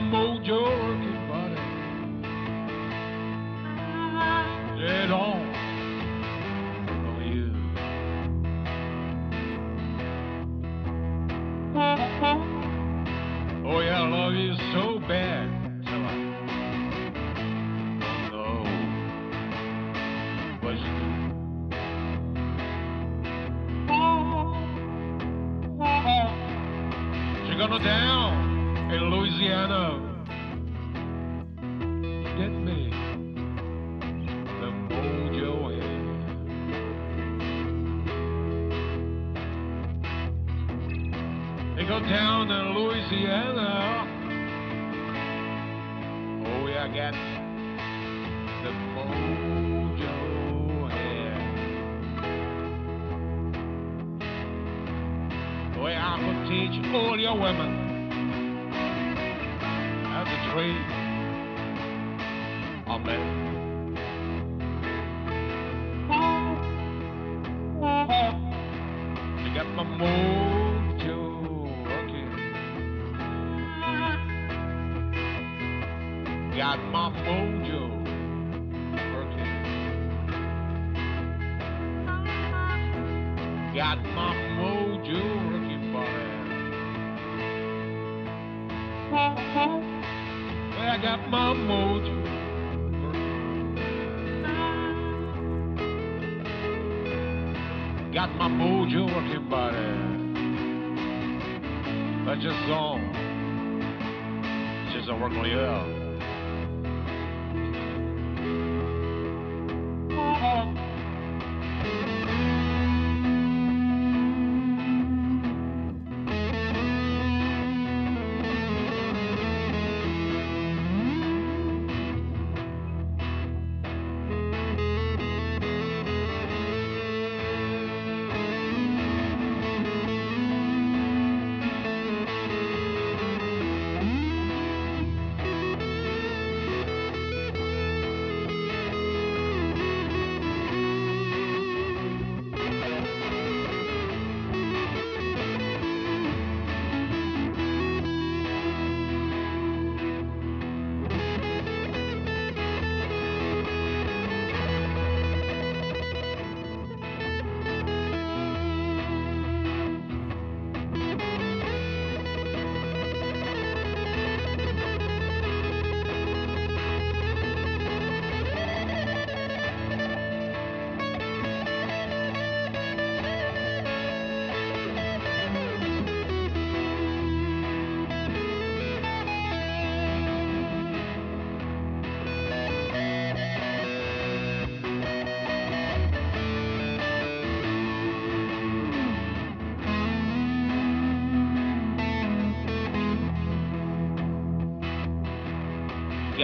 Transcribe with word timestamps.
mojo 0.00 0.95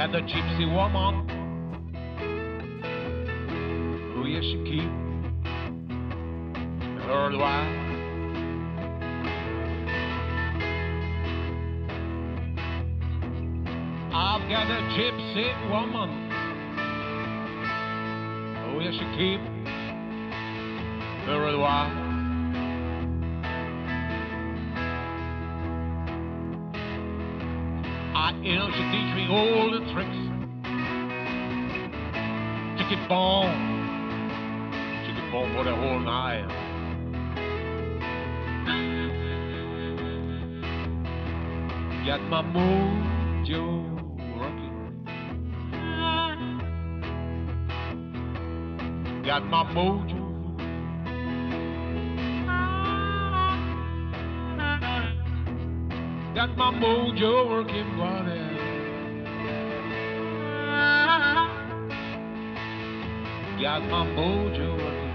got 0.07 0.17
a 0.17 0.23
gypsy 0.23 0.67
woman. 0.75 1.15
Oh, 4.17 4.25
yes, 4.27 4.43
she 4.43 4.57
keep 4.65 4.91
her 7.07 7.31
alive. 7.31 7.79
I've 14.13 14.49
got 14.51 14.71
a 14.71 14.81
gypsy 14.99 15.71
woman. 15.71 16.11
Oh, 18.67 18.81
yes, 18.81 18.95
she 18.95 19.07
keep 19.17 19.52
Long 36.05 36.09
Island. 36.09 36.53
Got 42.07 42.23
my 42.29 42.43
mojo 42.43 43.63
working. 44.37 44.77
Got 49.25 49.47
my 49.47 49.65
mojo. 49.73 50.23
Got 56.35 56.57
my 56.57 56.73
mojo 56.73 57.49
working 57.49 57.97
water. 57.97 58.49
Got 63.61 63.83
my 63.85 64.07
mojo 64.17 64.77
working. 64.77 65.12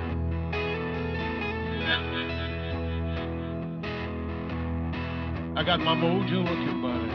got 5.68 5.82
my 5.82 5.94
mojo 5.94 6.44
with 6.44 6.50
oh, 6.50 6.64
you, 6.64 6.74
buddy. 6.82 7.12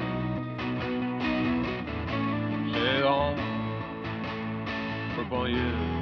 Say 2.75 3.03
on, 3.03 3.35
for 5.17 5.25
bon 5.25 5.51
you. 5.51 6.02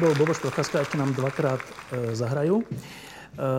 Bol 0.00 0.16
Boboš 0.16 0.40
Procházka, 0.40 0.80
ešte 0.80 0.96
nám 0.96 1.12
dvakrát 1.12 1.60
e, 1.60 2.16
zahrajú. 2.16 2.64
E, 2.64 2.66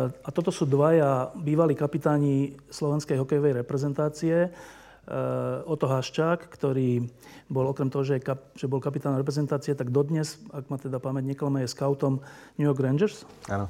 a 0.09 0.29
toto 0.33 0.49
sú 0.49 0.65
dvaja 0.65 1.29
bývalí 1.37 1.77
kapitáni 1.77 2.57
slovenskej 2.73 3.21
hokejovej 3.21 3.61
reprezentácie. 3.61 4.49
E, 4.49 4.49
Oto 5.69 5.85
Haščák, 5.85 6.49
ktorý 6.49 7.05
bol 7.45 7.69
okrem 7.69 7.93
toho, 7.93 8.01
že, 8.01 8.17
kap, 8.17 8.57
že 8.57 8.65
bol 8.65 8.81
kapitán 8.81 9.13
reprezentácie, 9.21 9.77
tak 9.77 9.93
dodnes, 9.93 10.41
ak 10.49 10.65
ma 10.73 10.81
teda 10.81 10.97
pamäť 10.97 11.29
neklame, 11.29 11.61
je 11.61 11.69
scoutom 11.69 12.25
New 12.57 12.65
York 12.65 12.81
Rangers. 12.81 13.21
Áno. 13.45 13.69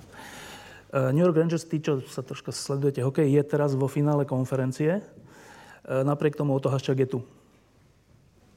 New 0.91 1.23
York 1.23 1.35
Rangers, 1.35 1.67
tí, 1.67 1.83
čo 1.83 1.99
sa 2.07 2.23
troška 2.23 2.55
sledujete 2.55 3.03
hokej, 3.03 3.27
je 3.27 3.43
teraz 3.47 3.75
vo 3.75 3.87
finále 3.87 4.27
konferencie. 4.27 4.99
Napriek 5.87 6.35
tomu 6.35 6.55
Oto 6.55 6.67
Haščák 6.71 6.99
je 7.03 7.07
tu. 7.07 7.19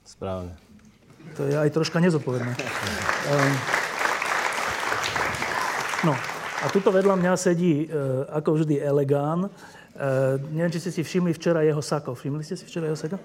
Správne. 0.07 0.55
To 1.39 1.47
je 1.47 1.55
aj 1.55 1.71
troška 1.75 2.03
nezodpovedné. 2.03 2.53
No 6.05 6.13
a 6.61 6.69
tuto 6.69 6.93
vedľa 6.93 7.17
mňa 7.17 7.33
sedí, 7.41 7.89
e, 7.89 7.97
ako 8.29 8.61
vždy, 8.61 8.77
elegán. 8.77 9.49
E, 9.49 9.51
neviem, 10.53 10.69
či 10.69 10.85
ste 10.85 10.93
si 10.93 11.01
všimli 11.01 11.33
včera 11.33 11.65
jeho 11.65 11.81
sako. 11.81 12.13
Všimli 12.13 12.45
ste 12.45 12.61
si 12.61 12.69
včera 12.69 12.93
jeho 12.93 12.99
sako? 13.01 13.17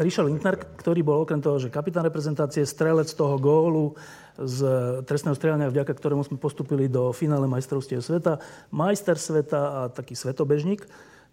Richard 0.00 0.28
Lindner, 0.28 0.56
ktorý 0.56 1.04
bol 1.04 1.24
okrem 1.24 1.40
toho, 1.40 1.60
že 1.60 1.68
kapitán 1.68 2.08
reprezentácie, 2.08 2.64
strelec 2.64 3.12
toho 3.12 3.36
gólu 3.36 3.92
z 4.40 4.64
trestného 5.04 5.36
strelania, 5.36 5.68
vďaka 5.68 5.92
ktorému 5.92 6.24
sme 6.24 6.40
postupili 6.40 6.88
do 6.88 7.12
finále 7.12 7.44
majstrovstiev 7.44 8.00
sveta, 8.00 8.40
majster 8.72 9.20
sveta 9.20 9.60
a 9.60 9.80
taký 9.92 10.16
svetobežník. 10.16 10.84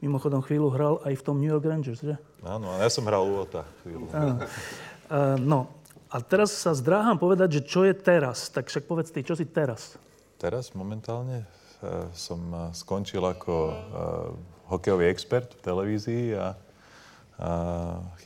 Mimochodom 0.04 0.44
chvíľu 0.44 0.68
hral 0.76 0.94
aj 1.08 1.20
v 1.20 1.24
tom 1.24 1.40
New 1.40 1.52
York 1.52 1.64
Rangers, 1.64 2.04
že? 2.04 2.20
Áno, 2.44 2.68
ja 2.76 2.92
som 2.92 3.08
hral 3.08 3.24
u 3.24 3.48
Ota 3.48 3.64
chvíľu. 3.88 4.12
Áno. 4.12 4.44
Uh, 5.08 5.40
no, 5.40 5.60
a 6.12 6.20
teraz 6.20 6.52
sa 6.52 6.76
zdráham 6.76 7.16
povedať, 7.16 7.60
že 7.60 7.62
čo 7.64 7.88
je 7.88 7.96
teraz. 7.96 8.52
Tak 8.52 8.68
však 8.68 8.84
povedz 8.88 9.12
ty, 9.16 9.24
čo 9.24 9.40
si 9.40 9.48
teraz? 9.48 9.96
Teraz 10.44 10.76
momentálne 10.76 11.48
uh, 11.48 12.12
som 12.12 12.36
uh, 12.52 12.68
skončil 12.76 13.24
ako 13.24 13.54
uh, 13.56 13.76
hokejový 14.76 15.08
expert 15.08 15.56
v 15.56 15.62
televízii 15.64 16.26
a, 16.36 16.52
a 17.40 17.50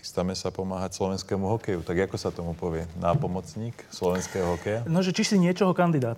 chystáme 0.02 0.34
sa 0.34 0.50
pomáhať 0.50 0.98
slovenskému 0.98 1.46
hokeju. 1.46 1.86
Tak 1.86 2.10
ako 2.10 2.18
sa 2.18 2.34
tomu 2.34 2.58
povie? 2.58 2.90
Nápomocník 2.98 3.86
slovenského 3.94 4.50
hokeja? 4.58 4.82
No, 4.90 5.06
že 5.06 5.14
či 5.14 5.30
si 5.30 5.38
niečoho 5.38 5.78
kandidát? 5.78 6.18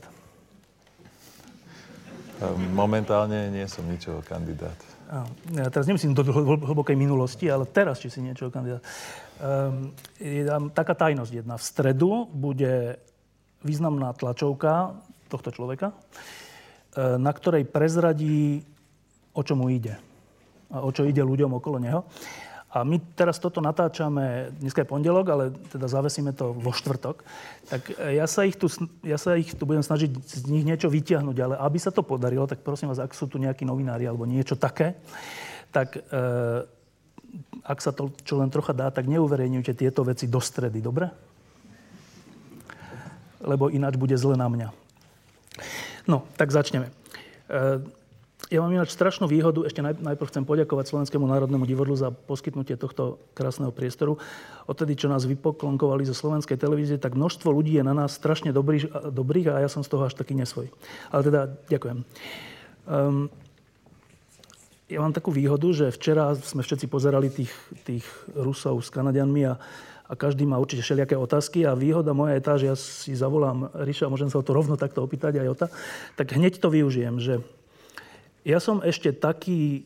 Momentálne 2.71 3.51
nie 3.51 3.67
som 3.67 3.83
ničoho 3.83 4.23
kandidát. 4.23 4.79
Ja 5.51 5.67
teraz 5.67 5.83
nemyslím 5.83 6.15
do 6.15 6.23
hlbokej 6.63 6.95
minulosti, 6.95 7.51
ale 7.51 7.67
teraz, 7.67 7.99
či 7.99 8.07
si 8.07 8.23
niečoho 8.23 8.47
kandidát. 8.47 8.79
Um, 9.43 9.91
je 10.15 10.47
tam 10.47 10.71
taká 10.71 10.95
tajnosť 10.95 11.43
jedna. 11.43 11.59
V 11.59 11.63
stredu 11.67 12.23
bude 12.31 12.95
významná 13.67 14.15
tlačovka 14.15 14.95
tohto 15.29 15.53
človeka, 15.53 15.93
e, 15.93 15.95
na 17.21 17.29
ktorej 17.29 17.69
prezradí, 17.69 18.65
o 19.31 19.41
čo 19.45 19.53
mu 19.53 19.69
ide. 19.69 19.95
A 20.73 20.81
o 20.81 20.89
čo 20.89 21.05
ide 21.05 21.21
ľuďom 21.21 21.53
okolo 21.55 21.77
neho. 21.77 22.01
A 22.69 22.85
my 22.85 23.01
teraz 23.17 23.41
toto 23.41 23.65
natáčame, 23.65 24.53
dneska 24.61 24.85
je 24.85 24.91
pondelok, 24.93 25.25
ale 25.33 25.43
teda 25.73 25.89
zavesíme 25.89 26.37
to 26.37 26.53
vo 26.53 26.69
štvrtok. 26.69 27.25
Tak 27.65 27.81
e, 27.97 28.21
ja 28.21 28.29
sa 28.29 28.45
ich 28.45 28.53
tu, 28.57 28.69
ja 29.01 29.17
sa 29.17 29.33
ich 29.33 29.57
tu 29.57 29.65
budem 29.65 29.81
snažiť 29.81 30.11
z 30.13 30.45
nich 30.45 30.61
niečo 30.61 30.85
vytiahnuť, 30.85 31.37
ale 31.41 31.55
aby 31.57 31.77
sa 31.81 31.89
to 31.89 32.05
podarilo, 32.05 32.45
tak 32.45 32.61
prosím 32.61 32.93
vás, 32.93 33.01
ak 33.01 33.17
sú 33.17 33.25
tu 33.25 33.41
nejakí 33.41 33.65
novinári 33.65 34.05
alebo 34.05 34.29
niečo 34.29 34.53
také, 34.53 35.01
tak 35.73 35.97
e, 35.97 36.01
ak 37.65 37.79
sa 37.81 37.89
to 37.89 38.13
čo 38.21 38.37
len 38.37 38.53
trocha 38.53 38.73
dá, 38.73 38.93
tak 38.93 39.09
neuverejňujte 39.09 39.73
tieto 39.73 40.05
veci 40.05 40.29
do 40.29 40.37
stredy, 40.37 40.77
dobre? 40.77 41.09
Lebo 43.41 43.73
ináč 43.73 43.97
bude 43.97 44.13
zle 44.13 44.37
na 44.37 44.45
mňa. 44.45 44.69
No, 46.09 46.25
tak 46.35 46.51
začneme. 46.51 46.89
E, 47.49 47.83
ja 48.49 48.65
mám 48.65 48.73
ináč 48.73 48.97
strašnú 48.97 49.29
výhodu. 49.29 49.61
Ešte 49.61 49.83
najprv 49.83 50.29
chcem 50.31 50.41
poďakovať 50.41 50.89
Slovenskému 50.89 51.27
národnému 51.29 51.69
divadlu 51.69 51.93
za 51.93 52.09
poskytnutie 52.09 52.81
tohto 52.81 53.21
krásneho 53.37 53.69
priestoru. 53.69 54.17
Odtedy, 54.65 54.97
čo 54.97 55.11
nás 55.11 55.29
vypoklonkovali 55.29 56.07
zo 56.09 56.17
slovenskej 56.17 56.57
televízie, 56.57 56.97
tak 56.97 57.13
množstvo 57.13 57.53
ľudí 57.53 57.77
je 57.77 57.85
na 57.85 57.93
nás 57.93 58.17
strašne 58.17 58.49
dobrý, 58.49 58.89
dobrých 58.89 59.53
a 59.53 59.61
ja 59.61 59.69
som 59.69 59.85
z 59.85 59.91
toho 59.93 60.09
až 60.09 60.17
taký 60.17 60.33
nesvoj. 60.33 60.71
Ale 61.13 61.21
teda 61.21 61.41
ďakujem. 61.69 61.97
Um, 62.89 63.29
ja 64.89 65.05
mám 65.05 65.13
takú 65.13 65.29
výhodu, 65.29 65.69
že 65.69 65.93
včera 65.93 66.33
sme 66.33 66.65
všetci 66.65 66.89
pozerali 66.89 67.29
tých, 67.29 67.53
tých 67.85 68.05
Rusov 68.33 68.81
s 68.81 68.89
Kanadianmi 68.89 69.45
a 69.45 69.61
a 70.09 70.17
každý 70.17 70.41
má 70.49 70.57
určite 70.57 70.81
všelijaké 70.81 71.13
otázky 71.13 71.69
a 71.69 71.77
výhoda 71.77 72.17
moja 72.17 72.33
je 72.33 72.43
tá, 72.43 72.53
že 72.57 72.65
ja 72.65 72.75
si 72.75 73.13
zavolám 73.13 73.69
Ríša 73.85 74.09
a 74.09 74.13
môžem 74.13 74.33
sa 74.33 74.41
o 74.41 74.45
to 74.45 74.57
rovno 74.57 74.73
takto 74.73 75.05
opýtať 75.05 75.37
aj 75.37 75.47
o 75.47 75.55
ta, 75.55 75.67
tak 76.17 76.33
hneď 76.33 76.57
to 76.57 76.73
využijem, 76.73 77.21
že 77.21 77.45
ja 78.41 78.57
som 78.57 78.81
ešte 78.81 79.13
taký, 79.13 79.85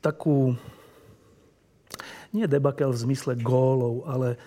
takú, 0.00 0.56
nie 2.32 2.48
debakel 2.48 2.96
v 2.96 3.02
zmysle 3.04 3.36
gólov, 3.36 4.08
ale 4.08 4.40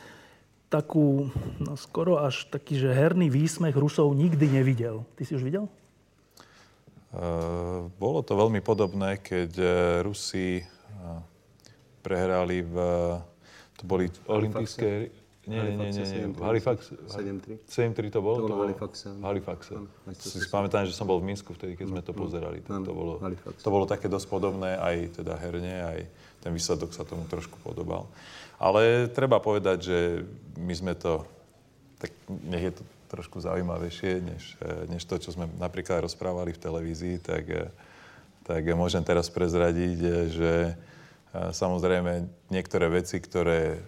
takú, 0.73 1.29
no 1.61 1.77
skoro 1.77 2.17
až 2.17 2.49
taký, 2.49 2.81
že 2.81 2.89
herný 2.89 3.29
výsmech 3.29 3.77
Rusov 3.77 4.09
nikdy 4.17 4.49
nevidel. 4.49 5.05
Ty 5.13 5.21
si 5.21 5.37
už 5.37 5.45
videl? 5.45 5.69
Uh, 7.15 7.87
bolo 8.01 8.25
to 8.25 8.33
veľmi 8.33 8.59
podobné, 8.59 9.21
keď 9.21 9.51
uh, 9.61 9.69
Rusi 10.03 10.65
uh, 10.65 11.21
prehrali 12.01 12.65
v 12.65 12.75
to 13.79 13.83
boli 13.83 14.11
olympijské... 14.27 15.23
Nie, 15.45 15.61
nie, 15.61 15.93
nie, 15.93 15.93
nie, 15.93 16.25
nie. 16.25 16.41
Halifax... 16.41 16.89
7-3. 17.05 17.69
7-3 17.69 18.09
to 18.09 18.19
bolo? 18.25 18.41
To 18.41 18.49
bolo 18.49 18.65
Halifaxe. 18.65 19.13
Halifaxe. 19.21 19.77
Si 20.17 20.41
pamätám, 20.49 20.89
že 20.89 20.97
som 20.97 21.05
bol 21.05 21.21
v 21.21 21.29
Minsku 21.29 21.53
vtedy, 21.53 21.77
keď 21.77 21.93
sme 21.93 22.01
to 22.01 22.17
pozerali. 22.17 22.65
Tak 22.65 22.81
to, 22.81 22.93
bolo, 22.97 23.21
to 23.61 23.69
bolo 23.69 23.85
také 23.85 24.09
dosť 24.09 24.25
podobné, 24.25 24.73
aj 24.73 25.21
teda 25.21 25.37
herne, 25.37 25.75
aj 25.85 25.99
ten 26.41 26.49
výsledok 26.49 26.97
sa 26.97 27.05
tomu 27.05 27.29
trošku 27.29 27.61
podobal. 27.61 28.09
Ale 28.57 29.05
treba 29.05 29.37
povedať, 29.37 29.77
že 29.85 29.97
my 30.57 30.73
sme 30.73 30.93
to... 30.97 31.21
Tak 32.01 32.09
nech 32.49 32.65
je 32.65 32.73
to 32.81 32.83
trošku 33.13 33.37
zaujímavejšie, 33.37 34.25
než, 34.25 34.57
než 34.89 35.05
to, 35.05 35.21
čo 35.21 35.29
sme 35.29 35.45
napríklad 35.61 36.09
rozprávali 36.09 36.57
v 36.57 36.63
televízii, 36.65 37.21
tak, 37.21 37.69
tak 38.49 38.65
môžem 38.73 39.05
teraz 39.05 39.29
prezradiť, 39.29 39.97
že 40.33 40.73
Samozrejme, 41.35 42.31
niektoré 42.47 42.87
veci, 42.87 43.19
ktoré 43.19 43.81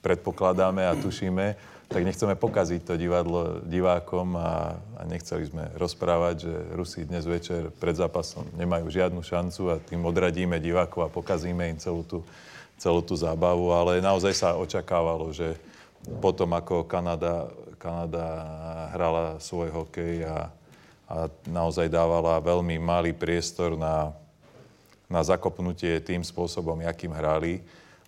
predpokladáme 0.00 0.82
a 0.82 0.98
tušíme, 0.98 1.54
tak 1.90 2.06
nechceme 2.06 2.38
pokaziť 2.38 2.86
to 2.86 2.94
divadlo 2.94 3.62
divákom 3.66 4.38
a, 4.38 4.78
a 4.94 5.02
nechceli 5.10 5.42
sme 5.50 5.74
rozprávať, 5.74 6.34
že 6.46 6.54
Rusi 6.78 7.02
dnes 7.02 7.26
večer 7.26 7.74
pred 7.82 7.98
zápasom 7.98 8.46
nemajú 8.54 8.86
žiadnu 8.86 9.18
šancu 9.26 9.74
a 9.74 9.82
tým 9.82 10.06
odradíme 10.06 10.62
divákov 10.62 11.10
a 11.10 11.12
pokazíme 11.12 11.66
im 11.66 11.78
celú 11.82 12.06
tú, 12.06 12.22
celú 12.78 13.02
tú 13.02 13.18
zábavu, 13.18 13.74
ale 13.74 13.98
naozaj 13.98 14.34
sa 14.38 14.54
očakávalo, 14.54 15.34
že 15.34 15.58
potom 16.22 16.54
ako 16.54 16.86
Kanada, 16.86 17.50
Kanada 17.76 18.24
hrala 18.94 19.42
svoj 19.42 19.74
hokej 19.74 20.24
a, 20.30 20.46
a 21.10 21.26
naozaj 21.50 21.90
dávala 21.90 22.38
veľmi 22.38 22.78
malý 22.78 23.10
priestor 23.10 23.74
na 23.74 24.14
na 25.10 25.26
zakopnutie 25.26 25.98
tým 26.00 26.22
spôsobom, 26.22 26.78
akým 26.86 27.10
hrali. 27.10 27.60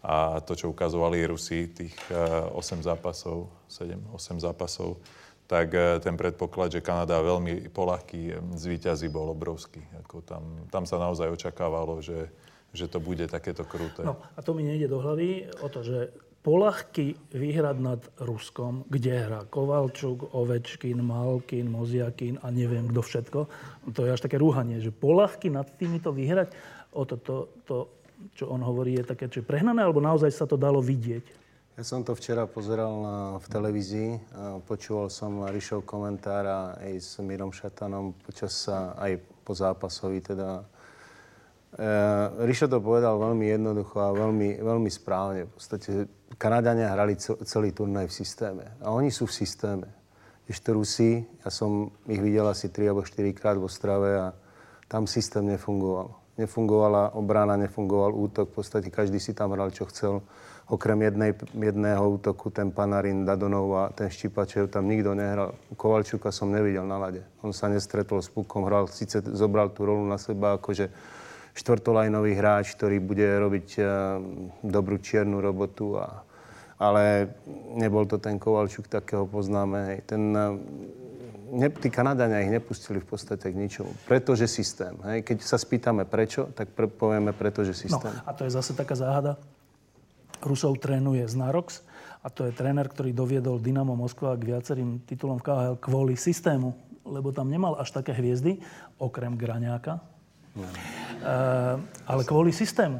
A 0.02 0.42
to, 0.42 0.58
čo 0.58 0.70
ukazovali 0.70 1.22
Rusi, 1.26 1.70
tých 1.70 1.94
8 2.10 2.54
eh, 2.54 2.82
zápasov, 2.82 3.50
7-8 3.70 4.42
zápasov, 4.42 4.98
tak 5.46 5.74
eh, 5.74 5.98
ten 6.02 6.18
predpoklad, 6.18 6.74
že 6.74 6.80
Kanada 6.82 7.22
veľmi 7.22 7.70
polahký 7.70 8.22
eh, 8.34 8.38
zvíťazí, 8.54 9.10
bol 9.10 9.30
obrovský. 9.30 9.82
Ako 10.06 10.26
tam, 10.26 10.66
tam 10.74 10.86
sa 10.86 10.98
naozaj 10.98 11.30
očakávalo, 11.30 12.02
že, 12.02 12.30
že 12.74 12.90
to 12.90 12.98
bude 12.98 13.26
takéto 13.30 13.62
kruté. 13.62 14.02
No 14.02 14.18
a 14.34 14.42
to 14.42 14.54
mi 14.54 14.66
nejde 14.66 14.90
do 14.90 14.98
hlavy 14.98 15.46
o 15.62 15.70
to, 15.70 15.86
že 15.86 16.10
polahky 16.42 17.14
vyhrať 17.30 17.76
nad 17.78 18.02
Ruskom, 18.18 18.82
kde 18.90 19.14
hrá 19.14 19.40
Kovalčuk, 19.46 20.34
Ovečkin, 20.34 20.98
Malkin, 20.98 21.70
Moziakin 21.70 22.42
a 22.42 22.50
neviem 22.50 22.90
kto 22.90 23.00
všetko. 23.00 23.40
To 23.94 24.00
je 24.02 24.10
až 24.10 24.20
také 24.26 24.42
rúhanie, 24.42 24.82
že 24.82 24.90
polahky 24.90 25.46
nad 25.54 25.70
týmito 25.78 26.10
vyhrať 26.10 26.50
o 26.92 27.02
to, 27.04 27.16
to, 27.16 27.36
to, 27.64 27.76
čo 28.36 28.52
on 28.52 28.60
hovorí, 28.62 28.96
je 29.00 29.04
také, 29.08 29.26
či 29.26 29.42
prehnané, 29.42 29.82
alebo 29.82 29.98
naozaj 29.98 30.30
sa 30.30 30.44
to 30.44 30.60
dalo 30.60 30.78
vidieť? 30.78 31.42
Ja 31.72 31.88
som 31.88 32.04
to 32.04 32.12
včera 32.12 32.44
pozeral 32.44 32.92
na, 33.00 33.16
v 33.40 33.46
televízii. 33.48 34.10
A 34.36 34.60
počúval 34.60 35.08
som 35.08 35.40
Rišov 35.48 35.88
komentár 35.88 36.44
aj 36.76 36.92
s 37.00 37.16
Mírom 37.24 37.48
Šatanom 37.48 38.12
počas 38.20 38.68
sa 38.68 38.92
aj 39.00 39.16
po 39.40 39.56
zápasovi. 39.56 40.20
Teda. 40.20 40.68
E, 41.72 41.88
Rišo 42.44 42.68
to 42.68 42.76
povedal 42.76 43.16
veľmi 43.16 43.56
jednoducho 43.56 44.04
a 44.04 44.12
veľmi, 44.12 44.60
veľmi 44.60 44.90
správne. 44.92 45.48
V 45.48 45.52
podstate 45.56 45.90
Kanadania 46.36 46.92
hrali 46.92 47.16
celý 47.18 47.72
turnaj 47.72 48.12
v 48.12 48.14
systéme. 48.20 48.64
A 48.84 48.92
oni 48.92 49.08
sú 49.08 49.24
v 49.24 49.32
systéme. 49.32 49.88
Ešte 50.44 50.76
Rusi, 50.76 51.24
ja 51.40 51.48
som 51.48 51.88
ich 52.04 52.20
videl 52.20 52.44
asi 52.52 52.68
3 52.68 52.92
alebo 52.92 53.00
4 53.00 53.32
krát 53.32 53.56
vo 53.56 53.72
strave 53.72 54.20
a 54.20 54.36
tam 54.92 55.08
systém 55.08 55.48
nefungoval 55.48 56.21
nefungovala 56.38 57.12
obrana, 57.12 57.60
nefungoval 57.60 58.12
útok. 58.16 58.52
V 58.52 58.54
podstate 58.62 58.88
každý 58.88 59.20
si 59.20 59.36
tam 59.36 59.52
hral, 59.52 59.70
čo 59.70 59.84
chcel. 59.88 60.24
okrem 60.72 61.04
jednej, 61.04 61.36
jedného 61.52 62.00
útoku, 62.00 62.48
ten 62.48 62.72
Panarin, 62.72 63.28
Dadonov 63.28 63.68
a 63.76 63.84
ten 63.92 64.08
Štipačev, 64.08 64.72
tam 64.72 64.88
nikto 64.88 65.12
nehral. 65.12 65.52
Kovalčuka 65.76 66.32
som 66.32 66.48
nevidel 66.48 66.88
na 66.88 66.96
lade. 66.96 67.20
On 67.44 67.52
sa 67.52 67.68
nestretol 67.68 68.24
s 68.24 68.32
pukom, 68.32 68.64
hral, 68.64 68.88
síce 68.88 69.20
zobral 69.36 69.68
tú 69.74 69.84
rolu 69.84 70.06
na 70.08 70.16
seba, 70.16 70.56
akože 70.56 70.88
štvrtolajnový 71.52 72.32
hráč, 72.32 72.72
ktorý 72.72 73.02
bude 73.04 73.26
robiť 73.26 73.68
uh, 73.76 73.86
dobrú 74.64 74.96
čiernu 74.96 75.44
robotu. 75.44 76.00
A, 76.00 76.24
ale 76.80 77.34
nebol 77.76 78.08
to 78.08 78.16
ten 78.16 78.40
Kovalčuk, 78.40 78.88
takého 78.88 79.28
poznáme. 79.28 79.78
Hej. 79.92 79.98
Ten, 80.08 80.22
uh, 80.32 80.56
ne, 81.52 81.68
tí 81.68 81.92
Kanadania 81.92 82.40
ich 82.40 82.50
nepustili 82.50 82.98
v 82.98 83.06
podstate 83.06 83.52
k 83.52 83.56
ničomu. 83.56 83.92
Pretože 84.08 84.48
systém. 84.48 84.96
Hej. 85.04 85.22
Keď 85.28 85.38
sa 85.44 85.60
spýtame 85.60 86.08
prečo, 86.08 86.48
tak 86.56 86.72
pre, 86.72 86.88
povieme 86.88 87.36
pretože 87.36 87.76
systém. 87.76 88.10
No, 88.10 88.24
a 88.24 88.30
to 88.32 88.48
je 88.48 88.52
zase 88.56 88.72
taká 88.72 88.96
záhada. 88.96 89.36
Rusov 90.42 90.80
trénuje 90.82 91.22
Znarox 91.28 91.86
a 92.24 92.32
to 92.32 92.48
je 92.48 92.52
tréner, 92.56 92.88
ktorý 92.88 93.14
doviedol 93.14 93.62
Dynamo 93.62 93.94
Moskva 93.94 94.34
k 94.34 94.56
viacerým 94.56 95.04
titulom 95.06 95.38
v 95.38 95.46
KHL 95.46 95.76
kvôli 95.78 96.14
systému, 96.18 96.74
lebo 97.06 97.30
tam 97.30 97.46
nemal 97.46 97.78
až 97.78 97.94
také 97.94 98.10
hviezdy, 98.10 98.58
okrem 98.98 99.38
Graňáka, 99.38 100.02
no. 100.58 100.66
e, 100.66 101.34
ale 102.06 102.22
kvôli 102.26 102.50
systému. 102.50 102.98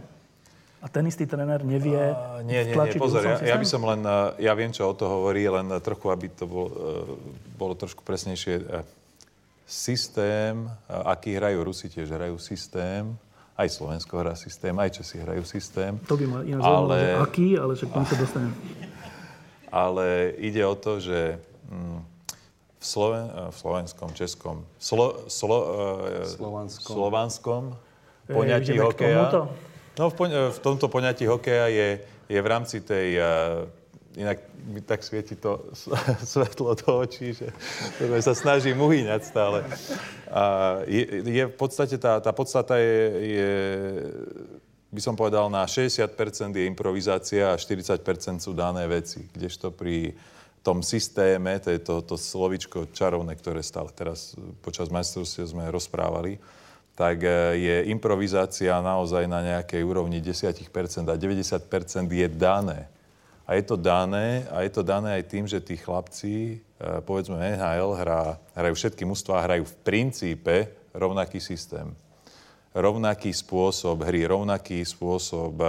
A 0.83 0.91
ten 0.91 1.07
istý 1.07 1.31
tréner 1.31 1.62
nevie 1.62 1.95
uh, 1.95 2.43
Nie, 2.43 2.67
nie, 2.67 2.75
nie, 2.75 2.99
pozor, 2.99 3.23
ja, 3.23 3.39
ja 3.39 3.57
by 3.57 3.67
som 3.67 3.87
len, 3.87 4.03
ja 4.43 4.53
viem, 4.59 4.75
čo 4.75 4.91
o 4.91 4.95
to 4.99 5.07
hovorí, 5.07 5.47
len 5.47 5.71
trochu, 5.79 6.11
aby 6.11 6.27
to 6.35 6.43
bolo, 6.51 6.71
bolo 7.55 7.79
trošku 7.79 8.03
presnejšie. 8.03 8.67
Systém, 9.62 10.67
aký 10.91 11.39
hrajú 11.39 11.62
Rusi, 11.62 11.87
tiež 11.87 12.11
hrajú 12.11 12.35
systém, 12.43 13.15
aj 13.57 13.69
Slovensko 13.69 14.19
hrá 14.19 14.35
systém, 14.35 14.75
aj 14.75 14.91
Česi 15.01 15.21
hrajú 15.21 15.45
systém. 15.45 16.01
To 16.09 16.17
by 16.17 16.25
ma 16.27 16.39
iná 16.43 16.61
ale... 16.65 16.97
že 16.99 17.09
aký, 17.21 17.49
ale 17.61 17.73
však 17.77 17.89
tomu 17.93 18.07
sa 18.09 18.17
dostanem. 18.17 18.53
Ale 19.73 20.37
ide 20.37 20.61
o 20.69 20.77
to, 20.77 21.01
že 21.01 21.41
mm, 21.73 21.99
v, 22.77 22.85
Sloven, 22.85 23.25
v 23.49 23.57
slovenskom, 23.57 24.12
českom, 24.12 24.69
slo, 24.77 25.25
slo, 25.33 25.59
e, 26.12 26.29
slovanskom, 26.29 26.93
slovanskom 26.93 27.62
poňatí 28.29 28.77
e, 28.77 28.81
hokeja... 28.85 29.49
No, 29.99 30.09
v, 30.09 30.15
poň, 30.17 30.31
v 30.57 30.59
tomto 30.65 30.89
poňatí 30.89 31.29
hokeja 31.29 31.69
je, 31.69 31.89
je 32.29 32.41
v 32.41 32.49
rámci 32.49 32.81
tej 32.81 33.21
uh, 33.21 33.69
inak 34.17 34.41
mi 34.73 34.81
tak 34.81 35.05
svieti 35.05 35.37
to 35.37 35.69
svetlo 36.33 36.75
do 36.75 37.05
očí, 37.05 37.33
že 37.33 37.53
sa 38.27 38.33
snažím 38.33 38.81
uhyňať 38.81 39.21
stále. 39.25 39.65
A 40.33 40.43
je, 40.89 41.29
je 41.29 41.45
v 41.49 41.57
podstate, 41.57 42.01
tá, 42.01 42.21
tá 42.21 42.33
podstata 42.33 42.81
je, 42.81 43.01
je, 43.37 43.53
by 44.93 45.01
som 45.01 45.13
povedal, 45.17 45.53
na 45.53 45.69
60% 45.69 46.09
je 46.57 46.65
improvizácia 46.65 47.53
a 47.53 47.61
40% 47.61 48.01
sú 48.41 48.53
dané 48.57 48.89
veci. 48.89 49.29
Kdežto 49.29 49.73
pri 49.73 50.17
tom 50.63 50.81
systéme, 50.81 51.59
to 51.59 51.75
je 51.75 51.81
to, 51.83 52.01
to 52.07 52.15
slovičko 52.15 52.95
čarovné, 52.95 53.35
ktoré 53.35 53.61
stále 53.67 53.91
teraz 53.91 54.39
počas 54.63 54.89
majstrovstiev 54.95 55.51
sme 55.51 55.67
rozprávali, 55.75 56.39
tak 56.93 57.25
e, 57.25 57.29
je 57.57 57.77
improvizácia 57.89 58.77
naozaj 58.85 59.25
na 59.25 59.41
nejakej 59.41 59.81
úrovni 59.81 60.21
10% 60.21 61.09
a 61.09 61.17
90% 61.17 62.09
je 62.09 62.29
dané. 62.29 62.89
A 63.43 63.59
je 63.59 63.65
to 63.67 63.77
dané, 63.77 64.47
a 64.55 64.63
je 64.63 64.71
to 64.71 64.83
dané 64.87 65.19
aj 65.19 65.25
tým, 65.27 65.45
že 65.49 65.59
tí 65.59 65.81
chlapci, 65.81 66.63
e, 66.79 67.01
povedzme 67.03 67.41
NHL, 67.41 67.97
hrá, 67.97 68.37
hrajú 68.55 68.75
všetky 68.77 69.03
mužstvá, 69.09 69.45
hrajú 69.45 69.65
v 69.67 69.75
princípe 69.83 70.55
rovnaký 70.93 71.41
systém. 71.41 71.91
Rovnaký 72.73 73.33
spôsob 73.33 74.05
hry, 74.09 74.25
rovnaký 74.29 74.85
spôsob 74.85 75.53
e, 75.59 75.69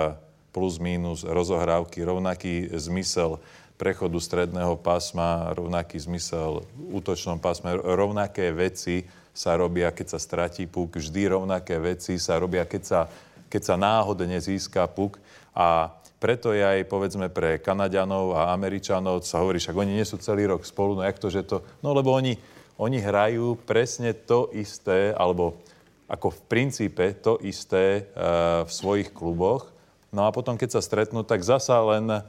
plus 0.53 0.77
minus 0.77 1.25
rozohrávky, 1.25 2.05
rovnaký 2.05 2.69
zmysel 2.77 3.41
prechodu 3.73 4.21
stredného 4.21 4.77
pásma, 4.79 5.49
rovnaký 5.57 5.97
zmysel 5.97 6.61
v 6.77 7.01
útočnom 7.01 7.41
pásme, 7.41 7.73
rovnaké 7.73 8.53
veci 8.53 9.03
sa 9.33 9.57
robia, 9.57 9.89
keď 9.89 10.13
sa 10.13 10.19
stratí 10.21 10.69
puk, 10.69 11.01
vždy 11.01 11.33
rovnaké 11.33 11.81
veci 11.81 12.21
sa 12.21 12.37
robia, 12.37 12.69
keď 12.69 12.83
sa, 12.85 13.01
keď 13.49 13.61
sa 13.65 13.75
náhodne 13.75 14.37
získa 14.37 14.85
puk. 14.85 15.17
A 15.57 15.89
preto 16.21 16.53
je 16.55 16.63
aj, 16.63 16.87
povedzme, 16.87 17.27
pre 17.33 17.59
Kanaďanov 17.59 18.37
a 18.37 18.53
Američanov 18.53 19.25
sa 19.25 19.41
hovorí, 19.41 19.59
však 19.59 19.75
oni 19.75 19.99
nie 19.99 20.07
sú 20.07 20.21
celý 20.21 20.47
rok 20.47 20.63
spolu, 20.63 20.95
no 20.95 21.03
jak 21.03 21.19
to, 21.19 21.27
že 21.27 21.43
to... 21.43 21.65
No 21.83 21.91
lebo 21.91 22.13
oni, 22.15 22.39
oni 22.79 23.01
hrajú 23.01 23.59
presne 23.67 24.15
to 24.15 24.47
isté, 24.55 25.11
alebo 25.17 25.59
ako 26.07 26.31
v 26.31 26.39
princípe 26.45 27.05
to 27.19 27.41
isté 27.41 28.07
uh, 28.13 28.63
v 28.63 28.71
svojich 28.71 29.09
kluboch. 29.11 29.73
No 30.13 30.29
a 30.29 30.31
potom, 30.31 30.55
keď 30.55 30.77
sa 30.77 30.81
stretnú, 30.85 31.25
tak 31.25 31.41
zasa 31.41 31.75
len 31.81 32.21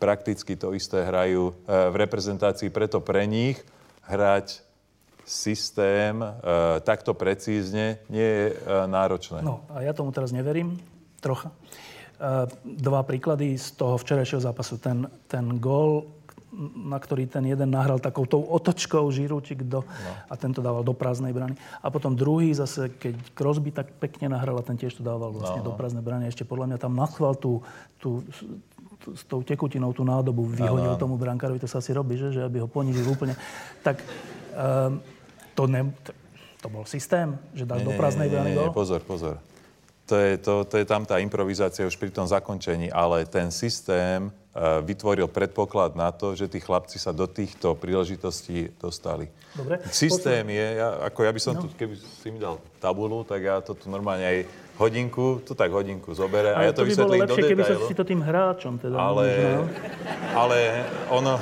prakticky 0.00 0.56
to 0.56 0.72
isté 0.72 1.04
hrajú 1.04 1.52
uh, 1.52 1.92
v 1.92 1.96
reprezentácii. 2.02 2.72
Preto 2.72 3.04
pre 3.04 3.28
nich 3.28 3.60
hrať 4.08 4.64
systém 5.24 6.18
uh, 6.20 6.80
takto 6.82 7.14
precízne 7.14 8.02
nie 8.10 8.26
je 8.26 8.44
uh, 8.54 8.84
náročné. 8.90 9.40
No 9.40 9.66
a 9.70 9.86
ja 9.86 9.94
tomu 9.94 10.10
teraz 10.10 10.34
neverím, 10.34 10.78
trocha. 11.22 11.54
Dva 12.62 13.02
príklady 13.02 13.58
z 13.58 13.74
toho 13.74 13.98
včerajšieho 13.98 14.38
zápasu. 14.38 14.78
Ten, 14.78 15.10
ten 15.26 15.58
gól, 15.58 16.06
na 16.78 16.94
ktorý 16.94 17.26
ten 17.26 17.42
jeden 17.42 17.74
nahral 17.74 17.98
takou 17.98 18.30
tou 18.30 18.46
otočkou 18.46 19.10
Žirúčik 19.10 19.66
do, 19.66 19.82
no. 19.82 20.12
a 20.30 20.34
tento 20.38 20.62
dával 20.62 20.86
do 20.86 20.94
prázdnej 20.94 21.34
brany. 21.34 21.58
A 21.82 21.90
potom 21.90 22.14
druhý 22.14 22.54
zase, 22.54 22.94
keď 22.94 23.18
Crosby 23.34 23.74
tak 23.74 23.90
pekne 23.98 24.30
nahral 24.30 24.54
a 24.54 24.62
ten 24.62 24.78
tiež 24.78 24.94
to 24.94 25.02
dával 25.02 25.34
vlastne 25.34 25.66
no. 25.66 25.70
do 25.70 25.72
prázdnej 25.74 26.06
brany. 26.06 26.30
Ešte 26.30 26.46
podľa 26.46 26.70
mňa 26.70 26.78
tam 26.78 26.94
nachval 26.94 27.34
tú, 27.34 27.58
tú, 27.98 28.22
s 29.10 29.26
tou 29.26 29.42
tekutinou 29.42 29.90
tú 29.90 30.06
nádobu 30.06 30.46
vyhodil 30.46 30.94
tomu 31.02 31.18
brankárovi, 31.18 31.58
to 31.58 31.66
sa 31.66 31.82
asi 31.82 31.90
robí, 31.90 32.22
že, 32.22 32.38
že 32.38 32.46
aby 32.46 32.62
ho 32.62 32.70
ponížil 32.70 33.02
úplne. 33.10 33.34
Tak 33.82 33.98
um, 34.54 35.02
to, 35.52 35.68
ne, 35.70 35.88
to, 36.60 36.66
bol 36.68 36.84
systém, 36.84 37.36
že 37.52 37.64
nie, 37.68 37.84
do 37.84 37.92
prázdnej 37.94 38.28
brany 38.28 38.56
gól? 38.56 38.72
Pozor, 38.72 39.00
pozor 39.04 39.36
to 40.12 40.20
je, 40.20 40.32
to, 40.36 40.54
to 40.68 40.76
je 40.76 40.84
tam 40.86 41.08
tá 41.08 41.22
improvizácia 41.22 41.88
už 41.88 41.96
pri 41.96 42.12
tom 42.12 42.28
zakončení, 42.28 42.92
ale 42.92 43.24
ten 43.24 43.48
systém 43.48 44.28
uh, 44.28 44.84
vytvoril 44.84 45.24
predpoklad 45.24 45.96
na 45.96 46.12
to, 46.12 46.36
že 46.36 46.52
tí 46.52 46.60
chlapci 46.60 47.00
sa 47.00 47.16
do 47.16 47.24
týchto 47.24 47.72
príležitostí 47.78 48.76
dostali. 48.76 49.32
Dobre. 49.56 49.80
Systém 49.88 50.44
Počujem. 50.44 50.58
je, 50.58 50.66
ja, 50.76 50.88
ako 51.08 51.18
ja 51.24 51.32
by 51.32 51.40
som 51.40 51.52
no. 51.56 51.60
tu, 51.64 51.66
keby 51.72 51.94
si 51.96 52.28
mi 52.28 52.36
dal 52.42 52.60
tabulu, 52.76 53.24
tak 53.24 53.40
ja 53.40 53.64
to 53.64 53.72
tu 53.72 53.88
normálne 53.88 54.26
aj 54.26 54.38
hodinku, 54.76 55.40
to 55.48 55.56
tak 55.56 55.72
hodinku 55.72 56.12
zobere 56.12 56.52
a 56.52 56.66
ja 56.66 56.72
to, 56.76 56.82
to 56.82 56.84
by 56.84 56.88
vysvetlím 56.92 57.20
bolo 57.22 57.24
lepšie, 57.32 57.50
keby 57.54 57.62
sa 57.62 57.74
si 57.86 57.94
to 57.94 58.04
tým 58.08 58.20
hráčom 58.24 58.80
teda 58.80 58.96
ale, 58.96 59.26
ale 60.32 60.58
ono, 61.12 61.36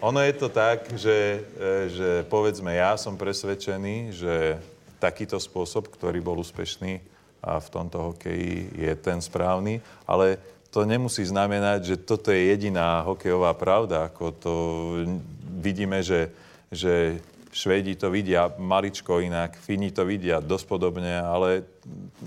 ono 0.00 0.20
je 0.24 0.32
to 0.32 0.48
tak, 0.48 0.88
že, 0.96 1.44
e, 1.56 1.88
že 1.92 2.10
povedzme, 2.28 2.72
ja 2.72 2.96
som 2.96 3.16
presvedčený, 3.16 4.16
že 4.16 4.56
takýto 5.00 5.40
spôsob, 5.40 5.88
ktorý 5.88 6.20
bol 6.20 6.40
úspešný, 6.40 7.00
a 7.40 7.56
v 7.56 7.68
tomto 7.72 8.12
hokeji 8.12 8.68
je 8.76 8.92
ten 9.00 9.16
správny, 9.16 9.80
ale 10.04 10.36
to 10.68 10.84
nemusí 10.84 11.24
znamenať, 11.24 11.80
že 11.82 11.96
toto 12.04 12.30
je 12.30 12.52
jediná 12.52 13.02
hokejová 13.02 13.56
pravda. 13.56 14.06
Ako 14.06 14.30
to 14.36 14.54
vidíme, 15.58 16.04
že, 16.04 16.30
že 16.70 17.18
Švedi 17.50 17.98
to 17.98 18.12
vidia 18.14 18.46
maličko 18.46 19.18
inak, 19.18 19.58
Fíni 19.58 19.90
to 19.90 20.06
vidia 20.06 20.38
dosť 20.38 20.66
podobne, 20.70 21.18
ale 21.18 21.66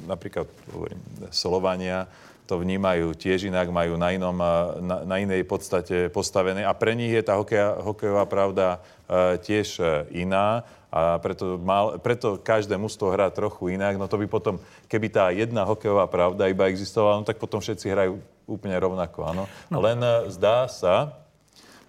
napríklad 0.04 0.50
hovorím, 0.76 1.00
Slovania 1.32 2.10
to 2.44 2.60
vnímajú 2.60 3.16
tiež 3.16 3.48
inak, 3.48 3.72
majú 3.72 3.96
na, 3.96 4.12
inom, 4.12 4.36
na, 4.84 4.98
na 5.08 5.16
inej 5.20 5.48
podstate 5.48 6.12
postavené 6.12 6.68
a 6.68 6.76
pre 6.76 6.92
nich 6.94 7.16
je 7.16 7.24
tá 7.24 7.40
hokeja, 7.40 7.80
hokejová 7.80 8.28
pravda 8.28 8.84
e, 9.08 9.40
tiež 9.40 9.80
iná 10.12 10.68
a 10.94 11.18
preto, 11.18 11.58
mal, 11.58 11.98
preto 11.98 12.38
každé 12.38 12.78
mužstvo 12.78 13.10
hrá 13.10 13.34
trochu 13.34 13.74
inak. 13.74 13.98
No 13.98 14.06
to 14.06 14.22
by 14.22 14.30
potom, 14.30 14.62
keby 14.86 15.10
tá 15.10 15.34
jedna 15.34 15.66
hokejová 15.66 16.06
pravda 16.06 16.46
iba 16.46 16.70
existovala, 16.70 17.18
no 17.18 17.26
tak 17.26 17.42
potom 17.42 17.58
všetci 17.58 17.90
hrajú 17.90 18.22
úplne 18.46 18.78
rovnako, 18.78 19.26
áno. 19.26 19.44
No. 19.74 19.82
Len 19.82 19.98
e, 19.98 20.30
zdá 20.30 20.70
sa, 20.70 21.18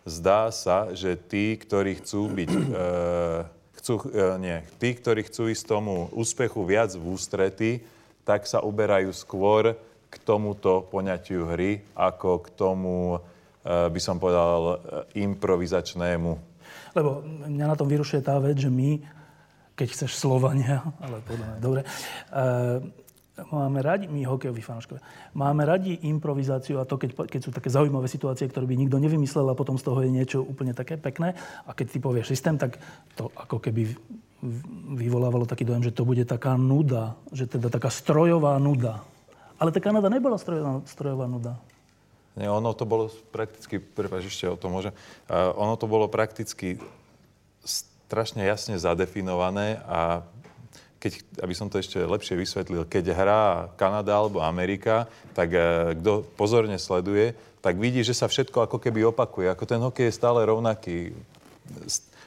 zdá 0.08 0.48
sa, 0.48 0.96
že 0.96 1.20
tí, 1.20 1.52
ktorí 1.60 2.00
chcú 2.00 2.32
byť, 2.32 2.50
e, 2.50 2.60
chcú, 3.82 3.94
e, 4.08 4.24
nie, 4.40 4.58
tí, 4.80 4.96
ktorí 4.96 5.28
chcú 5.28 5.52
ísť 5.52 5.64
tomu 5.68 6.08
úspechu 6.16 6.64
viac 6.64 6.96
v 6.96 7.04
ústrety, 7.04 7.70
tak 8.24 8.48
sa 8.48 8.64
uberajú 8.64 9.12
skôr 9.12 9.76
k 10.14 10.22
tomuto 10.22 10.86
poňatiu 10.86 11.50
hry, 11.50 11.82
ako 11.98 12.46
k 12.46 12.48
tomu, 12.54 13.18
e, 13.18 13.90
by 13.90 14.00
som 14.00 14.22
povedal, 14.22 14.60
e, 14.62 14.76
improvizačnému 15.26 16.54
lebo 16.94 17.26
mňa 17.26 17.66
na 17.66 17.76
tom 17.76 17.90
vyrušuje 17.90 18.22
tá 18.22 18.38
vec, 18.38 18.56
že 18.56 18.70
my, 18.70 19.02
keď 19.74 19.86
chceš 19.90 20.14
Slovania, 20.14 20.80
ale 21.02 21.18
podľa 21.26 21.46
mňa, 21.50 21.58
dobre, 21.58 21.80
uh, 21.82 22.78
máme 23.50 23.82
radi, 23.82 24.06
my 24.06 24.22
hokejoví 24.22 24.62
fanúškovia, 24.62 25.02
máme 25.34 25.66
radi 25.66 26.06
improvizáciu 26.06 26.78
a 26.78 26.86
to, 26.86 26.94
keď, 26.94 27.26
keď 27.26 27.40
sú 27.42 27.50
také 27.50 27.66
zaujímavé 27.66 28.06
situácie, 28.06 28.46
ktoré 28.46 28.70
by 28.70 28.78
nikto 28.78 29.02
nevymyslel 29.02 29.50
a 29.50 29.58
potom 29.58 29.74
z 29.74 29.84
toho 29.90 30.06
je 30.06 30.10
niečo 30.14 30.38
úplne 30.38 30.70
také 30.70 30.94
pekné. 30.94 31.34
A 31.66 31.74
keď 31.74 31.86
ty 31.90 31.98
povieš 31.98 32.30
systém, 32.30 32.54
tak 32.54 32.78
to 33.18 33.34
ako 33.34 33.58
keby 33.58 33.90
vyvolávalo 34.94 35.50
taký 35.50 35.66
dojem, 35.66 35.90
že 35.90 35.96
to 35.96 36.06
bude 36.06 36.22
taká 36.28 36.54
nuda, 36.54 37.18
že 37.34 37.50
teda 37.50 37.72
taká 37.72 37.90
strojová 37.90 38.54
nuda. 38.62 39.02
Ale 39.64 39.72
tá 39.72 39.80
Kanada 39.80 40.12
nebola 40.12 40.36
strojová, 40.36 40.84
strojová 40.84 41.24
nuda. 41.24 41.56
Nie, 42.36 42.52
ono 42.52 42.76
to 42.76 42.84
bolo 42.84 43.08
prakticky, 43.32 43.80
prepáč, 43.80 44.28
ešte 44.28 44.44
o 44.44 44.60
tom 44.60 44.76
môžem, 44.76 44.92
uh, 44.92 45.56
ono 45.56 45.72
to 45.80 45.88
bolo 45.88 46.04
prakticky 46.04 46.76
strašne 47.64 48.44
jasne 48.44 48.76
zadefinované 48.76 49.80
a 49.88 50.20
keď, 51.00 51.24
aby 51.40 51.54
som 51.56 51.72
to 51.72 51.80
ešte 51.80 51.96
lepšie 51.96 52.36
vysvetlil, 52.36 52.84
keď 52.84 53.04
hrá 53.16 53.42
Kanada 53.80 54.12
alebo 54.12 54.44
Amerika, 54.44 55.08
tak 55.32 55.48
uh, 55.56 55.96
kto 55.96 56.28
pozorne 56.36 56.76
sleduje, 56.76 57.32
tak 57.64 57.80
vidí, 57.80 58.04
že 58.04 58.12
sa 58.12 58.28
všetko 58.28 58.68
ako 58.68 58.76
keby 58.76 59.08
opakuje. 59.16 59.48
Ako 59.48 59.64
ten 59.64 59.80
hokej 59.80 60.12
je 60.12 60.18
stále 60.20 60.44
rovnaký. 60.44 61.16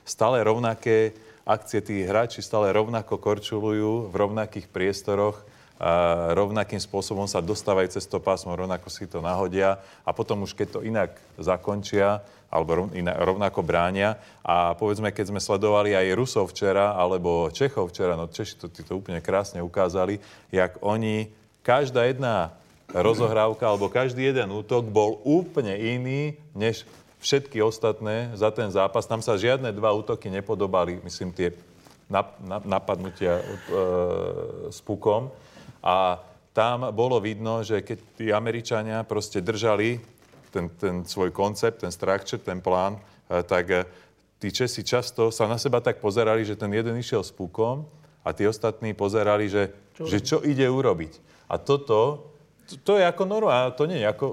Stále 0.09 0.41
rovnaké 0.41 1.13
akcie, 1.45 1.85
tí 1.85 2.01
hráči 2.01 2.41
stále 2.41 2.73
rovnako 2.73 3.21
korčulujú 3.21 4.09
v 4.09 4.15
rovnakých 4.17 4.65
priestoroch 4.73 5.37
rovnakým 6.33 6.81
spôsobom 6.81 7.29
sa 7.29 7.37
dostávajú 7.37 7.93
cez 7.93 8.09
to 8.09 8.17
pásmo, 8.17 8.57
rovnako 8.57 8.89
si 8.89 9.05
to 9.05 9.21
nahodia 9.21 9.77
a 10.01 10.09
potom 10.09 10.41
už 10.41 10.57
keď 10.57 10.67
to 10.77 10.79
inak 10.81 11.13
zakončia, 11.37 12.25
alebo 12.47 12.87
rovnako 13.03 13.59
bránia. 13.59 14.15
A 14.39 14.71
povedzme, 14.73 15.11
keď 15.11 15.35
sme 15.35 15.43
sledovali 15.43 15.93
aj 15.93 16.15
Rusov 16.15 16.49
včera, 16.55 16.95
alebo 16.95 17.51
Čechov 17.51 17.91
včera, 17.91 18.15
no 18.15 18.31
Češi 18.31 18.55
to, 18.55 18.67
to 18.71 18.93
úplne 18.95 19.19
krásne 19.19 19.59
ukázali, 19.59 20.23
jak 20.49 20.79
oni, 20.79 21.27
každá 21.61 22.07
jedna 22.07 22.55
rozohrávka 22.95 23.67
alebo 23.67 23.91
každý 23.91 24.31
jeden 24.31 24.47
útok 24.55 24.87
bol 24.87 25.19
úplne 25.27 25.75
iný, 25.75 26.39
než 26.55 26.87
všetky 27.19 27.59
ostatné 27.59 28.31
za 28.37 28.47
ten 28.55 28.71
zápas. 28.71 29.03
Tam 29.03 29.19
sa 29.19 29.35
žiadne 29.35 29.75
dva 29.75 29.91
útoky 29.91 30.31
nepodobali, 30.31 31.03
myslím, 31.03 31.35
tie 31.35 31.51
napadnutia 32.63 33.43
e, 33.43 33.43
s 34.71 34.79
pukom. 34.79 35.27
A 35.87 36.19
tam 36.51 36.91
bolo 36.91 37.23
vidno, 37.23 37.63
že 37.63 37.79
keď 37.79 37.97
tí 38.19 38.25
Američania 38.35 39.07
proste 39.07 39.39
držali 39.39 40.03
ten, 40.51 40.67
ten 40.75 41.07
svoj 41.07 41.31
koncept, 41.31 41.87
ten 41.87 41.93
structure, 41.93 42.43
ten 42.43 42.59
plán, 42.59 42.99
e, 43.31 43.39
tak 43.45 43.65
e, 43.71 43.87
tí 44.35 44.51
Česi 44.51 44.83
často 44.83 45.31
sa 45.31 45.47
na 45.47 45.55
seba 45.55 45.79
tak 45.79 46.03
pozerali, 46.03 46.43
že 46.43 46.59
ten 46.59 46.73
jeden 46.75 46.99
išiel 46.99 47.23
s 47.23 47.31
pukom 47.31 47.87
a 48.25 48.35
tí 48.35 48.43
ostatní 48.43 48.91
pozerali, 48.91 49.47
že 49.47 49.71
čo, 49.95 50.03
že 50.03 50.17
čo 50.19 50.37
ide 50.43 50.67
urobiť. 50.67 51.23
A 51.47 51.55
toto 51.55 52.27
to, 52.67 52.75
to 52.83 52.91
je 52.99 53.05
ako 53.07 53.23
normálne, 53.23 53.71
to 53.79 53.83
nie 53.87 54.03
je 54.03 54.07
ako, 54.11 54.25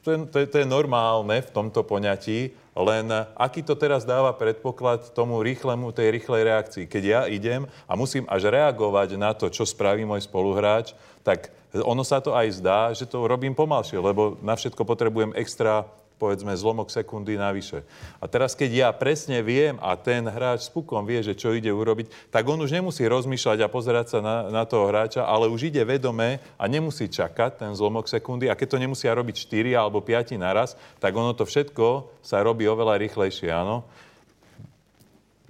to 0.00 0.08
je, 0.08 0.16
to, 0.32 0.36
je, 0.40 0.46
to 0.48 0.56
je 0.64 0.66
normálne 0.66 1.36
v 1.44 1.50
tomto 1.52 1.84
poňatí, 1.84 2.56
len 2.74 3.10
aký 3.34 3.66
to 3.66 3.74
teraz 3.74 4.06
dáva 4.06 4.30
predpoklad 4.34 5.10
tomu 5.10 5.42
rýchlemu, 5.42 5.90
tej 5.90 6.14
rýchlej 6.14 6.42
reakcii. 6.46 6.84
Keď 6.86 7.02
ja 7.02 7.20
idem 7.26 7.66
a 7.90 7.92
musím 7.98 8.26
až 8.30 8.50
reagovať 8.50 9.18
na 9.18 9.34
to, 9.34 9.50
čo 9.50 9.66
spraví 9.66 10.06
môj 10.06 10.24
spoluhráč, 10.24 10.94
tak 11.26 11.50
ono 11.70 12.02
sa 12.02 12.18
to 12.18 12.34
aj 12.34 12.48
zdá, 12.58 12.90
že 12.90 13.06
to 13.06 13.30
robím 13.30 13.54
pomalšie, 13.54 13.98
lebo 14.02 14.34
na 14.42 14.58
všetko 14.58 14.82
potrebujem 14.82 15.34
extra 15.38 15.86
povedzme 16.20 16.52
zlomok 16.52 16.92
sekundy 16.92 17.40
navyše. 17.40 17.80
A 18.20 18.28
teraz, 18.28 18.52
keď 18.52 18.70
ja 18.70 18.88
presne 18.92 19.40
viem 19.40 19.80
a 19.80 19.96
ten 19.96 20.20
hráč 20.28 20.68
s 20.68 20.70
pukom 20.70 21.00
vie, 21.08 21.24
že 21.24 21.32
čo 21.32 21.56
ide 21.56 21.72
urobiť, 21.72 22.28
tak 22.28 22.44
on 22.44 22.60
už 22.60 22.76
nemusí 22.76 23.08
rozmýšľať 23.08 23.64
a 23.64 23.72
pozerať 23.72 24.06
sa 24.12 24.18
na, 24.20 24.36
na 24.52 24.68
toho 24.68 24.92
hráča, 24.92 25.24
ale 25.24 25.48
už 25.48 25.72
ide 25.72 25.80
vedome 25.80 26.44
a 26.60 26.64
nemusí 26.68 27.08
čakať 27.08 27.64
ten 27.64 27.72
zlomok 27.72 28.04
sekundy. 28.04 28.52
A 28.52 28.58
keď 28.58 28.76
to 28.76 28.82
nemusia 28.84 29.16
robiť 29.16 29.48
4 29.48 29.80
alebo 29.80 30.04
5 30.04 30.36
naraz, 30.36 30.76
tak 31.00 31.16
ono 31.16 31.32
to 31.32 31.48
všetko 31.48 32.12
sa 32.20 32.44
robí 32.44 32.68
oveľa 32.68 33.00
rýchlejšie, 33.00 33.48
áno 33.48 33.88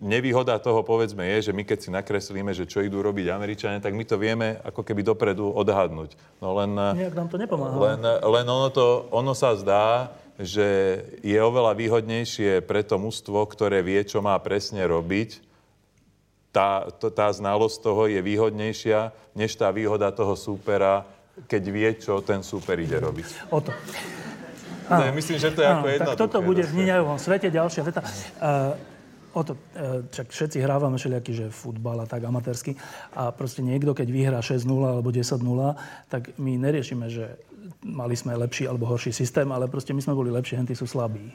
nevýhoda 0.01 0.57
toho, 0.57 0.81
povedzme, 0.81 1.29
je, 1.37 1.53
že 1.53 1.53
my 1.53 1.63
keď 1.63 1.79
si 1.79 1.91
nakreslíme, 1.93 2.51
že 2.57 2.65
čo 2.65 2.81
idú 2.81 3.05
robiť 3.05 3.29
Američania, 3.29 3.85
tak 3.85 3.93
my 3.93 4.05
to 4.09 4.17
vieme 4.17 4.57
ako 4.65 4.81
keby 4.81 5.05
dopredu 5.05 5.53
odhadnúť. 5.53 6.17
No 6.41 6.57
len... 6.57 6.73
Nejak 6.73 7.15
nám 7.15 7.29
to 7.29 7.37
nepomáha. 7.37 7.77
Len, 7.77 8.01
len 8.25 8.47
ono, 8.49 8.73
to, 8.73 9.07
ono 9.13 9.37
sa 9.37 9.53
zdá, 9.61 10.09
že 10.41 10.69
je 11.21 11.37
oveľa 11.37 11.77
výhodnejšie 11.77 12.65
pre 12.65 12.81
to 12.81 12.97
mužstvo, 12.97 13.45
ktoré 13.45 13.85
vie, 13.85 14.01
čo 14.09 14.25
má 14.25 14.37
presne 14.41 14.89
robiť, 14.89 15.45
tá, 16.51 16.89
to, 16.99 17.15
tá 17.15 17.31
znalosť 17.31 17.77
toho 17.79 18.11
je 18.11 18.19
výhodnejšia, 18.19 19.15
než 19.39 19.55
tá 19.55 19.71
výhoda 19.71 20.11
toho 20.11 20.35
súpera, 20.35 21.07
keď 21.47 21.63
vie, 21.71 21.89
čo 21.95 22.19
ten 22.25 22.43
súper 22.43 22.83
ide 22.83 22.99
robiť. 22.99 23.53
O 23.55 23.63
to. 23.63 23.71
Áno, 24.91 25.15
myslím, 25.15 25.39
že 25.39 25.55
to 25.55 25.63
je 25.63 25.71
áno, 25.71 25.87
ako 25.87 26.03
Tak 26.03 26.19
toto 26.19 26.39
bude 26.43 26.67
v 26.67 26.83
Níňajovom 26.83 27.19
svete. 27.23 27.47
Ďalšia 27.47 27.83
veta. 27.87 28.03
Uh, 28.43 28.75
o 29.35 29.41
to, 29.47 29.53
uh, 29.55 30.05
čak 30.11 30.31
všetci 30.31 30.59
hrávame 30.63 30.99
všelijaký, 30.99 31.33
že 31.33 31.47
futbal 31.55 32.03
a 32.03 32.07
tak 32.07 32.27
amatérsky. 32.27 32.75
A 33.15 33.31
proste 33.31 33.63
niekto, 33.63 33.95
keď 33.95 34.09
vyhrá 34.11 34.41
6-0 34.43 34.67
alebo 34.67 35.11
10-0, 35.15 35.41
tak 36.11 36.35
my 36.39 36.53
neriešime, 36.59 37.07
že 37.07 37.39
mali 37.85 38.19
sme 38.19 38.37
lepší 38.37 38.67
alebo 38.67 38.89
horší 38.89 39.15
systém, 39.15 39.47
ale 39.53 39.71
proste 39.71 39.95
my 39.95 40.03
sme 40.03 40.17
boli 40.17 40.29
lepší, 40.33 40.59
henty 40.59 40.75
sú 40.75 40.85
slabí. 40.85 41.31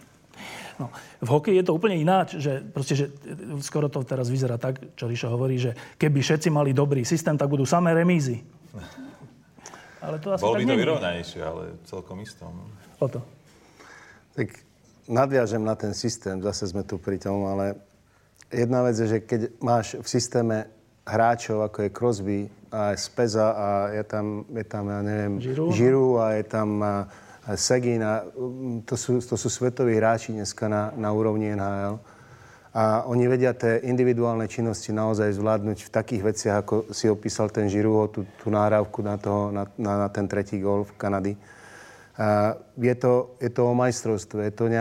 No, 0.75 0.91
v 1.23 1.29
hokeji 1.31 1.63
je 1.63 1.65
to 1.71 1.71
úplne 1.71 1.95
ináč, 1.95 2.36
že, 2.36 2.60
proste, 2.60 2.99
že 2.99 3.05
skoro 3.63 3.88
to 3.88 4.03
teraz 4.03 4.27
vyzerá 4.27 4.60
tak, 4.60 4.75
čo 4.99 5.08
Ríša 5.08 5.31
hovorí, 5.31 5.55
že 5.55 5.71
keby 5.95 6.19
všetci 6.19 6.51
mali 6.51 6.75
dobrý 6.75 7.08
systém, 7.08 7.39
tak 7.39 7.47
budú 7.47 7.63
samé 7.63 7.95
remízy. 7.95 8.43
Ale 10.05 10.19
to 10.19 10.36
asi 10.36 10.43
Bolo 10.43 10.60
by 10.62 10.69
to 10.69 10.77
vyrovnanejšie, 10.77 11.41
ale 11.41 11.81
celkom 11.81 12.21
istom. 12.21 12.53
O 13.01 13.10
to. 13.10 13.25
Tak 14.38 14.53
nadviažem 15.08 15.62
na 15.62 15.76
ten 15.76 15.94
systém, 15.94 16.41
zase 16.41 16.70
sme 16.70 16.84
tu 16.84 16.98
pri 16.98 17.18
tom, 17.22 17.46
ale 17.46 17.78
jedna 18.50 18.82
vec 18.86 18.96
je, 18.98 19.08
že 19.08 19.20
keď 19.22 19.41
máš 19.62 19.98
v 19.98 20.08
systéme 20.08 20.58
hráčov, 21.06 21.62
ako 21.65 21.78
je 21.86 21.89
Crosby, 21.94 22.39
a 22.76 22.91
Speza 23.00 23.56
a 23.56 23.68
je 23.96 24.04
tam, 24.04 24.44
je 24.52 24.65
tam 24.68 24.84
ja 24.91 25.00
neviem, 25.00 25.34
Žiru, 25.39 25.65
Žiru 25.72 26.08
a 26.20 26.26
je 26.36 26.44
tam 26.44 26.70
a, 26.84 26.96
a 27.48 27.50
Segin 27.56 28.04
a 28.04 28.28
to 28.84 29.00
sú, 29.00 29.24
to 29.24 29.39
sú 29.39 29.48
svetoví 29.48 29.96
hráči 29.96 30.36
dneska 30.36 30.68
na, 30.68 30.91
na 31.00 31.15
úrovni 31.15 31.56
NHL. 31.56 31.96
A 32.76 33.08
oni 33.08 33.32
vedia 33.32 33.56
tie 33.56 33.88
individuálne 33.88 34.52
činnosti 34.52 34.91
naozaj 34.91 35.39
zvládnuť 35.39 35.88
v 35.88 35.94
takých 35.96 36.22
veciach, 36.28 36.56
ako 36.60 36.91
si 36.91 37.08
opísal 37.08 37.48
ten 37.48 37.72
Žiru, 37.72 38.12
tú, 38.12 38.28
tú 38.36 38.52
náravku 38.52 39.00
na, 39.00 39.15
toho, 39.15 39.48
na, 39.56 39.63
na, 39.80 40.04
na 40.04 40.08
ten 40.12 40.28
tretí 40.28 40.60
gol 40.60 40.84
v 40.84 40.91
Kanady 41.00 41.34
je 42.80 42.95
to, 42.95 43.36
je 43.43 43.51
to 43.51 43.62
o 43.67 43.73
majstrovstve. 43.75 44.47
Je 44.47 44.54
to, 44.56 44.71
ne, 44.71 44.80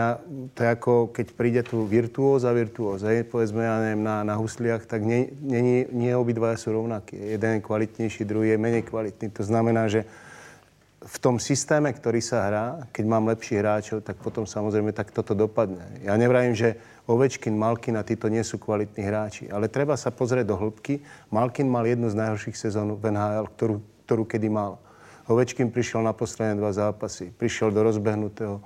to 0.55 0.59
je 0.63 0.69
ako 0.71 1.11
keď 1.11 1.27
príde 1.35 1.61
tu 1.67 1.83
virtuóz 1.83 2.47
a 2.47 2.55
virtuóz. 2.55 3.03
Hej, 3.03 3.27
povedzme, 3.27 3.67
ja 3.67 3.75
neviem, 3.83 4.07
na, 4.07 4.23
na 4.23 4.39
husliach, 4.39 4.87
tak 4.87 5.03
nie, 5.03 5.27
nie, 5.43 5.83
nie 5.91 6.15
obidvaja 6.15 6.55
sú 6.55 6.71
rovnakí. 6.71 7.19
Jeden 7.19 7.59
je 7.59 7.67
kvalitnejší, 7.67 8.23
druhý 8.23 8.55
je 8.55 8.59
menej 8.59 8.87
kvalitný. 8.87 9.27
To 9.35 9.43
znamená, 9.43 9.91
že 9.91 10.07
v 11.05 11.17
tom 11.21 11.35
systéme, 11.37 11.91
ktorý 11.91 12.23
sa 12.23 12.47
hrá, 12.47 12.65
keď 12.89 13.05
mám 13.05 13.29
lepších 13.29 13.61
hráčov, 13.61 13.97
tak 14.01 14.17
potom 14.23 14.47
samozrejme 14.47 14.95
tak 14.95 15.11
toto 15.11 15.37
dopadne. 15.37 16.01
Ja 16.01 16.17
nevrajím, 16.17 16.55
že 16.55 16.79
Ovečkin, 17.05 17.53
Malkin 17.53 17.99
a 17.99 18.07
títo 18.07 18.25
nie 18.25 18.41
sú 18.41 18.57
kvalitní 18.57 19.05
hráči, 19.05 19.45
ale 19.51 19.69
treba 19.69 19.93
sa 19.93 20.09
pozrieť 20.09 20.49
do 20.49 20.57
hĺbky. 20.57 21.05
Malkin 21.29 21.69
mal 21.69 21.85
jednu 21.85 22.09
z 22.09 22.17
najhorších 22.17 22.57
sezón 22.57 22.97
v 22.97 23.13
NHL, 23.13 23.45
ktorú, 23.53 23.75
ktorú 24.09 24.23
kedy 24.25 24.49
mal. 24.49 24.81
Ovečkin 25.25 25.73
prišiel 25.73 26.05
na 26.05 26.13
posledné 26.13 26.61
dva 26.61 26.69
zápasy. 26.69 27.33
Prišiel 27.33 27.73
do 27.73 27.81
rozbehnutého. 27.81 28.61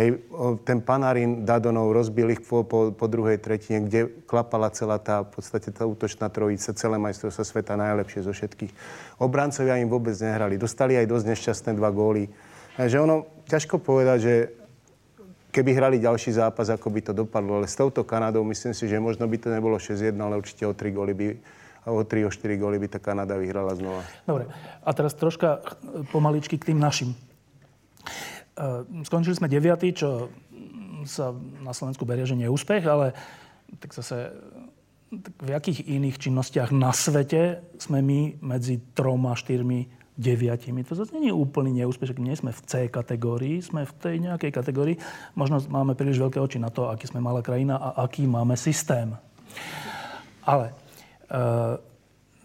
Hej, 0.00 0.24
ten 0.62 0.78
Panarin 0.80 1.42
Dadonov 1.44 1.90
rozbil 1.90 2.32
ich 2.32 2.40
po, 2.40 2.62
po, 2.64 2.94
po 2.94 3.06
druhej 3.10 3.36
tretine, 3.42 3.84
kde 3.84 4.08
klapala 4.24 4.70
celá 4.70 4.96
tá, 4.96 5.26
v 5.26 5.36
podstate 5.36 5.74
tá 5.74 5.84
útočná 5.84 6.30
trojica, 6.30 6.70
celé 6.72 6.96
majstrovstvo 7.02 7.42
sveta 7.44 7.74
najlepšie 7.74 8.24
zo 8.24 8.32
všetkých. 8.32 8.72
Obrancovia 9.20 9.76
im 9.82 9.90
vôbec 9.90 10.14
nehrali. 10.16 10.54
Dostali 10.54 10.94
aj 10.94 11.10
dosť 11.10 11.24
nešťastné 11.34 11.70
dva 11.76 11.90
góly. 11.90 12.30
Takže 12.78 12.96
ono, 13.02 13.26
ťažko 13.50 13.82
povedať, 13.82 14.18
že 14.22 14.34
keby 15.50 15.74
hrali 15.74 15.96
ďalší 15.98 16.30
zápas, 16.38 16.70
ako 16.70 16.88
by 16.94 17.00
to 17.02 17.12
dopadlo. 17.12 17.58
Ale 17.58 17.66
s 17.66 17.74
touto 17.74 18.06
Kanadou 18.06 18.46
myslím 18.46 18.72
si, 18.72 18.86
že 18.86 19.02
možno 19.02 19.26
by 19.26 19.36
to 19.36 19.50
nebolo 19.50 19.76
6-1, 19.76 20.14
ale 20.14 20.38
určite 20.38 20.62
o 20.62 20.72
3 20.72 20.94
góly 20.94 21.12
by 21.12 21.26
a 21.88 21.90
o 21.90 22.04
3, 22.04 22.28
o 22.28 22.30
4 22.30 22.60
góly 22.60 22.76
by 22.76 22.88
tá 22.92 23.00
Kanada 23.00 23.40
vyhrala 23.40 23.72
znova. 23.72 24.04
Dobre. 24.28 24.52
A 24.84 24.90
teraz 24.92 25.16
troška 25.16 25.64
pomaličky 26.12 26.60
k 26.60 26.68
tým 26.72 26.78
našim. 26.78 27.16
E, 27.16 28.84
skončili 29.08 29.32
sme 29.32 29.48
9, 29.48 29.80
čo 29.96 30.28
sa 31.08 31.32
na 31.64 31.72
Slovensku 31.72 32.04
berie, 32.04 32.28
že 32.28 32.36
nie 32.36 32.44
je 32.44 32.52
úspech, 32.52 32.84
ale 32.84 33.16
tak 33.80 33.96
zase 33.96 34.36
tak 35.08 35.32
v 35.40 35.48
jakých 35.56 35.88
iných 35.88 36.20
činnostiach 36.20 36.68
na 36.68 36.92
svete 36.92 37.64
sme 37.80 38.04
my 38.04 38.44
medzi 38.44 38.76
troma, 38.92 39.32
štyrmi, 39.32 39.88
deviatimi. 40.18 40.84
To 40.84 40.98
zase 40.98 41.16
nie 41.16 41.32
je 41.32 41.36
úplný 41.36 41.80
neúspech, 41.80 42.18
nie 42.20 42.36
sme 42.36 42.52
v 42.52 42.60
C 42.66 42.72
kategórii, 42.92 43.62
sme 43.62 43.88
v 43.88 43.92
tej 43.96 44.16
nejakej 44.20 44.52
kategórii. 44.52 45.00
Možno 45.32 45.62
máme 45.70 45.96
príliš 45.96 46.20
veľké 46.20 46.42
oči 46.42 46.58
na 46.60 46.68
to, 46.68 46.90
aký 46.90 47.08
sme 47.08 47.24
malá 47.24 47.40
krajina 47.40 47.80
a 47.80 48.04
aký 48.04 48.28
máme 48.28 48.58
systém. 48.58 49.16
Ale 50.44 50.76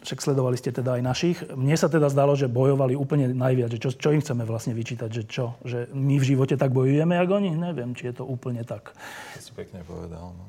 však 0.04 0.19
sledovali 0.19 0.60
ste 0.60 0.76
teda 0.76 1.00
aj 1.00 1.02
našich. 1.02 1.38
Mne 1.56 1.80
sa 1.80 1.88
teda 1.88 2.12
zdalo, 2.12 2.36
že 2.36 2.52
bojovali 2.52 2.91
úplne 2.93 3.32
najviac. 3.32 3.72
Že 3.72 3.80
čo, 3.80 3.89
čo 3.96 4.10
im 4.12 4.19
chceme 4.19 4.43
vlastne 4.43 4.76
vyčítať? 4.76 5.10
Že 5.10 5.24
čo? 5.32 5.46
Že 5.63 5.96
my 5.96 6.15
v 6.19 6.28
živote 6.28 6.60
tak 6.60 6.76
bojujeme, 6.76 7.15
ako 7.15 7.39
oni? 7.39 7.56
Neviem, 7.56 7.96
či 7.96 8.12
je 8.12 8.19
to 8.19 8.28
úplne 8.28 8.67
tak. 8.67 8.91
To 8.91 9.39
si 9.39 9.56
pekne 9.56 9.80
povedal. 9.88 10.36
No. 10.36 10.46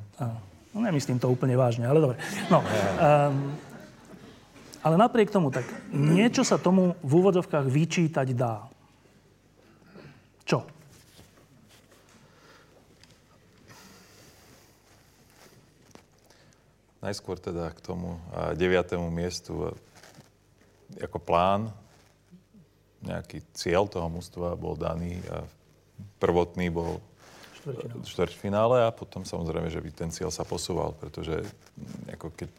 no 0.75 0.79
nemyslím 0.83 1.23
to 1.23 1.31
úplne 1.31 1.55
vážne, 1.55 1.87
ale 1.87 2.03
dobre. 2.03 2.19
No, 2.51 2.67
um, 2.67 3.55
ale 4.85 5.01
napriek 5.01 5.31
tomu, 5.31 5.49
tak 5.55 5.65
niečo 5.95 6.43
sa 6.43 6.59
tomu 6.59 6.99
v 7.01 7.13
úvodzovkách 7.23 7.71
vyčítať 7.71 8.29
dá. 8.35 8.69
Čo? 10.45 10.69
Najskôr 17.05 17.37
teda 17.37 17.69
k 17.77 17.85
tomu 17.85 18.17
deviatému 18.57 19.13
miestu. 19.13 19.77
Ako 20.97 21.21
plán, 21.21 21.69
nejaký 23.05 23.45
cieľ 23.53 23.85
toho 23.85 24.09
mústva 24.09 24.57
bol 24.57 24.73
daný 24.81 25.21
a 25.29 25.45
prvotný 26.17 26.73
bol 26.73 27.05
štvrťfinále 28.05 28.89
a 28.89 28.93
potom 28.93 29.25
samozrejme, 29.25 29.69
že 29.69 29.81
by 29.81 29.91
ten 29.93 30.11
cieľ 30.13 30.33
sa 30.33 30.45
posúval, 30.45 30.97
pretože 30.97 31.45
ako 32.13 32.33
keď, 32.33 32.51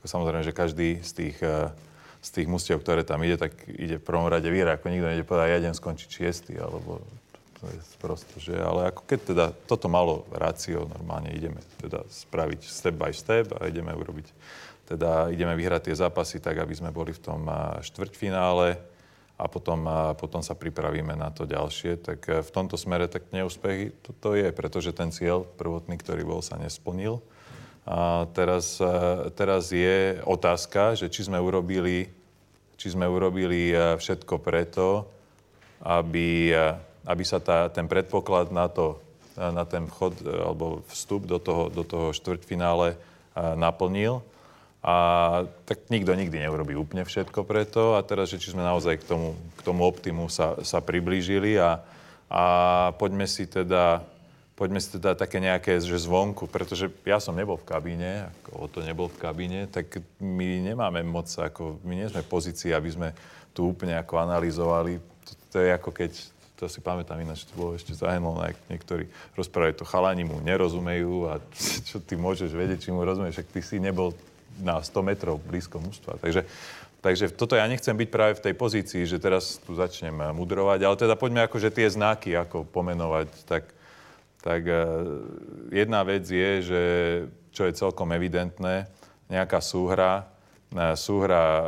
ako 0.00 0.06
samozrejme, 0.08 0.42
že 0.44 0.56
každý 0.56 0.88
z 1.00 1.12
tých, 1.12 1.36
z 2.20 2.28
tých 2.28 2.48
mustiev, 2.48 2.80
ktoré 2.80 3.04
tam 3.04 3.24
ide, 3.24 3.36
tak 3.40 3.52
ide 3.68 4.00
v 4.00 4.04
prvom 4.04 4.28
rade 4.28 4.48
vyhrať. 4.48 4.80
Ako 4.80 4.92
nikto 4.92 5.08
nejde 5.08 5.28
povedať, 5.28 5.48
ja 5.48 5.60
idem 5.60 5.76
skončiť 5.76 6.08
šiestý, 6.08 6.56
alebo 6.60 7.04
to 7.58 7.66
je 7.66 7.78
prosto, 7.98 8.34
že, 8.38 8.54
ale 8.54 8.94
ako 8.94 9.02
keď 9.02 9.20
teda 9.34 9.46
toto 9.66 9.90
malo 9.90 10.22
rácio, 10.30 10.86
normálne 10.86 11.34
ideme 11.34 11.58
teda 11.82 12.06
spraviť 12.06 12.60
step 12.62 12.94
by 12.94 13.10
step 13.10 13.50
a 13.58 13.66
ideme 13.66 13.90
urobiť, 13.90 14.30
teda 14.86 15.28
ideme 15.34 15.58
vyhrať 15.58 15.90
tie 15.90 16.00
zápasy 16.00 16.38
tak, 16.38 16.62
aby 16.62 16.72
sme 16.72 16.94
boli 16.94 17.10
v 17.10 17.20
tom 17.20 17.50
štvrťfinále 17.82 18.78
a 19.38 19.46
potom, 19.46 19.86
a 19.86 20.18
potom 20.18 20.42
sa 20.42 20.58
pripravíme 20.58 21.14
na 21.14 21.30
to 21.30 21.46
ďalšie. 21.46 22.02
Tak 22.02 22.20
e, 22.26 22.32
v 22.42 22.50
tomto 22.50 22.74
smere 22.74 23.06
tak 23.06 23.30
neúspechy 23.30 23.94
to, 24.02 24.10
to 24.18 24.30
je, 24.34 24.50
pretože 24.50 24.90
ten 24.90 25.14
cieľ 25.14 25.46
prvotný, 25.46 25.94
ktorý 25.94 26.26
bol, 26.26 26.42
sa 26.42 26.58
nesplnil. 26.58 27.22
A 27.86 28.26
teraz, 28.34 28.82
e, 28.82 28.90
teraz 29.38 29.70
je 29.70 30.18
otázka, 30.26 30.98
že 30.98 31.06
či 31.06 31.30
sme 31.30 31.38
urobili, 31.38 32.10
či 32.74 32.90
sme 32.90 33.06
urobili 33.06 33.70
e, 33.70 33.94
všetko 33.94 34.42
preto, 34.42 35.06
aby, 35.86 36.50
aby 37.08 37.24
sa 37.24 37.40
tá, 37.40 37.72
ten 37.72 37.88
predpoklad 37.88 38.52
na, 38.52 38.68
to, 38.68 39.00
na 39.34 39.64
ten 39.64 39.88
vchod 39.88 40.20
alebo 40.28 40.84
vstup 40.92 41.24
do 41.24 41.40
toho, 41.40 41.72
do 41.72 41.80
toho 41.80 42.12
štvrťfinále 42.12 43.00
naplnil. 43.56 44.20
A 44.84 44.94
tak 45.66 45.90
nikto 45.90 46.14
nikdy 46.14 46.38
neurobi 46.38 46.76
úplne 46.76 47.02
všetko 47.02 47.42
preto. 47.48 47.96
A 47.96 48.04
teraz, 48.04 48.30
že 48.30 48.38
či 48.38 48.52
sme 48.52 48.62
naozaj 48.62 49.02
k 49.02 49.08
tomu, 49.08 49.34
k 49.58 49.60
tomu 49.64 49.82
optimu 49.88 50.28
sa, 50.30 50.60
sa 50.62 50.84
priblížili 50.84 51.56
a, 51.58 51.82
a 52.30 52.44
poďme 52.94 53.24
si 53.24 53.48
teda 53.48 54.04
poďme 54.58 54.82
si 54.82 54.98
teda 54.98 55.14
také 55.14 55.38
nejaké, 55.38 55.78
že 55.78 56.02
zvonku, 56.02 56.50
pretože 56.50 56.90
ja 57.06 57.22
som 57.22 57.38
nebol 57.38 57.54
v 57.54 57.62
kabíne, 57.62 58.26
ako 58.26 58.50
o 58.58 58.66
to 58.66 58.82
nebol 58.82 59.06
v 59.06 59.22
kabíne, 59.22 59.70
tak 59.70 60.02
my 60.18 60.66
nemáme 60.66 61.06
moc, 61.06 61.30
ako, 61.30 61.78
my 61.86 61.94
nie 61.94 62.10
sme 62.10 62.26
pozícii, 62.26 62.74
aby 62.74 62.90
sme 62.90 63.08
tu 63.54 63.70
úplne 63.70 63.94
ako 63.94 64.18
analyzovali. 64.18 64.98
To, 64.98 65.32
to 65.54 65.56
je 65.62 65.70
ako 65.70 65.90
keď, 65.94 66.10
to 66.58 66.66
si 66.66 66.82
pamätám 66.82 67.22
ináč, 67.22 67.46
to 67.46 67.54
bolo 67.54 67.78
ešte 67.78 67.94
za 67.94 68.10
jak 68.10 68.58
niektorí 68.66 69.06
rozprávajú 69.38 69.78
to 69.78 69.86
chalani 69.86 70.26
mu 70.26 70.42
nerozumejú 70.42 71.30
a 71.30 71.38
čo 71.88 72.02
ty 72.02 72.18
môžeš 72.18 72.50
vedieť, 72.50 72.90
či 72.90 72.90
mu 72.90 73.06
rozumieš, 73.06 73.38
však 73.38 73.48
ty 73.54 73.60
si 73.62 73.78
nebol 73.78 74.10
na 74.58 74.82
100 74.82 74.90
metrov 75.06 75.38
blízko 75.38 75.78
mústva. 75.78 76.18
Takže, 76.18 76.42
takže 76.98 77.30
toto 77.30 77.54
ja 77.54 77.62
nechcem 77.70 77.94
byť 77.94 78.08
práve 78.10 78.34
v 78.36 78.44
tej 78.50 78.54
pozícii, 78.58 79.06
že 79.06 79.22
teraz 79.22 79.62
tu 79.62 79.78
začnem 79.78 80.34
mudrovať, 80.34 80.82
ale 80.82 80.96
teda 80.98 81.14
poďme 81.14 81.46
akože 81.46 81.70
tie 81.70 81.86
znaky, 81.86 82.34
ako 82.34 82.66
pomenovať. 82.66 83.30
Tak, 83.46 83.64
tak 84.42 84.62
eh, 84.66 84.82
jedna 85.70 86.02
vec 86.02 86.26
je, 86.26 86.50
že 86.66 86.82
čo 87.54 87.70
je 87.70 87.78
celkom 87.78 88.10
evidentné, 88.10 88.90
nejaká 89.30 89.62
súhra, 89.62 90.26
súhra 90.94 91.64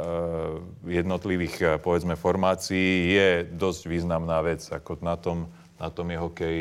jednotlivých, 0.85 1.81
povedzme, 1.81 2.21
formácií 2.21 3.17
je 3.17 3.29
dosť 3.49 3.89
významná 3.89 4.45
vec. 4.45 4.61
Ako 4.69 5.01
na 5.01 5.17
tom, 5.17 5.49
na 5.81 5.89
tom 5.89 6.13
je 6.13 6.19
hokej, 6.21 6.59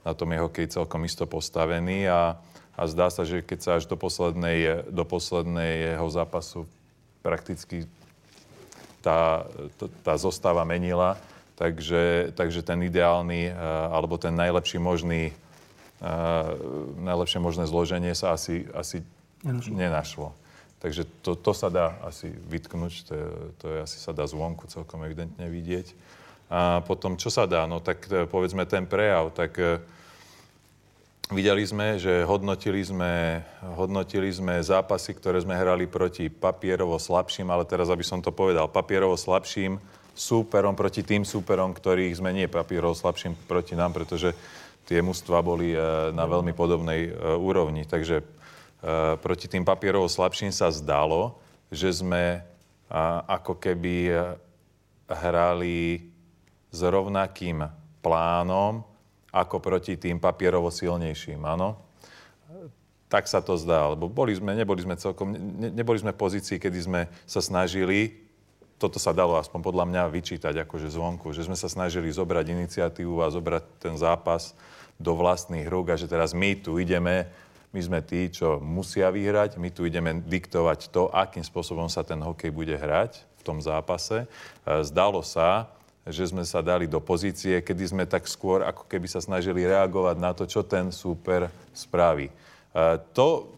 na 0.00 0.12
tom 0.16 0.32
je 0.32 0.38
hokej 0.40 0.66
celkom 0.72 1.04
isto 1.04 1.28
postavený 1.28 2.08
a, 2.08 2.40
a 2.72 2.82
zdá 2.88 3.12
sa, 3.12 3.28
že 3.28 3.44
keď 3.44 3.58
sa 3.60 3.70
až 3.76 3.84
do 3.84 3.96
poslednej, 4.00 4.88
do 4.88 5.04
poslednej 5.04 5.96
jeho 5.96 6.08
zápasu 6.08 6.64
prakticky 7.20 7.84
tá, 9.04 9.44
tá 10.00 10.14
zostava 10.16 10.64
menila, 10.64 11.20
takže, 11.60 12.32
takže 12.34 12.64
ten 12.64 12.80
ideálny 12.82 13.52
alebo 13.92 14.16
ten 14.16 14.32
najlepší 14.32 14.80
možný 14.80 15.30
najlepšie 17.00 17.40
možné 17.40 17.64
zloženie 17.64 18.12
sa 18.12 18.36
asi, 18.36 18.68
asi 18.76 19.00
nenašlo. 19.40 19.72
nenašlo. 19.72 20.28
Takže 20.86 21.02
to, 21.26 21.34
to 21.34 21.50
sa 21.50 21.66
dá 21.66 21.98
asi 22.06 22.30
vytknúť, 22.30 22.94
to 23.10 23.12
je, 23.18 23.26
to 23.58 23.64
je 23.74 23.78
asi 23.82 23.98
sa 23.98 24.14
dá 24.14 24.22
zvonku 24.22 24.70
celkom 24.70 25.02
evidentne 25.02 25.50
vidieť. 25.50 25.90
A 26.46 26.78
potom, 26.86 27.18
čo 27.18 27.26
sa 27.26 27.42
dá? 27.50 27.66
No 27.66 27.82
tak 27.82 28.06
eh, 28.06 28.22
povedzme 28.30 28.62
ten 28.70 28.86
prejav, 28.86 29.34
tak 29.34 29.58
Videli 31.26 31.66
sme, 31.66 31.98
že 31.98 32.22
hodnotili 32.22 32.86
sme, 32.86 33.42
hodnotili 33.74 34.30
sme 34.30 34.62
zápasy, 34.62 35.10
ktoré 35.10 35.42
sme 35.42 35.58
hrali 35.58 35.90
proti 35.90 36.30
papierovo 36.30 37.02
slabším, 37.02 37.50
ale 37.50 37.66
teraz, 37.66 37.90
aby 37.90 38.06
som 38.06 38.22
to 38.22 38.30
povedal, 38.30 38.70
papierovo 38.70 39.18
slabším 39.18 39.82
súperom 40.14 40.78
proti 40.78 41.02
tým 41.02 41.26
súperom, 41.26 41.74
ktorých 41.74 42.14
sme 42.14 42.30
nie 42.30 42.46
papierovo 42.46 42.94
slabším 42.94 43.34
proti 43.50 43.74
nám, 43.74 43.90
pretože 43.90 44.38
tie 44.86 45.02
mužstva 45.02 45.42
boli 45.42 45.74
e, 45.74 45.78
na 46.14 46.30
veľmi 46.30 46.54
podobnej 46.54 47.10
e, 47.10 47.34
úrovni. 47.34 47.82
Takže 47.82 48.22
e, 48.22 48.24
proti 49.18 49.50
tým 49.50 49.66
papierovo 49.66 50.06
slabším 50.06 50.54
sa 50.54 50.70
zdalo, 50.70 51.42
že 51.74 51.90
sme 51.90 52.46
ako 53.26 53.58
keby 53.58 54.14
hrali 55.10 56.06
s 56.70 56.80
rovnakým 56.82 57.66
plánom, 57.98 58.86
ako 59.34 59.58
proti 59.58 59.98
tým 59.98 60.22
papierovo 60.22 60.70
silnejším, 60.70 61.42
áno? 61.42 61.82
Tak 63.06 63.30
sa 63.30 63.38
to 63.38 63.54
zdá, 63.54 63.94
lebo 63.94 64.10
boli 64.10 64.34
sme, 64.34 64.54
neboli 64.54 64.82
sme 64.82 64.98
celkom, 64.98 65.30
ne, 65.34 65.70
neboli 65.70 65.98
sme 65.98 66.10
v 66.10 66.22
pozícii, 66.22 66.58
kedy 66.58 66.78
sme 66.78 67.00
sa 67.22 67.38
snažili, 67.38 68.18
toto 68.82 68.98
sa 68.98 69.14
dalo 69.14 69.38
aspoň 69.38 69.62
podľa 69.62 69.84
mňa 69.86 70.02
vyčítať 70.10 70.54
akože 70.66 70.90
zvonku, 70.90 71.30
že 71.30 71.46
sme 71.46 71.54
sa 71.54 71.70
snažili 71.70 72.10
zobrať 72.10 72.50
iniciatívu 72.50 73.22
a 73.22 73.30
zobrať 73.30 73.62
ten 73.78 73.94
zápas 73.94 74.58
do 74.98 75.14
vlastných 75.14 75.70
rúk 75.70 75.94
a 75.94 76.00
že 76.00 76.10
teraz 76.10 76.34
my 76.34 76.58
tu 76.58 76.82
ideme, 76.82 77.30
my 77.76 77.82
sme 77.84 78.00
tí, 78.00 78.32
čo 78.32 78.56
musia 78.56 79.12
vyhrať, 79.12 79.60
my 79.60 79.68
tu 79.68 79.84
ideme 79.84 80.16
diktovať 80.24 80.88
to, 80.88 81.12
akým 81.12 81.44
spôsobom 81.44 81.92
sa 81.92 82.00
ten 82.00 82.16
hokej 82.16 82.48
bude 82.48 82.72
hrať 82.72 83.20
v 83.20 83.42
tom 83.44 83.60
zápase. 83.60 84.24
Zdalo 84.64 85.20
sa, 85.20 85.68
že 86.08 86.24
sme 86.24 86.40
sa 86.48 86.64
dali 86.64 86.88
do 86.88 87.04
pozície, 87.04 87.60
kedy 87.60 87.84
sme 87.84 88.04
tak 88.08 88.24
skôr 88.24 88.64
ako 88.64 88.88
keby 88.88 89.04
sa 89.12 89.20
snažili 89.20 89.68
reagovať 89.68 90.16
na 90.16 90.32
to, 90.32 90.48
čo 90.48 90.64
ten 90.64 90.88
súper 90.88 91.52
spraví. 91.76 92.32
To, 93.12 93.52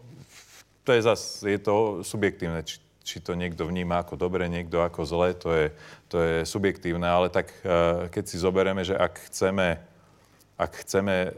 to 0.83 0.89
je 0.91 1.01
zase, 1.07 1.47
je 1.55 1.59
to 1.63 2.03
subjektívne, 2.03 2.59
či, 2.67 2.83
či 3.07 3.23
to 3.23 3.39
niekto 3.39 3.63
vníma 3.63 4.03
ako 4.03 4.19
dobre, 4.19 4.51
niekto 4.51 4.83
ako 4.83 5.07
zle, 5.07 5.31
to 5.31 5.49
je, 5.55 5.67
to 6.11 6.17
je 6.19 6.35
subjektívne, 6.43 7.07
ale 7.07 7.31
tak 7.31 7.55
keď 8.11 8.23
si 8.27 8.35
zoberieme, 8.35 8.83
že 8.83 8.99
ak 8.99 9.31
chceme, 9.31 9.79
ak 10.59 10.71
chceme 10.83 11.31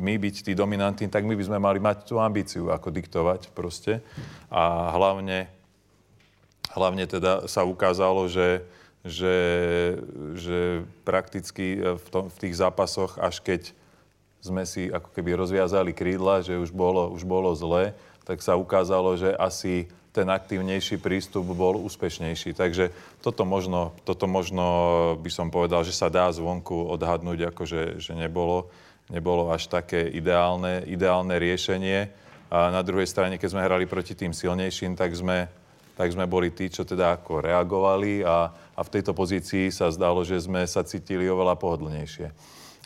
my 0.00 0.16
byť 0.16 0.48
tí 0.48 0.52
dominantní, 0.56 1.06
tak 1.12 1.28
my 1.28 1.36
by 1.36 1.44
sme 1.44 1.58
mali 1.60 1.78
mať 1.78 2.08
tú 2.08 2.16
ambíciu, 2.16 2.72
ako 2.72 2.88
diktovať 2.88 3.52
proste. 3.52 4.00
A 4.48 4.90
hlavne, 4.96 5.46
hlavne 6.72 7.04
teda 7.04 7.44
sa 7.46 7.68
ukázalo, 7.68 8.26
že, 8.26 8.64
že, 9.04 9.36
že 10.34 10.88
prakticky 11.04 11.78
v, 11.78 12.06
tom, 12.08 12.32
v 12.32 12.36
tých 12.40 12.56
zápasoch, 12.56 13.20
až 13.20 13.44
keď 13.44 13.76
sme 14.40 14.64
si 14.64 14.88
ako 14.88 15.12
keby 15.12 15.36
rozviazali 15.36 15.92
krídla, 15.92 16.40
že 16.40 16.56
už 16.56 16.72
bolo, 16.72 17.12
už 17.12 17.28
bolo 17.28 17.52
zle, 17.52 17.92
tak 18.24 18.40
sa 18.40 18.56
ukázalo, 18.56 19.20
že 19.20 19.36
asi 19.36 19.92
ten 20.10 20.26
aktívnejší 20.26 20.98
prístup 20.98 21.46
bol 21.54 21.78
úspešnejší. 21.86 22.58
Takže 22.58 22.90
toto 23.22 23.46
možno, 23.46 23.94
toto 24.02 24.26
možno 24.26 24.64
by 25.22 25.30
som 25.30 25.54
povedal, 25.54 25.86
že 25.86 25.94
sa 25.94 26.10
dá 26.10 26.26
zvonku 26.34 26.74
odhadnúť, 26.90 27.54
ako 27.54 27.62
že, 27.62 27.82
že 28.02 28.12
nebolo, 28.18 28.66
nebolo 29.10 29.50
až 29.50 29.66
také 29.66 30.06
ideálne, 30.10 30.86
ideálne 30.86 31.36
riešenie. 31.36 32.10
A 32.50 32.70
na 32.74 32.82
druhej 32.82 33.06
strane, 33.06 33.38
keď 33.38 33.48
sme 33.54 33.66
hrali 33.66 33.86
proti 33.86 34.18
tým 34.18 34.34
silnejším, 34.34 34.98
tak 34.98 35.14
sme, 35.14 35.46
tak 35.94 36.10
sme 36.10 36.26
boli 36.26 36.50
tí, 36.50 36.66
čo 36.66 36.82
teda 36.82 37.18
ako 37.18 37.46
reagovali 37.46 38.26
a, 38.26 38.50
a 38.54 38.80
v 38.82 38.92
tejto 38.98 39.14
pozícii 39.14 39.70
sa 39.70 39.90
zdalo, 39.94 40.26
že 40.26 40.42
sme 40.42 40.66
sa 40.66 40.82
cítili 40.82 41.30
oveľa 41.30 41.54
pohodlnejšie. 41.58 42.34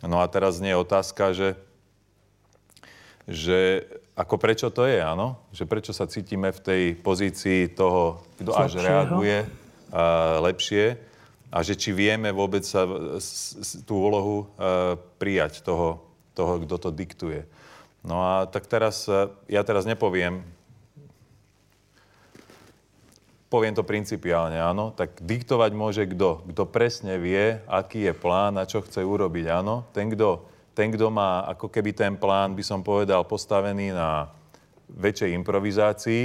No 0.04 0.20
a 0.20 0.28
teraz 0.28 0.60
nie 0.60 0.76
je 0.76 0.82
otázka, 0.84 1.32
že, 1.32 1.56
že 3.24 3.88
ako 4.14 4.36
prečo 4.36 4.68
to 4.68 4.84
je, 4.84 5.00
áno? 5.00 5.40
Že 5.56 5.64
prečo 5.64 5.92
sa 5.96 6.04
cítime 6.04 6.52
v 6.52 6.60
tej 6.60 6.82
pozícii 7.00 7.72
toho, 7.72 8.20
kto 8.36 8.52
až 8.52 8.84
reaguje 8.84 9.48
a, 9.90 10.44
lepšie 10.44 11.00
a 11.48 11.58
že 11.64 11.74
či 11.78 11.90
vieme 11.96 12.36
vôbec 12.36 12.68
sa, 12.68 12.84
s, 13.16 13.56
tú 13.88 13.96
úlohu 13.96 14.36
a, 14.60 14.94
prijať 15.16 15.64
toho, 15.64 16.04
toho, 16.34 16.60
kto 16.62 16.76
to 16.76 16.90
diktuje. 16.90 17.46
No 18.04 18.20
a 18.20 18.44
tak 18.44 18.68
teraz, 18.68 19.08
ja 19.48 19.62
teraz 19.64 19.88
nepoviem, 19.88 20.44
poviem 23.48 23.72
to 23.72 23.86
principiálne, 23.86 24.58
áno, 24.58 24.90
tak 24.90 25.14
diktovať 25.22 25.70
môže 25.72 26.02
kto? 26.10 26.42
Kto 26.50 26.66
presne 26.66 27.16
vie, 27.22 27.62
aký 27.70 28.10
je 28.10 28.12
plán 28.12 28.58
a 28.58 28.66
čo 28.66 28.82
chce 28.82 29.00
urobiť, 29.06 29.46
áno. 29.46 29.86
Ten, 29.94 30.10
kto, 30.10 30.42
ten, 30.74 30.90
kto 30.90 31.06
má 31.08 31.46
ako 31.46 31.70
keby 31.70 31.94
ten 31.94 32.18
plán, 32.18 32.58
by 32.58 32.66
som 32.66 32.82
povedal, 32.82 33.22
postavený 33.24 33.94
na 33.94 34.26
väčšej 34.90 35.32
improvizácii, 35.38 36.24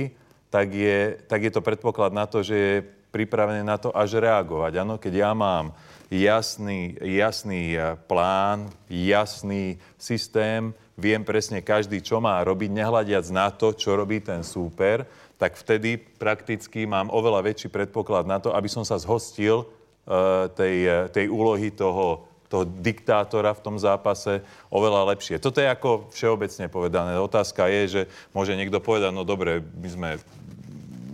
tak 0.50 0.74
je, 0.74 1.22
tak 1.30 1.46
je 1.46 1.52
to 1.54 1.62
predpoklad 1.62 2.12
na 2.12 2.26
to, 2.26 2.42
že 2.42 2.58
je 2.58 2.76
pripravený 3.14 3.62
na 3.62 3.78
to 3.78 3.94
až 3.94 4.18
reagovať. 4.18 4.82
Ano, 4.82 4.98
keď 4.98 5.14
ja 5.30 5.32
mám 5.38 5.74
jasný, 6.10 6.98
jasný 7.02 7.78
e, 7.78 7.96
plán, 8.10 8.74
jasný 8.90 9.78
systém, 9.96 10.74
viem 10.98 11.24
presne 11.24 11.62
každý, 11.62 12.02
čo 12.02 12.20
má 12.20 12.42
robiť, 12.44 12.70
nehľadiac 12.74 13.26
na 13.32 13.48
to, 13.54 13.72
čo 13.72 13.96
robí 13.96 14.20
ten 14.20 14.44
súper, 14.44 15.08
tak 15.40 15.56
vtedy 15.56 15.96
prakticky 15.96 16.84
mám 16.84 17.08
oveľa 17.08 17.48
väčší 17.48 17.72
predpoklad 17.72 18.28
na 18.28 18.44
to, 18.44 18.52
aby 18.52 18.68
som 18.68 18.84
sa 18.84 19.00
zhostil 19.00 19.64
uh, 19.64 20.52
tej, 20.52 20.76
e, 20.84 20.98
tej 21.16 21.32
úlohy 21.32 21.72
toho, 21.72 22.28
toho 22.52 22.68
diktátora 22.68 23.56
v 23.56 23.64
tom 23.64 23.80
zápase 23.80 24.44
oveľa 24.68 25.16
lepšie. 25.16 25.40
Toto 25.40 25.64
je 25.64 25.72
ako 25.72 26.12
všeobecne 26.12 26.68
povedané. 26.68 27.16
Otázka 27.16 27.72
je, 27.72 27.82
že 27.88 28.02
môže 28.36 28.52
niekto 28.60 28.84
povedať, 28.84 29.16
no 29.16 29.24
dobre, 29.24 29.64
my 29.64 29.88
sme, 29.88 30.10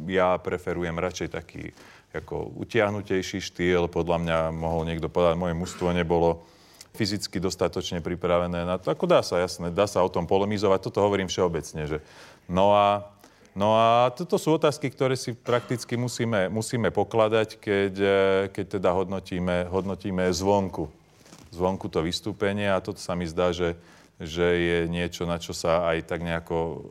ja 0.10 0.42
preferujem 0.42 0.98
radšej 0.98 1.30
taký 1.30 1.70
ako 2.20 2.56
utiahnutejší 2.62 3.40
štýl. 3.44 3.92
Podľa 3.92 4.18
mňa 4.24 4.38
mohol 4.56 4.88
niekto 4.88 5.12
povedať, 5.12 5.36
moje 5.36 5.56
mužstvo 5.58 5.92
nebolo 5.92 6.44
fyzicky 6.96 7.44
dostatočne 7.44 8.00
pripravené 8.00 8.64
na 8.64 8.80
to. 8.80 8.90
Ako 8.90 9.04
dá 9.04 9.20
sa, 9.20 9.44
jasné, 9.44 9.68
dá 9.70 9.84
sa 9.86 10.00
o 10.00 10.10
tom 10.10 10.24
polemizovať. 10.24 10.80
Toto 10.88 11.04
hovorím 11.04 11.28
všeobecne, 11.28 11.86
že 11.86 11.98
no 12.48 12.76
a 12.76 13.12
No 13.56 13.72
a 13.72 14.12
toto 14.12 14.36
sú 14.36 14.60
otázky, 14.60 14.92
ktoré 14.92 15.16
si 15.16 15.32
prakticky 15.32 15.96
musíme, 15.96 16.52
musíme 16.52 16.92
pokladať, 16.92 17.56
keď, 17.56 17.94
keď 18.52 18.66
teda 18.68 18.92
hodnotíme, 18.92 19.72
hodnotíme 19.72 20.28
zvonku. 20.28 20.92
Zvonku 21.56 21.88
to 21.88 22.04
vystúpenie 22.04 22.68
a 22.68 22.84
toto 22.84 23.00
sa 23.00 23.16
mi 23.16 23.24
zdá, 23.24 23.56
že, 23.56 23.80
že 24.16 24.48
je 24.48 24.80
niečo, 24.88 25.28
na 25.28 25.36
čo 25.36 25.52
sa 25.52 25.92
aj 25.92 26.08
tak 26.08 26.24
nejako 26.24 26.88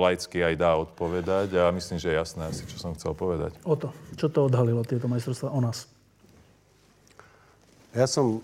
laicky 0.00 0.40
aj 0.40 0.54
dá 0.56 0.72
odpovedať 0.80 1.52
a 1.60 1.68
myslím, 1.76 2.00
že 2.00 2.08
je 2.08 2.16
jasné 2.16 2.48
asi, 2.48 2.64
čo 2.64 2.80
som 2.80 2.96
chcel 2.96 3.12
povedať. 3.12 3.52
O 3.68 3.76
to. 3.76 3.92
Čo 4.16 4.32
to 4.32 4.48
odhalilo, 4.48 4.80
tieto 4.80 5.12
majstrovstvá 5.12 5.52
o 5.52 5.60
nás? 5.60 5.84
Ja 7.92 8.08
som 8.08 8.40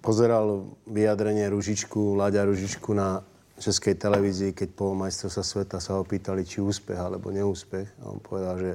pozeral 0.00 0.72
vyjadrenie 0.88 1.48
Ružičku, 1.52 2.16
Láďa 2.16 2.48
Ružičku 2.48 2.96
na 2.96 3.20
českej 3.60 3.98
televízii, 3.98 4.56
keď 4.56 4.68
po 4.72 4.96
majstrovstva 4.96 5.44
sveta 5.44 5.76
sa 5.82 6.00
ho 6.00 6.06
pýtali, 6.06 6.46
či 6.46 6.64
úspech 6.64 6.96
alebo 6.96 7.28
neúspech. 7.34 7.88
A 8.00 8.14
on 8.14 8.22
povedal, 8.22 8.56
že 8.56 8.72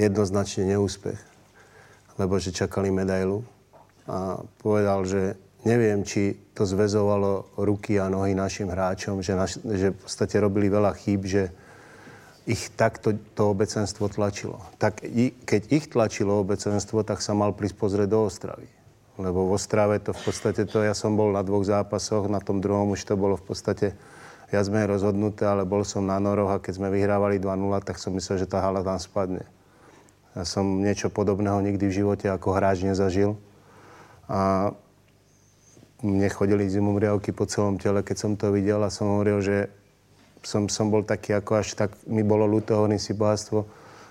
jednoznačne 0.00 0.72
neúspech, 0.72 1.18
lebo 2.16 2.38
že 2.40 2.54
čakali 2.54 2.88
medailu. 2.88 3.44
A 4.08 4.40
povedal, 4.62 5.04
že 5.04 5.34
neviem, 5.64 6.04
či 6.04 6.36
to 6.52 6.68
zväzovalo 6.68 7.56
ruky 7.58 7.96
a 7.98 8.12
nohy 8.12 8.36
našim 8.36 8.68
hráčom, 8.68 9.24
že, 9.24 9.32
naš, 9.34 9.58
že 9.60 9.90
v 9.90 9.98
podstate 9.98 10.36
robili 10.38 10.68
veľa 10.68 10.92
chýb, 10.96 11.24
že 11.24 11.50
ich 12.44 12.68
takto 12.76 13.16
to 13.32 13.56
obecenstvo 13.56 14.12
tlačilo. 14.12 14.60
Tak 14.76 15.00
keď 15.48 15.62
ich 15.72 15.88
tlačilo 15.88 16.44
obecenstvo, 16.44 17.00
tak 17.00 17.24
sa 17.24 17.32
mal 17.32 17.56
prísť 17.56 17.76
pozrieť 17.80 18.08
do 18.12 18.28
Ostravy. 18.28 18.68
Lebo 19.16 19.48
v 19.48 19.56
Ostrave 19.56 19.96
to 20.04 20.12
v 20.12 20.20
podstate 20.20 20.68
to, 20.68 20.84
ja 20.84 20.92
som 20.92 21.16
bol 21.16 21.32
na 21.32 21.40
dvoch 21.40 21.64
zápasoch, 21.64 22.28
na 22.28 22.44
tom 22.44 22.60
druhom 22.60 22.92
už 22.92 23.08
to 23.08 23.16
bolo 23.16 23.40
v 23.40 23.44
podstate 23.48 23.96
viac 24.52 24.66
menej 24.68 24.92
rozhodnuté, 24.92 25.48
ale 25.48 25.64
bol 25.64 25.82
som 25.88 26.04
na 26.04 26.20
noroch 26.20 26.52
a 26.52 26.60
keď 26.60 26.72
sme 26.76 26.92
vyhrávali 26.92 27.40
2-0, 27.40 27.80
tak 27.80 27.96
som 27.96 28.12
myslel, 28.12 28.44
že 28.44 28.50
tá 28.50 28.60
hala 28.60 28.84
tam 28.84 29.00
spadne. 29.00 29.48
Ja 30.34 30.42
som 30.42 30.82
niečo 30.82 31.08
podobného 31.08 31.62
nikdy 31.62 31.88
v 31.88 31.96
živote 32.04 32.26
ako 32.28 32.58
hráč 32.58 32.82
nezažil. 32.82 33.38
A 34.26 34.74
mne 36.04 36.28
chodili 36.28 36.68
zimomriavky 36.68 37.32
po 37.32 37.48
celom 37.48 37.80
tele, 37.80 38.04
keď 38.04 38.16
som 38.20 38.32
to 38.36 38.52
videl 38.52 38.84
a 38.84 38.92
som 38.92 39.08
hovoril, 39.16 39.40
že 39.40 39.72
som, 40.44 40.68
som 40.68 40.92
bol 40.92 41.00
taký 41.00 41.32
ako 41.32 41.64
až 41.64 41.72
tak, 41.72 41.96
mi 42.04 42.20
bolo 42.20 42.44
ľúto, 42.44 42.76
hovorím 42.76 43.00
si 43.00 43.16
bohatstvo. 43.16 43.64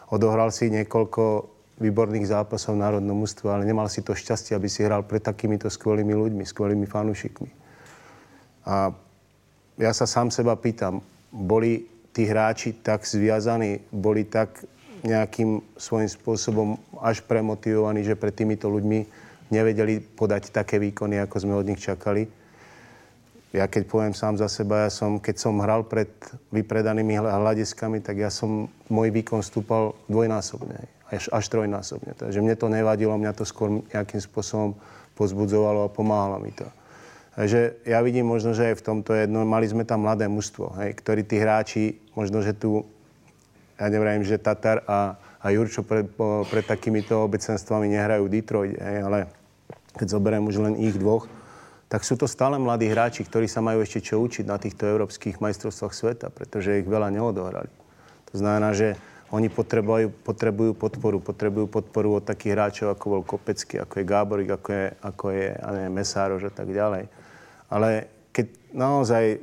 Odohral 0.09 0.49
si 0.49 0.73
niekoľko 0.73 1.53
výborných 1.77 2.29
zápasov 2.29 2.73
v 2.77 2.81
národnom 2.81 3.17
mústve, 3.17 3.49
ale 3.53 3.69
nemal 3.69 3.85
si 3.89 4.01
to 4.01 4.17
šťastie, 4.17 4.57
aby 4.57 4.65
si 4.65 4.81
hral 4.81 5.05
pred 5.05 5.21
takýmito 5.21 5.69
skvelými 5.69 6.13
ľuďmi, 6.17 6.41
skvelými 6.41 6.89
fanúšikmi. 6.89 7.49
A 8.65 8.89
ja 9.77 9.91
sa 9.93 10.09
sám 10.09 10.33
seba 10.33 10.57
pýtam, 10.57 11.01
boli 11.29 11.85
tí 12.13 12.29
hráči 12.29 12.77
tak 12.81 13.05
zviazaní, 13.05 13.81
boli 13.89 14.25
tak 14.25 14.65
nejakým 15.03 15.59
svojím 15.75 16.09
spôsobom 16.09 16.69
až 17.01 17.25
premotivovaní, 17.25 18.05
že 18.05 18.15
pred 18.17 18.31
týmito 18.31 18.69
ľuďmi 18.69 19.22
nevedeli 19.49 19.99
podať 19.99 20.53
také 20.53 20.79
výkony, 20.79 21.19
ako 21.23 21.35
sme 21.41 21.53
od 21.57 21.67
nich 21.67 21.81
čakali. 21.81 22.27
Ja 23.53 23.69
keď 23.69 23.85
poviem 23.85 24.13
sám 24.17 24.41
za 24.41 24.49
seba, 24.49 24.87
ja 24.87 24.89
som, 24.89 25.21
keď 25.21 25.35
som 25.37 25.61
hral 25.61 25.85
pred 25.85 26.09
vypredanými 26.49 27.21
hľadiskami, 27.21 28.01
tak 28.01 28.17
ja 28.17 28.33
som, 28.33 28.65
môj 28.89 29.13
výkon 29.13 29.45
stúpal 29.45 29.93
dvojnásobne, 30.09 30.89
až, 31.13 31.29
až 31.29 31.45
trojnásobne. 31.53 32.17
Takže 32.17 32.41
mne 32.41 32.57
to 32.57 32.65
nevadilo, 32.73 33.13
mňa 33.13 33.33
to 33.37 33.45
skôr 33.45 33.85
nejakým 33.93 34.17
spôsobom 34.17 34.73
pozbudzovalo 35.13 35.85
a 35.85 35.93
pomáhalo 35.93 36.41
mi 36.41 36.49
to. 36.49 36.65
Takže 37.33 37.85
ja 37.85 38.01
vidím 38.05 38.29
možno, 38.29 38.53
že 38.53 38.73
aj 38.73 38.81
v 38.81 38.85
tomto 38.85 39.17
jedno, 39.17 39.41
mali 39.45 39.65
sme 39.65 39.85
tam 39.85 40.05
mladé 40.05 40.29
mužstvo, 40.29 40.77
hej, 40.81 40.93
ktorí 40.97 41.25
tí 41.25 41.41
hráči, 41.41 41.97
možno, 42.13 42.45
že 42.45 42.53
tu, 42.53 42.85
ja 43.77 43.89
neviem, 43.89 44.21
že 44.21 44.37
Tatar 44.37 44.85
a, 44.85 45.17
a 45.43 45.51
Jurčo 45.51 45.83
pred, 45.83 46.07
pred 46.47 46.65
takýmito 46.65 47.19
obecenstvami 47.27 47.91
nehrajú 47.91 48.31
Detroit, 48.31 48.79
hej, 48.79 49.03
ale 49.03 49.27
keď 49.99 50.07
zoberiem 50.15 50.47
už 50.47 50.63
len 50.63 50.79
ich 50.79 50.95
dvoch, 50.95 51.27
tak 51.91 52.01
sú 52.07 52.17
to 52.17 52.25
stále 52.25 52.57
mladí 52.57 52.89
hráči, 52.89 53.21
ktorí 53.21 53.45
sa 53.45 53.61
majú 53.61 53.83
ešte 53.83 54.01
čo 54.01 54.23
učiť 54.23 54.49
na 54.49 54.57
týchto 54.57 54.87
európskych 54.87 55.37
majstrovstvách 55.37 55.93
sveta, 55.93 56.27
pretože 56.33 56.81
ich 56.81 56.87
veľa 56.89 57.13
neodohrali. 57.13 57.69
To 58.33 58.41
znamená, 58.41 58.73
že 58.73 58.97
oni 59.29 59.49
potrebujú, 59.49 60.09
potrebujú 60.25 60.73
podporu. 60.73 61.17
Potrebujú 61.21 61.69
podporu 61.69 62.17
od 62.17 62.25
takých 62.25 62.53
hráčov, 62.53 62.87
ako 62.93 63.05
bol 63.09 63.23
Kopecký, 63.25 63.81
ako 63.81 63.93
je 64.01 64.05
Gáborik, 64.09 64.49
ako 64.49 64.69
je, 64.73 64.85
ako 65.01 65.25
je 65.33 65.47
neviem, 65.53 65.93
Mesárož 65.93 66.49
a 66.49 66.53
tak 66.53 66.69
ďalej. 66.69 67.09
Ale 67.69 68.09
keď 68.33 68.45
naozaj 68.73 69.41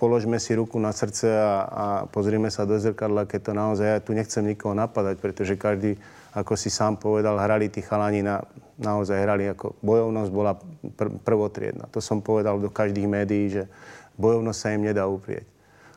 položme 0.00 0.40
si 0.40 0.56
ruku 0.56 0.80
na 0.80 0.96
srdce 0.96 1.28
a, 1.28 1.52
a 1.68 1.86
pozrime 2.08 2.48
sa 2.48 2.64
do 2.64 2.80
zrkadla, 2.80 3.28
keď 3.28 3.40
to 3.44 3.52
naozaj, 3.52 3.86
ja 3.86 4.00
tu 4.00 4.16
nechcem 4.16 4.40
nikoho 4.40 4.72
napadať, 4.72 5.20
pretože 5.20 5.60
každý, 5.60 6.00
ako 6.32 6.56
si 6.56 6.72
sám 6.72 6.96
povedal, 6.96 7.36
hrali 7.36 7.68
tí 7.68 7.84
chalani 7.84 8.24
na, 8.24 8.40
naozaj 8.80 9.20
hrali 9.20 9.52
ako 9.52 9.76
bojovnosť 9.84 10.30
bola 10.32 10.56
pr- 10.96 11.12
prvotriedna. 11.20 11.84
To 11.92 12.00
som 12.00 12.24
povedal 12.24 12.56
do 12.56 12.72
každých 12.72 13.04
médií, 13.04 13.52
že 13.52 13.68
bojovnosť 14.16 14.58
sa 14.58 14.72
im 14.72 14.88
nedá 14.88 15.04
uprieť. 15.04 15.44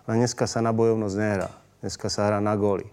Ale 0.03 0.19
dneska 0.19 0.43
sa 0.51 0.59
na 0.59 0.75
bojovnosť 0.75 1.15
nehrá. 1.15 1.49
Dneska 1.79 2.11
sa 2.11 2.27
hrá 2.27 2.43
na 2.43 2.59
góly. 2.59 2.83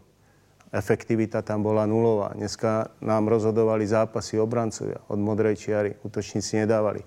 Efektivita 0.70 1.42
tam 1.42 1.66
bola 1.66 1.82
nulová. 1.82 2.30
Dneska 2.38 2.94
nám 3.02 3.26
rozhodovali 3.26 3.82
zápasy 3.82 4.38
obrancovia 4.38 5.02
od 5.10 5.18
modrej 5.18 5.58
čiary. 5.58 5.98
Útočníci 6.06 6.62
nedávali. 6.62 7.02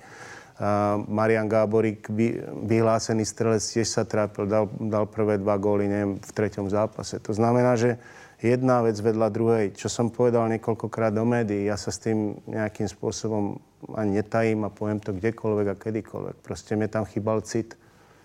Marian 1.09 1.49
Gáborík, 1.49 2.05
vy, 2.13 2.37
vyhlásený 2.69 3.25
strelec, 3.25 3.65
tiež 3.65 3.89
sa 3.89 4.05
trápil, 4.05 4.45
dal, 4.45 4.69
dal 4.77 5.09
prvé 5.09 5.41
dva 5.41 5.57
góly, 5.57 5.89
neviem, 5.89 6.21
v 6.21 6.31
treťom 6.31 6.69
zápase. 6.69 7.17
To 7.25 7.33
znamená, 7.33 7.73
že 7.73 7.97
jedna 8.37 8.85
vec 8.85 8.93
vedľa 9.01 9.27
druhej. 9.33 9.65
Čo 9.73 9.89
som 9.89 10.13
povedal 10.13 10.45
niekoľkokrát 10.53 11.09
do 11.09 11.25
médií, 11.25 11.65
ja 11.65 11.73
sa 11.73 11.89
s 11.89 12.05
tým 12.05 12.37
nejakým 12.45 12.85
spôsobom 12.85 13.57
ani 13.97 14.21
netajím 14.21 14.61
a 14.67 14.69
poviem 14.69 15.01
to 15.01 15.17
kdekoľvek 15.17 15.67
a 15.73 15.79
kedykoľvek. 15.79 16.35
Proste 16.45 16.77
mne 16.77 16.85
tam 16.85 17.09
chýbal 17.09 17.41
cit 17.41 17.73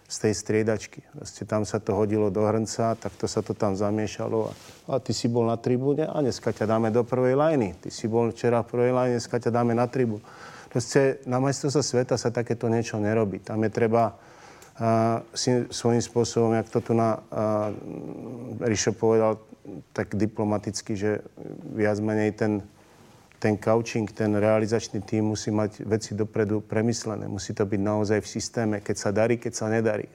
z 0.09 0.17
tej 0.29 0.35
striedačky. 0.37 1.05
Proste 1.17 1.49
tam 1.49 1.65
sa 1.65 1.81
to 1.81 1.97
hodilo 1.97 2.29
do 2.29 2.45
hrnca, 2.45 2.97
tak 2.97 3.13
to 3.17 3.25
sa 3.25 3.41
to 3.41 3.57
tam 3.57 3.73
zamiešalo. 3.73 4.49
A, 4.49 4.53
a 4.89 4.95
ty 5.01 5.17
si 5.17 5.33
bol 5.33 5.49
na 5.49 5.57
tribúne 5.57 6.05
a 6.05 6.17
dneska 6.21 6.53
ťa 6.53 6.69
dáme 6.69 6.93
do 6.93 7.05
prvej 7.09 7.37
lajny. 7.37 7.77
Ty 7.77 7.89
si 7.89 8.05
bol 8.05 8.33
včera 8.33 8.61
v 8.65 8.69
prvej 8.73 8.93
lajne, 8.93 9.15
dneska 9.17 9.37
ťa 9.41 9.49
dáme 9.49 9.73
na 9.73 9.89
tribúne. 9.89 10.25
Proste 10.69 11.25
na 11.25 11.41
majstrovstve 11.41 11.83
sveta 11.83 12.15
sa 12.21 12.29
takéto 12.29 12.69
niečo 12.69 13.01
nerobí. 13.01 13.41
Tam 13.41 13.57
je 13.65 13.71
treba 13.73 14.13
uh, 14.13 15.25
si 15.33 15.65
svojím 15.73 16.05
spôsobom, 16.05 16.53
jak 16.53 16.69
to 16.69 16.81
tu 16.85 16.93
na 16.93 17.25
uh, 17.33 17.73
Rišo 18.61 18.93
povedal, 18.93 19.41
tak 19.97 20.13
diplomaticky, 20.13 20.93
že 20.97 21.25
viac 21.73 22.01
menej 22.01 22.37
ten, 22.37 22.53
ten 23.41 23.57
coaching, 23.57 24.09
ten 24.13 24.37
realizačný 24.37 25.01
tým 25.05 25.33
musí 25.33 25.49
mať 25.49 25.85
veci 25.89 26.13
dopredu 26.13 26.61
premyslené. 26.65 27.29
Musí 27.29 27.57
to 27.57 27.65
byť 27.65 27.81
naozaj 27.81 28.19
v 28.21 28.29
systéme, 28.29 28.77
keď 28.81 28.97
sa 28.97 29.11
darí, 29.13 29.41
keď 29.41 29.53
sa 29.57 29.73
nedarí. 29.73 30.09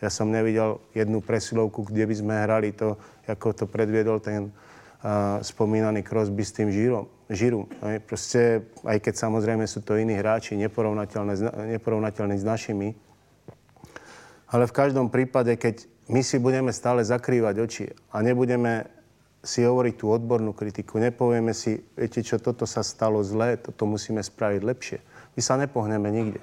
Ja 0.00 0.08
som 0.08 0.32
nevidel 0.32 0.80
jednu 0.96 1.20
presilovku, 1.20 1.84
kde 1.84 2.08
by 2.08 2.14
sme 2.16 2.34
hrali 2.34 2.72
to, 2.72 2.96
ako 3.28 3.52
to 3.52 3.64
predviedol 3.68 4.18
ten 4.18 4.48
uh, 4.48 5.38
spomínaný 5.44 6.02
Crosby 6.02 6.42
s 6.42 6.56
tým 6.56 6.72
Žirom. 6.72 7.19
Žiru. 7.30 7.70
Aj, 7.78 8.02
proste, 8.02 8.66
aj 8.82 8.98
keď 8.98 9.14
samozrejme 9.14 9.62
sú 9.70 9.86
to 9.86 9.94
iní 9.94 10.18
hráči, 10.18 10.58
neporovnateľní 10.58 12.36
s 12.36 12.44
našimi, 12.44 12.98
ale 14.50 14.66
v 14.66 14.74
každom 14.74 15.14
prípade, 15.14 15.54
keď 15.54 15.86
my 16.10 16.26
si 16.26 16.42
budeme 16.42 16.74
stále 16.74 17.06
zakrývať 17.06 17.54
oči 17.62 17.86
a 18.10 18.18
nebudeme 18.18 18.90
si 19.46 19.62
hovoriť 19.62 19.94
tú 19.94 20.10
odbornú 20.10 20.52
kritiku. 20.52 20.98
Nepovieme 20.98 21.54
si, 21.54 21.78
viete 21.94 22.20
čo, 22.20 22.42
toto 22.42 22.66
sa 22.66 22.82
stalo 22.82 23.22
zlé, 23.22 23.56
toto 23.56 23.86
musíme 23.86 24.20
spraviť 24.20 24.60
lepšie. 24.60 24.98
My 25.38 25.40
sa 25.40 25.54
nepohneme 25.54 26.10
nikde. 26.10 26.42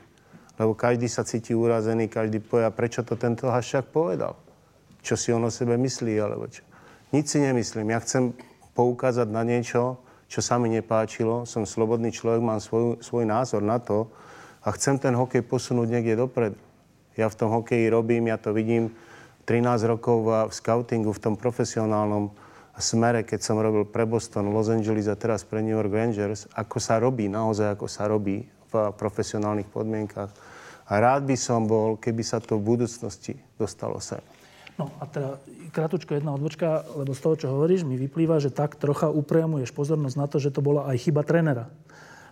Lebo 0.57 0.73
každý 0.73 1.05
sa 1.05 1.21
cíti 1.27 1.53
urazený, 1.53 2.09
každý 2.09 2.41
povie, 2.41 2.65
prečo 2.73 3.05
to 3.05 3.13
tento 3.19 3.51
Haščák 3.51 3.91
povedal? 3.93 4.33
Čo 5.05 5.13
si 5.13 5.29
on 5.29 5.45
o 5.45 5.53
sebe 5.53 5.77
myslí, 5.77 6.17
alebo 6.17 6.49
čo? 6.49 6.65
Nic 7.13 7.29
si 7.29 7.37
nemyslím. 7.37 7.93
Ja 7.93 8.01
chcem 8.01 8.33
poukázať 8.73 9.29
na 9.29 9.45
niečo, 9.45 10.01
čo 10.27 10.43
sa 10.43 10.59
mi 10.59 10.67
nepáčilo. 10.71 11.47
Som 11.47 11.63
slobodný 11.63 12.11
človek, 12.11 12.43
mám 12.43 12.59
svoj, 12.59 12.99
svoj 12.99 13.23
názor 13.23 13.63
na 13.63 13.79
to 13.79 14.11
a 14.63 14.71
chcem 14.75 14.99
ten 14.99 15.15
hokej 15.15 15.43
posunúť 15.47 15.87
niekde 15.87 16.19
dopredu. 16.19 16.59
Ja 17.15 17.31
v 17.31 17.37
tom 17.39 17.49
hokeji 17.49 17.89
robím, 17.89 18.29
ja 18.29 18.37
to 18.37 18.53
vidím 18.53 18.93
13 19.47 19.87
rokov 19.87 20.27
v 20.27 20.53
scoutingu, 20.53 21.15
v 21.15 21.23
tom 21.23 21.35
profesionálnom 21.39 22.29
smere, 22.77 23.25
keď 23.25 23.39
som 23.41 23.57
robil 23.57 23.89
pre 23.89 24.05
Boston, 24.05 24.53
Los 24.53 24.69
Angeles 24.69 25.09
a 25.09 25.17
teraz 25.17 25.41
pre 25.41 25.65
New 25.65 25.73
York 25.73 25.89
Rangers, 25.89 26.45
ako 26.53 26.77
sa 26.77 27.01
robí, 27.01 27.25
naozaj 27.25 27.73
ako 27.73 27.87
sa 27.89 28.05
robí 28.05 28.45
v 28.45 28.73
profesionálnych 28.93 29.71
podmienkach. 29.71 30.29
A 30.87 30.93
rád 31.01 31.25
by 31.25 31.35
som 31.35 31.65
bol, 31.65 31.97
keby 31.97 32.21
sa 32.21 32.37
to 32.37 32.61
v 32.61 32.77
budúcnosti 32.77 33.35
dostalo 33.57 33.97
sem. 33.99 34.21
No 34.77 34.93
a 35.01 35.09
teda 35.09 35.41
kratučko 35.73 36.13
jedna 36.13 36.37
odbočka, 36.37 36.85
lebo 36.93 37.17
z 37.17 37.21
toho, 37.21 37.35
čo 37.35 37.47
hovoríš, 37.49 37.81
mi 37.81 37.97
vyplýva, 37.97 38.37
že 38.37 38.53
tak 38.53 38.77
trocha 38.77 39.09
upriamuješ 39.09 39.73
pozornosť 39.73 40.15
na 40.17 40.25
to, 40.29 40.37
že 40.37 40.53
to 40.53 40.61
bola 40.61 40.85
aj 40.85 40.97
chyba 41.01 41.25
trénera. 41.25 41.65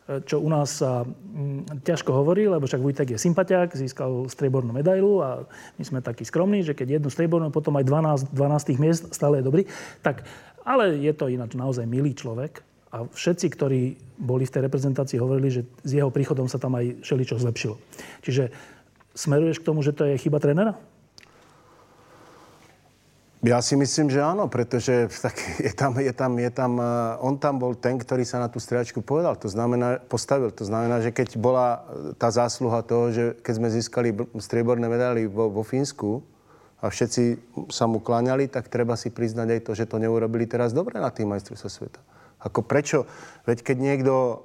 E, 0.06 0.22
čo 0.22 0.38
u 0.38 0.46
nás 0.46 0.78
sa 0.78 1.02
m, 1.06 1.66
ťažko 1.66 2.14
hovorí, 2.14 2.46
lebo 2.46 2.70
však 2.70 2.82
Vujtek 2.82 3.18
je 3.18 3.20
sympatiák, 3.22 3.74
získal 3.74 4.30
striebornú 4.30 4.70
medailu 4.70 5.26
a 5.26 5.50
my 5.82 5.84
sme 5.84 6.00
takí 6.06 6.22
skromní, 6.22 6.62
že 6.62 6.78
keď 6.78 7.02
jednu 7.02 7.10
striebornú, 7.10 7.50
potom 7.50 7.74
aj 7.82 7.86
12, 8.30 8.38
12 8.38 8.78
miest, 8.78 9.04
stále 9.10 9.42
je 9.42 9.48
dobrý. 9.50 9.66
Tak, 10.06 10.22
ale 10.62 11.02
je 11.02 11.14
to 11.18 11.26
ináč 11.26 11.58
naozaj 11.58 11.90
milý 11.90 12.14
človek 12.14 12.62
a 12.94 13.10
všetci, 13.10 13.48
ktorí 13.58 13.82
boli 14.22 14.46
v 14.46 14.54
tej 14.54 14.62
reprezentácii, 14.70 15.18
hovorili, 15.18 15.50
že 15.50 15.62
s 15.82 15.92
jeho 15.98 16.14
príchodom 16.14 16.46
sa 16.46 16.62
tam 16.62 16.78
aj 16.78 17.02
všeličo 17.02 17.42
zlepšilo. 17.42 17.76
Čiže 18.22 18.54
smeruješ 19.18 19.60
k 19.60 19.68
tomu, 19.68 19.82
že 19.82 19.92
to 19.92 20.06
je 20.06 20.22
chyba 20.22 20.38
trénera? 20.38 20.78
Ja 23.46 23.62
si 23.62 23.78
myslím, 23.78 24.10
že 24.10 24.26
áno, 24.26 24.50
pretože 24.50 25.06
tak 25.22 25.38
je 25.62 25.70
tam, 25.70 25.94
je 26.02 26.10
tam, 26.10 26.34
je 26.34 26.50
tam, 26.50 26.72
uh, 26.82 27.22
on 27.22 27.38
tam 27.38 27.62
bol 27.62 27.78
ten, 27.78 28.02
ktorý 28.02 28.26
sa 28.26 28.42
na 28.42 28.50
tú 28.50 28.58
striačku 28.58 29.06
povedal, 29.06 29.38
to 29.38 29.46
znamená, 29.46 30.02
postavil. 30.02 30.50
To 30.50 30.66
znamená, 30.66 30.98
že 31.06 31.14
keď 31.14 31.38
bola 31.38 31.86
tá 32.18 32.34
zásluha 32.34 32.82
toho, 32.82 33.14
že 33.14 33.24
keď 33.46 33.54
sme 33.54 33.70
získali 33.70 34.10
strieborné 34.42 34.90
medaily 34.90 35.30
vo, 35.30 35.54
vo 35.54 35.62
Fínsku 35.62 36.26
a 36.82 36.90
všetci 36.90 37.38
sa 37.70 37.86
mu 37.86 38.02
kláňali, 38.02 38.50
tak 38.50 38.66
treba 38.66 38.98
si 38.98 39.14
priznať 39.14 39.48
aj 39.54 39.62
to, 39.62 39.72
že 39.78 39.86
to 39.86 40.02
neurobili 40.02 40.50
teraz 40.50 40.74
dobre 40.74 40.98
na 40.98 41.14
tým 41.14 41.30
majstrovstve 41.30 41.70
sveta. 41.70 42.02
Ako 42.42 42.66
prečo? 42.66 43.06
Veď 43.46 43.62
keď 43.62 43.78
niekto 43.78 44.42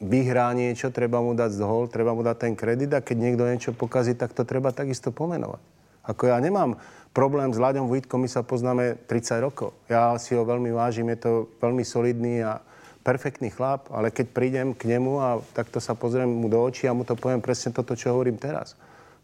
vyhrá 0.00 0.48
niečo, 0.56 0.88
treba 0.88 1.20
mu 1.20 1.36
dať 1.36 1.52
zhol, 1.52 1.84
treba 1.92 2.16
mu 2.16 2.24
dať 2.24 2.48
ten 2.48 2.54
kredit 2.56 2.96
a 2.96 3.04
keď 3.04 3.16
niekto 3.20 3.44
niečo 3.44 3.70
pokazí, 3.76 4.16
tak 4.16 4.32
to 4.32 4.48
treba 4.48 4.72
takisto 4.72 5.12
pomenovať. 5.12 5.60
Ako 6.00 6.32
ja 6.32 6.40
nemám 6.40 6.80
problém 7.10 7.50
s 7.50 7.58
Láďom 7.58 7.90
Vojtkom, 7.90 8.22
my 8.22 8.30
sa 8.30 8.46
poznáme 8.46 8.98
30 9.06 9.42
rokov. 9.42 9.74
Ja 9.90 10.14
si 10.16 10.34
ho 10.38 10.46
veľmi 10.46 10.70
vážim, 10.70 11.10
je 11.10 11.18
to 11.18 11.30
veľmi 11.58 11.82
solidný 11.82 12.46
a 12.46 12.62
perfektný 13.00 13.50
chlap, 13.50 13.88
ale 13.90 14.12
keď 14.12 14.26
prídem 14.30 14.68
k 14.76 14.96
nemu 14.96 15.12
a 15.18 15.28
takto 15.56 15.80
sa 15.80 15.96
pozriem 15.96 16.28
mu 16.28 16.46
do 16.46 16.60
očí 16.60 16.86
a 16.86 16.94
mu 16.94 17.02
to 17.02 17.16
poviem 17.16 17.40
presne 17.40 17.72
toto, 17.72 17.96
čo 17.96 18.12
hovorím 18.12 18.36
teraz. 18.36 18.76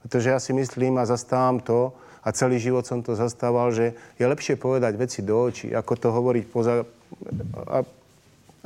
Pretože 0.03 0.33
ja 0.33 0.38
si 0.40 0.57
myslím 0.57 0.99
a 0.99 1.09
zastávam 1.09 1.61
to, 1.61 1.92
a 2.27 2.35
celý 2.35 2.59
život 2.59 2.83
som 2.83 3.07
to 3.07 3.14
zastával, 3.14 3.70
že 3.70 3.94
je 4.18 4.27
lepšie 4.27 4.59
povedať 4.59 4.99
veci 4.99 5.22
do 5.22 5.46
očí, 5.46 5.70
ako 5.70 5.92
to 5.94 6.09
hovoriť 6.11 6.44
poza... 6.51 6.83
A, 7.71 7.87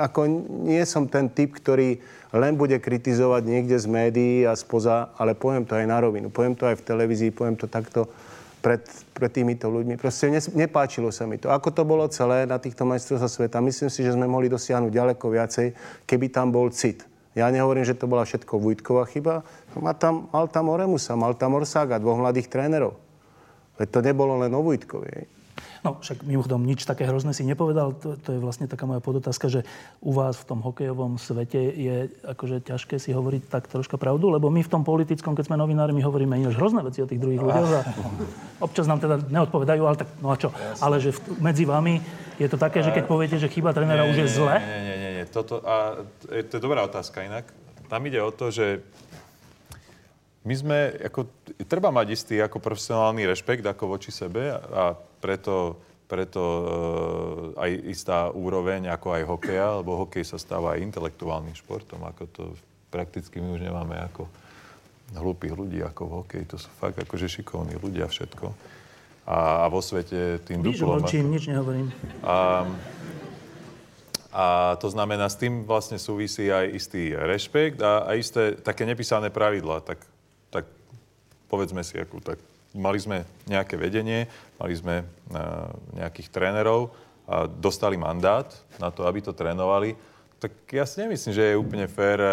ako 0.00 0.24
nie 0.64 0.80
som 0.88 1.04
ten 1.04 1.28
typ, 1.28 1.52
ktorý 1.60 2.00
len 2.32 2.56
bude 2.56 2.80
kritizovať 2.80 3.44
niekde 3.44 3.76
z 3.76 3.84
médií 3.84 4.48
a 4.48 4.56
spoza, 4.56 5.12
ale 5.20 5.36
poviem 5.36 5.68
to 5.68 5.76
aj 5.76 5.84
na 5.84 6.00
rovinu. 6.00 6.32
Poviem 6.32 6.56
to 6.56 6.64
aj 6.64 6.80
v 6.80 6.86
televízii, 6.88 7.36
poviem 7.36 7.60
to 7.60 7.68
takto 7.68 8.08
pred, 8.60 8.84
pred 9.16 9.32
týmito 9.32 9.66
ľuďmi. 9.72 9.96
Proste 9.96 10.28
ne, 10.28 10.40
nepáčilo 10.54 11.08
sa 11.08 11.24
mi 11.24 11.40
to. 11.40 11.48
Ako 11.48 11.72
to 11.72 11.82
bolo 11.82 12.06
celé 12.12 12.44
na 12.44 12.60
týchto 12.60 12.84
majstrovstvách 12.84 13.48
sveta, 13.48 13.64
myslím 13.64 13.88
si, 13.88 14.04
že 14.04 14.14
sme 14.14 14.28
mohli 14.28 14.52
dosiahnuť 14.52 14.92
ďaleko 14.92 15.26
viacej, 15.32 15.66
keby 16.04 16.28
tam 16.28 16.52
bol 16.52 16.68
cit. 16.70 17.08
Ja 17.32 17.48
nehovorím, 17.48 17.86
že 17.86 17.96
to 17.96 18.10
bola 18.10 18.26
všetko 18.26 18.58
Vujtková 18.58 19.06
chyba. 19.08 19.46
Mal 19.78 19.94
tam, 19.96 20.28
mal 20.34 20.50
tam 20.50 20.66
Oremusa, 20.68 21.14
mal 21.14 21.38
tam 21.38 21.56
Orsága, 21.56 22.02
dvoch 22.02 22.18
mladých 22.18 22.50
trénerov. 22.50 22.98
Veď 23.78 23.88
to 23.88 24.00
nebolo 24.02 24.34
len 24.44 24.52
o 24.52 24.60
Vujtkovi. 24.60 25.39
No 25.80 25.96
však 25.96 26.28
mimochodom 26.28 26.60
nič 26.60 26.84
také 26.84 27.08
hrozné 27.08 27.32
si 27.32 27.40
nepovedal. 27.40 27.96
To, 28.04 28.12
to 28.20 28.36
je 28.36 28.38
vlastne 28.40 28.68
taká 28.68 28.84
moja 28.84 29.00
podotázka, 29.00 29.48
že 29.48 29.64
u 30.04 30.12
vás 30.12 30.36
v 30.36 30.44
tom 30.44 30.60
hokejovom 30.60 31.16
svete 31.16 31.56
je 31.56 32.12
akože 32.20 32.60
ťažké 32.68 33.00
si 33.00 33.16
hovoriť 33.16 33.48
tak 33.48 33.64
troška 33.64 33.96
pravdu, 33.96 34.28
lebo 34.28 34.52
my 34.52 34.60
v 34.60 34.68
tom 34.68 34.84
politickom, 34.84 35.32
keď 35.32 35.48
sme 35.48 35.56
novinári, 35.56 35.96
my 35.96 36.04
hovoríme 36.04 36.36
ináč 36.36 36.60
hrozné 36.60 36.84
veci 36.84 37.00
o 37.00 37.08
tých 37.08 37.16
druhých 37.16 37.40
ľuďoch 37.40 37.70
a 37.72 37.82
občas 38.60 38.84
nám 38.84 39.00
teda 39.00 39.24
neodpovedajú, 39.24 39.82
ale 39.88 39.96
tak 39.96 40.08
no 40.20 40.28
a 40.28 40.36
čo? 40.36 40.52
Jasne. 40.52 40.84
Ale 40.84 40.96
že 41.00 41.10
v, 41.16 41.20
medzi 41.40 41.64
vami 41.64 42.04
je 42.36 42.48
to 42.48 42.60
také, 42.60 42.84
že 42.84 42.92
keď 42.92 43.04
poviete, 43.08 43.36
že 43.40 43.48
chyba 43.48 43.72
trénera 43.72 44.04
už 44.04 44.20
je 44.20 44.28
zle? 44.36 44.60
Nie, 44.60 44.80
nie, 44.84 44.96
nie, 45.00 45.10
nie. 45.20 45.24
Toto, 45.32 45.64
a 45.64 46.04
to 46.28 46.52
je 46.56 46.60
dobrá 46.60 46.84
otázka 46.84 47.24
inak. 47.24 47.48
Tam 47.88 48.04
ide 48.04 48.20
o 48.20 48.28
to, 48.28 48.52
že 48.52 48.84
my 50.44 50.54
sme, 50.56 50.78
ako, 51.04 51.28
treba 51.68 51.92
mať 51.92 52.06
istý 52.16 52.36
ako 52.40 52.64
profesionálny 52.64 53.28
rešpekt 53.28 53.64
ako 53.64 53.96
voči 53.96 54.08
sebe 54.08 54.56
a 54.56 54.96
preto, 55.20 55.78
preto 56.08 56.42
e, 56.42 56.64
aj 57.60 57.70
istá 57.92 58.18
úroveň 58.32 58.90
ako 58.90 59.08
aj 59.14 59.22
hokeja, 59.28 59.68
lebo 59.84 60.00
hokej 60.04 60.24
sa 60.26 60.40
stáva 60.40 60.74
aj 60.74 60.84
intelektuálnym 60.84 61.54
športom, 61.54 62.02
ako 62.02 62.22
to 62.32 62.42
prakticky 62.90 63.38
my 63.38 63.54
už 63.54 63.62
nemáme 63.62 63.94
ako 64.10 64.26
hlúpých 65.14 65.54
ľudí 65.54 65.78
ako 65.84 66.02
v 66.06 66.12
hokeji. 66.24 66.44
To 66.50 66.56
sú 66.58 66.68
fakt 66.80 66.98
akože 66.98 67.30
šikovní 67.30 67.78
ľudia 67.78 68.10
všetko. 68.10 68.50
A, 69.30 69.62
a 69.62 69.66
vo 69.70 69.78
svete 69.78 70.42
tým 70.42 70.64
Víš, 70.64 70.82
duplom... 70.82 71.06
Víš, 71.06 71.22
nič 71.22 71.44
nehovorím. 71.46 71.94
A, 72.26 72.66
a 74.34 74.44
to 74.82 74.90
znamená, 74.90 75.30
s 75.30 75.38
tým 75.38 75.66
vlastne 75.66 75.98
súvisí 76.02 76.50
aj 76.50 76.66
istý 76.74 77.14
rešpekt 77.14 77.78
a, 77.82 78.10
a 78.10 78.18
isté 78.18 78.58
také 78.58 78.82
nepísané 78.82 79.30
pravidlá. 79.30 79.82
Tak 79.86 80.02
povedzme 81.50 81.82
si, 81.82 81.98
ako, 81.98 82.22
tak 82.22 82.38
mali 82.74 82.98
sme 83.02 83.26
nejaké 83.50 83.74
vedenie, 83.74 84.30
mali 84.58 84.74
sme 84.78 85.02
uh, 85.02 85.70
nejakých 85.98 86.30
trénerov 86.30 86.94
a 87.30 87.46
dostali 87.46 87.94
mandát 87.94 88.50
na 88.82 88.90
to, 88.90 89.06
aby 89.06 89.22
to 89.22 89.30
trénovali, 89.30 89.94
tak 90.40 90.52
ja 90.72 90.88
si 90.88 91.04
nemyslím, 91.04 91.36
že 91.36 91.46
je 91.52 91.60
úplne 91.60 91.84
fér 91.84 92.18
e, 92.18 92.32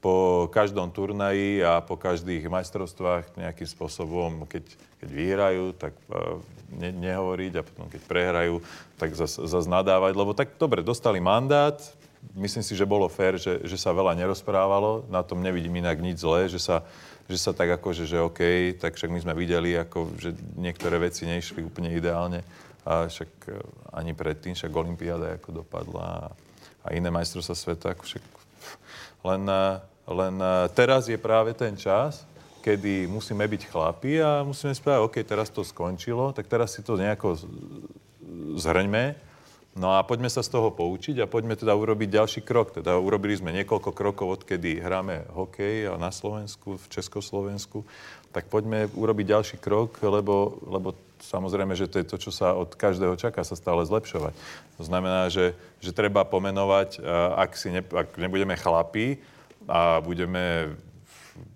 po 0.00 0.46
každom 0.54 0.88
turnaji 0.88 1.60
a 1.60 1.82
po 1.84 1.98
každých 1.98 2.46
majstrovstvách 2.48 3.36
nejakým 3.36 3.68
spôsobom, 3.68 4.48
keď, 4.48 4.64
keď 5.02 5.08
vyhrajú, 5.12 5.64
tak 5.76 5.92
uh, 6.08 6.40
ne, 6.72 6.88
nehovoriť 6.88 7.52
a 7.60 7.66
potom 7.66 7.84
keď 7.92 8.00
prehrajú, 8.08 8.64
tak 8.96 9.12
zase 9.12 9.44
zas 9.44 9.68
nadávať, 9.68 10.16
lebo 10.16 10.32
tak 10.32 10.56
dobre, 10.56 10.80
dostali 10.80 11.20
mandát, 11.20 11.76
myslím 12.32 12.64
si, 12.64 12.72
že 12.72 12.88
bolo 12.88 13.12
fér, 13.12 13.36
že, 13.36 13.60
že 13.60 13.76
sa 13.76 13.92
veľa 13.92 14.16
nerozprávalo, 14.16 15.04
na 15.12 15.20
tom 15.20 15.44
nevidím 15.44 15.84
inak 15.84 16.00
nič 16.00 16.24
zlé, 16.24 16.48
že 16.48 16.56
sa 16.56 16.80
že 17.30 17.38
sa 17.38 17.54
tak 17.54 17.70
ako, 17.78 17.94
že, 17.94 18.04
že 18.10 18.18
OK, 18.18 18.74
tak 18.82 18.98
však 18.98 19.10
my 19.14 19.22
sme 19.22 19.34
videli, 19.38 19.78
ako, 19.78 20.18
že 20.18 20.34
niektoré 20.58 20.98
veci 20.98 21.24
nešli 21.24 21.62
úplne 21.62 21.94
ideálne. 21.94 22.42
A 22.82 23.06
však 23.06 23.30
e, 23.46 23.54
ani 23.94 24.10
predtým, 24.12 24.58
však 24.58 24.74
Olympiáda 24.74 25.38
ako 25.38 25.62
dopadla 25.62 26.34
a 26.82 26.88
iné 26.90 27.12
majstrovstvá 27.12 27.54
sveta, 27.54 27.86
ako 27.94 28.02
však 28.02 28.24
len, 29.22 29.42
e, 29.46 29.64
len 30.10 30.34
e, 30.42 30.54
teraz 30.74 31.06
je 31.06 31.14
práve 31.14 31.54
ten 31.54 31.78
čas, 31.78 32.26
kedy 32.60 33.06
musíme 33.06 33.46
byť 33.46 33.62
chlapi 33.70 34.18
a 34.18 34.42
musíme 34.42 34.74
spraviť, 34.74 35.00
OK, 35.06 35.16
teraz 35.22 35.48
to 35.48 35.62
skončilo, 35.62 36.34
tak 36.34 36.50
teraz 36.50 36.74
si 36.74 36.82
to 36.82 36.98
nejako 36.98 37.38
zhrňme 38.58 39.29
No 39.78 39.94
a 39.94 40.02
poďme 40.02 40.26
sa 40.26 40.42
z 40.42 40.50
toho 40.50 40.74
poučiť 40.74 41.22
a 41.22 41.30
poďme 41.30 41.54
teda 41.54 41.78
urobiť 41.78 42.10
ďalší 42.10 42.40
krok. 42.42 42.74
Teda 42.74 42.98
urobili 42.98 43.38
sme 43.38 43.54
niekoľko 43.54 43.94
krokov, 43.94 44.42
odkedy 44.42 44.82
hráme 44.82 45.30
hokej 45.30 45.94
na 45.94 46.10
Slovensku, 46.10 46.74
v 46.74 46.86
Československu. 46.90 47.86
Tak 48.34 48.50
poďme 48.50 48.90
urobiť 48.90 49.26
ďalší 49.30 49.56
krok, 49.62 50.02
lebo, 50.02 50.58
lebo 50.66 50.98
samozrejme, 51.22 51.78
že 51.78 51.86
to 51.86 52.02
je 52.02 52.06
to, 52.10 52.16
čo 52.18 52.30
sa 52.34 52.58
od 52.58 52.74
každého 52.74 53.14
čaká, 53.14 53.46
sa 53.46 53.54
stále 53.54 53.86
zlepšovať. 53.86 54.34
To 54.78 54.82
znamená, 54.82 55.30
že, 55.30 55.54
že 55.78 55.94
treba 55.94 56.26
pomenovať, 56.26 56.98
ak, 57.38 57.50
si 57.54 57.70
ne, 57.70 57.86
ak 57.86 58.18
nebudeme 58.18 58.58
chlapí 58.58 59.22
a 59.70 60.02
budeme 60.02 60.74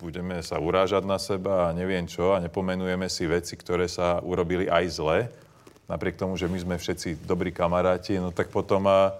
budeme 0.01 0.41
sa 0.41 0.57
urážať 0.57 1.05
na 1.05 1.21
seba 1.21 1.69
a 1.69 1.75
neviem 1.77 2.09
čo 2.09 2.33
a 2.33 2.41
nepomenujeme 2.41 3.05
si 3.13 3.29
veci, 3.29 3.53
ktoré 3.53 3.85
sa 3.85 4.17
urobili 4.25 4.65
aj 4.65 4.85
zle, 4.89 5.19
napriek 5.89 6.17
tomu, 6.17 6.37
že 6.37 6.49
my 6.49 6.59
sme 6.61 6.75
všetci 6.81 7.25
dobrí 7.29 7.53
kamaráti, 7.53 8.17
no 8.17 8.33
tak 8.33 8.49
potom, 8.49 8.85
a, 8.89 9.15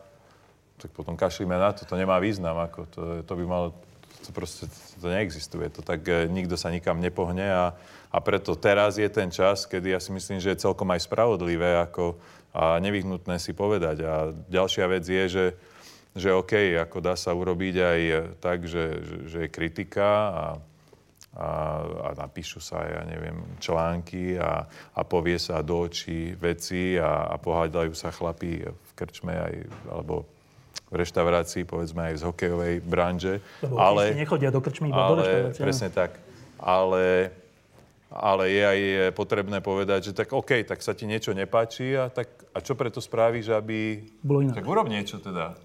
tak 0.81 0.91
potom 0.97 1.17
kašlíme 1.17 1.55
na 1.55 1.73
to, 1.77 1.85
to 1.85 1.95
nemá 1.97 2.17
význam, 2.21 2.57
ako 2.61 2.81
to, 2.93 3.01
to 3.25 3.33
by 3.37 3.45
malo, 3.45 3.67
to 4.25 4.31
proste 4.33 4.69
to 5.01 5.07
neexistuje, 5.13 5.69
to 5.69 5.85
tak 5.85 6.01
e, 6.09 6.25
nikto 6.33 6.57
sa 6.57 6.73
nikam 6.73 6.97
nepohne 7.01 7.45
a, 7.45 7.65
a 8.09 8.19
preto 8.25 8.57
teraz 8.57 8.97
je 8.97 9.09
ten 9.13 9.29
čas, 9.29 9.69
kedy 9.69 9.93
ja 9.93 10.01
si 10.01 10.15
myslím, 10.17 10.41
že 10.41 10.57
je 10.57 10.65
celkom 10.65 10.89
aj 10.89 11.05
spravodlivé 11.05 11.77
ako, 11.85 12.17
a 12.55 12.79
nevyhnutné 12.79 13.43
si 13.43 13.51
povedať. 13.51 14.07
A 14.07 14.31
ďalšia 14.31 14.87
vec 14.87 15.03
je, 15.03 15.25
že, 15.27 15.47
že 16.15 16.31
OK, 16.31 16.79
ako 16.79 17.03
dá 17.03 17.19
sa 17.19 17.35
urobiť 17.35 17.75
aj 17.83 18.01
tak, 18.39 18.71
že, 18.71 19.03
že, 19.27 19.39
je 19.45 19.49
kritika 19.51 20.09
a 20.31 20.45
a, 21.35 21.83
a 21.83 22.09
napíšu 22.15 22.63
sa, 22.63 22.87
ja 22.87 23.03
neviem, 23.03 23.43
články 23.59 24.39
a, 24.39 24.71
a 24.95 25.01
povie 25.03 25.35
sa 25.43 25.59
do 25.67 25.83
očí 25.83 26.31
veci 26.39 26.95
a, 26.95 27.27
a 27.27 27.35
pohádajú 27.43 27.91
sa 27.91 28.15
chlapí 28.15 28.63
v 28.63 28.91
krčme 28.95 29.35
aj, 29.35 29.55
alebo 29.91 30.23
v 30.95 31.03
reštaurácii, 31.03 31.67
povedzme 31.67 32.15
aj 32.15 32.23
z 32.23 32.23
hokejovej 32.23 32.75
branže. 32.87 33.43
Lebo 33.67 33.83
ale, 33.83 34.15
nechodia 34.15 34.55
do 34.55 34.63
krčmy 34.63 34.95
iba 34.95 35.03
ale, 35.03 35.11
do 35.11 35.15
reštaurácie. 35.27 35.63
Presne 35.67 35.89
tak. 35.91 36.11
Ale, 36.63 37.35
ale 38.15 38.45
je 38.55 38.63
aj 38.63 38.81
potrebné 39.19 39.59
povedať, 39.59 40.11
že 40.11 40.13
tak 40.15 40.31
OK, 40.31 40.63
tak 40.63 40.79
sa 40.87 40.95
ti 40.95 41.11
niečo 41.11 41.35
nepáči 41.35 41.99
a, 41.99 42.07
tak, 42.15 42.31
a 42.55 42.63
čo 42.63 42.79
preto 42.79 43.03
spravíš, 43.03 43.51
aby... 43.51 44.07
Bolo 44.23 44.47
inak. 44.47 44.55
Tak 44.55 44.71
urob 44.71 44.87
niečo 44.87 45.19
teda. 45.19 45.59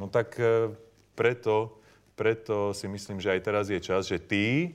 No 0.00 0.08
tak 0.08 0.40
e, 0.40 0.72
preto, 1.12 1.76
preto 2.16 2.72
si 2.72 2.88
myslím, 2.88 3.20
že 3.20 3.36
aj 3.36 3.40
teraz 3.44 3.68
je 3.68 3.76
čas, 3.76 4.08
že 4.08 4.16
tí, 4.16 4.72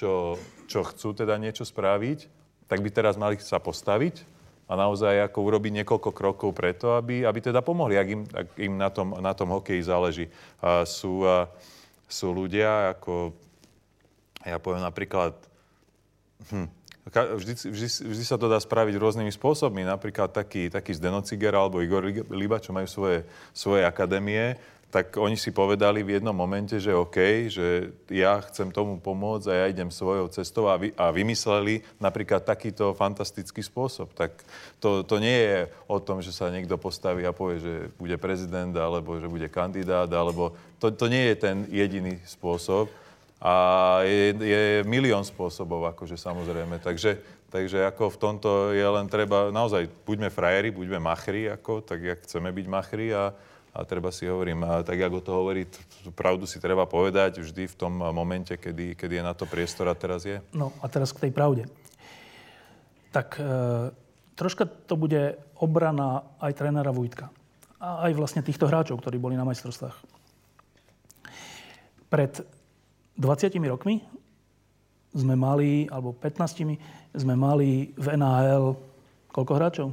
čo, 0.00 0.40
čo 0.64 0.80
chcú 0.80 1.12
teda 1.12 1.36
niečo 1.36 1.68
spraviť, 1.68 2.24
tak 2.64 2.80
by 2.80 2.88
teraz 2.88 3.20
mali 3.20 3.36
sa 3.36 3.60
postaviť 3.60 4.24
a 4.64 4.72
naozaj 4.78 5.28
ako 5.28 5.38
urobiť 5.44 5.82
niekoľko 5.82 6.10
krokov 6.16 6.56
preto, 6.56 6.96
aby, 6.96 7.28
aby 7.28 7.38
teda 7.44 7.60
pomohli, 7.60 8.00
ak 8.00 8.08
im, 8.08 8.22
ak 8.24 8.48
im 8.56 8.74
na, 8.80 8.88
tom, 8.88 9.12
na 9.20 9.36
tom 9.36 9.52
hokeji 9.52 9.84
záleží. 9.84 10.32
A 10.64 10.88
sú, 10.88 11.26
a, 11.26 11.52
sú 12.08 12.32
ľudia, 12.32 12.96
ako 12.96 13.36
ja 14.40 14.56
poviem 14.56 14.80
napríklad, 14.80 15.36
hm, 16.48 16.80
Vždy, 17.10 17.74
vždy, 17.74 17.88
vždy 18.12 18.24
sa 18.28 18.38
to 18.38 18.46
dá 18.46 18.60
spraviť 18.60 18.94
rôznymi 18.94 19.34
spôsobmi. 19.34 19.82
Napríklad 19.82 20.30
taký, 20.30 20.70
taký 20.70 20.94
Zdeno 20.94 21.24
Ciger 21.26 21.56
alebo 21.58 21.82
Igor 21.82 22.06
Liba, 22.06 22.62
čo 22.62 22.70
majú 22.70 22.86
svoje, 22.86 23.26
svoje 23.50 23.82
akadémie, 23.82 24.54
tak 24.90 25.14
oni 25.14 25.38
si 25.38 25.54
povedali 25.54 26.02
v 26.02 26.18
jednom 26.18 26.34
momente, 26.34 26.74
že 26.82 26.90
OK, 26.90 27.46
že 27.46 27.94
ja 28.10 28.42
chcem 28.42 28.74
tomu 28.74 28.98
pomôcť 28.98 29.46
a 29.46 29.54
ja 29.54 29.66
idem 29.70 29.86
svojou 29.86 30.26
cestou 30.34 30.66
a, 30.66 30.74
vy, 30.74 30.90
a 30.98 31.14
vymysleli 31.14 31.86
napríklad 32.02 32.42
takýto 32.42 32.90
fantastický 32.98 33.62
spôsob. 33.62 34.10
Tak 34.18 34.42
to, 34.82 35.06
to 35.06 35.22
nie 35.22 35.38
je 35.46 35.58
o 35.86 36.02
tom, 36.02 36.18
že 36.18 36.34
sa 36.34 36.50
niekto 36.50 36.74
postaví 36.74 37.22
a 37.22 37.30
povie, 37.30 37.62
že 37.62 37.74
bude 38.02 38.18
prezident 38.18 38.74
alebo 38.74 39.14
že 39.22 39.30
bude 39.30 39.46
kandidát, 39.46 40.10
alebo 40.10 40.58
to, 40.82 40.90
to 40.90 41.06
nie 41.06 41.30
je 41.30 41.36
ten 41.38 41.56
jediný 41.70 42.18
spôsob. 42.26 42.90
A 43.40 43.54
je, 44.04 44.36
je 44.36 44.64
milión 44.84 45.22
spôsobov, 45.24 45.86
akože 45.94 46.18
samozrejme. 46.18 46.82
Takže, 46.82 47.16
takže 47.48 47.88
ako 47.88 48.12
v 48.12 48.20
tomto 48.20 48.50
je 48.76 48.84
len 48.84 49.06
treba, 49.08 49.48
naozaj, 49.54 49.88
buďme 50.04 50.28
frajeri, 50.28 50.68
buďme 50.74 51.00
machri, 51.00 51.48
ako, 51.48 51.80
tak 51.80 52.04
jak 52.04 52.18
chceme 52.26 52.52
byť 52.52 52.66
machri 52.68 53.08
a, 53.16 53.32
a 53.70 53.86
treba 53.86 54.10
si 54.10 54.26
hovorím, 54.26 54.66
tak 54.82 54.98
ako 54.98 55.18
to 55.22 55.30
hovorí, 55.30 55.62
pravdu 56.18 56.42
si 56.42 56.58
treba 56.58 56.90
povedať 56.90 57.38
vždy 57.38 57.70
v 57.70 57.74
tom 57.78 58.02
momente, 58.10 58.58
kedy, 58.58 58.98
kedy 58.98 59.22
je 59.22 59.24
na 59.24 59.34
to 59.34 59.46
priestor 59.46 59.86
a 59.86 59.94
teraz 59.94 60.26
je. 60.26 60.42
No 60.50 60.74
a 60.82 60.90
teraz 60.90 61.14
k 61.14 61.28
tej 61.28 61.32
pravde. 61.32 61.70
Tak 63.14 63.38
e, 63.38 63.46
troška 64.34 64.66
to 64.66 64.98
bude 64.98 65.38
obrana 65.62 66.26
aj 66.42 66.58
trénera 66.58 66.90
Vujtka. 66.90 67.30
A 67.78 68.10
aj 68.10 68.18
vlastne 68.18 68.42
týchto 68.42 68.66
hráčov, 68.66 68.98
ktorí 68.98 69.22
boli 69.22 69.38
na 69.38 69.46
majstrovstvách. 69.46 69.96
Pred 72.10 72.32
20 73.14 73.70
rokmi 73.70 74.02
sme 75.14 75.34
mali, 75.38 75.86
alebo 75.86 76.10
15 76.10 77.14
sme 77.14 77.34
mali 77.38 77.94
v 77.94 78.06
NHL 78.18 78.90
koľko 79.30 79.52
hráčov? 79.54 79.88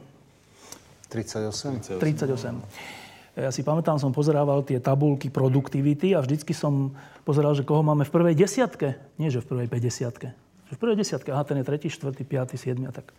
38. 1.10 2.02
38. 2.02 3.07
Ja 3.38 3.54
si 3.54 3.62
pamätám, 3.62 4.02
som 4.02 4.10
pozerával 4.10 4.66
tie 4.66 4.82
tabulky 4.82 5.30
produktivity 5.30 6.18
a 6.18 6.26
vždycky 6.26 6.58
som 6.58 6.98
pozeral, 7.22 7.54
že 7.54 7.62
koho 7.62 7.86
máme 7.86 8.02
v 8.02 8.10
prvej 8.10 8.34
desiatke. 8.34 8.98
Nie, 9.22 9.30
že 9.30 9.46
v 9.46 9.54
prvej 9.54 9.68
50 9.70 10.34
Že 10.68 10.74
v 10.74 10.80
prvej 10.82 10.98
desiatke. 10.98 11.30
Aha, 11.30 11.46
ten 11.46 11.62
je 11.62 11.66
tretí, 11.70 11.86
štvrtý, 11.86 12.26
piatý, 12.26 12.58
siedmy 12.58 12.90
a 12.90 12.94
tak. 12.98 13.14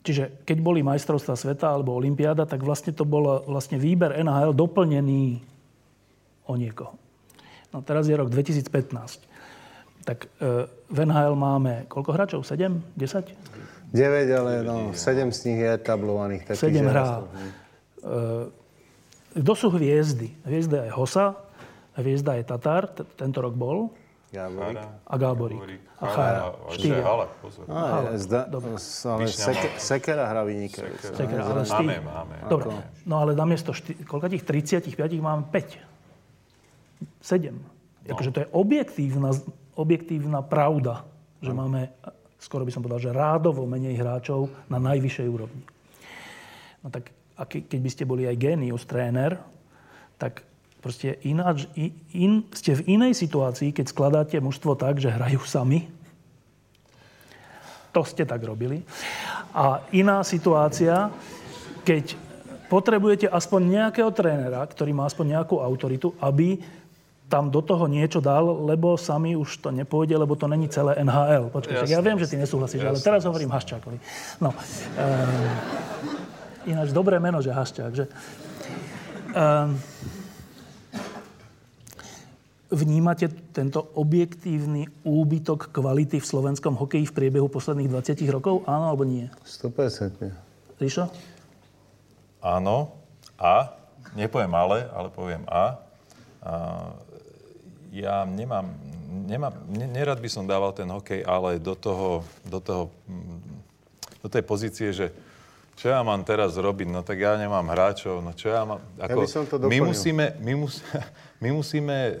Čiže 0.00 0.48
keď 0.48 0.58
boli 0.64 0.80
majstrovstvá 0.80 1.36
sveta 1.36 1.68
alebo 1.68 1.92
olympiáda, 1.92 2.48
tak 2.48 2.64
vlastne 2.64 2.96
to 2.96 3.04
bol 3.04 3.44
vlastne 3.44 3.76
výber 3.76 4.16
NHL 4.16 4.56
doplnený 4.56 5.44
o 6.48 6.56
niekoho. 6.56 6.96
No 7.74 7.84
teraz 7.84 8.08
je 8.08 8.16
rok 8.16 8.32
2015. 8.32 8.64
Tak 10.08 10.30
e, 10.40 10.70
v 10.70 10.98
NHL 11.04 11.36
máme 11.36 11.84
koľko 11.90 12.10
hráčov? 12.16 12.40
7? 12.48 12.80
10? 12.96 13.92
9, 13.92 14.40
ale 14.40 14.64
no, 14.64 14.94
7 14.94 15.34
z 15.34 15.40
nich 15.50 15.60
je 15.60 15.72
tablovaných. 15.84 16.54
7 16.54 16.64
hrá. 16.86 17.26
Ehm, 17.26 17.65
kto 19.36 19.52
sú 19.52 19.68
hviezdy? 19.72 20.32
Hviezda 20.44 20.88
je 20.88 20.90
Hosa, 20.96 21.36
hviezda 21.96 22.40
je 22.40 22.44
Tatar, 22.44 22.88
t- 22.88 23.04
tento 23.16 23.44
rok 23.44 23.52
bol. 23.56 23.92
Gáborík. 24.32 24.80
A 25.06 25.14
Gáborík. 25.16 25.60
A 25.96 26.06
Chára. 26.12 26.40
Štyria. 26.72 27.04
Ale, 27.04 27.24
ale, 27.72 28.10
zda, 28.20 28.40
ale 28.52 29.26
seke, 29.32 29.80
Sekera 29.80 30.28
hrá 30.28 30.44
vynikajúco. 30.44 31.08
Sekera, 31.14 31.40
ale 31.46 31.64
stý... 31.64 31.84
Máme, 31.88 32.04
máme. 32.04 32.34
Dobre, 32.52 32.68
no 33.08 33.14
ale 33.24 33.32
namiesto 33.32 33.72
šty... 33.72 34.04
koľko 34.04 34.28
tých 34.28 34.44
35 34.44 34.92
máme 35.24 35.48
5. 35.48 35.80
7. 37.22 37.48
No. 37.48 37.68
Akože 38.12 38.30
to 38.30 38.38
je 38.44 38.48
objektívna, 38.52 39.30
objektívna 39.72 40.44
pravda, 40.44 41.08
že 41.40 41.56
no. 41.56 41.64
máme, 41.64 41.90
skoro 42.36 42.68
by 42.68 42.72
som 42.76 42.84
povedal, 42.84 43.00
že 43.00 43.16
rádovo 43.16 43.64
menej 43.64 43.96
hráčov 43.96 44.52
na 44.68 44.76
najvyššej 44.76 45.26
úrovni. 45.32 45.64
No 46.84 46.92
tak 46.92 47.10
a 47.36 47.42
ke, 47.44 47.62
keď 47.64 47.80
by 47.80 47.90
ste 47.92 48.04
boli 48.08 48.24
aj 48.24 48.40
genius 48.40 48.88
tréner, 48.88 49.36
tak 50.16 50.42
proste 50.80 51.20
ináč, 51.28 51.68
in, 52.16 52.48
ste 52.56 52.72
v 52.78 52.96
inej 52.96 53.12
situácii, 53.16 53.76
keď 53.76 53.86
skladáte 53.92 54.36
mužstvo 54.40 54.76
tak, 54.78 54.96
že 54.96 55.12
hrajú 55.12 55.44
sami. 55.44 55.88
To 57.92 58.04
ste 58.04 58.28
tak 58.28 58.44
robili. 58.44 58.84
A 59.56 59.84
iná 59.92 60.20
situácia, 60.20 61.08
keď 61.84 62.16
potrebujete 62.68 63.26
aspoň 63.28 63.60
nejakého 63.66 64.10
trénera, 64.12 64.60
ktorý 64.64 64.92
má 64.92 65.08
aspoň 65.08 65.38
nejakú 65.38 65.60
autoritu, 65.60 66.12
aby 66.20 66.60
tam 67.26 67.50
do 67.50 67.58
toho 67.58 67.90
niečo 67.90 68.22
dal, 68.22 68.46
lebo 68.70 68.94
sami 68.94 69.34
už 69.34 69.58
to 69.58 69.74
nepôjde, 69.74 70.14
lebo 70.14 70.38
to 70.38 70.46
není 70.46 70.70
celé 70.70 70.94
NHL. 71.02 71.50
Počkaj, 71.50 71.90
ja 71.90 71.98
viem, 71.98 72.18
že 72.22 72.30
ty 72.30 72.36
nesúhlasíš, 72.38 72.86
ale 72.86 73.02
teraz 73.02 73.26
hovorím 73.26 73.50
Haščákovi. 73.50 73.98
No, 74.38 74.54
um, 74.54 76.25
Ináč 76.66 76.90
dobré 76.90 77.22
meno, 77.22 77.38
že 77.38 77.54
Hašťák, 77.54 77.92
že? 77.94 78.10
Um, 79.30 79.78
vnímate 82.74 83.30
tento 83.54 83.86
objektívny 83.94 84.90
úbytok 85.06 85.70
kvality 85.70 86.18
v 86.18 86.26
slovenskom 86.26 86.74
hokeji 86.74 87.06
v 87.06 87.14
priebehu 87.14 87.46
posledných 87.46 87.86
20 87.86 88.18
rokov? 88.34 88.66
Áno 88.66 88.90
alebo 88.90 89.06
nie? 89.06 89.30
100%. 89.46 90.26
Ríšo? 90.82 91.06
Áno. 92.42 92.98
A. 93.38 93.70
Nepoviem 94.18 94.50
ale, 94.50 94.90
ale 94.90 95.08
poviem 95.14 95.46
A. 95.46 95.78
a 96.42 96.54
ja 97.94 98.26
nemám, 98.28 98.66
nemám, 99.24 99.54
nerad 99.70 100.20
by 100.20 100.28
som 100.28 100.44
dával 100.44 100.74
ten 100.76 100.84
hokej, 100.90 101.24
ale 101.24 101.56
do 101.56 101.72
toho, 101.72 102.26
do 102.44 102.60
toho, 102.60 102.92
do 104.20 104.28
tej 104.28 104.42
pozície, 104.44 104.92
že 104.92 105.14
čo 105.76 105.92
ja 105.92 106.00
mám 106.00 106.24
teraz 106.24 106.56
robiť? 106.56 106.88
No 106.88 107.04
tak 107.04 107.20
ja 107.20 107.36
nemám 107.36 107.68
hráčov, 107.68 108.24
no 108.24 108.32
čo 108.32 108.48
ja 108.48 108.64
mám... 108.64 108.80
Ako, 108.96 109.12
ja 109.12 109.14
by 109.20 109.28
som 109.28 109.44
to 109.44 109.60
my 109.60 109.78
musíme, 109.84 110.24
my, 110.40 110.52
mus, 110.56 110.80
my 111.44 111.50
musíme 111.52 111.92
e, 111.92 112.12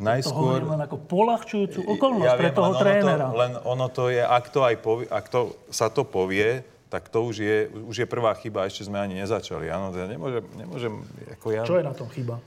najskôr... 0.00 0.64
To 0.64 0.72
len 0.72 0.80
ako 0.80 0.96
polahčujúcu 1.04 1.84
okolnosť 1.92 2.32
ja 2.32 2.40
pre 2.40 2.48
viem, 2.48 2.56
toho 2.56 2.72
len 2.72 2.80
trénera. 2.80 3.26
Ono 3.28 3.36
to, 3.36 3.36
len 3.36 3.52
ono 3.68 3.86
to 3.92 4.04
je, 4.08 4.22
ak 4.24 4.44
to, 4.48 4.60
aj 4.64 4.76
povie, 4.80 5.06
ak 5.12 5.26
to 5.28 5.40
sa 5.68 5.92
to 5.92 6.08
povie, 6.08 6.64
tak 6.88 7.12
to 7.12 7.24
už 7.24 7.36
je, 7.36 7.56
už 7.88 7.96
je 8.04 8.06
prvá 8.08 8.32
chyba, 8.36 8.64
ešte 8.64 8.88
sme 8.88 8.96
ani 8.96 9.20
nezačali. 9.20 9.68
Áno, 9.68 9.92
ja 9.92 10.08
nemôžem, 10.08 10.44
nemôžem 10.56 10.92
ako 11.36 11.46
ja... 11.52 11.62
Čo 11.68 11.76
je 11.80 11.84
na 11.84 11.92
tom 11.92 12.08
chyba? 12.08 12.40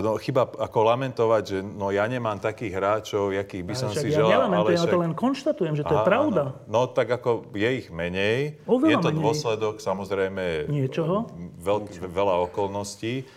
No, 0.00 0.16
chyba 0.16 0.48
ako 0.48 0.78
lamentovať, 0.88 1.42
že 1.44 1.58
no 1.60 1.92
ja 1.92 2.08
nemám 2.08 2.40
takých 2.40 2.72
hráčov, 2.72 3.36
jakých 3.36 3.64
by 3.68 3.74
som 3.76 3.90
si 3.92 4.08
ja 4.08 4.24
želal. 4.24 4.48
ale 4.48 4.72
ja 4.72 4.88
to 4.88 4.96
len 4.96 5.12
konštatujem, 5.12 5.76
že 5.76 5.84
to 5.84 5.92
Aha, 5.92 6.00
je 6.00 6.08
pravda. 6.08 6.42
No, 6.64 6.88
no 6.88 6.88
tak 6.88 7.12
ako 7.12 7.52
je 7.52 7.70
ich 7.84 7.92
menej. 7.92 8.56
Oveľa 8.64 8.88
je 8.88 8.96
to 9.04 9.10
menej. 9.12 9.20
dôsledok 9.20 9.74
samozrejme 9.84 10.44
Niečoho? 10.72 11.28
Veľk, 11.60 11.84
Niečo. 11.92 12.08
veľa 12.08 12.34
okolností. 12.48 13.28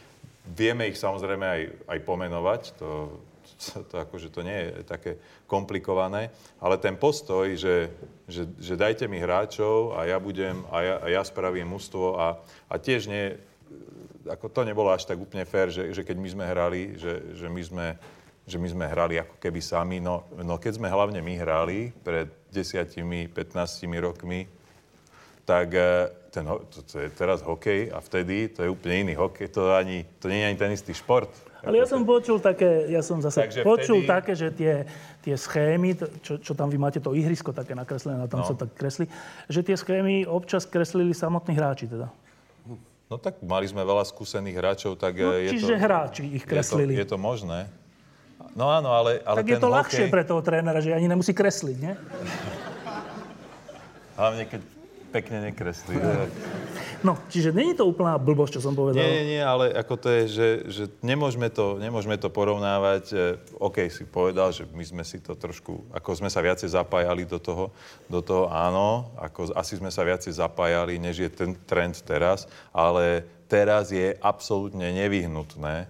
Vieme 0.46 0.88
ich 0.88 0.96
samozrejme 0.96 1.44
aj, 1.44 1.62
aj 1.92 2.00
pomenovať. 2.06 2.62
To, 2.80 3.20
to, 3.56 3.84
to, 3.92 3.96
akože 4.00 4.30
to 4.32 4.42
nie 4.46 4.60
je 4.72 4.72
také 4.88 5.12
komplikované. 5.50 6.32
Ale 6.64 6.80
ten 6.80 6.96
postoj, 6.96 7.52
že, 7.58 7.92
že, 8.30 8.48
že 8.62 8.80
dajte 8.80 9.10
mi 9.12 9.20
hráčov 9.20 9.98
a 9.98 10.08
ja 10.08 10.22
budem 10.22 10.64
a 10.72 10.78
ja, 10.80 10.96
a 11.02 11.06
ja 11.20 11.22
spravím 11.26 11.68
mústvo 11.68 12.16
a, 12.16 12.40
a 12.72 12.76
tiež 12.80 13.10
nie 13.10 13.36
ako 14.26 14.50
to 14.50 14.62
nebolo 14.66 14.90
až 14.90 15.06
tak 15.06 15.22
úplne 15.22 15.46
fér, 15.46 15.70
že, 15.70 15.94
že 15.94 16.02
keď 16.02 16.18
my 16.18 16.30
sme 16.34 16.46
hrali, 16.46 16.82
že, 16.98 17.38
že, 17.38 17.48
my 17.48 17.62
sme, 17.62 17.86
že 18.46 18.58
my 18.58 18.68
sme 18.68 18.86
hrali 18.90 19.22
ako 19.22 19.38
keby 19.38 19.62
sami. 19.62 19.98
No, 20.02 20.26
no 20.34 20.58
keď 20.58 20.82
sme 20.82 20.90
hlavne 20.90 21.22
my 21.22 21.34
hrali 21.38 21.94
pred 22.02 22.28
10-15 22.50 23.32
rokmi, 24.02 24.50
tak 25.46 25.78
e, 25.78 26.10
ten, 26.34 26.42
to, 26.46 26.80
to 26.90 26.96
je 27.06 27.10
teraz 27.14 27.46
hokej 27.46 27.94
a 27.94 28.02
vtedy 28.02 28.50
to 28.50 28.66
je 28.66 28.70
úplne 28.74 29.06
iný 29.06 29.14
hokej. 29.14 29.54
To, 29.54 29.78
ani, 29.78 30.02
to 30.18 30.26
nie 30.26 30.42
je 30.42 30.48
ani 30.50 30.58
ten 30.58 30.72
istý 30.74 30.92
šport. 30.92 31.30
Ale 31.66 31.82
ja 31.82 31.90
som 31.90 32.06
počul 32.06 32.38
také, 32.38 32.90
ja 32.94 33.02
som 33.02 33.18
zase 33.22 33.42
Takže 33.42 33.62
počul 33.66 34.06
vtedy- 34.06 34.10
také, 34.10 34.34
že 34.38 34.54
tie, 34.54 34.74
tie 35.26 35.34
schémy, 35.34 35.98
čo, 36.22 36.38
čo 36.38 36.54
tam 36.54 36.70
vy 36.70 36.78
máte, 36.78 37.02
to 37.02 37.14
ihrisko 37.18 37.54
také 37.54 37.74
nakreslené, 37.74 38.22
na 38.22 38.30
tom 38.30 38.42
No. 38.42 38.46
sa 38.46 38.54
tak 38.54 38.78
kreslí, 38.78 39.10
že 39.50 39.66
tie 39.66 39.74
schémy 39.74 40.30
občas 40.30 40.70
kreslili 40.70 41.14
samotní 41.14 41.58
hráči 41.58 41.90
teda. 41.90 42.10
No 43.06 43.22
tak 43.22 43.38
mali 43.46 43.70
sme 43.70 43.86
veľa 43.86 44.02
skúsených 44.02 44.56
hráčov, 44.58 44.98
tak 44.98 45.22
No, 45.22 45.30
e, 45.38 45.46
je 45.46 45.62
čiže 45.62 45.78
to... 45.78 45.82
hráči 45.82 46.24
ich 46.26 46.42
je 46.42 46.50
to, 46.50 46.50
kreslili. 46.50 46.94
je 46.98 47.06
to 47.06 47.18
možné. 47.22 47.70
No 48.58 48.72
áno, 48.72 48.90
ale, 48.90 49.22
ale 49.28 49.44
tak 49.44 49.52
je 49.52 49.60
to 49.62 49.68
hokej, 49.68 49.78
ľahšie 49.78 50.06
pre 50.10 50.24
toho 50.26 50.42
trénera, 50.42 50.80
že 50.82 50.96
ani 50.96 51.06
nemusí 51.12 51.36
kresliť, 51.36 51.78
nie? 51.78 51.94
Hlavne, 54.16 54.44
keď 54.48 54.62
pekne 55.16 55.52
nekreslí. 55.52 55.96
No, 57.06 57.22
čiže 57.30 57.54
není 57.54 57.78
to 57.78 57.86
úplná 57.86 58.18
blbosť, 58.18 58.58
čo 58.58 58.66
som 58.66 58.74
povedal. 58.74 58.98
Nie, 58.98 59.22
nie, 59.22 59.38
nie, 59.38 59.44
ale 59.44 59.70
ako 59.78 59.94
to 59.94 60.08
je, 60.10 60.24
že, 60.26 60.50
že 60.66 60.84
nemôžeme, 61.06 61.54
to, 61.54 61.78
nemôžeme 61.78 62.18
to 62.18 62.34
porovnávať. 62.34 63.04
E, 63.14 63.16
OK, 63.62 63.86
si 63.94 64.10
povedal, 64.10 64.50
že 64.50 64.66
my 64.74 64.82
sme 64.82 65.04
si 65.06 65.22
to 65.22 65.38
trošku, 65.38 65.86
ako 65.94 66.10
sme 66.18 66.34
sa 66.34 66.42
viacej 66.42 66.74
zapájali 66.74 67.30
do 67.30 67.38
toho, 67.38 67.70
do 68.10 68.26
toho 68.26 68.50
áno, 68.50 69.14
ako 69.22 69.54
asi 69.54 69.78
sme 69.78 69.94
sa 69.94 70.02
viacej 70.02 70.34
zapájali, 70.34 70.98
než 70.98 71.22
je 71.22 71.30
ten 71.30 71.54
trend 71.70 72.02
teraz, 72.02 72.50
ale 72.74 73.22
teraz 73.46 73.94
je 73.94 74.18
absolútne 74.18 74.90
nevyhnutné, 74.90 75.86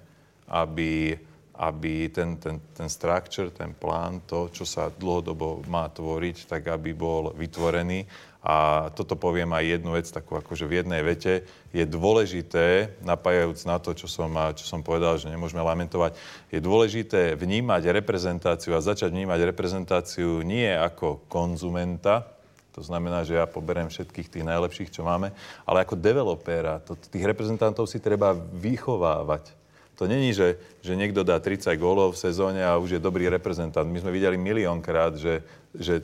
aby, 0.52 1.16
aby 1.56 2.12
ten, 2.12 2.36
ten, 2.36 2.60
ten 2.76 2.92
structure, 2.92 3.56
ten 3.56 3.72
plán, 3.72 4.20
to, 4.28 4.52
čo 4.52 4.68
sa 4.68 4.92
dlhodobo 4.92 5.64
má 5.72 5.88
tvoriť, 5.88 6.52
tak 6.52 6.68
aby 6.68 6.92
bol 6.92 7.32
vytvorený. 7.32 8.04
A 8.46 8.94
toto 8.94 9.18
poviem 9.18 9.50
aj 9.58 9.82
jednu 9.82 9.98
vec, 9.98 10.06
takú 10.06 10.38
akože 10.38 10.70
v 10.70 10.86
jednej 10.86 11.02
vete. 11.02 11.50
Je 11.74 11.82
dôležité, 11.82 12.94
napájajúc 13.02 13.66
na 13.66 13.82
to, 13.82 13.98
čo 13.98 14.06
som, 14.06 14.30
čo 14.54 14.70
som 14.70 14.86
povedal, 14.86 15.18
že 15.18 15.34
nemôžeme 15.34 15.66
lamentovať, 15.66 16.14
je 16.54 16.62
dôležité 16.62 17.34
vnímať 17.34 17.90
reprezentáciu 17.90 18.78
a 18.78 18.86
začať 18.86 19.10
vnímať 19.10 19.50
reprezentáciu 19.50 20.46
nie 20.46 20.70
ako 20.70 21.26
konzumenta, 21.26 22.36
to 22.76 22.86
znamená, 22.86 23.24
že 23.24 23.40
ja 23.40 23.48
poberiem 23.48 23.88
všetkých 23.88 24.28
tých 24.28 24.46
najlepších, 24.46 24.92
čo 24.92 25.08
máme, 25.08 25.32
ale 25.64 25.88
ako 25.88 25.96
developéra. 25.96 26.84
Tých 26.84 27.24
reprezentantov 27.24 27.88
si 27.88 28.04
treba 28.04 28.36
vychovávať. 28.36 29.56
To 29.96 30.12
není, 30.12 30.36
že, 30.36 30.60
že 30.84 30.92
niekto 31.00 31.24
dá 31.24 31.40
30 31.40 31.72
gólov 31.80 32.20
v 32.20 32.22
sezóne 32.28 32.60
a 32.60 32.76
už 32.76 33.00
je 33.00 33.02
dobrý 33.02 33.32
reprezentant. 33.32 33.88
My 33.88 34.04
sme 34.04 34.12
videli 34.12 34.36
miliónkrát, 34.36 35.16
že, 35.16 35.40
že 35.72 36.04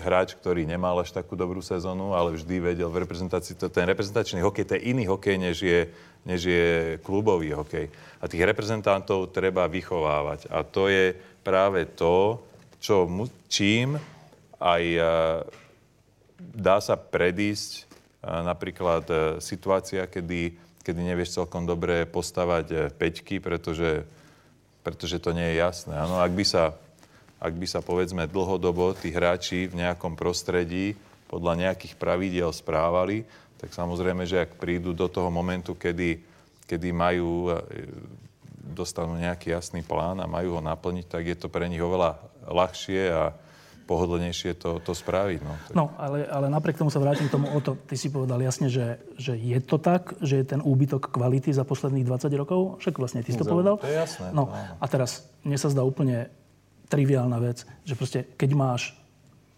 hráč, 0.00 0.32
ktorý 0.38 0.64
nemal 0.64 0.96
až 1.02 1.12
takú 1.12 1.36
dobrú 1.36 1.60
sezónu, 1.60 2.16
ale 2.16 2.38
vždy 2.38 2.72
vedel 2.72 2.88
v 2.88 3.04
reprezentácii, 3.04 3.58
to, 3.58 3.68
ten 3.68 3.84
reprezentačný 3.84 4.40
hokej, 4.40 4.64
to 4.64 4.74
je 4.78 4.88
iný 4.88 5.04
hokej, 5.10 5.36
než 5.36 5.56
je, 5.60 5.80
než 6.24 6.40
je 6.46 6.66
klubový 7.04 7.52
hokej. 7.52 7.92
A 8.20 8.24
tých 8.30 8.46
reprezentantov 8.46 9.34
treba 9.34 9.68
vychovávať. 9.68 10.48
A 10.48 10.64
to 10.64 10.88
je 10.88 11.12
práve 11.44 11.84
to, 11.92 12.40
čo 12.80 13.04
čím 13.50 14.00
aj 14.56 14.82
eh, 14.96 15.04
dá 16.38 16.80
sa 16.80 16.96
predísť 16.96 17.86
a, 18.26 18.42
napríklad 18.42 19.04
e, 19.06 19.16
situácia, 19.38 20.02
kedy, 20.10 20.58
kedy 20.82 21.00
nevieš 21.00 21.38
celkom 21.38 21.62
dobre 21.62 22.04
postavať 22.10 22.66
e, 22.66 22.76
peťky, 22.90 23.38
pretože, 23.38 24.02
pretože 24.82 25.22
to 25.22 25.30
nie 25.30 25.54
je 25.54 25.62
jasné. 25.62 25.94
Áno, 25.94 26.18
ak 26.18 26.34
by 26.34 26.42
sa, 26.42 26.74
ak 27.46 27.54
by 27.54 27.66
sa 27.70 27.78
povedzme 27.78 28.26
dlhodobo 28.26 28.98
tí 28.98 29.14
hráči 29.14 29.70
v 29.70 29.86
nejakom 29.86 30.18
prostredí 30.18 30.98
podľa 31.30 31.70
nejakých 31.70 31.94
pravidiel 31.94 32.50
správali, 32.50 33.22
tak 33.56 33.70
samozrejme, 33.70 34.26
že 34.26 34.42
ak 34.42 34.58
prídu 34.58 34.90
do 34.92 35.06
toho 35.06 35.30
momentu, 35.30 35.78
kedy, 35.78 36.18
kedy 36.66 36.90
majú, 36.90 37.50
e, 37.50 37.62
dostanú 38.66 39.14
nejaký 39.16 39.54
jasný 39.54 39.86
plán 39.86 40.18
a 40.18 40.26
majú 40.26 40.58
ho 40.58 40.62
naplniť, 40.62 41.06
tak 41.06 41.22
je 41.24 41.36
to 41.38 41.46
pre 41.46 41.70
nich 41.70 41.80
oveľa 41.80 42.18
ľahšie 42.46 43.02
a 43.10 43.32
pohodlnejšie 43.86 44.58
to, 44.58 44.82
to 44.82 44.92
spraviť. 44.92 45.40
No. 45.46 45.54
No, 45.70 45.84
ale, 45.94 46.26
ale 46.26 46.50
napriek 46.50 46.74
tomu 46.74 46.90
sa 46.90 46.98
vrátim 46.98 47.30
k 47.30 47.34
tomu 47.38 47.46
o 47.54 47.58
to. 47.62 47.78
Ty 47.86 47.94
si 47.94 48.10
povedal 48.10 48.42
jasne, 48.42 48.66
že, 48.66 48.98
že 49.14 49.38
je 49.38 49.58
to 49.62 49.78
tak, 49.78 50.18
že 50.18 50.42
je 50.42 50.44
ten 50.44 50.58
úbytok 50.58 51.14
kvality 51.14 51.54
za 51.54 51.62
posledných 51.62 52.02
20 52.02 52.26
rokov. 52.34 52.82
Však 52.82 52.98
vlastne 52.98 53.22
ty 53.22 53.30
si 53.30 53.38
to 53.38 53.46
povedal. 53.46 53.78
to 53.78 53.86
je 53.86 53.94
jasné, 53.94 54.34
No, 54.34 54.50
to 54.50 54.58
áno. 54.58 54.74
a 54.82 54.84
teraz 54.90 55.30
mne 55.46 55.54
sa 55.54 55.70
zdá 55.70 55.86
úplne 55.86 56.26
triviálna 56.86 57.38
vec, 57.42 57.66
že 57.82 57.98
proste 57.98 58.24
keď 58.38 58.50
máš 58.54 58.82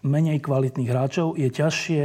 menej 0.01 0.39
kvalitných 0.39 0.89
hráčov, 0.89 1.35
je 1.35 1.49
ťažšie, 1.51 2.03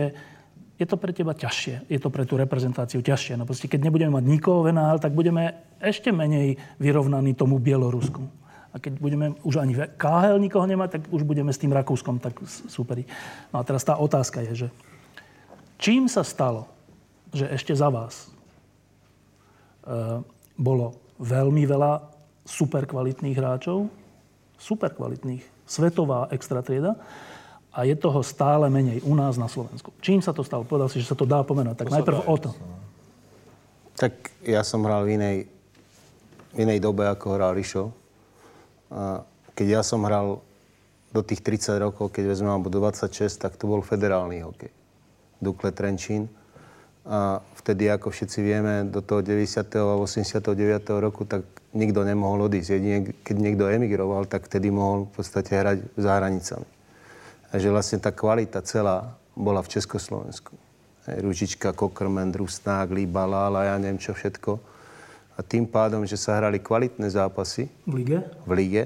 je 0.75 0.87
to 0.91 0.99
pre 0.99 1.15
teba 1.15 1.31
ťažšie. 1.31 1.87
Je 1.87 1.99
to 2.03 2.11
pre 2.11 2.27
tú 2.27 2.35
reprezentáciu 2.35 2.99
ťažšie. 2.99 3.39
No 3.39 3.47
proste, 3.47 3.71
keď 3.71 3.87
nebudeme 3.87 4.19
mať 4.19 4.25
nikoho 4.27 4.67
v 4.67 4.75
NHL, 4.75 4.99
tak 4.99 5.15
budeme 5.15 5.55
ešte 5.79 6.11
menej 6.11 6.59
vyrovnaní 6.83 7.39
tomu 7.39 7.63
Bielorusku. 7.63 8.27
A 8.75 8.83
keď 8.83 8.99
budeme 8.99 9.39
už 9.47 9.63
ani 9.63 9.79
KHL 9.79 10.43
nikoho 10.43 10.67
nemať, 10.67 10.99
tak 10.99 11.03
už 11.15 11.23
budeme 11.23 11.55
s 11.55 11.63
tým 11.63 11.71
Rakúskom 11.71 12.19
tak 12.19 12.43
s- 12.43 12.67
superiť. 12.67 13.07
No 13.55 13.63
a 13.63 13.67
teraz 13.67 13.87
tá 13.87 13.95
otázka 13.95 14.43
je, 14.51 14.67
že 14.67 14.69
čím 15.79 16.11
sa 16.11 16.27
stalo, 16.27 16.67
že 17.31 17.47
ešte 17.55 17.71
za 17.71 17.87
vás 17.87 18.27
e, 18.27 18.29
bolo 20.59 20.99
veľmi 21.23 21.63
veľa 21.71 22.03
super 22.43 22.83
kvalitných 22.83 23.39
hráčov, 23.39 23.87
super 24.65 24.97
kvalitných, 24.97 25.45
svetová 25.69 26.33
extra 26.33 26.65
trieda, 26.65 26.97
a 27.75 27.83
je 27.83 27.99
toho 27.99 28.23
stále 28.23 28.71
menej 28.71 29.03
u 29.03 29.19
nás 29.19 29.35
na 29.35 29.51
Slovensku. 29.51 29.91
Čím 29.99 30.23
sa 30.23 30.31
to 30.31 30.47
stalo? 30.47 30.63
Povedal 30.63 30.87
si, 30.87 31.03
že 31.03 31.11
sa 31.11 31.19
to 31.19 31.27
dá 31.27 31.43
pomenovať. 31.43 31.77
Tak 31.83 31.89
To 31.91 31.97
najprv 31.99 32.19
o 32.23 32.37
to. 32.39 32.51
Tak 33.99 34.15
ja 34.47 34.63
som 34.63 34.87
hral 34.87 35.03
v 35.03 35.19
inej, 35.19 35.37
v 36.55 36.59
inej 36.63 36.79
dobe, 36.79 37.03
ako 37.11 37.35
hral 37.35 37.51
Rišo. 37.51 37.91
A 38.95 39.27
keď 39.59 39.67
ja 39.67 39.83
som 39.83 40.07
hral 40.07 40.39
do 41.11 41.21
tých 41.27 41.43
30 41.43 41.83
rokov, 41.83 42.15
keď 42.15 42.31
vezmem 42.31 42.55
alebo 42.55 42.71
do 42.71 42.79
26, 42.79 43.43
tak 43.43 43.59
to 43.59 43.67
bol 43.67 43.83
federálny 43.83 44.47
hokej. 44.47 44.71
Dukle 45.43 45.75
Trenčín. 45.75 46.31
A 47.05 47.45
vtedy, 47.61 47.93
ako 47.93 48.09
všetci 48.09 48.39
vieme, 48.41 48.89
do 48.89 49.05
toho 49.05 49.21
90. 49.21 49.61
a 49.77 49.95
89. 50.01 50.49
roku, 51.05 51.29
tak 51.29 51.45
nikto 51.77 52.01
nemohol 52.01 52.49
odísť. 52.49 52.81
Jedine, 52.81 53.13
keď 53.21 53.37
niekto 53.37 53.69
emigroval, 53.69 54.25
tak 54.25 54.49
vtedy 54.49 54.73
mohol 54.73 55.05
v 55.13 55.21
podstate 55.21 55.53
hrať 55.53 55.79
za 56.01 56.13
hranicami. 56.17 56.69
A 57.53 57.61
že 57.61 57.69
vlastne 57.69 58.01
tá 58.01 58.09
kvalita 58.09 58.65
celá 58.65 59.13
bola 59.37 59.61
v 59.61 59.69
Československu. 59.77 60.57
Ružička, 61.05 61.77
Kokrmen, 61.77 62.33
Rusnák, 62.33 62.89
Líbala, 62.89 63.53
ja 63.69 63.77
neviem 63.77 64.01
čo 64.01 64.17
všetko. 64.17 64.57
A 65.37 65.45
tým 65.45 65.69
pádom, 65.69 66.09
že 66.09 66.17
sa 66.17 66.41
hrali 66.41 66.63
kvalitné 66.63 67.11
zápasy 67.11 67.69
V 67.85 68.01
lige? 68.01 68.19
v 68.49 68.51
lige, 68.55 68.85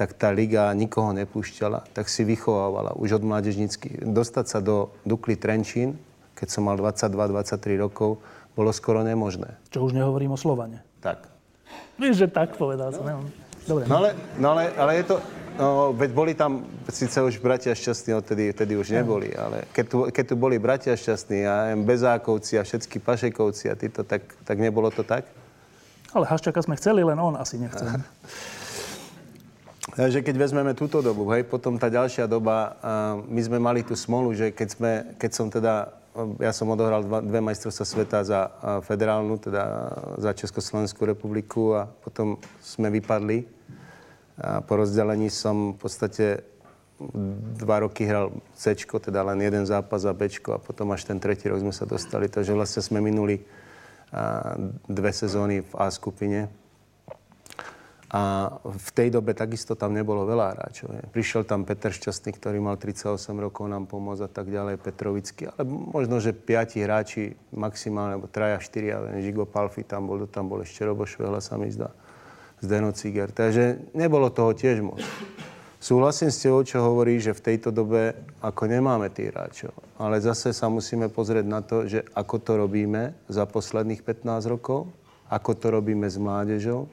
tak 0.00 0.16
tá 0.16 0.32
liga 0.32 0.72
nikoho 0.72 1.12
nepúšťala, 1.12 1.92
tak 1.92 2.08
si 2.08 2.24
vychovávala 2.24 2.96
už 2.96 3.20
od 3.20 3.26
mládežnícky. 3.26 4.00
Dostať 4.00 4.46
sa 4.48 4.58
do 4.64 4.88
Dukly 5.04 5.36
Trenčín, 5.36 6.00
keď 6.40 6.48
som 6.48 6.64
mal 6.64 6.80
22-23 6.80 7.76
rokov, 7.76 8.24
bolo 8.56 8.72
skoro 8.72 9.04
nemožné. 9.04 9.60
Čo 9.68 9.84
už 9.84 9.92
nehovorím 9.92 10.32
o 10.32 10.38
Slovane. 10.40 10.80
Tak. 11.04 11.28
Vieš, 12.00 12.24
že 12.24 12.28
tak 12.32 12.56
povedal 12.56 12.96
som. 12.96 13.04
neviem. 13.04 13.28
Dobre. 13.68 13.84
No 13.84 14.00
ale, 14.00 14.10
no 14.40 14.46
ale, 14.56 14.62
ale 14.72 14.92
je 15.04 15.04
to... 15.12 15.16
No, 15.60 15.92
veď 15.92 16.10
boli 16.16 16.32
tam 16.32 16.64
síce 16.88 17.20
už 17.20 17.36
bratia 17.44 17.76
šťastní, 17.76 18.16
odtedy, 18.16 18.56
vtedy 18.56 18.80
už 18.80 18.96
neboli, 18.96 19.28
ale 19.36 19.68
keď 19.76 19.84
tu, 19.84 19.96
keď 20.08 20.24
tu 20.32 20.34
boli 20.40 20.56
bratia 20.56 20.96
šťastní 20.96 21.44
a 21.44 21.76
Bezákovci 21.76 22.56
a 22.56 22.64
všetky 22.64 22.96
Pašekovci 22.96 23.68
a 23.68 23.76
títo, 23.76 24.00
tak, 24.00 24.24
tak 24.40 24.56
nebolo 24.56 24.88
to 24.88 25.04
tak? 25.04 25.28
Ale 26.16 26.24
Haščaka 26.24 26.64
sme 26.64 26.80
chceli, 26.80 27.04
len 27.04 27.20
on 27.20 27.36
asi 27.36 27.60
nechcel. 27.60 27.92
Takže 30.00 30.24
keď 30.24 30.34
vezmeme 30.40 30.72
túto 30.72 31.04
dobu, 31.04 31.28
hej, 31.34 31.44
potom 31.44 31.76
tá 31.76 31.92
ďalšia 31.92 32.24
doba, 32.24 32.78
my 33.28 33.40
sme 33.44 33.60
mali 33.60 33.84
tú 33.84 33.92
smolu, 33.92 34.32
že 34.32 34.54
keď, 34.54 34.68
sme, 34.70 34.92
keď 35.20 35.30
som 35.34 35.46
teda, 35.52 35.92
ja 36.42 36.50
som 36.50 36.66
odohral 36.70 37.06
dva, 37.06 37.22
dve 37.22 37.38
majstrovstvá 37.38 37.86
sveta 37.86 38.18
za 38.26 38.40
a, 38.40 38.48
federálnu, 38.82 39.38
teda 39.38 39.62
za 40.18 40.30
Československú 40.34 41.06
republiku 41.06 41.78
a 41.78 41.86
potom 41.86 42.36
sme 42.58 42.90
vypadli. 42.90 43.46
A 44.40 44.64
po 44.64 44.80
rozdelení 44.80 45.30
som 45.30 45.76
v 45.76 45.78
podstate 45.78 46.26
dva 47.56 47.80
roky 47.80 48.04
hral 48.04 48.28
C, 48.52 48.76
teda 48.76 49.24
len 49.24 49.40
jeden 49.40 49.64
zápas 49.64 50.04
a 50.04 50.12
B 50.12 50.28
a 50.28 50.58
potom 50.60 50.92
až 50.92 51.08
ten 51.08 51.16
tretí 51.16 51.48
rok 51.48 51.64
sme 51.64 51.72
sa 51.72 51.88
dostali. 51.88 52.28
Takže 52.28 52.52
vlastne 52.52 52.82
sme 52.82 52.98
minuli 52.98 53.40
a, 54.10 54.58
dve 54.90 55.14
sezóny 55.14 55.62
v 55.62 55.72
A 55.78 55.88
skupine. 55.94 56.59
A 58.10 58.50
v 58.66 58.90
tej 58.90 59.14
dobe 59.14 59.38
takisto 59.38 59.78
tam 59.78 59.94
nebolo 59.94 60.26
veľa 60.26 60.58
hráčov. 60.58 60.90
je. 60.98 61.04
Prišiel 61.14 61.46
tam 61.46 61.62
Peter 61.62 61.94
Šťastný, 61.94 62.34
ktorý 62.34 62.58
mal 62.58 62.74
38 62.74 63.06
rokov 63.38 63.70
nám 63.70 63.86
pomôcť 63.86 64.26
a 64.26 64.30
tak 64.30 64.50
ďalej, 64.50 64.82
Petrovický. 64.82 65.54
Ale 65.54 65.62
možno, 65.70 66.18
že 66.18 66.34
piati 66.34 66.82
hráči 66.82 67.38
maximálne, 67.54 68.18
alebo 68.18 68.26
traja, 68.26 68.58
štyria, 68.58 68.98
neviem, 68.98 69.30
Žigo 69.30 69.46
Palfi 69.46 69.86
tam 69.86 70.10
bol, 70.10 70.26
tam 70.26 70.50
bol 70.50 70.58
ešte 70.66 70.82
Robo 70.82 71.06
Švehla, 71.06 71.38
sa 71.38 71.54
mi 71.54 71.70
zdá, 71.70 71.94
Zdeno 72.58 72.90
Ciger. 72.90 73.30
Takže 73.30 73.94
nebolo 73.94 74.26
toho 74.34 74.58
tiež 74.58 74.82
moc. 74.82 74.98
Súhlasím 75.78 76.34
s 76.34 76.42
tebou, 76.42 76.66
čo 76.66 76.82
hovorí, 76.82 77.22
že 77.22 77.30
v 77.30 77.40
tejto 77.46 77.70
dobe 77.70 78.12
ako 78.42 78.68
nemáme 78.68 79.06
tých 79.14 79.30
hráčov. 79.30 79.72
Ale 80.02 80.18
zase 80.18 80.50
sa 80.50 80.66
musíme 80.66 81.06
pozrieť 81.06 81.46
na 81.46 81.62
to, 81.62 81.86
že 81.86 82.02
ako 82.10 82.36
to 82.42 82.52
robíme 82.58 83.14
za 83.30 83.46
posledných 83.46 84.02
15 84.02 84.50
rokov, 84.50 84.90
ako 85.30 85.50
to 85.54 85.66
robíme 85.70 86.10
s 86.10 86.18
mládežou 86.18 86.90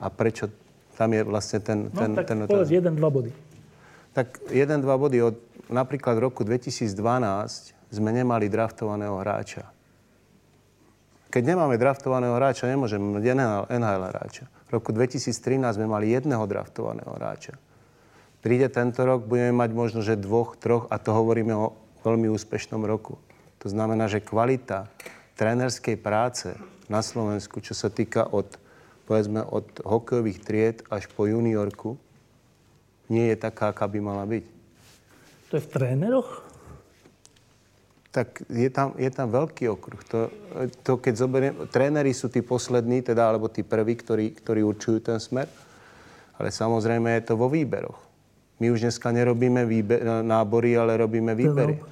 a 0.00 0.06
prečo 0.08 0.48
tam 0.96 1.12
je 1.12 1.22
vlastne 1.24 1.60
ten... 1.60 1.88
No, 1.92 2.00
ten, 2.00 2.10
tak 2.16 2.26
ten 2.28 2.44
povedz 2.44 2.72
jeden, 2.72 2.96
dva 2.96 3.08
body. 3.08 3.30
Tak 4.16 4.52
jeden, 4.52 4.78
dva 4.80 4.96
body. 5.00 5.16
Od 5.22 5.36
napríklad 5.70 6.18
roku 6.18 6.42
2012 6.42 6.92
sme 7.94 8.10
nemali 8.10 8.50
draftovaného 8.50 9.16
hráča. 9.22 9.70
Keď 11.30 11.42
nemáme 11.46 11.78
draftovaného 11.78 12.34
hráča, 12.34 12.66
nemôžeme 12.66 13.22
mať 13.22 13.24
NHL 13.70 14.02
hráča. 14.10 14.44
V 14.66 14.70
roku 14.74 14.90
2013 14.90 15.78
sme 15.78 15.86
mali 15.86 16.10
jedného 16.10 16.42
draftovaného 16.42 17.10
hráča. 17.14 17.54
Príde 18.42 18.66
tento 18.66 19.06
rok, 19.06 19.30
budeme 19.30 19.54
mať 19.54 19.70
možno, 19.70 20.00
že 20.02 20.18
dvoch, 20.18 20.58
troch, 20.58 20.90
a 20.90 20.98
to 20.98 21.14
hovoríme 21.14 21.54
o 21.54 21.76
veľmi 22.02 22.26
úspešnom 22.34 22.82
roku. 22.82 23.20
To 23.62 23.68
znamená, 23.68 24.08
že 24.08 24.24
kvalita 24.24 24.88
trénerskej 25.36 25.96
práce 26.00 26.52
na 26.90 27.00
Slovensku, 27.00 27.64
čo 27.64 27.72
sa 27.72 27.88
týka 27.88 28.26
od, 28.28 28.59
povedzme, 29.10 29.42
od 29.42 29.66
hokejových 29.82 30.38
tried 30.38 30.76
až 30.86 31.10
po 31.10 31.26
juniorku, 31.26 31.98
nie 33.10 33.34
je 33.34 33.36
taká, 33.42 33.74
aká 33.74 33.90
by 33.90 33.98
mala 33.98 34.22
byť. 34.22 34.44
To 35.50 35.58
je 35.58 35.62
v 35.66 35.70
tréneroch? 35.74 36.46
Tak 38.14 38.46
je 38.46 38.70
tam, 38.70 38.94
je 38.94 39.10
tam 39.10 39.34
veľký 39.34 39.66
okruh. 39.66 39.98
To, 40.14 40.30
to 40.86 40.92
keď 41.02 41.14
zoberiem, 41.18 41.54
tréneri 41.74 42.14
sú 42.14 42.30
tí 42.30 42.38
poslední, 42.38 43.02
teda, 43.02 43.26
alebo 43.26 43.50
tí 43.50 43.66
prví, 43.66 43.98
ktorí, 43.98 44.30
ktorí 44.38 44.62
určujú 44.62 45.02
ten 45.02 45.18
smer. 45.18 45.50
Ale 46.38 46.54
samozrejme 46.54 47.10
je 47.18 47.22
to 47.26 47.34
vo 47.34 47.50
výberoch. 47.50 47.98
My 48.62 48.70
už 48.70 48.86
dneska 48.86 49.10
nerobíme 49.10 49.66
výbe- 49.66 50.06
nábory, 50.22 50.78
ale 50.78 50.94
robíme 50.94 51.34
výbery. 51.34 51.82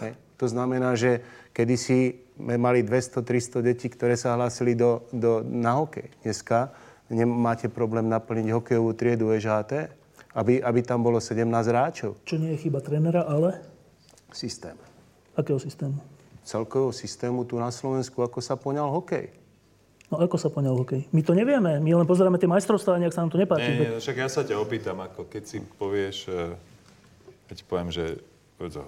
Hej. 0.00 0.12
To 0.40 0.46
znamená, 0.48 0.96
že 0.96 1.20
kedysi 1.52 2.23
sme 2.34 2.58
mali 2.58 2.82
200-300 2.82 3.62
detí, 3.62 3.86
ktoré 3.86 4.18
sa 4.18 4.34
hlásili 4.34 4.74
do, 4.74 5.06
do, 5.14 5.40
na 5.46 5.78
hokej. 5.78 6.10
Dneska 6.26 6.74
nemáte 7.06 7.70
problém 7.70 8.10
naplniť 8.10 8.50
hokejovú 8.50 8.90
triedu 8.98 9.30
EŽHT, 9.30 9.90
aby, 10.34 10.58
aby 10.58 10.80
tam 10.82 11.06
bolo 11.06 11.22
17 11.22 11.46
hráčov. 11.46 12.18
Čo 12.26 12.36
nie 12.42 12.58
je 12.58 12.66
chyba 12.66 12.82
trénera, 12.82 13.22
ale 13.22 13.62
Systém. 14.34 14.74
akého 15.38 15.62
systému? 15.62 15.94
Celkového 16.42 16.90
systému 16.90 17.46
tu 17.46 17.54
na 17.56 17.70
Slovensku, 17.70 18.18
ako 18.20 18.42
sa 18.42 18.58
poňal 18.58 18.90
hokej. 18.90 19.30
No 20.10 20.20
ako 20.20 20.36
sa 20.36 20.50
poňal 20.50 20.74
hokej? 20.74 21.06
My 21.14 21.22
to 21.22 21.32
nevieme, 21.32 21.78
my 21.78 21.90
len 22.02 22.04
pozeráme 22.04 22.36
tie 22.36 22.50
majstrovstvá 22.50 22.98
nejak 22.98 23.14
sa 23.14 23.22
nám 23.24 23.32
to 23.32 23.40
nepáči. 23.40 23.78
Nie, 23.78 23.88
nie, 23.88 23.94
no 23.94 24.02
však 24.02 24.16
ja 24.20 24.28
sa 24.28 24.42
ťa 24.42 24.58
opýtam, 24.58 24.98
ako 25.00 25.30
keď 25.30 25.42
si 25.46 25.58
povieš, 25.62 26.28
eh, 26.28 26.52
ja 27.48 27.52
ti 27.54 27.64
poviem, 27.64 27.94
že 27.94 28.20
povedz, 28.58 28.82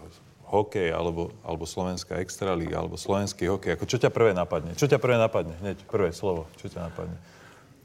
hokej 0.47 0.95
alebo, 0.95 1.35
alebo 1.43 1.67
slovenská 1.67 2.23
extralíga 2.23 2.79
alebo 2.79 2.95
slovenský 2.95 3.51
hokej, 3.51 3.75
ako 3.75 3.85
čo 3.91 3.99
ťa 3.99 4.11
prvé 4.15 4.31
napadne? 4.31 4.79
Čo 4.79 4.87
ťa 4.87 5.03
prvé 5.03 5.19
napadne? 5.19 5.55
Hneď 5.59 5.83
prvé 5.91 6.15
slovo, 6.15 6.47
čo 6.59 6.71
ťa 6.71 6.87
napadne? 6.87 7.19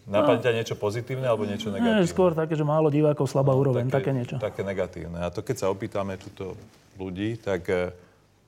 Napadne 0.05 0.41
ťa 0.41 0.53
niečo 0.57 0.75
pozitívne 0.77 1.25
alebo 1.29 1.45
niečo 1.45 1.69
Nie, 1.69 1.81
negatívne? 1.81 2.09
skôr 2.09 2.31
také, 2.33 2.57
že 2.57 2.65
málo 2.65 2.89
divákov, 2.89 3.29
slabá 3.29 3.53
úroveň, 3.53 3.89
také, 3.89 4.13
niečo. 4.13 4.41
Také 4.41 4.65
negatívne. 4.65 5.21
A 5.21 5.29
to 5.29 5.45
keď 5.45 5.65
sa 5.65 5.67
opýtame 5.69 6.17
túto 6.17 6.57
ľudí, 6.97 7.37
tak 7.37 7.65
eh, 7.69 7.93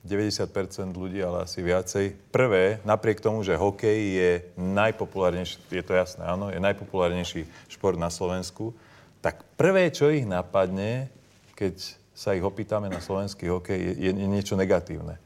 90% 0.04 0.92
ľudí, 0.92 1.24
ale 1.24 1.48
asi 1.48 1.64
viacej. 1.64 2.12
Prvé, 2.28 2.84
napriek 2.84 3.24
tomu, 3.24 3.40
že 3.40 3.56
hokej 3.56 3.98
je 4.12 4.30
najpopulárnejší, 4.60 5.56
je 5.72 5.84
to 5.84 5.96
jasné, 5.96 6.28
áno, 6.28 6.52
je 6.52 6.60
najpopulárnejší 6.60 7.48
šport 7.72 7.96
na 7.96 8.12
Slovensku, 8.12 8.76
tak 9.24 9.40
prvé, 9.56 9.88
čo 9.88 10.12
ich 10.12 10.28
napadne, 10.28 11.08
keď 11.56 11.96
sa 12.14 12.32
ich 12.32 12.46
opýtame 12.46 12.86
na 12.86 13.02
slovenský 13.02 13.50
hokej, 13.50 13.78
je, 13.98 14.10
je 14.14 14.28
niečo 14.30 14.54
negatívne. 14.54 15.18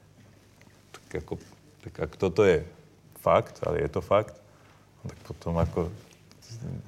Tak, 0.90 1.22
ako, 1.22 1.32
tak 1.84 1.94
ak 2.08 2.12
toto 2.16 2.42
je 2.48 2.64
fakt, 3.20 3.60
ale 3.62 3.84
je 3.84 3.90
to 3.92 4.00
fakt, 4.00 4.40
tak 5.04 5.18
potom 5.28 5.54
ako 5.60 5.92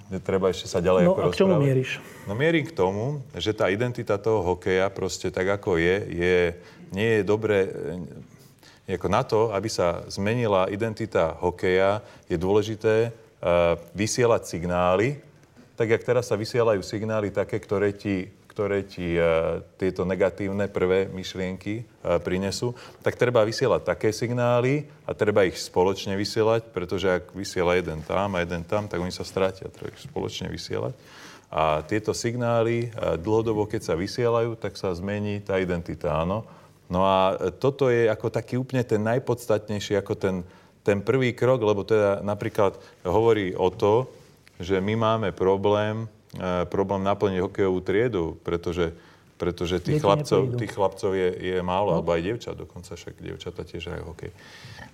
netreba 0.08 0.50
ešte 0.50 0.66
sa 0.66 0.80
ďalej 0.80 1.04
No 1.06 1.12
ako 1.14 1.20
a 1.20 1.28
k 1.30 1.36
čomu 1.36 1.54
rozprávať. 1.54 1.66
mieríš? 1.68 1.90
No 2.26 2.32
mierim 2.32 2.64
k 2.66 2.72
tomu, 2.72 3.20
že 3.36 3.52
tá 3.52 3.68
identita 3.68 4.16
toho 4.16 4.40
hokeja 4.42 4.88
proste 4.90 5.28
tak 5.28 5.46
ako 5.46 5.76
je, 5.76 5.96
je 6.10 6.36
nie 6.90 7.20
je 7.20 7.22
dobre, 7.22 7.70
e, 8.88 8.96
ako 8.96 9.08
na 9.12 9.22
to, 9.22 9.54
aby 9.54 9.68
sa 9.70 10.02
zmenila 10.10 10.66
identita 10.72 11.38
hokeja, 11.38 12.02
je 12.26 12.34
dôležité 12.34 13.14
uh, 13.14 13.78
vysielať 13.94 14.50
signály, 14.50 15.22
tak 15.78 15.94
jak 15.94 16.02
teraz 16.02 16.26
sa 16.26 16.34
vysielajú 16.34 16.82
signály 16.82 17.30
také, 17.30 17.62
ktoré 17.62 17.94
ti, 17.94 18.34
ktoré 18.50 18.82
ti 18.82 19.14
uh, 19.14 19.62
tieto 19.78 20.02
negatívne 20.02 20.66
prvé 20.66 21.06
myšlienky 21.06 21.86
uh, 21.86 22.18
prinesú, 22.18 22.74
tak 23.06 23.14
treba 23.14 23.46
vysielať 23.46 23.86
také 23.86 24.10
signály 24.10 24.90
a 25.06 25.14
treba 25.14 25.46
ich 25.46 25.54
spoločne 25.54 26.18
vysielať, 26.18 26.74
pretože 26.74 27.06
ak 27.06 27.30
vysiela 27.30 27.78
jeden 27.78 28.02
tam 28.02 28.34
a 28.34 28.42
jeden 28.42 28.66
tam, 28.66 28.90
tak 28.90 28.98
oni 28.98 29.14
sa 29.14 29.22
strátia, 29.22 29.70
treba 29.70 29.94
ich 29.94 30.02
spoločne 30.02 30.50
vysielať. 30.50 30.98
A 31.54 31.86
tieto 31.86 32.10
signály 32.10 32.90
uh, 32.90 33.14
dlhodobo, 33.14 33.70
keď 33.70 33.86
sa 33.86 33.94
vysielajú, 33.94 34.58
tak 34.58 34.74
sa 34.74 34.90
zmení 34.90 35.38
tá 35.46 35.62
identita, 35.62 36.18
áno. 36.18 36.42
No 36.90 37.06
a 37.06 37.38
toto 37.54 37.86
je 37.86 38.10
ako 38.10 38.34
taký 38.34 38.58
úplne 38.58 38.82
ten 38.82 38.98
najpodstatnejší, 38.98 39.94
ako 39.94 40.18
ten, 40.18 40.36
ten 40.82 40.98
prvý 40.98 41.38
krok, 41.38 41.62
lebo 41.62 41.86
teda 41.86 42.18
napríklad 42.18 42.74
hovorí 43.06 43.54
o 43.54 43.70
to, 43.70 44.10
že 44.58 44.82
my 44.82 44.98
máme 44.98 45.28
problém, 45.30 46.10
problém 46.70 47.02
naplniť 47.02 47.42
hokejovú 47.42 47.80
triedu, 47.82 48.38
pretože, 48.46 48.94
pretože 49.34 49.82
tých 49.82 49.98
Deti 49.98 50.04
chlapcov, 50.06 50.40
neprídu. 50.46 50.60
tých 50.62 50.72
chlapcov 50.78 51.10
je, 51.16 51.28
je 51.34 51.56
málo, 51.64 51.98
alebo 51.98 52.14
aj 52.14 52.22
dievčat 52.22 52.54
dokonca, 52.54 52.94
však 52.94 53.18
dievčata 53.18 53.66
tiež 53.66 53.90
hrajú 53.90 54.04
hokej. 54.14 54.30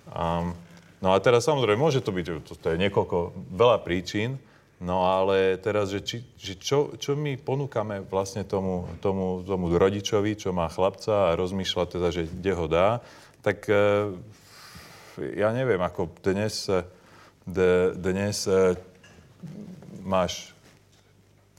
Um, 0.09 0.57
no 1.05 1.13
a 1.13 1.21
teraz 1.21 1.45
samozrejme, 1.45 1.77
môže 1.77 2.01
to 2.01 2.15
byť, 2.15 2.27
to, 2.47 2.53
to 2.57 2.67
je 2.73 2.77
niekoľko, 2.81 3.17
veľa 3.53 3.85
príčin, 3.85 4.41
No 4.77 5.09
ale 5.09 5.57
teraz, 5.57 5.89
že, 5.89 6.05
či, 6.05 6.21
že 6.37 6.53
čo, 6.61 6.93
čo 7.01 7.17
my 7.17 7.41
ponúkame 7.41 8.05
vlastne 8.05 8.45
tomu, 8.45 8.85
tomu, 9.01 9.41
tomu 9.41 9.73
rodičovi, 9.73 10.37
čo 10.37 10.53
má 10.53 10.69
chlapca 10.69 11.33
a 11.33 11.37
rozmýšľa 11.39 11.85
teda, 11.97 12.09
že 12.13 12.29
kde 12.29 12.53
ho 12.53 12.67
dá, 12.69 13.01
tak 13.41 13.65
e, 13.73 14.13
ja 15.33 15.49
neviem, 15.57 15.81
ako 15.81 16.13
dnes, 16.21 16.69
e, 16.69 16.85
dnes 17.97 18.45
e, 18.45 18.77
máš 20.05 20.53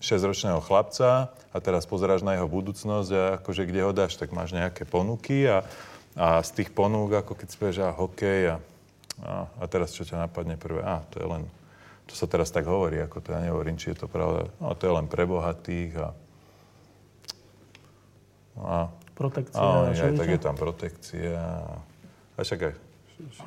6-ročného 0.07 0.63
chlapca 0.63 1.35
a 1.51 1.57
teraz 1.59 1.83
pozeráš 1.83 2.23
na 2.23 2.39
jeho 2.39 2.47
budúcnosť 2.47 3.09
a 3.11 3.23
akože 3.43 3.67
kde 3.67 3.81
ho 3.83 3.91
dáš, 3.91 4.15
tak 4.15 4.31
máš 4.31 4.55
nejaké 4.55 4.87
ponuky 4.87 5.43
a, 5.51 5.67
a 6.15 6.39
z 6.39 6.63
tých 6.63 6.69
ponúk, 6.71 7.11
ako 7.11 7.35
keď 7.35 7.47
spieš 7.51 7.75
a 7.83 7.91
hokej 7.91 8.55
a, 8.55 8.55
a, 9.19 9.31
a 9.59 9.63
teraz 9.67 9.91
čo 9.91 10.07
ťa 10.07 10.23
napadne 10.23 10.55
prvé? 10.55 10.79
A, 10.87 11.03
to 11.11 11.19
je 11.19 11.27
len 11.27 11.43
to 12.07 12.15
sa 12.15 12.23
teraz 12.23 12.47
tak 12.55 12.63
hovorí, 12.63 13.03
ako 13.03 13.19
to 13.19 13.35
ja 13.35 13.43
nehovorím, 13.43 13.75
či 13.75 13.91
je 13.91 13.99
to 13.99 14.07
pravda. 14.07 14.47
No, 14.63 14.71
to 14.79 14.83
je 14.87 14.93
len 14.95 15.05
pre 15.11 15.27
bohatých 15.27 15.91
a... 15.99 16.07
a 18.63 18.75
Protekcia 19.11 19.59
a 19.59 19.91
aj 19.91 20.13
tak 20.15 20.29
je 20.29 20.37
všeličo? 20.37 20.45
tam 20.45 20.55
protekcia. 20.55 21.41
A 22.37 22.39
však 22.39 22.59
aj... 22.63 22.73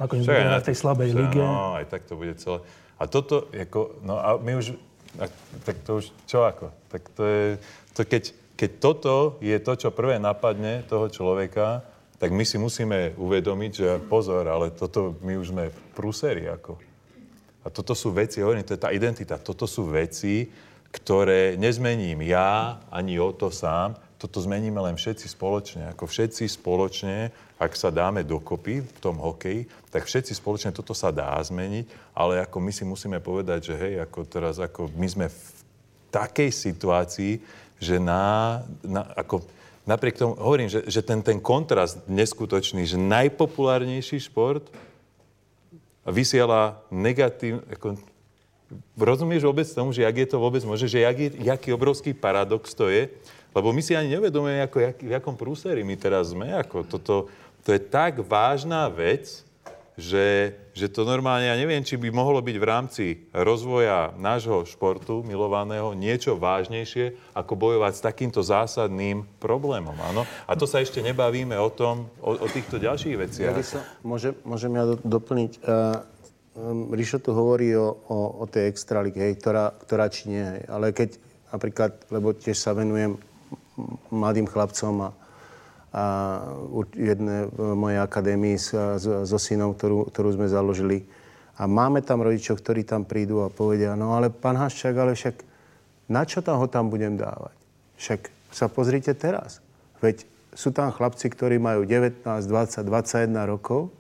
Nakoniec 0.03 0.25
budeme 0.27 0.51
na- 0.51 0.61
v 0.61 0.67
tej 0.67 0.77
slabej 0.77 1.09
lige. 1.15 1.41
No, 1.41 1.79
aj 1.79 1.87
tak 1.89 2.05
to 2.05 2.19
bude 2.19 2.35
celé. 2.37 2.59
A 3.01 3.09
toto, 3.09 3.49
ako, 3.49 4.03
no 4.05 4.21
a 4.21 4.37
my 4.37 4.61
už... 4.61 4.77
A, 5.19 5.27
tak 5.67 5.83
to 5.83 5.99
už, 5.99 6.15
čo 6.31 6.47
ako? 6.47 6.71
Tak 6.93 7.03
to 7.19 7.23
je... 7.27 7.43
To 7.99 8.01
keď, 8.07 8.25
keď 8.55 8.71
toto 8.79 9.15
je 9.43 9.57
to, 9.59 9.73
čo 9.75 9.91
prvé 9.91 10.23
napadne 10.23 10.87
toho 10.87 11.11
človeka, 11.11 11.83
tak 12.21 12.37
my 12.37 12.45
si 12.45 12.61
musíme 12.61 13.17
uvedomiť, 13.17 13.73
že 13.73 13.89
pozor, 14.05 14.45
ale 14.45 14.71
toto 14.71 15.17
my 15.25 15.41
už 15.41 15.57
sme 15.57 15.73
prúseri, 15.97 16.45
ako. 16.47 16.77
A 17.65 17.73
toto 17.73 17.97
sú 17.97 18.13
veci, 18.13 18.45
hovorím, 18.45 18.65
to 18.65 18.77
je 18.77 18.85
tá 18.85 18.93
identita, 18.93 19.41
toto 19.41 19.65
sú 19.65 19.89
veci, 19.89 20.53
ktoré 20.93 21.57
nezmením 21.57 22.21
ja, 22.29 22.83
ani 22.93 23.17
o 23.17 23.33
to 23.33 23.49
sám, 23.49 23.97
toto 24.21 24.37
zmeníme 24.45 24.77
len 24.85 25.01
všetci 25.01 25.33
spoločne. 25.33 25.89
Ako 25.97 26.05
všetci 26.05 26.45
spoločne, 26.45 27.33
ak 27.57 27.73
sa 27.73 27.89
dáme 27.89 28.21
dokopy 28.21 28.85
v 28.85 28.99
tom 29.01 29.17
hokeji, 29.17 29.65
tak 29.89 30.05
všetci 30.05 30.37
spoločne 30.37 30.77
toto 30.77 30.93
sa 30.93 31.09
dá 31.09 31.41
zmeniť, 31.41 32.13
ale 32.13 32.45
ako 32.45 32.61
my 32.61 32.69
si 32.69 32.85
musíme 32.85 33.17
povedať, 33.17 33.73
že 33.73 33.75
hej, 33.81 33.95
ako 34.05 34.19
teraz, 34.29 34.61
ako 34.61 34.93
my 34.93 35.09
sme 35.09 35.27
v 35.33 35.41
takej 36.13 36.53
situácii, 36.53 37.41
že 37.81 37.97
na, 37.97 38.61
na 38.85 39.09
ako, 39.17 39.41
napriek 39.89 40.21
tomu, 40.21 40.37
hovorím, 40.37 40.69
že, 40.69 40.85
že 40.85 41.01
ten, 41.01 41.25
ten 41.25 41.41
kontrast 41.41 42.05
neskutočný, 42.05 42.85
že 42.85 43.01
najpopulárnejší 43.01 44.21
šport 44.21 44.69
vysiela 46.05 46.77
negatív... 46.93 47.65
Ako, 47.73 47.97
rozumieš 48.95 49.43
vôbec 49.43 49.67
tomu, 49.67 49.91
že 49.91 50.07
jak 50.07 50.17
je 50.17 50.29
to 50.29 50.39
vôbec 50.39 50.63
možné, 50.63 50.87
že 50.87 51.01
jak 51.03 51.17
je, 51.19 51.29
jaký 51.43 51.75
obrovský 51.75 52.15
paradox 52.15 52.71
to 52.77 52.87
je? 52.87 53.11
Lebo 53.51 53.75
my 53.75 53.83
si 53.83 53.99
ani 53.99 54.15
nevedomujeme, 54.15 54.63
ako, 54.63 54.79
jak, 54.79 54.97
v 55.03 55.13
jakom 55.15 55.35
prúseri 55.35 55.83
my 55.83 55.99
teraz 55.99 56.31
sme. 56.31 56.55
Ako 56.55 56.87
toto, 56.87 57.27
to 57.67 57.69
je 57.75 57.81
tak 57.83 58.23
vážna 58.23 58.87
vec, 58.87 59.43
že, 60.01 60.57
že 60.73 60.89
to 60.89 61.05
normálne, 61.05 61.45
ja 61.45 61.53
neviem, 61.61 61.85
či 61.85 62.01
by 62.01 62.09
mohlo 62.09 62.41
byť 62.41 62.57
v 62.57 62.65
rámci 62.65 63.05
rozvoja 63.37 64.17
nášho 64.17 64.65
športu 64.65 65.21
milovaného 65.21 65.93
niečo 65.93 66.41
vážnejšie, 66.41 67.37
ako 67.37 67.53
bojovať 67.53 67.93
s 68.01 68.05
takýmto 68.07 68.41
zásadným 68.41 69.29
problémom, 69.37 69.93
áno? 70.01 70.25
A 70.49 70.57
to 70.57 70.65
sa 70.65 70.81
ešte 70.81 71.05
nebavíme 71.05 71.53
o 71.61 71.69
tom, 71.69 72.09
o, 72.25 72.33
o 72.33 72.47
týchto 72.49 72.81
ďalších 72.81 73.17
veciach. 73.19 73.53
Ja 73.53 73.67
sa, 73.67 73.85
môžem, 74.01 74.33
môžem 74.41 74.73
ja 74.73 74.89
do, 74.89 74.97
doplniť. 75.05 75.53
Um, 76.57 76.89
Rišo 76.97 77.21
tu 77.21 77.37
hovorí 77.37 77.77
o, 77.77 77.93
o, 78.09 78.41
o 78.41 78.45
tej 78.49 78.73
extralíge, 78.73 79.21
hej, 79.21 79.37
ktorá, 79.37 79.71
ktorá 79.85 80.09
či 80.09 80.33
nie, 80.33 80.43
hej. 80.43 80.63
Ale 80.67 80.97
keď 80.97 81.21
napríklad, 81.53 82.09
lebo 82.09 82.33
tiež 82.33 82.57
sa 82.57 82.73
venujem 82.73 83.21
mladým 84.11 84.49
chlapcom 84.49 84.95
a 85.07 85.11
a 85.91 86.05
jedné 86.95 87.51
v 87.51 87.75
mojej 87.75 87.99
akadémii 87.99 88.57
so 89.03 89.39
synom, 89.43 89.75
ktorú, 89.75 90.07
ktorú 90.15 90.39
sme 90.39 90.47
založili. 90.47 91.03
A 91.59 91.67
máme 91.67 92.01
tam 92.01 92.23
rodičov, 92.23 92.63
ktorí 92.63 92.87
tam 92.87 93.03
prídu 93.03 93.43
a 93.43 93.51
povedia, 93.51 93.99
no 93.99 94.15
ale 94.15 94.31
pán 94.31 94.55
Haščák, 94.55 94.95
ale 94.97 95.19
však 95.19 95.37
na 96.07 96.23
čo 96.23 96.47
tam 96.47 96.63
ho 96.63 96.67
tam 96.71 96.89
budem 96.89 97.19
dávať? 97.19 97.55
Však 97.99 98.21
sa 98.55 98.67
pozrite 98.71 99.13
teraz. 99.19 99.59
Veď 99.99 100.25
sú 100.55 100.71
tam 100.71 100.95
chlapci, 100.95 101.27
ktorí 101.27 101.59
majú 101.59 101.83
19, 101.83 102.23
20, 102.23 102.87
21 102.87 103.51
rokov, 103.51 103.91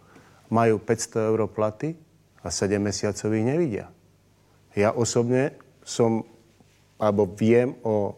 majú 0.46 0.78
500 0.78 1.30
eur 1.30 1.40
platy 1.50 1.98
a 2.40 2.48
7 2.54 2.80
mesiacov 2.80 3.28
ich 3.34 3.46
nevidia. 3.46 3.90
Ja 4.78 4.94
osobne 4.94 5.58
som, 5.82 6.22
alebo 7.02 7.26
viem 7.26 7.74
o, 7.82 8.14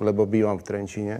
lebo 0.00 0.28
bývam 0.28 0.60
v 0.60 0.66
Trenčine, 0.66 1.14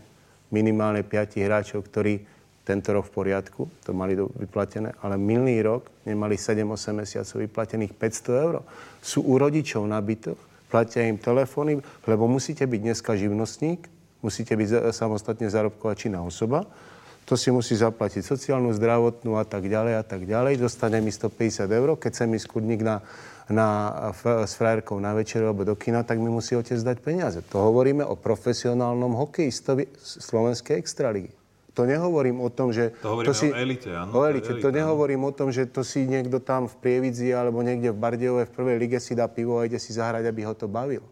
minimálne 0.53 1.03
5 1.03 1.41
hráčov, 1.43 1.87
ktorí 1.87 2.23
tento 2.67 2.91
rok 2.91 3.07
v 3.07 3.15
poriadku, 3.15 3.71
to 3.87 3.95
mali 3.95 4.19
vyplatené, 4.19 4.91
ale 4.99 5.15
minulý 5.15 5.63
rok 5.63 5.87
nemali 6.03 6.35
7-8 6.35 6.99
mesiacov 6.99 7.37
vyplatených 7.47 7.95
500 7.95 8.45
eur. 8.47 8.55
Sú 8.99 9.23
u 9.23 9.39
rodičov 9.39 9.87
na 9.87 10.03
bytoch, 10.03 10.39
platia 10.67 11.07
im 11.07 11.15
telefóny, 11.15 11.79
lebo 12.11 12.27
musíte 12.27 12.67
byť 12.67 12.81
dneska 12.83 13.15
živnostník, 13.15 13.87
musíte 14.19 14.59
byť 14.59 14.91
samostatne 14.91 15.47
zárobková 15.47 15.95
činná 15.95 16.27
osoba, 16.27 16.67
to 17.27 17.35
si 17.35 17.51
musí 17.51 17.75
zaplatiť 17.75 18.23
sociálnu, 18.23 18.71
zdravotnú 18.75 19.35
a 19.35 19.43
tak 19.43 19.67
ďalej 19.67 19.95
a 19.99 20.05
tak 20.07 20.31
ďalej. 20.31 20.63
Dostane 20.63 21.03
mi 21.03 21.11
150 21.11 21.67
eur, 21.67 21.99
keď 21.99 22.13
sa 22.15 22.25
mi 22.27 22.39
skudník 22.39 22.87
na 22.87 23.03
na, 23.47 23.95
s 24.43 24.59
frajerkou 24.59 24.99
na 24.99 25.15
večeru 25.15 25.47
alebo 25.47 25.63
do 25.63 25.79
kina, 25.79 26.03
tak 26.03 26.19
mi 26.19 26.27
musí 26.27 26.59
otec 26.59 26.79
dať 26.83 26.99
peniaze. 26.99 27.39
To 27.55 27.63
hovoríme 27.63 28.03
o 28.03 28.19
profesionálnom 28.19 29.15
hokejistovi 29.15 29.87
Slovenskej 30.03 30.75
extraligy. 30.75 31.31
To 31.77 31.85
nehovorím 31.85 32.41
o 32.41 32.49
tom, 32.49 32.73
že... 32.73 32.97
To 33.05 33.13
hovoríme 33.13 33.29
to 33.29 33.37
si, 33.37 33.53
o 33.53 33.55
elite, 33.55 33.91
áno. 33.93 34.11
O 34.17 34.25
elite. 34.25 34.49
To 34.57 34.69
nehovorím 34.73 35.29
o 35.29 35.33
tom, 35.37 35.53
že 35.53 35.69
to 35.69 35.85
si 35.85 36.09
niekto 36.09 36.41
tam 36.41 36.73
v 36.73 36.75
Prievidzi 36.81 37.37
alebo 37.37 37.61
niekde 37.61 37.93
v 37.93 38.01
Bardejove 38.01 38.49
v 38.49 38.55
prvej 38.57 38.77
lige 38.81 38.99
si 38.99 39.13
dá 39.13 39.29
pivo 39.29 39.61
a 39.61 39.69
ide 39.69 39.77
si 39.77 39.93
zahrať, 39.93 40.25
aby 40.25 40.41
ho 40.49 40.57
to 40.57 40.67
bavil. 40.73 41.05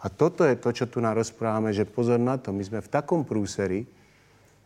A 0.00 0.08
toto 0.08 0.48
je 0.48 0.56
to, 0.56 0.72
čo 0.72 0.88
tu 0.88 1.04
nám 1.04 1.20
rozprávame, 1.20 1.76
že 1.76 1.84
pozor 1.84 2.16
na 2.16 2.40
to, 2.40 2.48
my 2.48 2.64
sme 2.64 2.80
v 2.80 2.88
takom 2.88 3.28
prúseri, 3.28 3.84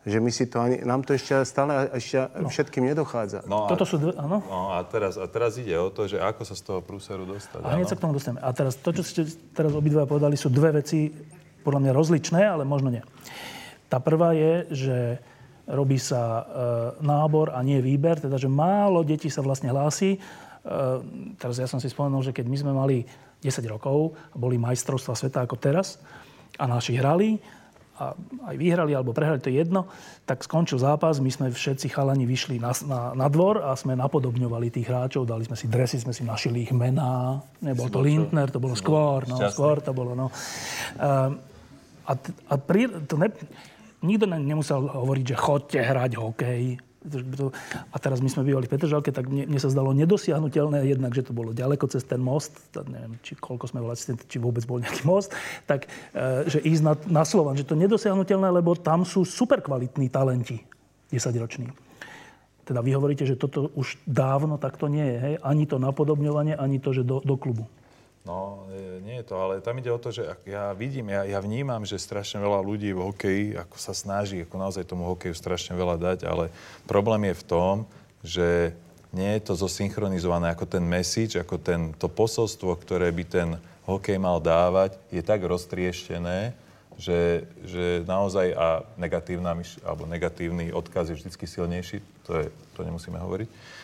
že 0.05 0.21
my 0.21 0.29
si 0.29 0.45
to 0.45 0.61
ani, 0.61 0.85
nám 0.85 1.01
to 1.01 1.17
ešte 1.17 1.33
stále 1.49 1.89
ešte 1.97 2.29
no. 2.37 2.45
všetkým 2.45 2.85
nedochádza. 2.93 3.41
No 3.49 3.65
a, 3.65 3.73
Toto 3.73 3.89
sú 3.89 3.97
dve, 3.97 4.13
áno? 4.13 4.37
No 4.45 4.77
a 4.77 4.85
teraz, 4.85 5.17
a 5.17 5.25
teraz 5.25 5.57
ide 5.57 5.73
o 5.81 5.89
to, 5.89 6.05
že 6.05 6.21
ako 6.21 6.45
sa 6.45 6.53
z 6.53 6.61
toho 6.61 6.79
prúseru 6.85 7.25
dostať. 7.25 7.65
A 7.65 7.73
hneď 7.73 7.89
sa 7.89 7.97
k 7.97 8.05
tomu 8.05 8.13
dostaneme. 8.13 8.45
A 8.45 8.53
teraz 8.53 8.77
to, 8.77 8.93
čo 8.93 9.01
ste 9.01 9.25
teraz 9.57 9.73
obidva 9.73 10.05
povedali, 10.05 10.37
sú 10.37 10.53
dve 10.53 10.77
veci, 10.77 11.09
podľa 11.65 11.81
mňa 11.81 11.91
rozličné, 11.97 12.41
ale 12.45 12.61
možno 12.69 12.93
nie. 12.93 13.01
Tá 13.89 13.97
prvá 13.97 14.37
je, 14.37 14.53
že 14.69 14.97
robí 15.65 15.97
sa 15.97 16.21
e, 16.21 16.43
nábor 17.01 17.57
a 17.57 17.65
nie 17.65 17.81
výber, 17.81 18.21
teda, 18.21 18.37
že 18.37 18.45
málo 18.45 19.01
detí 19.01 19.33
sa 19.33 19.41
vlastne 19.41 19.73
hlási. 19.73 20.13
E, 20.13 20.19
teraz 21.41 21.57
ja 21.57 21.65
som 21.65 21.81
si 21.81 21.89
spomenul, 21.89 22.21
že 22.21 22.29
keď 22.37 22.45
my 22.45 22.57
sme 22.61 22.73
mali 22.77 22.97
10 23.41 23.65
rokov 23.65 24.13
a 24.13 24.35
boli 24.37 24.61
majstrovstva 24.61 25.17
sveta 25.17 25.41
ako 25.41 25.57
teraz 25.57 25.97
a 26.61 26.69
naši 26.69 26.93
hrali, 26.93 27.41
a 27.95 28.11
aj 28.51 28.55
vyhrali 28.59 28.91
alebo 28.91 29.15
prehrali, 29.15 29.39
to 29.39 29.47
je 29.47 29.63
jedno, 29.63 29.87
tak 30.27 30.43
skončil 30.43 30.75
zápas, 30.75 31.23
my 31.23 31.31
sme 31.31 31.47
všetci 31.47 31.87
chalani 31.87 32.27
vyšli 32.27 32.59
na, 32.59 32.75
na, 32.83 33.01
na 33.15 33.27
dvor 33.31 33.63
a 33.63 33.71
sme 33.79 33.95
napodobňovali 33.95 34.67
tých 34.67 34.91
hráčov, 34.91 35.23
dali 35.23 35.47
sme 35.47 35.55
si 35.55 35.71
dresy, 35.71 36.03
sme 36.03 36.11
si 36.11 36.27
našili 36.27 36.67
ich 36.67 36.75
mená, 36.75 37.39
nebol 37.63 37.87
to 37.87 38.03
Lindner, 38.03 38.51
to 38.51 38.59
bolo 38.59 38.75
skôr, 38.75 39.23
no, 39.31 39.39
skôr 39.47 39.79
to 39.79 39.95
bolo, 39.95 40.11
no. 40.11 40.27
A, 40.99 42.13
a 42.51 42.53
pri, 42.59 43.07
to 43.07 43.15
ne, 43.15 43.31
nikto 44.03 44.27
nemusel 44.27 44.85
hovoriť, 44.85 45.25
že 45.31 45.35
chodte 45.39 45.79
hrať 45.79 46.11
hokej, 46.19 46.63
a 47.93 47.97
teraz 48.01 48.19
my 48.19 48.29
sme 48.29 48.47
bývali 48.49 48.65
v 48.65 48.73
Petržalke, 48.73 49.13
tak 49.13 49.29
mne, 49.29 49.45
mne 49.45 49.61
sa 49.61 49.69
zdalo 49.69 49.93
nedosiahnutelné, 49.93 50.89
jednak, 50.89 51.13
že 51.13 51.25
to 51.25 51.37
bolo 51.37 51.53
ďaleko 51.53 51.85
cez 51.85 52.01
ten 52.01 52.17
most, 52.17 52.57
neviem, 52.89 53.21
či 53.21 53.37
koľko 53.37 53.69
sme 53.69 53.85
volali, 53.85 53.97
či 54.25 54.37
vôbec 54.41 54.65
bol 54.65 54.81
nejaký 54.81 55.05
most, 55.05 55.29
tak 55.69 55.85
e, 56.13 56.49
že 56.49 56.59
ísť 56.65 56.81
na, 56.81 56.93
na 57.21 57.23
Slovan, 57.23 57.53
že 57.53 57.67
to 57.67 57.77
nedosiahnutelné, 57.77 58.49
lebo 58.49 58.73
tam 58.73 59.05
sú 59.05 59.21
super 59.21 59.61
kvalitní 59.61 60.09
talenti, 60.09 60.57
10-roční. 61.13 61.69
Teda 62.65 62.81
vy 62.81 62.97
hovoríte, 62.97 63.29
že 63.29 63.37
toto 63.37 63.69
už 63.77 64.01
dávno 64.09 64.57
takto 64.57 64.89
nie 64.89 65.05
je, 65.05 65.17
hej? 65.21 65.35
Ani 65.45 65.69
to 65.69 65.77
napodobňovanie, 65.77 66.57
ani 66.57 66.81
to, 66.81 66.97
že 66.97 67.05
do, 67.05 67.21
do 67.21 67.37
klubu. 67.37 67.69
No, 68.25 68.65
nie 69.05 69.21
je 69.21 69.25
to, 69.29 69.37
ale 69.37 69.61
tam 69.61 69.77
ide 69.77 69.93
o 69.93 70.01
to, 70.01 70.09
že 70.09 70.25
ja 70.49 70.73
vidím, 70.73 71.13
ja, 71.13 71.29
ja 71.29 71.37
vnímam, 71.37 71.85
že 71.85 72.01
strašne 72.01 72.41
veľa 72.41 72.57
ľudí 72.65 72.89
v 72.89 73.05
hokeji 73.05 73.45
ako 73.53 73.77
sa 73.77 73.93
snaží, 73.93 74.41
ako 74.41 74.57
naozaj 74.57 74.81
tomu 74.89 75.05
hokeju 75.05 75.37
strašne 75.37 75.77
veľa 75.77 76.01
dať, 76.01 76.19
ale 76.25 76.49
problém 76.89 77.29
je 77.29 77.35
v 77.37 77.45
tom, 77.45 77.75
že 78.25 78.73
nie 79.13 79.29
je 79.37 79.45
to 79.45 79.53
zosynchronizované 79.53 80.49
ako 80.49 80.65
ten 80.65 80.81
message, 80.81 81.37
ako 81.37 81.61
ten, 81.61 81.93
to 81.93 82.09
posolstvo, 82.09 82.73
ktoré 82.81 83.13
by 83.13 83.23
ten 83.29 83.49
hokej 83.85 84.17
mal 84.17 84.41
dávať, 84.41 84.97
je 85.13 85.21
tak 85.21 85.45
roztrieštené, 85.45 86.57
že, 86.97 87.45
že 87.61 88.01
naozaj 88.09 88.57
a 88.57 88.81
negatívna, 88.97 89.53
alebo 89.85 90.09
negatívny 90.09 90.73
odkaz 90.73 91.13
je 91.13 91.21
vždy 91.21 91.29
silnejší, 91.29 92.01
to, 92.25 92.41
je, 92.41 92.45
to 92.73 92.81
nemusíme 92.81 93.21
hovoriť 93.21 93.74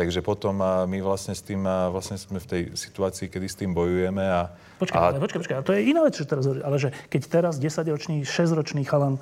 Takže 0.00 0.24
potom 0.24 0.64
my 0.64 0.98
vlastne 1.04 1.36
s 1.36 1.44
tým, 1.44 1.60
vlastne 1.92 2.16
sme 2.16 2.40
v 2.40 2.48
tej 2.48 2.62
situácii, 2.72 3.28
kedy 3.28 3.46
s 3.52 3.56
tým 3.60 3.76
bojujeme. 3.76 4.24
A, 4.24 4.48
počkaj, 4.80 4.96
a... 4.96 5.12
ale 5.12 5.20
počkaj, 5.20 5.44
počkaj. 5.44 5.56
A 5.60 5.60
to 5.60 5.76
je 5.76 5.92
iná 5.92 6.00
vec, 6.00 6.16
čo 6.16 6.24
teraz 6.24 6.48
ale 6.48 6.76
že 6.80 6.88
keď 7.12 7.22
teraz 7.28 7.60
10-ročný, 7.60 8.24
6-ročný 8.24 8.88
chalan 8.88 9.20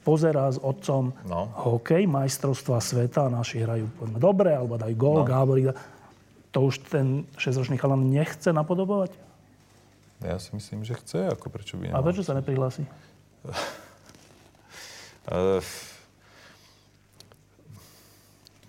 pozerá 0.00 0.48
s 0.48 0.56
otcom 0.56 1.12
no. 1.28 1.52
hokej, 1.60 2.08
majstrovstva 2.08 2.80
sveta 2.80 3.28
a 3.28 3.36
naši 3.36 3.68
hrajú 3.68 3.84
poďme, 4.00 4.16
dobre, 4.16 4.56
alebo 4.56 4.80
dajú 4.80 4.96
gól, 4.96 5.20
no. 5.20 5.28
Gábor, 5.28 5.60
to 6.56 6.58
už 6.64 6.80
ten 6.88 7.28
6-ročný 7.36 7.76
chalan 7.76 8.08
nechce 8.08 8.48
napodobovať? 8.48 9.12
Ja 10.24 10.40
si 10.40 10.56
myslím, 10.56 10.88
že 10.88 10.96
chce, 10.96 11.36
ako 11.36 11.52
prečo 11.52 11.76
by 11.76 11.92
nemal. 11.92 12.00
A 12.00 12.02
prečo 12.08 12.24
sa 12.24 12.32
neprihlási? 12.32 12.88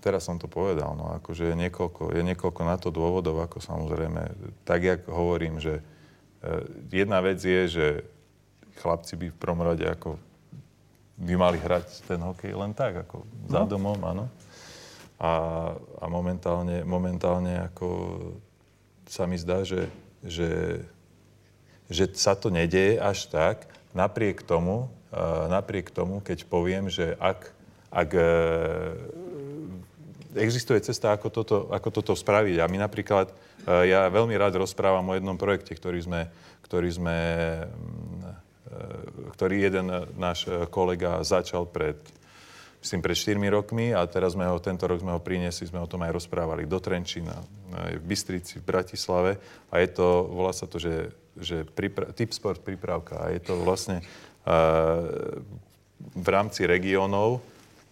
teraz 0.05 0.29
som 0.29 0.37
to 0.37 0.45
povedal, 0.45 0.93
no 0.93 1.17
akože 1.17 1.49
je 1.49 1.55
niekoľko, 1.57 2.13
je 2.13 2.21
niekoľko 2.21 2.61
na 2.61 2.77
to 2.77 2.93
dôvodov, 2.93 3.41
ako 3.41 3.57
samozrejme, 3.57 4.21
tak 4.61 4.85
jak 4.85 5.01
hovorím, 5.09 5.57
že 5.57 5.81
e, 5.81 5.83
jedna 6.93 7.25
vec 7.25 7.41
je, 7.41 7.61
že 7.65 7.87
chlapci 8.77 9.17
by 9.17 9.33
v 9.33 9.39
prvom 9.41 9.65
rade 9.65 9.81
ako 9.81 10.21
by 11.17 11.33
mali 11.33 11.57
hrať 11.57 12.05
ten 12.05 12.21
hokej 12.21 12.53
len 12.53 12.77
tak, 12.77 13.07
ako 13.07 13.25
no. 13.25 13.49
za 13.49 13.65
domom, 13.65 13.97
áno. 14.05 14.29
A, 15.17 15.31
a 15.73 16.05
momentálne, 16.05 16.85
momentálne 16.85 17.65
ako 17.71 17.87
sa 19.09 19.25
mi 19.25 19.39
zdá, 19.39 19.65
že, 19.65 19.89
že, 20.21 20.83
že 21.89 22.13
sa 22.13 22.37
to 22.37 22.53
nedieje 22.53 22.99
až 23.01 23.31
tak, 23.31 23.65
napriek 23.95 24.43
tomu, 24.43 24.91
napriek 25.47 25.87
tomu, 25.95 26.19
keď 26.19 26.43
poviem, 26.51 26.91
že 26.91 27.15
ak, 27.15 27.47
ak 27.95 28.09
e, 28.11 28.27
existuje 30.35 30.83
cesta, 30.83 31.15
ako 31.15 31.27
toto, 31.31 31.57
ako 31.71 31.89
toto 31.89 32.13
spraviť. 32.13 32.59
A 32.59 32.69
my 32.69 32.77
napríklad, 32.79 33.31
e, 33.65 33.91
ja 33.91 34.11
veľmi 34.11 34.35
rád 34.35 34.59
rozprávam 34.59 35.07
o 35.09 35.15
jednom 35.15 35.39
projekte, 35.39 35.73
ktorý 35.73 35.99
sme, 36.03 36.21
ktorý 36.67 36.89
sme 36.91 37.17
mm, 37.65 38.21
e, 38.67 39.31
ktorý 39.35 39.55
jeden 39.67 39.87
náš 40.19 40.47
kolega 40.69 41.23
začal 41.23 41.67
pred, 41.67 41.97
myslím, 42.83 43.01
pred 43.01 43.17
4 43.17 43.39
rokmi 43.49 43.95
a 43.95 44.03
teraz 44.05 44.35
sme 44.35 44.45
ho, 44.45 44.59
tento 44.59 44.85
rok 44.85 44.99
sme 44.99 45.15
ho 45.15 45.21
priniesli, 45.23 45.67
sme 45.67 45.81
o 45.83 45.89
tom 45.89 46.03
aj 46.03 46.11
rozprávali. 46.13 46.67
Do 46.67 46.77
Trenčína, 46.77 47.35
v 47.75 48.03
Bystrici, 48.03 48.59
v 48.59 48.67
Bratislave. 48.67 49.31
A 49.71 49.83
je 49.83 49.89
to, 49.91 50.29
volá 50.29 50.55
sa 50.55 50.69
to, 50.69 50.79
že, 50.79 51.11
že 51.35 51.67
pripra- 51.67 52.11
typ 52.15 52.31
sport 52.31 52.63
prípravka 52.63 53.19
a 53.19 53.31
je 53.35 53.41
to 53.43 53.59
vlastne 53.59 53.99
uh, 53.99 55.03
v 56.15 56.27
rámci 56.27 56.63
regiónov, 56.67 57.41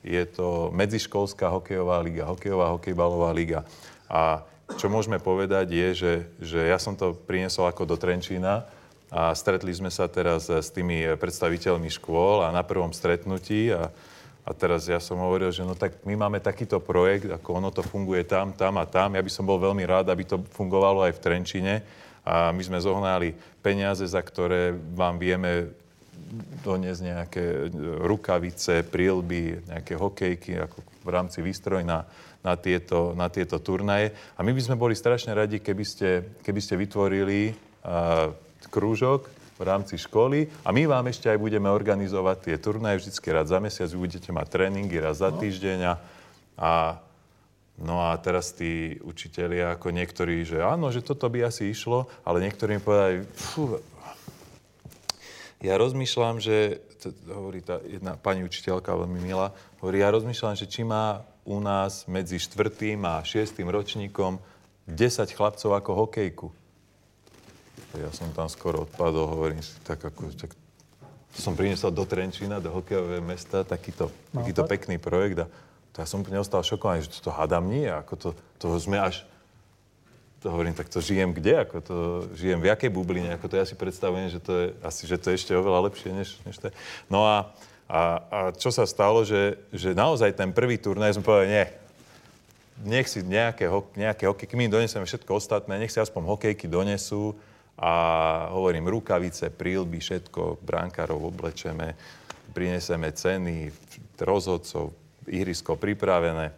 je 0.03 0.23
to 0.29 0.69
medziškolská 0.75 1.49
hokejová 1.49 2.03
liga, 2.03 2.27
hokejová 2.27 2.75
hokejbalová 2.75 3.31
liga. 3.33 3.63
A 4.11 4.43
čo 4.77 4.91
môžeme 4.91 5.17
povedať 5.17 5.71
je, 5.73 5.87
že, 5.95 6.13
že 6.43 6.59
ja 6.69 6.77
som 6.77 6.93
to 6.93 7.15
priniesol 7.15 7.65
ako 7.65 7.89
do 7.89 7.95
Trenčína 7.97 8.67
a 9.09 9.33
stretli 9.33 9.71
sme 9.71 9.89
sa 9.89 10.05
teraz 10.11 10.51
s 10.51 10.69
tými 10.69 11.15
predstaviteľmi 11.17 11.87
škôl 11.87 12.43
a 12.43 12.53
na 12.53 12.61
prvom 12.61 12.91
stretnutí 12.93 13.71
a 13.71 13.89
A 14.43 14.51
teraz 14.51 14.91
ja 14.91 14.99
som 14.99 15.23
hovoril, 15.23 15.55
že 15.55 15.63
no 15.63 15.71
tak 15.71 16.03
my 16.03 16.19
máme 16.19 16.43
takýto 16.43 16.83
projekt, 16.83 17.31
ako 17.31 17.63
ono 17.63 17.71
to 17.71 17.79
funguje 17.79 18.27
tam, 18.27 18.51
tam 18.51 18.75
a 18.75 18.83
tam. 18.83 19.15
Ja 19.15 19.23
by 19.23 19.31
som 19.31 19.47
bol 19.47 19.55
veľmi 19.55 19.87
rád, 19.87 20.11
aby 20.11 20.27
to 20.27 20.43
fungovalo 20.51 20.99
aj 21.07 21.15
v 21.15 21.23
Trenčine. 21.23 21.73
A 22.27 22.51
my 22.51 22.59
sme 22.59 22.75
zohnali 22.75 23.39
peniaze, 23.63 24.03
za 24.03 24.19
ktoré 24.19 24.75
vám 24.75 25.15
vieme 25.15 25.71
doniesť 26.65 27.01
nejaké 27.03 27.45
rukavice, 28.03 28.81
prílby, 28.87 29.69
nejaké 29.69 29.93
hokejky, 29.93 30.57
ako 30.57 30.77
v 31.03 31.09
rámci 31.09 31.45
výstroj 31.45 31.85
na, 31.85 32.07
na, 32.41 32.57
tieto, 32.57 33.13
na 33.13 33.29
tieto 33.29 33.61
turnaje. 33.61 34.11
A 34.37 34.41
my 34.41 34.51
by 34.51 34.61
sme 34.61 34.79
boli 34.79 34.97
strašne 34.97 35.35
radi, 35.37 35.61
keby 35.61 35.85
ste, 35.85 36.09
keby 36.41 36.59
ste 36.63 36.79
vytvorili 36.79 37.53
uh, 37.53 38.33
krúžok, 38.73 39.29
v 39.53 39.61
rámci 39.69 40.01
školy 40.01 40.49
a 40.65 40.73
my 40.73 40.89
vám 40.89 41.05
ešte 41.13 41.29
aj 41.29 41.37
budeme 41.37 41.69
organizovať 41.69 42.37
tie 42.49 42.55
turnaje 42.57 43.05
vždycky 43.05 43.29
raz 43.29 43.53
za 43.53 43.61
mesiac, 43.61 43.85
vy 43.85 44.09
budete 44.09 44.33
mať 44.33 44.47
tréningy 44.49 44.97
raz 44.97 45.21
za 45.21 45.29
no. 45.29 45.37
týždeň 45.37 45.79
a, 45.85 45.93
a 46.57 46.71
No 47.73 48.05
a 48.05 48.13
teraz 48.21 48.53
tí 48.53 49.01
učitelia, 49.01 49.73
ako 49.73 49.89
niektorí, 49.89 50.45
že 50.45 50.61
áno, 50.61 50.93
že 50.93 51.01
toto 51.01 51.25
by 51.25 51.49
asi 51.49 51.73
išlo, 51.73 52.05
ale 52.21 52.45
niektorí 52.45 52.77
mi 52.77 52.81
povedali, 52.85 53.25
fú, 53.33 53.81
ja 55.63 55.79
rozmýšľam, 55.79 56.43
že, 56.43 56.83
to 56.99 57.15
hovorí 57.31 57.63
tá 57.63 57.79
jedna 57.87 58.19
pani 58.19 58.43
učiteľka, 58.43 58.99
veľmi 58.99 59.23
milá, 59.23 59.55
hovorí, 59.79 60.03
ja 60.03 60.11
rozmýšľam, 60.11 60.59
že 60.59 60.67
či 60.67 60.83
má 60.83 61.23
u 61.47 61.63
nás 61.63 62.03
medzi 62.11 62.35
štvrtým 62.35 62.99
a 63.07 63.23
šiestým 63.23 63.71
ročníkom 63.71 64.43
10 64.91 65.31
chlapcov 65.31 65.71
ako 65.71 65.91
hokejku. 66.03 66.47
Ja 67.95 68.11
som 68.11 68.27
tam 68.35 68.51
skoro 68.51 68.83
odpadol, 68.83 69.29
hovorím 69.31 69.63
si, 69.63 69.71
tak 69.87 70.03
ako, 70.03 70.35
tak 70.35 70.51
som 71.31 71.55
priniesol 71.55 71.95
do 71.95 72.03
Trenčína, 72.03 72.59
do 72.59 72.73
hokejového 72.73 73.23
mesta, 73.23 73.63
takýto, 73.63 74.11
no, 74.35 74.43
takýto 74.43 74.67
tak? 74.67 74.77
pekný 74.77 74.99
projekt 74.99 75.45
a 75.45 75.47
to 75.93 76.01
ja 76.01 76.07
som 76.09 76.25
úplne 76.25 76.41
ostal 76.41 76.65
šokovaný, 76.65 77.05
že 77.05 77.21
to 77.21 77.29
hádam 77.29 77.69
nie, 77.69 77.85
ako 77.85 78.13
to, 78.17 78.29
to 78.57 78.65
sme 78.81 78.97
až, 78.97 79.23
to 80.43 80.51
hovorím, 80.51 80.75
tak 80.75 80.91
to 80.91 80.99
žijem 80.99 81.31
kde, 81.31 81.63
ako 81.63 81.77
to 81.79 81.97
žijem 82.35 82.59
v 82.59 82.67
jakej 82.67 82.91
bubline, 82.91 83.31
ako 83.31 83.47
to 83.47 83.55
ja 83.55 83.63
si 83.63 83.79
predstavujem, 83.79 84.27
že 84.27 84.43
to 84.43 84.51
je, 84.51 84.65
asi, 84.83 85.07
že 85.07 85.15
to 85.15 85.31
je 85.31 85.39
ešte 85.39 85.55
oveľa 85.55 85.87
lepšie, 85.87 86.11
než, 86.11 86.35
než 86.43 86.59
to 86.59 86.67
je. 86.67 86.73
No 87.07 87.23
a, 87.23 87.55
a, 87.87 88.01
a 88.27 88.39
čo 88.51 88.67
sa 88.67 88.83
stalo, 88.83 89.23
že, 89.23 89.55
že 89.71 89.95
naozaj 89.95 90.35
ten 90.35 90.51
prvý 90.51 90.75
turnaj 90.75 91.15
sme 91.15 91.23
povedali, 91.23 91.47
nie, 91.47 91.65
nech 92.83 93.07
si 93.07 93.23
nejaké, 93.23 93.71
nejaké 93.95 94.27
hokejky, 94.27 94.59
my 94.59 94.67
donesieme 94.67 95.07
všetko 95.07 95.31
ostatné, 95.39 95.79
nech 95.79 95.95
si 95.95 96.03
aspoň 96.03 96.35
hokejky 96.35 96.67
donesú, 96.67 97.31
a 97.73 97.93
hovorím, 98.53 98.85
rukavice, 98.85 99.49
prílby, 99.49 99.97
všetko, 99.97 100.61
brankárov 100.61 101.33
oblečeme, 101.33 101.97
prineseme 102.53 103.09
ceny, 103.09 103.73
rozhodcov, 104.21 104.93
ihrisko 105.25 105.73
pripravené 105.73 106.53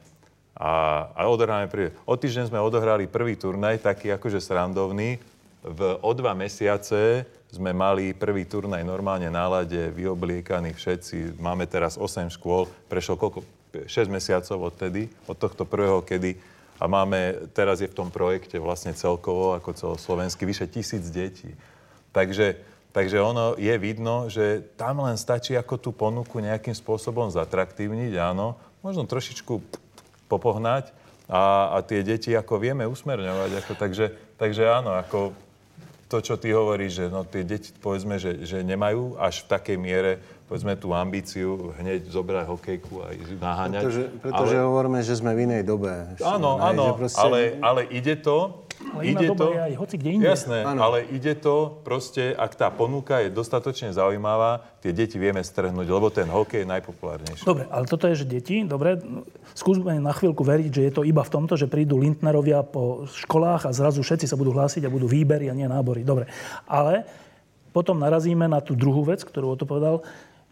a, 0.55 1.05
a 1.11 1.27
odohráme 1.27 1.67
prvý. 1.67 1.91
O 2.07 2.15
týždeň 2.15 2.47
sme 2.47 2.63
odohrali 2.63 3.11
prvý 3.11 3.35
turnaj, 3.35 3.83
taký 3.83 4.15
akože 4.15 4.39
srandovný. 4.39 5.19
V, 5.65 5.79
o 5.99 6.11
dva 6.15 6.31
mesiace 6.31 7.27
sme 7.51 7.75
mali 7.75 8.15
prvý 8.15 8.47
turnaj 8.47 8.81
normálne 8.87 9.27
na 9.27 9.51
lade, 9.51 9.91
vyobliekaní 9.91 10.71
všetci. 10.71 11.35
Máme 11.43 11.67
teraz 11.67 11.99
8 11.99 12.31
škôl, 12.31 12.71
prešlo 12.87 13.19
koľko? 13.19 13.43
6 13.75 14.07
mesiacov 14.07 14.71
odtedy, 14.71 15.11
od 15.27 15.35
tohto 15.35 15.67
prvého, 15.67 15.99
kedy 15.99 16.39
a 16.75 16.91
máme, 16.91 17.47
teraz 17.55 17.79
je 17.79 17.87
v 17.87 17.95
tom 17.95 18.11
projekte 18.11 18.59
vlastne 18.59 18.91
celkovo, 18.91 19.55
ako 19.55 19.75
celoslovensky, 19.75 20.43
vyše 20.43 20.67
tisíc 20.67 21.07
detí. 21.07 21.55
Takže, 22.11 22.59
takže 22.91 23.19
ono 23.19 23.55
je 23.55 23.75
vidno, 23.79 24.27
že 24.27 24.63
tam 24.75 25.03
len 25.03 25.15
stačí 25.15 25.55
ako 25.55 25.75
tú 25.79 25.89
ponuku 25.95 26.43
nejakým 26.43 26.75
spôsobom 26.75 27.31
zatraktívniť, 27.31 28.19
áno, 28.19 28.59
možno 28.83 29.07
trošičku 29.07 29.83
popohnať 30.25 30.91
a, 31.25 31.73
a 31.73 31.77
tie 31.81 32.05
deti 32.05 32.33
ako 32.33 32.61
vieme 32.61 32.85
usmerňovať. 32.85 33.51
Ako, 33.65 33.73
takže, 33.77 34.05
takže 34.37 34.63
áno, 34.69 34.93
ako 34.93 35.33
to, 36.05 36.17
čo 36.21 36.37
ty 36.37 36.53
hovoríš, 36.53 37.01
že 37.01 37.05
no, 37.09 37.25
tie 37.25 37.41
deti 37.41 37.73
povedzme, 37.73 38.21
že, 38.21 38.45
že 38.45 38.61
nemajú 38.61 39.17
až 39.17 39.45
v 39.45 39.47
takej 39.49 39.77
miere 39.81 40.11
povedzme 40.45 40.77
tú 40.77 40.93
ambíciu 40.93 41.73
hneď 41.81 42.05
zobrať 42.05 42.45
hokejku 42.45 42.93
a 43.01 43.07
ísť 43.17 43.41
naháňať. 43.41 43.81
Pretože, 43.81 44.03
pretože 44.21 44.55
ale... 44.61 44.65
hovoríme, 44.69 44.99
že 45.01 45.13
sme 45.17 45.31
v 45.33 45.39
inej 45.49 45.61
dobe. 45.65 45.89
Áno, 46.21 46.61
áno, 46.61 46.93
proste... 46.93 47.17
ale, 47.17 47.57
ale 47.65 47.89
ide 47.89 48.13
to, 48.21 48.64
ale 48.95 49.01
ide 49.07 49.27
to, 49.31 49.45
je 49.55 49.61
aj 49.61 49.73
hoci 49.79 49.95
kde 49.95 50.09
inde. 50.19 50.27
Jasné, 50.27 50.67
ano. 50.67 50.79
ale 50.83 51.07
ide 51.11 51.33
to 51.35 51.79
proste, 51.83 52.35
ak 52.35 52.55
tá 52.59 52.67
ponuka 52.71 53.23
je 53.23 53.31
dostatočne 53.31 53.95
zaujímavá, 53.95 54.63
tie 54.83 54.91
deti 54.91 55.15
vieme 55.15 55.39
strhnúť, 55.39 55.87
lebo 55.87 56.07
ten 56.11 56.27
hokej 56.27 56.63
je 56.63 56.67
najpopulárnejší. 56.67 57.43
Dobre, 57.47 57.65
ale 57.71 57.85
toto 57.87 58.05
je, 58.11 58.23
že 58.23 58.25
deti, 58.27 58.63
dobre, 58.67 58.99
skúsme 59.55 59.95
na 59.99 60.11
chvíľku 60.11 60.43
veriť, 60.43 60.71
že 60.71 60.81
je 60.87 60.93
to 60.93 61.01
iba 61.07 61.23
v 61.23 61.33
tomto, 61.33 61.55
že 61.55 61.71
prídu 61.71 61.99
Lindnerovia 61.99 62.63
po 62.63 63.07
školách 63.07 63.67
a 63.67 63.75
zrazu 63.75 64.03
všetci 64.03 64.27
sa 64.27 64.35
budú 64.35 64.51
hlásiť 64.51 64.83
a 64.83 64.93
budú 64.93 65.07
výbery 65.07 65.47
a 65.47 65.57
nie 65.57 65.67
nábory. 65.67 66.03
Dobre, 66.03 66.27
ale 66.67 67.07
potom 67.75 67.99
narazíme 67.99 68.47
na 68.47 68.63
tú 68.63 68.71
druhú 68.71 69.03
vec, 69.03 69.23
ktorú 69.23 69.51
o 69.51 69.59
to 69.59 69.67
povedal, 69.67 69.99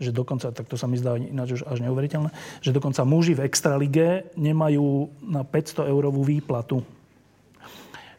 že 0.02 0.12
dokonca, 0.12 0.52
tak 0.52 0.68
to 0.68 0.76
sa 0.76 0.90
mi 0.90 1.00
zdá 1.00 1.16
ináč 1.16 1.62
už 1.62 1.64
až 1.64 1.80
neuveriteľné, 1.80 2.34
že 2.60 2.76
dokonca 2.76 3.08
muži 3.08 3.38
v 3.38 3.46
extralige 3.48 4.28
nemajú 4.36 5.08
na 5.24 5.48
500 5.48 5.88
eurovú 5.88 6.26
výplatu. 6.26 6.84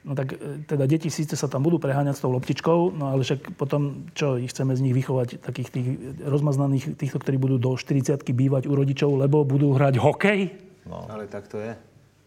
No 0.05 0.13
tak 0.13 0.37
e, 0.37 0.69
teda 0.69 0.85
deti 0.85 1.09
síce 1.09 1.33
sa 1.33 1.49
tam 1.49 1.65
budú 1.65 1.81
preháňať 1.81 2.21
s 2.21 2.23
tou 2.23 2.31
loptičkou, 2.37 2.93
no 2.93 3.09
ale 3.09 3.25
však 3.25 3.57
potom, 3.57 4.13
čo 4.13 4.37
ich 4.37 4.53
chceme 4.53 4.77
z 4.77 4.85
nich 4.85 4.93
vychovať, 4.93 5.41
takých 5.41 5.69
tých 5.73 5.89
rozmaznaných, 6.21 7.01
týchto, 7.01 7.17
ktorí 7.17 7.41
budú 7.41 7.57
do 7.57 7.73
40 7.73 8.21
bývať 8.21 8.69
u 8.69 8.77
rodičov, 8.77 9.17
lebo 9.17 9.49
budú 9.49 9.73
hrať 9.73 9.97
hokej? 9.97 10.41
No. 10.85 11.09
Ale 11.09 11.25
tak 11.25 11.49
to 11.49 11.57
je. 11.57 11.73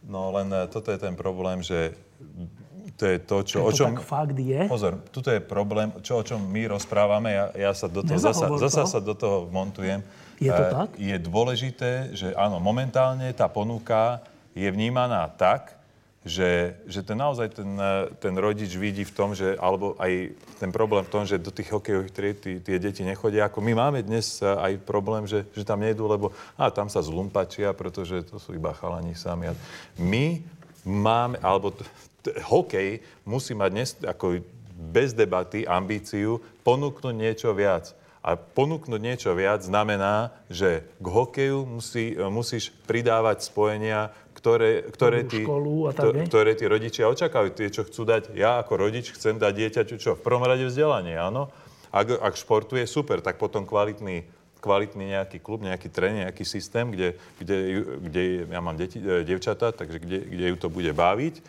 No 0.10 0.34
len 0.34 0.50
e, 0.50 0.66
toto 0.74 0.90
je 0.90 0.98
ten 0.98 1.14
problém, 1.14 1.62
že 1.62 1.94
to 2.98 3.06
je 3.06 3.18
to, 3.22 3.38
čo, 3.46 3.58
to 3.62 3.66
o 3.70 3.72
čom... 3.72 3.94
tak 3.94 4.02
fakt 4.02 4.38
je? 4.42 4.66
Pozor, 4.66 4.98
tuto 5.14 5.30
je 5.30 5.38
problém, 5.38 5.94
čo, 6.02 6.18
o 6.18 6.24
čom 6.26 6.42
my 6.42 6.74
rozprávame, 6.74 7.30
ja, 7.30 7.46
ja 7.54 7.72
sa 7.78 7.86
do 7.86 8.02
toho, 8.02 8.18
zasa, 8.18 8.50
zasa 8.58 8.90
sa 8.90 8.98
do 8.98 9.14
toho 9.14 9.46
montujem. 9.54 10.02
Je 10.42 10.50
to 10.50 10.64
tak? 10.74 10.98
Je 10.98 11.14
dôležité, 11.22 12.18
že 12.18 12.34
áno, 12.34 12.58
momentálne 12.58 13.30
tá 13.38 13.46
ponuka 13.46 14.26
je 14.58 14.66
vnímaná 14.66 15.30
tak, 15.30 15.77
že, 16.26 16.76
že 16.90 17.02
ten 17.06 17.16
naozaj 17.16 17.56
ten, 17.56 17.72
ten 18.20 18.34
rodič 18.36 18.76
vidí 18.76 19.08
v 19.08 19.16
tom, 19.16 19.32
že, 19.32 19.56
alebo 19.56 19.96
aj 19.96 20.36
ten 20.60 20.74
problém 20.76 21.06
v 21.06 21.14
tom, 21.14 21.24
že 21.24 21.40
do 21.40 21.54
tých 21.54 21.72
hokejových 21.72 22.14
tried 22.14 22.38
tie 22.42 22.78
deti 22.82 23.06
nechodia. 23.06 23.48
Ako 23.48 23.64
my 23.64 23.74
máme 23.78 24.00
dnes 24.04 24.44
aj 24.44 24.82
problém, 24.84 25.24
že, 25.24 25.48
že 25.56 25.64
tam 25.64 25.80
nejdú, 25.80 26.04
lebo 26.10 26.36
a 26.60 26.68
tam 26.68 26.92
sa 26.92 27.00
zlumpačia, 27.00 27.72
pretože 27.72 28.28
to 28.28 28.42
sú 28.42 28.58
iba 28.58 28.76
chalani 28.76 29.16
sami. 29.16 29.54
My 29.96 30.44
máme, 30.84 31.40
alebo 31.40 31.72
t- 31.72 31.88
t- 32.28 32.36
hokej 32.44 33.00
musí 33.24 33.56
mať 33.56 33.70
dnes 33.72 33.90
ako 34.04 34.44
bez 34.78 35.16
debaty 35.16 35.66
ambíciu 35.66 36.44
ponúknuť 36.62 37.14
niečo 37.16 37.50
viac. 37.56 37.96
A 38.28 38.36
ponúknuť 38.36 39.00
niečo 39.00 39.32
viac 39.32 39.64
znamená, 39.64 40.36
že 40.52 40.84
k 41.00 41.08
hokeju 41.08 41.64
musí, 41.64 42.12
musíš 42.28 42.76
pridávať 42.84 43.48
spojenia, 43.48 44.12
ktoré, 44.36 44.84
ktoré, 44.92 45.24
tí, 45.24 45.48
školu 45.48 45.88
a 45.88 45.92
tak, 45.96 46.12
to, 46.12 46.28
ktoré 46.28 46.52
tí 46.60 46.68
rodičia 46.68 47.08
očakávajú. 47.08 47.56
Tie, 47.56 47.72
čo 47.72 47.88
chcú 47.88 48.04
dať, 48.04 48.36
ja 48.36 48.60
ako 48.60 48.84
rodič 48.84 49.16
chcem 49.16 49.40
dať 49.40 49.54
dieťaťu 49.56 49.96
čo? 49.96 50.20
V 50.20 50.26
prvom 50.28 50.44
rade 50.44 50.68
vzdelanie, 50.68 51.16
áno. 51.16 51.48
Ak, 51.88 52.12
ak 52.12 52.36
športuje, 52.36 52.84
super, 52.84 53.24
tak 53.24 53.40
potom 53.40 53.64
kvalitný, 53.64 54.28
kvalitný 54.60 55.16
nejaký 55.16 55.40
klub, 55.40 55.64
nejaký 55.64 55.88
tréning, 55.88 56.28
nejaký 56.28 56.44
systém, 56.44 56.92
kde, 56.92 57.16
kde, 57.40 57.58
kde 58.12 58.24
ja 58.52 58.60
mám 58.60 58.76
deti, 58.76 59.00
e, 59.00 59.24
devčatá, 59.24 59.72
takže 59.72 60.04
kde, 60.04 60.20
kde 60.28 60.46
ju 60.52 60.58
to 60.60 60.68
bude 60.68 60.92
baviť. 60.92 61.40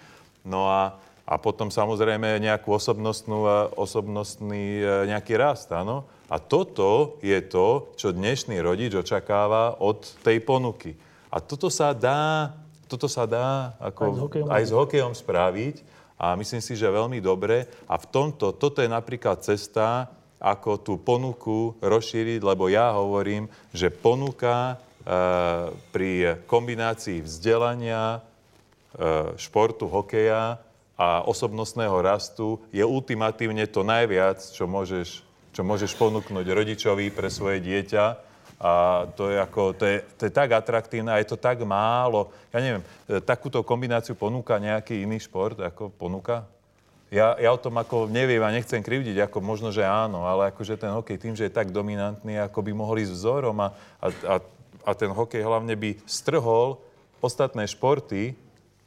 No 0.47 0.71
a, 0.71 0.95
a 1.27 1.35
potom 1.43 1.75
samozrejme 1.75 2.39
nejakú 2.39 2.71
osobnostnú, 2.71 3.67
osobnostný 3.75 4.79
e, 4.79 5.11
nejaký 5.11 5.35
rast, 5.35 5.75
áno. 5.75 6.07
A 6.29 6.37
toto 6.37 7.17
je 7.25 7.41
to, 7.41 7.89
čo 7.97 8.13
dnešný 8.13 8.61
rodič 8.61 8.93
očakáva 8.93 9.81
od 9.81 10.05
tej 10.21 10.45
ponuky. 10.45 10.93
A 11.33 11.41
toto 11.41 11.73
sa 11.73 11.97
dá, 11.97 12.53
toto 12.85 13.09
sa 13.09 13.25
dá 13.25 13.73
ako 13.81 14.03
aj, 14.05 14.13
s 14.13 14.21
hokejom, 14.21 14.49
aj 14.53 14.63
s 14.69 14.73
hokejom 14.77 15.13
spraviť 15.17 15.77
a 16.21 16.37
myslím 16.37 16.61
si, 16.61 16.77
že 16.77 16.93
veľmi 16.93 17.25
dobre. 17.25 17.65
A 17.89 17.97
v 17.97 18.07
tomto, 18.13 18.53
toto 18.53 18.85
je 18.85 18.93
napríklad 18.93 19.41
cesta, 19.41 20.13
ako 20.37 20.85
tú 20.85 20.95
ponuku 21.01 21.75
rozšíriť, 21.81 22.45
lebo 22.45 22.69
ja 22.69 22.93
hovorím, 22.93 23.49
že 23.73 23.89
ponuka 23.89 24.75
e, 24.75 25.15
pri 25.91 26.45
kombinácii 26.45 27.25
vzdelania, 27.25 28.21
e, 28.21 28.21
športu, 29.41 29.89
hokeja 29.89 30.61
a 30.99 31.09
osobnostného 31.25 31.97
rastu 32.05 32.61
je 32.69 32.85
ultimatívne 32.85 33.65
to 33.67 33.81
najviac, 33.81 34.39
čo 34.45 34.67
môžeš 34.69 35.28
čo 35.59 35.67
môžeš 35.67 35.99
ponúknuť 35.99 36.47
rodičovi 36.47 37.11
pre 37.11 37.27
svoje 37.35 37.59
dieťa. 37.59 38.05
A 38.63 39.07
to 39.19 39.27
je, 39.27 39.43
ako, 39.43 39.75
to, 39.75 39.91
je, 39.91 39.97
to 40.15 40.31
je 40.31 40.33
tak 40.35 40.55
atraktívne 40.55 41.11
a 41.11 41.19
je 41.19 41.27
to 41.27 41.35
tak 41.35 41.59
málo. 41.67 42.31
Ja 42.55 42.63
neviem, 42.63 42.87
e, 43.11 43.19
takúto 43.19 43.67
kombináciu 43.67 44.15
ponúka 44.15 44.63
nejaký 44.63 45.03
iný 45.03 45.19
šport, 45.19 45.59
ako 45.59 45.91
ponúka? 45.91 46.47
Ja, 47.11 47.35
ja 47.43 47.51
o 47.51 47.59
tom 47.59 47.75
ako 47.75 48.07
neviem 48.07 48.39
a 48.43 48.55
nechcem 48.55 48.79
krivdiť, 48.79 49.27
ako 49.27 49.43
možno, 49.43 49.75
že 49.75 49.83
áno, 49.83 50.31
ale 50.31 50.55
akože 50.55 50.79
ten 50.79 50.95
hokej 50.95 51.19
tým, 51.19 51.35
že 51.35 51.51
je 51.51 51.57
tak 51.59 51.75
dominantný, 51.75 52.39
ako 52.39 52.63
by 52.63 52.73
mohli 52.75 53.03
ísť 53.03 53.15
vzorom 53.19 53.59
a, 53.59 53.75
a, 53.99 54.07
a 54.11 54.35
a 54.89 54.97
ten 54.97 55.13
hokej 55.13 55.45
hlavne 55.45 55.77
by 55.77 56.01
strhol 56.09 56.81
ostatné 57.21 57.69
športy, 57.69 58.33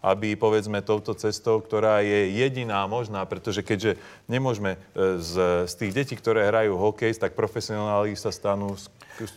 aby 0.01 0.33
povedzme 0.33 0.81
touto 0.81 1.13
cestou, 1.13 1.61
ktorá 1.61 2.01
je 2.01 2.33
jediná 2.33 2.83
možná, 2.89 3.21
pretože 3.29 3.61
keďže 3.61 4.01
nemôžeme 4.25 4.75
e, 4.75 5.21
z, 5.21 5.65
z 5.69 5.73
tých 5.77 5.91
detí, 5.93 6.13
ktoré 6.17 6.49
hrajú 6.49 6.73
hokej, 6.75 7.13
tak 7.21 7.37
profesionáli 7.37 8.17
sa 8.17 8.33
stanú 8.33 8.75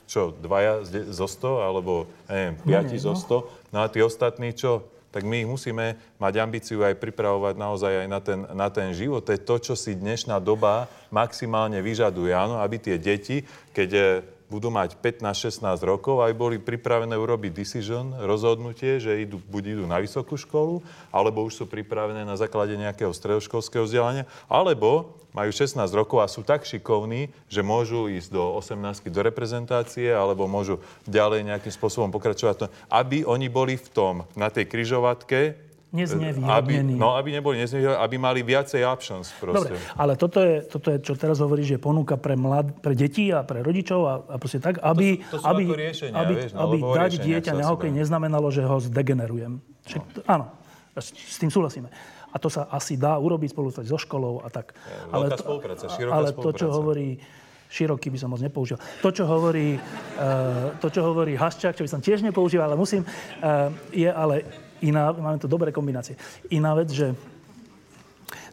čo, 0.09 0.33
dvaja 0.41 0.81
zo 1.13 1.29
100, 1.29 1.69
alebo 1.69 2.09
neviem, 2.27 2.55
piati 2.65 2.97
zo 2.97 3.13
100, 3.13 3.73
no 3.73 3.79
a 3.85 3.87
tí 3.93 4.01
ostatní 4.01 4.57
čo? 4.57 4.89
tak 5.15 5.23
my 5.23 5.47
ich 5.47 5.49
musíme 5.49 5.95
mať 6.19 6.43
ambíciu 6.43 6.83
aj 6.83 6.99
pripravovať 6.99 7.55
naozaj 7.55 8.03
aj 8.03 8.09
na 8.11 8.19
ten, 8.19 8.41
na 8.51 8.67
ten 8.67 8.91
život. 8.91 9.23
To 9.23 9.31
je 9.31 9.39
to, 9.39 9.57
čo 9.63 9.75
si 9.79 9.95
dnešná 9.95 10.43
doba 10.43 10.91
maximálne 11.15 11.79
vyžaduje. 11.79 12.35
Áno, 12.35 12.59
aby 12.59 12.83
tie 12.83 12.99
deti, 12.99 13.47
keď 13.71 13.89
e, 13.95 14.03
budú 14.53 14.69
mať 14.69 15.01
15-16 15.01 15.65
rokov, 15.83 16.21
aj 16.21 16.37
boli 16.37 16.61
pripravené 16.61 17.17
urobiť 17.17 17.53
decision, 17.53 18.13
rozhodnutie, 18.23 19.01
že 19.01 19.25
idú, 19.25 19.41
buď 19.41 19.79
idú 19.81 19.85
na 19.89 19.99
vysokú 19.99 20.37
školu, 20.37 20.85
alebo 21.09 21.43
už 21.49 21.63
sú 21.63 21.65
pripravené 21.65 22.23
na 22.29 22.37
základe 22.37 22.77
nejakého 22.77 23.11
stredoškolského 23.11 23.89
vzdelania, 23.89 24.29
alebo 24.47 25.17
majú 25.35 25.51
16 25.51 25.83
rokov 25.91 26.23
a 26.23 26.31
sú 26.31 26.47
tak 26.47 26.63
šikovní, 26.63 27.33
že 27.51 27.67
môžu 27.67 28.07
ísť 28.07 28.31
do 28.31 28.55
18 28.61 29.11
do 29.11 29.21
reprezentácie, 29.25 30.13
alebo 30.15 30.47
môžu 30.47 30.79
ďalej 31.11 31.43
nejakým 31.51 31.75
spôsobom 31.75 32.15
pokračovať, 32.15 32.71
aby 32.93 33.27
oni 33.27 33.51
boli 33.51 33.75
v 33.75 33.89
tom, 33.91 34.15
na 34.39 34.53
tej 34.53 34.71
kryžovatke, 34.71 35.59
aby, 35.95 36.83
no, 36.99 37.15
aby 37.15 37.39
neboli 37.39 37.63
neznevýhodnení, 37.63 38.03
aby 38.03 38.17
mali 38.19 38.41
viacej 38.43 38.83
options 38.83 39.31
proste. 39.39 39.79
Dobre, 39.79 39.95
ale 39.95 40.13
toto 40.19 40.43
je, 40.43 40.67
toto 40.67 40.91
je, 40.91 40.99
čo 40.99 41.15
teraz 41.15 41.39
hovorí, 41.39 41.63
že 41.63 41.79
ponúka 41.79 42.19
pre, 42.19 42.35
mlad, 42.35 42.83
pre 42.83 42.99
deti 42.99 43.31
a 43.31 43.47
pre 43.47 43.63
rodičov 43.63 44.01
a, 44.03 44.15
a 44.27 44.37
proste 44.43 44.59
tak, 44.59 44.83
aby, 44.83 45.23
to, 45.23 45.39
to 45.39 45.47
aby, 45.47 45.63
riešenia, 45.71 46.19
aby, 46.19 46.33
vieš, 46.35 46.51
no, 46.51 46.61
aby 46.67 46.77
dať 46.83 47.13
dieťa 47.23 47.53
na 47.55 47.65
hokej 47.71 47.95
neznamenalo, 47.95 48.51
že 48.51 48.67
ho 48.67 48.77
zdegenerujem. 48.83 49.63
Však, 49.87 50.03
no. 50.03 50.23
Áno, 50.27 50.45
s, 50.99 51.39
tým 51.39 51.55
súhlasíme. 51.55 51.87
A 52.35 52.37
to 52.43 52.51
sa 52.51 52.67
asi 52.75 52.99
dá 52.99 53.15
urobiť 53.15 53.55
spolu 53.55 53.71
so 53.71 53.99
školou 53.99 54.43
a 54.43 54.51
tak. 54.51 54.75
Ja, 54.75 55.15
ale, 55.15 55.31
to, 55.39 55.63
ale 56.11 56.35
to, 56.35 56.51
čo 56.51 56.67
hovorí 56.75 57.23
široký 57.75 58.07
by 58.15 58.19
som 58.23 58.31
moc 58.31 58.39
nepoužil. 58.39 58.79
To, 59.03 59.11
čo 59.11 59.27
hovorí, 59.27 59.75
uh, 59.75 60.79
to, 60.79 60.87
čo 60.95 61.03
hovorí 61.03 61.35
Haščák, 61.35 61.75
čo 61.75 61.83
by 61.83 61.91
som 61.91 61.99
tiež 61.99 62.23
nepoužil, 62.23 62.63
ale 62.63 62.79
musím, 62.79 63.03
uh, 63.03 63.75
je 63.91 64.07
ale 64.07 64.47
iná, 64.85 65.13
máme 65.17 65.41
tu 65.41 65.49
dobré 65.49 65.73
kombinácie. 65.73 66.15
Iná 66.53 66.77
vec, 66.77 66.93
že 66.93 67.17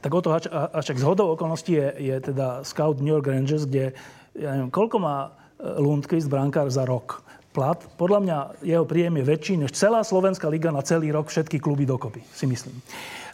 tak 0.01 0.11
o 0.13 0.21
to 0.21 0.33
až, 0.33 0.49
až 0.49 0.97
z 0.97 1.05
hodou 1.05 1.37
okolností 1.37 1.77
je, 1.77 1.87
je 1.97 2.15
teda 2.33 2.65
scout 2.65 2.97
New 2.97 3.13
York 3.13 3.27
Rangers, 3.27 3.69
kde, 3.69 3.93
ja 4.33 4.49
neviem, 4.57 4.73
koľko 4.73 4.97
má 4.97 5.17
e, 5.29 5.29
Lundqvist, 5.77 6.25
brankár, 6.25 6.73
za 6.73 6.89
rok 6.89 7.21
plat. 7.51 7.77
Podľa 7.99 8.19
mňa 8.23 8.37
jeho 8.63 8.85
príjem 8.87 9.21
je 9.21 9.27
väčší 9.27 9.53
než 9.59 9.75
celá 9.75 10.01
Slovenská 10.01 10.47
liga 10.47 10.71
na 10.71 10.81
celý 10.81 11.11
rok, 11.11 11.27
všetky 11.27 11.59
kluby 11.59 11.83
dokopy, 11.83 12.23
si 12.31 12.47
myslím. 12.47 12.79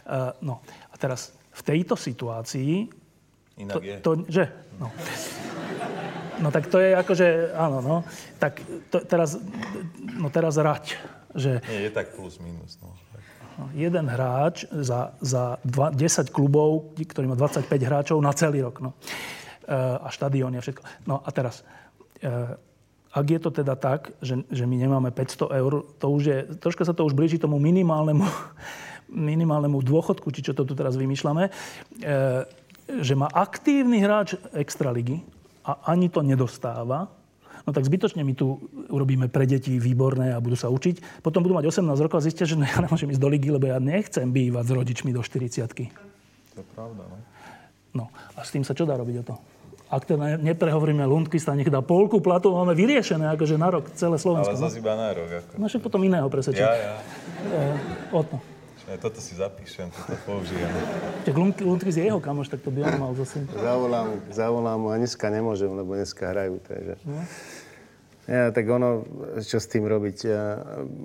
Uh, 0.04 0.34
no 0.42 0.58
a 0.90 0.94
teraz 0.98 1.30
v 1.54 1.62
tejto 1.62 1.94
situácii... 1.94 2.90
Inak 3.62 3.74
to, 3.74 3.80
je. 3.82 3.96
To, 4.02 4.10
že? 4.26 4.44
No. 4.78 4.90
no 6.42 6.48
tak 6.50 6.66
to 6.66 6.82
je 6.82 6.98
akože, 6.98 7.54
áno, 7.54 7.78
no. 7.78 7.96
Tak 8.42 8.58
to, 8.90 9.02
teraz, 9.06 9.38
no 10.18 10.30
teraz 10.34 10.58
rať 10.58 10.98
že... 11.34 11.60
Nie, 11.68 11.88
je 11.88 11.92
tak 11.92 12.16
plus 12.16 12.40
minus. 12.40 12.80
No. 12.80 12.96
Jeden 13.74 14.06
hráč 14.06 14.70
za, 14.70 15.18
za 15.18 15.58
dva, 15.66 15.90
10 15.90 16.30
klubov, 16.30 16.94
ktorý 16.94 17.26
má 17.26 17.34
25 17.34 17.66
hráčov 17.66 18.18
na 18.22 18.30
celý 18.30 18.62
rok. 18.62 18.78
No. 18.78 18.94
E, 19.68 19.74
a 19.76 20.08
štadión 20.08 20.54
a 20.54 20.62
všetko. 20.62 20.82
No 21.10 21.20
a 21.20 21.28
teraz, 21.34 21.66
e, 22.22 22.30
ak 23.12 23.26
je 23.26 23.40
to 23.42 23.50
teda 23.50 23.74
tak, 23.74 24.14
že, 24.22 24.40
že 24.48 24.64
my 24.64 24.76
nemáme 24.78 25.10
500 25.10 25.58
eur, 25.58 25.72
to 25.98 26.06
už 26.06 26.22
je, 26.22 26.38
troška 26.62 26.86
sa 26.86 26.94
to 26.94 27.02
už 27.04 27.18
blíži 27.18 27.36
tomu 27.36 27.58
minimálnemu, 27.58 28.24
minimálnemu 29.10 29.82
dôchodku, 29.82 30.30
či 30.30 30.46
čo 30.46 30.54
to 30.54 30.62
tu 30.62 30.78
teraz 30.78 30.94
vymýšľame, 30.94 31.44
e, 31.44 31.50
že 32.88 33.14
má 33.18 33.28
aktívny 33.28 34.00
hráč 34.00 34.40
extraligy 34.56 35.20
a 35.66 35.92
ani 35.92 36.08
to 36.08 36.24
nedostáva, 36.24 37.17
no 37.68 37.76
tak 37.76 37.84
zbytočne 37.84 38.24
my 38.24 38.32
tu 38.32 38.56
urobíme 38.88 39.28
pre 39.28 39.44
deti 39.44 39.76
výborné 39.76 40.32
a 40.32 40.40
budú 40.40 40.56
sa 40.56 40.72
učiť. 40.72 41.20
Potom 41.20 41.44
budú 41.44 41.52
mať 41.52 41.68
18 41.68 41.84
rokov 42.00 42.18
a 42.18 42.24
zistia, 42.24 42.48
že 42.48 42.56
no, 42.56 42.64
ja 42.64 42.80
nemôžem 42.80 43.12
ísť 43.12 43.20
do 43.20 43.28
ligy, 43.28 43.52
lebo 43.52 43.68
ja 43.68 43.76
nechcem 43.76 44.24
bývať 44.24 44.64
s 44.64 44.72
rodičmi 44.72 45.12
do 45.12 45.20
40 45.20 45.68
To 45.68 46.64
je 46.64 46.66
pravda, 46.72 47.04
no. 47.04 47.16
No 47.92 48.04
a 48.36 48.40
s 48.40 48.56
tým 48.56 48.64
sa 48.64 48.72
čo 48.72 48.88
dá 48.88 48.96
robiť 48.96 49.16
o 49.20 49.24
to? 49.28 49.34
Ak 49.88 50.04
teda 50.04 50.36
neprehovoríme 50.36 51.00
Lundqvista, 51.08 51.56
nech 51.56 51.72
dá 51.72 51.80
polku 51.80 52.20
platu, 52.20 52.52
máme 52.52 52.76
vyriešené 52.76 53.24
akože 53.32 53.56
na 53.56 53.72
rok 53.72 53.88
celé 53.96 54.20
Slovensko. 54.20 54.52
Ale 54.52 54.60
zase 54.60 54.84
iba 54.84 54.92
na 54.92 55.16
rok. 55.16 55.28
Ako. 55.32 55.52
No 55.56 55.64
však 55.64 55.80
potom 55.80 56.04
iného 56.04 56.28
presvedčiť. 56.28 56.60
Ja, 56.60 56.76
ja. 56.76 56.94
E, 57.48 57.60
o 58.12 58.20
to. 58.20 58.36
Toto 58.88 59.20
si 59.20 59.36
zapíšem, 59.36 59.92
toto 59.92 60.16
použijem. 60.24 60.64
Tak 61.28 61.36
Lundqvist 61.60 62.00
je 62.00 62.08
jeho 62.08 62.20
kamoš, 62.24 62.48
tak 62.48 62.64
to 62.64 62.72
by 62.72 62.88
on 62.88 62.96
mal 62.96 63.12
zase. 63.12 63.44
Zavolám, 63.52 64.16
zavolám 64.32 64.78
mu 64.80 64.88
a 64.88 64.96
dneska 64.96 65.28
nemôžem, 65.28 65.68
lebo 65.68 65.92
dneska 65.92 66.24
hrajú. 66.24 66.56
Takže... 66.64 66.96
No. 67.04 67.20
Ja, 68.28 68.52
tak 68.52 68.68
ono, 68.68 69.08
čo 69.40 69.56
s 69.56 69.72
tým 69.72 69.88
robiť? 69.88 70.28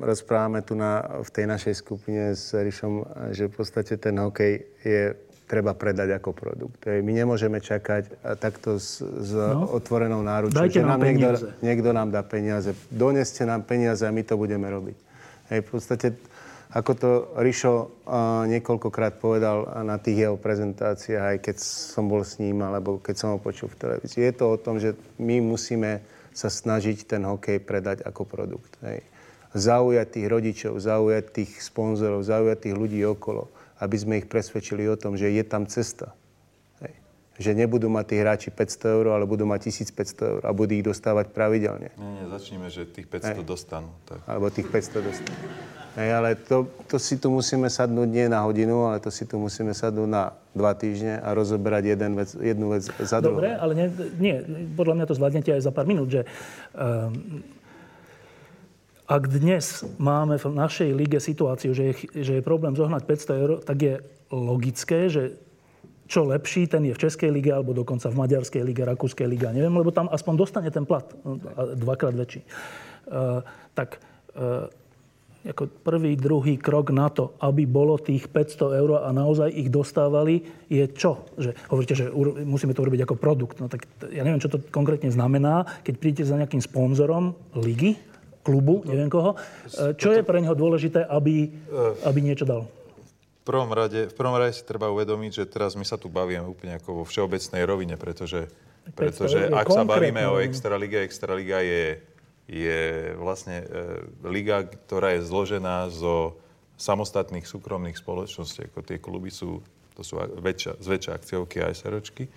Rozprávame 0.04 0.60
tu 0.60 0.76
na, 0.76 1.24
v 1.24 1.30
tej 1.32 1.46
našej 1.48 1.74
skupine 1.80 2.36
s 2.36 2.52
Rišom, 2.52 2.94
že 3.32 3.48
v 3.48 3.54
podstate 3.56 3.96
ten 3.96 4.20
hokej 4.20 4.54
je 4.84 5.16
treba 5.48 5.72
predať 5.72 6.20
ako 6.20 6.36
produkt. 6.36 6.84
My 6.84 7.12
nemôžeme 7.16 7.64
čakať 7.64 8.28
takto 8.44 8.76
s, 8.76 9.00
s 9.00 9.32
no. 9.32 9.72
otvorenou 9.72 10.20
náručou, 10.20 10.68
že 10.68 10.84
nám, 10.84 11.00
niekto, 11.00 11.56
niekto 11.64 11.90
nám 11.96 12.12
dá 12.12 12.28
peniaze. 12.28 12.76
Doneste 12.92 13.48
nám 13.48 13.64
peniaze 13.64 14.04
a 14.04 14.12
my 14.12 14.24
to 14.28 14.36
budeme 14.36 14.68
robiť. 14.68 14.98
Hej, 15.48 15.60
v 15.64 15.70
podstate 15.72 16.08
ako 16.74 16.92
to 16.98 17.10
Rišo 17.38 17.74
niekoľkokrát 18.50 19.22
povedal 19.22 19.70
na 19.86 20.02
tých 20.02 20.26
jeho 20.26 20.42
prezentáciách, 20.42 21.38
aj 21.38 21.38
keď 21.40 21.56
som 21.62 22.10
bol 22.10 22.26
s 22.26 22.42
ním, 22.42 22.66
alebo 22.66 22.98
keď 22.98 23.16
som 23.16 23.30
ho 23.32 23.40
počul 23.40 23.70
v 23.70 23.78
televízii. 23.78 24.26
Je 24.26 24.34
to 24.34 24.46
o 24.50 24.58
tom, 24.58 24.82
že 24.82 24.98
my 25.22 25.38
musíme 25.38 26.02
sa 26.34 26.50
snažiť 26.50 27.06
ten 27.08 27.24
hokej 27.24 27.62
predať 27.64 28.04
ako 28.04 28.28
produkt. 28.28 28.76
Hej. 28.82 29.06
Zaujať 29.54 30.08
tých 30.18 30.28
rodičov, 30.28 30.74
zaujať 30.82 31.26
tých 31.30 31.52
sponzorov, 31.62 32.26
zaujať 32.26 32.70
tých 32.70 32.76
ľudí 32.76 33.00
okolo, 33.06 33.54
aby 33.78 33.96
sme 33.96 34.14
ich 34.20 34.28
presvedčili 34.28 34.90
o 34.90 34.98
tom, 34.98 35.14
že 35.14 35.30
je 35.30 35.44
tam 35.46 35.70
cesta 35.70 36.18
že 37.42 37.58
nebudú 37.58 37.90
mať 37.90 38.06
tí 38.14 38.16
hráči 38.22 38.50
500 38.54 38.94
eur, 38.94 39.06
ale 39.18 39.26
budú 39.26 39.50
mať 39.50 39.74
1500 39.74 40.32
eur 40.38 40.42
a 40.46 40.52
budú 40.54 40.78
ich 40.78 40.86
dostávať 40.86 41.34
pravidelne. 41.34 41.90
Nie, 41.98 42.10
nie, 42.22 42.26
začneme, 42.30 42.70
že 42.70 42.86
tých 42.86 43.10
500 43.10 43.42
Hej. 43.42 43.46
dostanú. 43.46 43.90
Tak. 44.06 44.22
Alebo 44.30 44.54
tých 44.54 44.70
500 44.70 45.02
dostanú. 45.02 45.38
Hej, 45.94 46.10
ale 46.10 46.34
to, 46.34 46.66
to 46.90 46.98
si 46.98 47.22
tu 47.22 47.30
musíme 47.30 47.70
sadnúť 47.70 48.10
nie 48.10 48.26
na 48.26 48.42
hodinu, 48.42 48.90
ale 48.90 48.98
to 48.98 49.14
si 49.14 49.30
tu 49.30 49.38
musíme 49.38 49.78
sadnúť 49.78 50.10
na 50.10 50.34
dva 50.58 50.74
týždne 50.74 51.22
a 51.22 51.30
rozoberať 51.38 51.94
jeden 51.94 52.18
vec, 52.18 52.34
jednu 52.34 52.74
vec 52.74 52.90
za 52.90 53.22
druhou. 53.22 53.38
Dobre, 53.38 53.54
ale 53.54 53.74
nie, 53.78 53.88
nie, 54.18 54.36
podľa 54.74 54.94
mňa 54.98 55.06
to 55.06 55.18
zvládnete 55.22 55.54
aj 55.54 55.62
za 55.62 55.70
pár 55.70 55.86
minút, 55.86 56.10
že 56.10 56.26
um, 56.74 57.46
ak 59.06 59.24
dnes 59.30 59.86
máme 60.02 60.42
v 60.42 60.46
našej 60.50 60.90
lige 60.98 61.22
situáciu, 61.22 61.78
že 61.78 61.94
je, 61.94 61.94
že 62.26 62.34
je 62.40 62.44
problém 62.44 62.74
zohnať 62.74 63.06
500 63.06 63.44
eur, 63.46 63.52
tak 63.62 63.78
je 63.78 63.96
logické, 64.34 65.14
že 65.14 65.38
čo 66.10 66.26
lepší, 66.26 66.66
ten 66.66 66.90
je 66.90 66.98
v 66.98 67.02
Českej 67.06 67.30
lige 67.30 67.54
alebo 67.54 67.70
dokonca 67.70 68.10
v 68.10 68.18
Maďarskej 68.18 68.66
lige, 68.66 68.82
Rakúskej 68.82 69.30
lige, 69.30 69.46
neviem, 69.54 69.78
lebo 69.78 69.94
tam 69.94 70.10
aspoň 70.10 70.34
dostane 70.42 70.70
ten 70.74 70.90
plat 70.90 71.06
dvakrát 71.78 72.18
väčší. 72.18 72.42
Uh, 73.06 73.46
tak 73.78 74.02
uh, 74.34 74.74
ako 75.44 75.68
prvý, 75.84 76.16
druhý 76.16 76.56
krok 76.56 76.96
na 76.96 77.12
to, 77.12 77.36
aby 77.44 77.68
bolo 77.68 78.00
tých 78.00 78.32
500 78.32 78.80
eur 78.80 78.90
a 79.04 79.12
naozaj 79.12 79.52
ich 79.52 79.68
dostávali, 79.68 80.40
je 80.72 80.88
čo? 80.96 81.28
Že, 81.36 81.52
hovoríte, 81.68 81.96
že 82.00 82.08
musíme 82.48 82.72
to 82.72 82.80
urobiť 82.80 83.04
ako 83.04 83.16
produkt. 83.20 83.60
No 83.60 83.68
tak 83.68 83.84
ja 84.08 84.24
neviem, 84.24 84.40
čo 84.40 84.48
to 84.48 84.64
konkrétne 84.72 85.12
znamená, 85.12 85.68
keď 85.84 85.94
prídete 86.00 86.24
za 86.32 86.40
nejakým 86.40 86.64
sponzorom 86.64 87.36
ligy, 87.60 88.00
klubu, 88.44 88.84
neviem 88.88 89.12
koho. 89.12 89.36
E, 89.36 89.96
čo 89.96 90.16
je 90.16 90.24
pre 90.24 90.40
neho 90.44 90.56
dôležité, 90.56 91.08
aby, 91.08 91.52
aby 92.04 92.20
niečo 92.20 92.44
dal? 92.48 92.68
V 93.44 93.52
prvom, 93.52 93.72
rade, 93.76 94.08
v 94.08 94.16
prvom 94.16 94.40
rade 94.40 94.56
si 94.56 94.64
treba 94.64 94.88
uvedomiť, 94.88 95.44
že 95.44 95.44
teraz 95.44 95.76
my 95.76 95.84
sa 95.84 96.00
tu 96.00 96.08
bavíme 96.08 96.48
úplne 96.48 96.80
ako 96.80 97.04
vo 97.04 97.04
všeobecnej 97.04 97.68
rovine, 97.68 98.00
pretože, 98.00 98.48
pretože 98.96 99.52
ak 99.52 99.68
sa 99.68 99.84
bavíme 99.84 100.24
o 100.32 100.40
Extraliga, 100.40 101.04
Extraliga 101.04 101.60
je, 101.60 102.00
je 102.48 103.14
vlastne 103.16 103.64
e, 103.64 103.68
liga, 104.28 104.68
ktorá 104.68 105.16
je 105.16 105.26
zložená 105.26 105.88
zo 105.92 106.36
samostatných 106.76 107.48
súkromných 107.48 107.96
spoločností, 107.96 108.68
ako 108.68 108.80
tie 108.84 108.98
kluby 109.00 109.32
sú, 109.32 109.64
to 109.96 110.02
sú 110.04 110.20
väčšia, 110.20 110.80
zväčšia 110.84 111.12
akciovky 111.16 111.64
a 111.64 111.72
SROčky. 111.72 112.28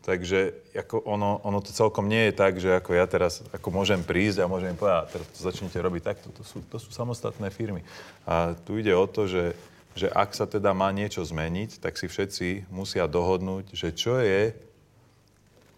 Takže 0.00 0.72
ako 0.72 1.04
ono, 1.04 1.44
ono 1.44 1.60
to 1.60 1.76
celkom 1.76 2.08
nie 2.08 2.30
je 2.30 2.32
tak, 2.32 2.56
že 2.56 2.72
ako 2.72 2.96
ja 2.96 3.04
teraz 3.04 3.44
ako 3.52 3.68
môžem 3.68 4.00
prísť 4.00 4.40
a 4.40 4.48
môžem 4.48 4.72
povedať, 4.72 5.12
teraz 5.12 5.26
to 5.28 5.40
začnite 5.44 5.76
robiť 5.76 6.02
takto. 6.02 6.32
To 6.40 6.42
sú, 6.46 6.64
to 6.72 6.80
sú 6.80 6.88
samostatné 6.88 7.52
firmy. 7.52 7.84
A 8.24 8.56
tu 8.64 8.80
ide 8.80 8.96
o 8.96 9.04
to, 9.04 9.28
že 9.28 9.52
že 9.94 10.06
ak 10.06 10.32
sa 10.32 10.46
teda 10.46 10.70
má 10.70 10.88
niečo 10.94 11.22
zmeniť, 11.26 11.82
tak 11.82 11.98
si 11.98 12.06
všetci 12.06 12.70
musia 12.70 13.10
dohodnúť, 13.10 13.74
že 13.74 13.90
čo 13.90 14.22
je 14.22 14.54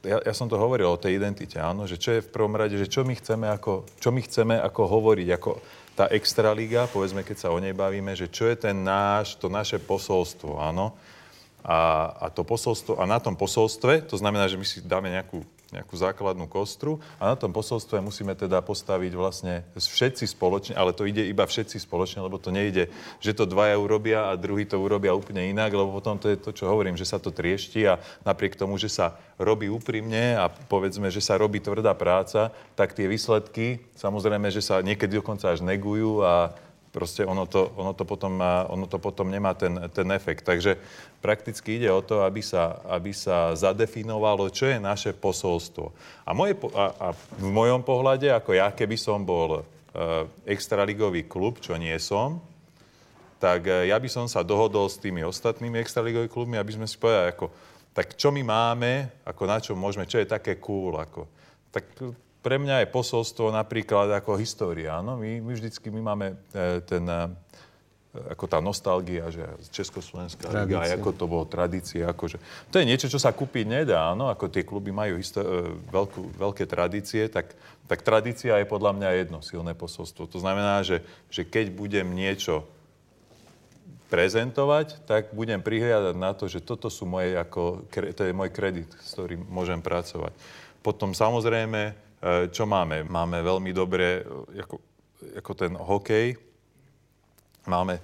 ja, 0.03 0.19
ja 0.19 0.35
som 0.35 0.51
to 0.51 0.59
hovoril 0.59 0.91
o 0.91 1.01
tej 1.01 1.19
identite, 1.19 1.63
áno, 1.63 1.87
že 1.87 1.95
čo 1.99 2.19
je 2.19 2.25
v 2.27 2.33
prvom 2.35 2.55
rade, 2.59 2.75
že 2.75 2.91
čo 2.91 3.07
my 3.07 3.15
chceme 3.15 3.47
ako, 3.47 3.87
čo 4.03 4.11
my 4.11 4.21
chceme 4.23 4.55
ako 4.59 4.83
hovoriť, 4.91 5.29
ako 5.39 5.51
tá 5.95 6.11
extraliga, 6.11 6.91
povedzme, 6.91 7.23
keď 7.23 7.37
sa 7.47 7.49
o 7.55 7.59
nej 7.61 7.77
bavíme, 7.77 8.17
že 8.17 8.27
čo 8.27 8.49
je 8.51 8.57
ten 8.59 8.75
náš, 8.75 9.39
to 9.39 9.47
naše 9.47 9.79
posolstvo, 9.79 10.59
áno. 10.59 10.97
A, 11.63 12.11
a, 12.19 12.27
to 12.35 12.43
posolstvo, 12.43 12.99
a 12.99 13.07
na 13.07 13.23
tom 13.23 13.39
posolstve, 13.39 14.03
to 14.11 14.19
znamená, 14.19 14.51
že 14.51 14.59
my 14.59 14.67
si 14.67 14.83
dáme 14.83 15.15
nejakú 15.15 15.47
nejakú 15.73 15.97
základnú 15.97 16.45
kostru 16.47 17.01
a 17.17 17.33
na 17.33 17.37
tom 17.37 17.51
posolstve 17.51 17.97
musíme 18.05 18.37
teda 18.37 18.61
postaviť 18.61 19.13
vlastne 19.17 19.65
všetci 19.73 20.29
spoločne, 20.29 20.77
ale 20.77 20.93
to 20.93 21.09
ide 21.09 21.25
iba 21.25 21.49
všetci 21.49 21.81
spoločne, 21.81 22.21
lebo 22.21 22.37
to 22.37 22.53
nejde, 22.53 22.93
že 23.25 23.33
to 23.33 23.49
dvaja 23.49 23.81
urobia 23.81 24.29
a 24.29 24.37
druhý 24.37 24.69
to 24.69 24.77
urobia 24.77 25.17
úplne 25.17 25.49
inak, 25.49 25.73
lebo 25.73 25.97
potom 25.97 26.21
to 26.21 26.29
je 26.29 26.37
to, 26.37 26.53
čo 26.53 26.69
hovorím, 26.69 27.01
že 27.01 27.09
sa 27.09 27.17
to 27.17 27.33
triešti 27.33 27.89
a 27.89 27.97
napriek 28.23 28.55
tomu, 28.55 28.77
že 28.77 28.93
sa 28.93 29.17
robí 29.41 29.73
úprimne 29.73 30.37
a 30.37 30.53
povedzme, 30.53 31.09
že 31.09 31.25
sa 31.25 31.41
robí 31.41 31.59
tvrdá 31.59 31.97
práca, 31.97 32.53
tak 32.77 32.93
tie 32.93 33.09
výsledky, 33.09 33.81
samozrejme, 33.97 34.53
že 34.53 34.61
sa 34.61 34.85
niekedy 34.85 35.19
dokonca 35.19 35.57
až 35.57 35.65
negujú 35.65 36.21
a 36.21 36.53
proste 36.93 37.25
ono 37.25 37.49
to, 37.49 37.73
ono 37.75 37.97
to, 37.97 38.05
potom, 38.05 38.37
má, 38.37 38.69
ono 38.69 38.85
to 38.85 39.01
potom 39.01 39.33
nemá 39.33 39.57
ten, 39.57 39.73
ten 39.97 40.05
efekt. 40.13 40.45
Takže 40.45 40.77
prakticky 41.25 41.81
ide 41.81 41.89
o 41.89 42.05
to, 42.05 42.21
aby 42.21 42.45
sa, 42.45 42.85
aby 42.93 43.17
sa 43.17 43.57
zadefinovalo, 43.57 44.53
čo 44.53 44.69
je 44.69 44.77
naše 44.77 45.17
posolstvo. 45.17 45.89
A, 46.29 46.37
moje, 46.37 46.53
a, 46.77 46.85
a 46.93 47.07
v 47.17 47.49
mojom 47.49 47.81
pohľade, 47.81 48.29
ako 48.29 48.53
ja, 48.53 48.69
keby 48.69 49.01
som 49.01 49.25
bol 49.25 49.65
uh, 49.65 50.29
extraligový 50.45 51.25
klub, 51.25 51.65
čo 51.65 51.81
nie 51.81 51.97
som, 51.97 52.45
tak 53.41 53.65
uh, 53.65 53.89
ja 53.89 53.97
by 53.97 54.09
som 54.13 54.29
sa 54.29 54.45
dohodol 54.45 54.93
s 54.93 55.01
tými 55.01 55.25
ostatnými 55.25 55.81
extraligovými 55.81 56.29
klubmi, 56.29 56.57
aby 56.61 56.77
sme 56.77 56.85
si 56.85 57.01
povedali, 57.01 57.33
ako, 57.33 57.49
tak 57.97 58.21
čo 58.21 58.29
my 58.29 58.45
máme, 58.45 59.09
ako 59.25 59.43
na 59.49 59.57
čo 59.65 59.73
môžeme, 59.73 60.05
čo 60.05 60.21
je 60.21 60.29
také 60.29 60.61
cool, 60.61 60.93
ako, 61.01 61.25
tak 61.73 61.89
pre 62.43 62.59
mňa 62.59 62.85
je 62.85 62.89
posolstvo 62.91 63.55
napríklad 63.55 64.11
ako 64.19 64.35
história. 64.37 64.99
Áno? 64.99 65.15
My, 65.15 65.39
my 65.39 65.53
vždycky 65.55 65.89
my 65.95 66.03
máme 66.03 66.27
e, 66.51 66.83
ten, 66.83 67.07
e, 67.07 67.31
ako 68.35 68.45
tá 68.51 68.59
nostalgia, 68.59 69.31
že 69.31 69.47
Československá 69.71 70.51
liga, 70.51 70.83
ako 70.91 71.15
to 71.15 71.25
bolo 71.31 71.47
tradícia. 71.47 72.11
Akože. 72.11 72.43
To 72.75 72.83
je 72.83 72.89
niečo, 72.91 73.07
čo 73.07 73.23
sa 73.23 73.31
kúpiť 73.31 73.65
nedá. 73.65 74.11
Áno? 74.11 74.27
Ako 74.27 74.51
tie 74.51 74.67
kluby 74.67 74.91
majú 74.91 75.23
histo- 75.23 75.47
e, 75.47 75.71
veľkú, 75.89 76.35
veľké 76.35 76.67
tradície, 76.67 77.31
tak, 77.31 77.55
tak 77.87 78.03
tradícia 78.03 78.59
je 78.59 78.67
podľa 78.67 78.99
mňa 78.99 79.09
jedno 79.23 79.39
silné 79.41 79.79
posolstvo. 79.79 80.27
To 80.27 80.43
znamená, 80.43 80.83
že, 80.83 81.07
že 81.31 81.47
keď 81.47 81.71
budem 81.71 82.11
niečo 82.11 82.67
prezentovať, 84.11 85.09
tak 85.09 85.33
budem 85.33 85.65
prihliadať 85.65 86.13
na 86.21 86.37
to, 86.37 86.45
že 86.45 86.61
toto 86.61 86.93
sú 86.93 87.09
moje, 87.09 87.33
ako, 87.33 87.89
to 87.89 88.29
je 88.29 88.37
môj 88.37 88.53
kredit, 88.53 88.93
s 89.01 89.17
ktorým 89.17 89.41
môžem 89.49 89.81
pracovať. 89.81 90.37
Potom 90.85 91.17
samozrejme 91.17 92.12
čo 92.55 92.65
máme? 92.71 93.03
Máme 93.03 93.43
veľmi 93.43 93.75
dobre, 93.75 94.23
eh, 94.23 94.63
ako, 94.63 94.77
ako 95.43 95.53
ten 95.59 95.73
hokej, 95.75 96.39
máme, 97.67 97.99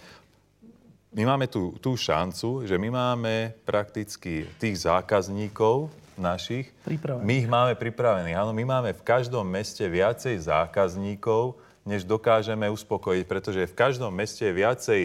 my 1.14 1.22
máme 1.22 1.46
tú, 1.46 1.78
tú 1.78 1.94
šancu, 1.94 2.66
že 2.66 2.74
my 2.74 2.90
máme 2.90 3.54
prakticky 3.62 4.46
tých 4.58 4.82
zákazníkov 4.82 5.90
našich, 6.18 6.74
my 7.22 7.34
ich 7.38 7.46
máme 7.46 7.78
pripravených. 7.78 8.38
Áno, 8.42 8.50
my 8.50 8.64
máme 8.66 8.90
v 8.90 9.06
každom 9.06 9.46
meste 9.46 9.86
viacej 9.86 10.34
zákazníkov, 10.50 11.54
než 11.86 12.02
dokážeme 12.02 12.66
uspokojiť, 12.68 13.24
pretože 13.24 13.70
v 13.70 13.78
každom 13.78 14.10
meste 14.10 14.42
je 14.44 14.52
viacej 14.52 15.02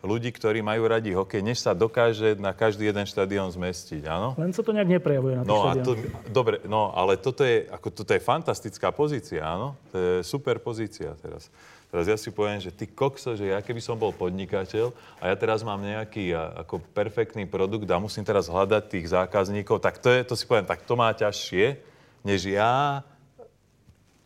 ľudí, 0.00 0.32
ktorí 0.32 0.64
majú 0.64 0.88
radi 0.88 1.12
hokej, 1.12 1.44
než 1.44 1.60
sa 1.60 1.76
dokáže 1.76 2.36
na 2.40 2.56
každý 2.56 2.88
jeden 2.88 3.04
štadión 3.04 3.52
zmestiť, 3.52 4.08
áno? 4.08 4.32
Len 4.40 4.52
sa 4.56 4.64
to 4.64 4.72
nejak 4.72 5.00
neprejavuje 5.00 5.34
na 5.40 5.42
tých 5.44 5.52
no, 5.52 5.58
a 5.68 5.72
to, 5.76 5.92
Dobre, 6.32 6.64
no 6.64 6.92
ale 6.96 7.20
toto 7.20 7.44
je, 7.44 7.68
ako, 7.68 7.88
toto 7.92 8.10
je 8.16 8.20
fantastická 8.20 8.88
pozícia, 8.92 9.44
áno? 9.44 9.76
To 9.92 9.96
je 9.96 10.12
super 10.24 10.56
pozícia 10.56 11.12
teraz. 11.20 11.52
Teraz 11.90 12.06
ja 12.06 12.14
si 12.14 12.30
poviem, 12.30 12.62
že 12.62 12.70
ty 12.70 12.86
kokso, 12.86 13.34
že 13.34 13.50
ja 13.50 13.58
keby 13.58 13.82
som 13.82 13.98
bol 13.98 14.14
podnikateľ 14.14 14.94
a 15.18 15.26
ja 15.26 15.34
teraz 15.34 15.66
mám 15.66 15.82
nejaký 15.82 16.30
ako 16.32 16.78
perfektný 16.94 17.50
produkt 17.50 17.90
a 17.90 17.98
musím 17.98 18.22
teraz 18.22 18.46
hľadať 18.46 18.86
tých 18.86 19.10
zákazníkov, 19.10 19.82
tak 19.82 19.98
to, 19.98 20.06
je, 20.06 20.22
to 20.22 20.38
si 20.38 20.46
poviem, 20.46 20.70
tak 20.70 20.86
to 20.86 20.94
má 20.94 21.10
ťažšie, 21.10 21.82
než 22.22 22.46
ja 22.46 23.02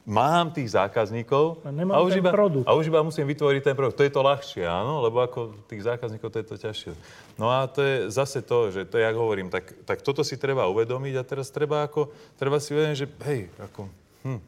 mám 0.04 0.52
tých 0.52 0.76
zákazníkov 0.76 1.64
a 1.64 1.98
už, 2.04 2.20
iba, 2.20 2.28
produkt. 2.28 2.68
a 2.68 2.76
už 2.76 2.92
iba 2.92 3.00
musím 3.00 3.24
vytvoriť 3.24 3.62
ten 3.64 3.76
produkt. 3.76 3.96
To 3.96 4.04
je 4.04 4.12
to 4.12 4.20
ľahšie, 4.20 4.64
áno, 4.68 5.00
lebo 5.00 5.24
ako 5.24 5.56
tých 5.64 5.88
zákazníkov 5.88 6.28
to 6.28 6.38
je 6.44 6.46
to 6.46 6.56
ťažšie. 6.60 6.92
No 7.40 7.48
a 7.48 7.64
to 7.64 7.80
je 7.80 7.96
zase 8.12 8.44
to, 8.44 8.68
že 8.68 8.84
to, 8.84 9.00
jak 9.00 9.16
hovorím, 9.16 9.48
tak, 9.48 9.72
tak 9.88 10.04
toto 10.04 10.20
si 10.20 10.36
treba 10.36 10.68
uvedomiť 10.68 11.14
a 11.16 11.24
teraz 11.24 11.48
treba, 11.48 11.88
ako, 11.88 12.12
treba 12.36 12.60
si 12.60 12.76
uvedomiť, 12.76 12.98
že 13.00 13.08
hej, 13.32 13.40
ako, 13.56 13.88
hm, 14.28 14.40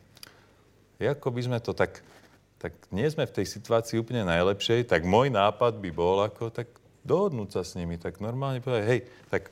ako 1.01 1.29
by 1.33 1.41
sme 1.41 1.59
to 1.65 1.73
tak, 1.73 2.05
tak 2.61 2.77
nie 2.93 3.09
sme 3.09 3.25
v 3.25 3.41
tej 3.41 3.49
situácii 3.49 3.97
úplne 3.97 4.29
najlepšej, 4.29 4.93
tak 4.93 5.09
môj 5.09 5.33
nápad 5.33 5.81
by 5.81 5.89
bol 5.89 6.21
ako 6.21 6.53
tak 6.53 6.69
dohodnúť 7.01 7.49
sa 7.57 7.63
s 7.65 7.81
nimi, 7.81 7.97
tak 7.97 8.21
normálne 8.21 8.61
povedať, 8.61 8.85
hej, 8.85 9.01
tak 9.33 9.49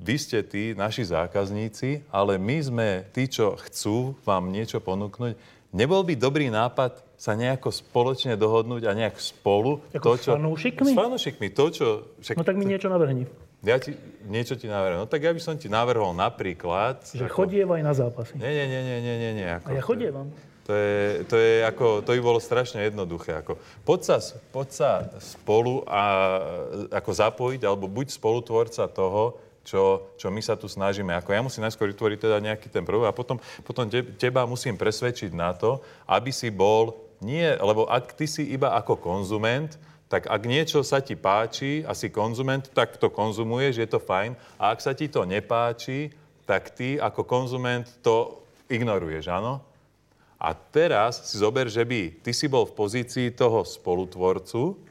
vy 0.00 0.16
ste 0.16 0.40
tí 0.40 0.72
naši 0.72 1.04
zákazníci, 1.04 2.08
ale 2.08 2.40
my 2.40 2.56
sme 2.64 2.88
tí, 3.12 3.28
čo 3.28 3.60
chcú 3.68 4.16
vám 4.24 4.48
niečo 4.48 4.80
ponúknuť. 4.80 5.36
Nebol 5.70 6.02
by 6.02 6.18
dobrý 6.18 6.48
nápad 6.50 6.98
sa 7.20 7.36
nejako 7.36 7.68
spoločne 7.68 8.34
dohodnúť 8.34 8.88
a 8.88 8.96
nejak 8.96 9.20
spolu... 9.20 9.84
Ako 9.92 10.02
to, 10.02 10.12
čo, 10.16 10.30
s 10.32 10.36
fanúšikmi? 10.40 10.90
S 10.90 10.96
fanúšikmi, 10.96 11.46
to, 11.52 11.64
čo... 11.68 11.86
Však, 12.24 12.40
no 12.40 12.48
tak 12.48 12.56
mi 12.56 12.64
niečo 12.64 12.88
navrhni. 12.88 13.28
Ja 13.60 13.76
ti 13.76 13.92
niečo 14.24 14.56
ti 14.56 14.64
navrhnem. 14.64 15.04
No 15.04 15.06
tak 15.06 15.20
ja 15.20 15.36
by 15.36 15.40
som 15.44 15.54
ti 15.60 15.68
navrhol 15.68 16.16
napríklad... 16.16 17.04
Že 17.12 17.28
ako, 17.28 17.44
chodievaj 17.44 17.80
na 17.84 17.92
zápasy. 17.92 18.40
Nie, 18.40 18.50
nie, 18.56 18.66
nie, 18.66 18.82
nie, 18.82 18.98
nie, 19.04 19.16
nie. 19.20 19.32
nie 19.44 19.48
ako, 19.52 19.68
a 19.68 19.70
ja 19.76 19.82
chodievam. 19.84 20.26
To 20.64 20.72
je, 20.72 21.00
to 21.26 21.34
je 21.34 21.54
ako, 21.66 21.86
to 22.06 22.10
by 22.14 22.20
bolo 22.22 22.38
strašne 22.38 22.80
jednoduché. 22.86 23.42
Ako, 23.42 23.58
poď, 23.84 24.00
sa, 24.06 24.16
poď 24.54 24.68
sa 24.70 24.90
spolu 25.18 25.82
a, 25.84 26.02
ako 26.88 27.10
zapojiť, 27.10 27.60
alebo 27.68 27.90
buď 27.90 28.16
spolutvorca 28.16 28.86
toho, 28.88 29.36
čo, 29.70 30.10
čo 30.18 30.26
my 30.34 30.42
sa 30.42 30.58
tu 30.58 30.66
snažíme. 30.66 31.14
Ako 31.14 31.30
ja 31.30 31.46
musím 31.46 31.62
najskôr 31.62 31.94
vytvoriť 31.94 32.18
teda 32.18 32.42
nejaký 32.42 32.66
ten 32.66 32.82
prvý 32.82 33.06
a 33.06 33.14
potom, 33.14 33.38
potom 33.62 33.86
te, 33.86 34.02
teba 34.18 34.42
musím 34.42 34.74
presvedčiť 34.74 35.30
na 35.30 35.54
to, 35.54 35.78
aby 36.10 36.34
si 36.34 36.50
bol 36.50 36.98
nie, 37.22 37.46
lebo 37.46 37.86
ak 37.86 38.18
ty 38.18 38.26
si 38.26 38.50
iba 38.50 38.74
ako 38.74 38.98
konzument, 38.98 39.78
tak 40.10 40.26
ak 40.26 40.42
niečo 40.42 40.82
sa 40.82 40.98
ti 40.98 41.14
páči 41.14 41.86
a 41.86 41.94
si 41.94 42.10
konzument, 42.10 42.66
tak 42.74 42.98
to 42.98 43.14
konzumuješ, 43.14 43.78
je 43.78 43.86
to 43.86 44.02
fajn. 44.02 44.34
A 44.58 44.74
ak 44.74 44.82
sa 44.82 44.90
ti 44.90 45.06
to 45.06 45.22
nepáči, 45.22 46.10
tak 46.42 46.74
ty 46.74 46.98
ako 46.98 47.22
konzument 47.22 47.86
to 48.02 48.42
ignoruješ, 48.66 49.30
áno? 49.30 49.62
A 50.40 50.50
teraz 50.56 51.30
si 51.30 51.38
zober, 51.38 51.70
že 51.70 51.86
by 51.86 52.24
ty 52.26 52.32
si 52.34 52.50
bol 52.50 52.66
v 52.66 52.74
pozícii 52.74 53.30
toho 53.30 53.62
spolutvorcu, 53.62 54.89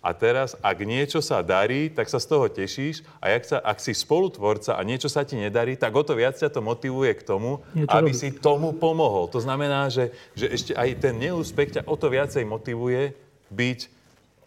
a 0.00 0.16
teraz, 0.16 0.56
ak 0.64 0.80
niečo 0.80 1.20
sa 1.20 1.44
darí, 1.44 1.92
tak 1.92 2.08
sa 2.08 2.16
z 2.16 2.26
toho 2.32 2.48
tešíš 2.48 3.04
a 3.20 3.36
ak, 3.36 3.44
sa, 3.44 3.56
ak 3.60 3.76
si 3.84 3.92
spolutvorca 3.92 4.72
a 4.72 4.80
niečo 4.80 5.12
sa 5.12 5.28
ti 5.28 5.36
nedarí, 5.36 5.76
tak 5.76 5.92
o 5.92 6.00
to 6.00 6.16
viac 6.16 6.40
ťa 6.40 6.48
to 6.48 6.64
motivuje 6.64 7.12
k 7.20 7.20
tomu, 7.20 7.60
niečo 7.76 7.92
aby 7.92 8.08
robí. 8.08 8.16
si 8.16 8.32
tomu 8.32 8.72
pomohol. 8.72 9.28
To 9.28 9.44
znamená, 9.44 9.92
že, 9.92 10.08
že 10.32 10.48
ešte 10.48 10.72
aj 10.72 11.04
ten 11.04 11.20
neúspech 11.20 11.76
ťa 11.76 11.82
o 11.84 12.00
to 12.00 12.08
viacej 12.08 12.48
motivuje 12.48 13.12
byť 13.52 13.80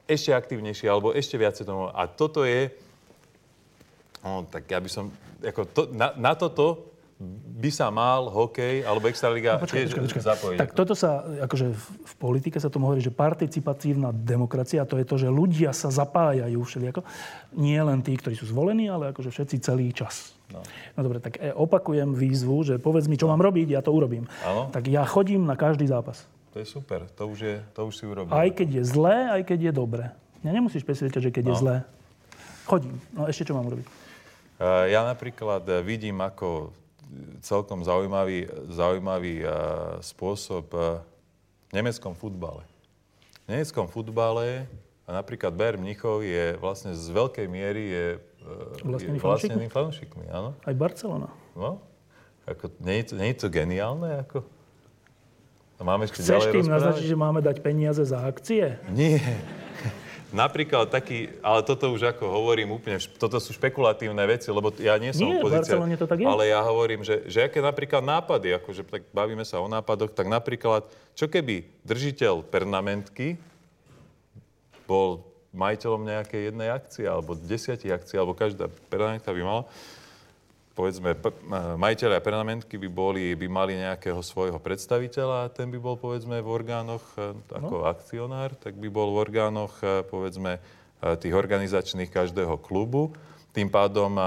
ešte 0.10 0.34
aktívnejší 0.34 0.90
alebo 0.90 1.14
ešte 1.14 1.38
viacej 1.38 1.70
tomu. 1.70 1.86
A 1.94 2.10
toto 2.10 2.50
je, 2.50 2.74
no, 4.26 4.50
tak 4.50 4.66
ja 4.66 4.82
by 4.82 4.90
som, 4.90 5.14
ako 5.38 5.62
to, 5.70 5.82
na, 5.94 6.18
na 6.18 6.34
toto 6.34 6.93
by 7.64 7.70
sa 7.72 7.88
mal 7.94 8.28
hokej 8.28 8.84
alebo 8.84 9.08
Extraliga 9.08 9.56
no, 9.56 9.64
počkaj, 9.64 9.80
tiež 9.80 9.92
počkaj, 9.96 10.04
počkaj. 10.10 10.24
zapojiť. 10.36 10.60
Tak 10.60 10.72
toto 10.76 10.94
sa, 10.98 11.24
akože 11.48 11.72
v, 11.72 11.86
v 12.04 12.14
politike 12.20 12.58
sa 12.60 12.68
tomu 12.68 12.92
hovorí, 12.92 13.00
že 13.00 13.14
participatívna 13.14 14.12
demokracia, 14.12 14.84
to 14.84 15.00
je 15.00 15.06
to, 15.08 15.16
že 15.16 15.30
ľudia 15.32 15.72
sa 15.72 15.88
zapájajú 15.94 16.60
všelijako. 16.60 17.02
Nie 17.56 17.80
len 17.86 18.04
tí, 18.04 18.18
ktorí 18.18 18.36
sú 18.36 18.50
zvolení, 18.50 18.92
ale 18.92 19.16
akože 19.16 19.32
všetci 19.32 19.56
celý 19.64 19.94
čas. 19.96 20.36
No. 20.52 20.60
no 20.98 21.00
dobre, 21.00 21.24
tak 21.24 21.40
e, 21.40 21.56
opakujem 21.56 22.12
výzvu, 22.12 22.68
že 22.68 22.76
povedz 22.82 23.08
mi, 23.08 23.16
čo 23.16 23.32
mám 23.32 23.40
robiť, 23.40 23.80
ja 23.80 23.82
to 23.82 23.96
urobím. 23.96 24.28
Ano? 24.44 24.68
Tak 24.74 24.92
ja 24.92 25.08
chodím 25.08 25.48
na 25.48 25.56
každý 25.56 25.88
zápas. 25.88 26.28
To 26.54 26.62
je 26.62 26.68
super, 26.68 27.08
to 27.18 27.26
už, 27.26 27.40
je, 27.40 27.56
to 27.74 27.82
už 27.88 27.94
si 27.98 28.04
urobil. 28.06 28.30
Aj 28.30 28.50
keď 28.52 28.82
je 28.82 28.84
zlé, 28.86 29.18
aj 29.40 29.42
keď 29.48 29.60
je 29.70 29.74
dobré. 29.74 30.06
Ja 30.44 30.52
nemusíš 30.52 30.84
presvedčať, 30.84 31.30
že 31.30 31.34
keď 31.34 31.44
no. 31.48 31.50
je 31.50 31.56
zlé. 31.58 31.76
Chodím. 32.68 33.00
No 33.16 33.26
ešte 33.26 33.48
čo 33.48 33.56
mám 33.56 33.66
robiť? 33.72 33.88
Ja 34.64 35.04
napríklad 35.04 35.66
vidím, 35.84 36.24
ako 36.24 36.72
celkom 37.44 37.84
zaujímavý, 37.84 38.48
zaujímavý 38.72 39.44
uh, 39.44 39.50
spôsob 40.00 40.66
uh, 40.74 41.02
v 41.70 41.72
nemeckom 41.76 42.14
futbale. 42.16 42.64
V 43.44 43.48
nemeckom 43.52 43.86
futbale 43.92 44.70
a 45.04 45.10
napríklad 45.12 45.52
Bayern 45.52 45.84
Mnichov 45.84 46.24
je 46.24 46.56
vlastne 46.58 46.96
z 46.96 47.06
veľkej 47.12 47.48
miery 47.52 47.84
je, 47.92 48.06
uh, 48.88 49.20
vlastneným 49.20 49.72
fanúšikmi. 49.72 50.32
Áno? 50.32 50.56
Aj 50.64 50.76
Barcelona. 50.76 51.28
No, 51.54 51.84
ako, 52.44 52.72
nie, 52.84 53.04
je 53.04 53.06
to, 53.12 53.14
nie 53.20 53.30
je 53.32 53.38
to 53.40 53.48
geniálne? 53.48 54.10
Ako? 54.28 54.44
A 55.80 55.82
máme 55.82 56.08
ešte 56.08 56.24
Chceš 56.24 56.52
tým 56.52 56.68
naznačiť, 56.68 57.06
že 57.08 57.18
máme 57.18 57.40
dať 57.40 57.58
peniaze 57.64 58.04
za 58.04 58.24
akcie? 58.24 58.80
Nie. 58.92 59.20
Napríklad 60.34 60.90
taký, 60.90 61.30
ale 61.46 61.62
toto 61.62 61.94
už 61.94 62.10
ako 62.18 62.26
hovorím 62.26 62.74
úplne, 62.74 62.98
toto 63.22 63.38
sú 63.38 63.54
špekulatívne 63.54 64.26
veci, 64.26 64.50
lebo 64.50 64.74
ja 64.82 64.98
nie 64.98 65.14
som 65.14 65.30
Nie, 65.30 65.40
opozícia, 65.40 65.78
Barcelone 65.78 65.96
to 65.96 66.10
tak 66.10 66.20
je. 66.20 66.26
ale 66.26 66.50
ja 66.50 66.60
hovorím, 66.66 67.06
že, 67.06 67.30
že 67.30 67.46
aké 67.46 67.62
napríklad 67.62 68.02
nápady, 68.02 68.58
akože 68.58 68.82
tak 68.90 69.06
bavíme 69.14 69.46
sa 69.46 69.62
o 69.62 69.70
nápadoch, 69.70 70.10
tak 70.12 70.26
napríklad, 70.26 70.90
čo 71.14 71.30
keby 71.30 71.70
držiteľ 71.86 72.50
pernamentky 72.50 73.38
bol 74.90 75.22
majiteľom 75.54 76.02
nejakej 76.02 76.50
jednej 76.50 76.70
akcie, 76.74 77.06
alebo 77.06 77.38
desiatich 77.38 77.94
akcií, 77.94 78.18
alebo 78.18 78.34
každá 78.34 78.68
pernamentka 78.90 79.30
by 79.30 79.42
mala, 79.46 79.64
povedzme, 80.74 81.14
p- 81.14 81.30
m- 81.30 81.78
majiteľia 81.78 82.20
pernamentky 82.20 82.82
by, 82.82 82.90
boli, 82.90 83.38
by 83.38 83.48
mali 83.48 83.74
nejakého 83.78 84.20
svojho 84.26 84.58
predstaviteľa 84.58 85.48
a 85.48 85.52
ten 85.54 85.70
by 85.70 85.78
bol, 85.78 85.96
povedzme, 85.96 86.42
v 86.42 86.50
orgánoch 86.50 87.06
e, 87.18 87.38
ako 87.54 87.86
akcionár, 87.86 88.58
tak 88.58 88.78
by 88.78 88.90
bol 88.90 89.14
v 89.14 89.22
orgánoch, 89.22 89.74
e, 89.86 90.02
povedzme, 90.06 90.58
e, 90.58 90.60
tých 91.22 91.34
organizačných 91.34 92.10
každého 92.10 92.58
klubu. 92.58 93.14
Tým 93.54 93.70
pádom 93.70 94.18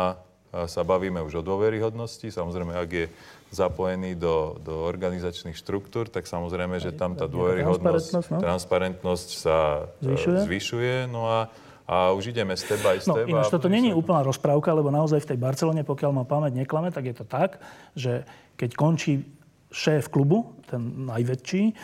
sa 0.70 0.86
bavíme 0.86 1.18
už 1.18 1.42
o 1.42 1.46
dôveryhodnosti. 1.46 2.30
Samozrejme, 2.30 2.78
ak 2.78 2.90
je 2.94 3.06
zapojený 3.50 4.14
do, 4.14 4.54
do 4.62 4.86
organizačných 4.86 5.58
štruktúr, 5.58 6.06
tak 6.06 6.30
samozrejme, 6.30 6.78
že 6.78 6.94
tam 6.94 7.18
tá 7.18 7.26
dôveryhodnosť, 7.26 7.82
transparentnosť, 7.82 8.28
no. 8.30 8.38
transparentnosť 8.38 9.28
sa 9.34 9.58
Zvyšuje? 9.98 10.38
zvyšuje. 10.46 10.94
No 11.10 11.26
a, 11.26 11.50
a 11.86 12.10
už 12.12 12.34
ideme 12.34 12.58
step 12.58 12.82
by 12.82 12.98
No, 13.06 13.14
step. 13.14 13.30
ináč 13.30 13.46
a 13.46 13.54
toto 13.54 13.70
není 13.70 13.94
sa- 13.94 13.98
úplná 13.98 14.20
rozprávka, 14.22 14.74
lebo 14.74 14.90
naozaj 14.90 15.22
v 15.22 15.28
tej 15.34 15.38
Barcelone, 15.38 15.86
pokiaľ 15.86 16.10
ma 16.12 16.24
pamäť 16.26 16.58
neklame, 16.58 16.90
tak 16.90 17.06
je 17.06 17.14
to 17.14 17.24
tak, 17.24 17.62
že 17.94 18.26
keď 18.58 18.70
končí 18.74 19.22
šéf 19.70 20.10
klubu, 20.10 20.50
ten 20.66 21.06
najväčší, 21.06 21.62
e, 21.70 21.74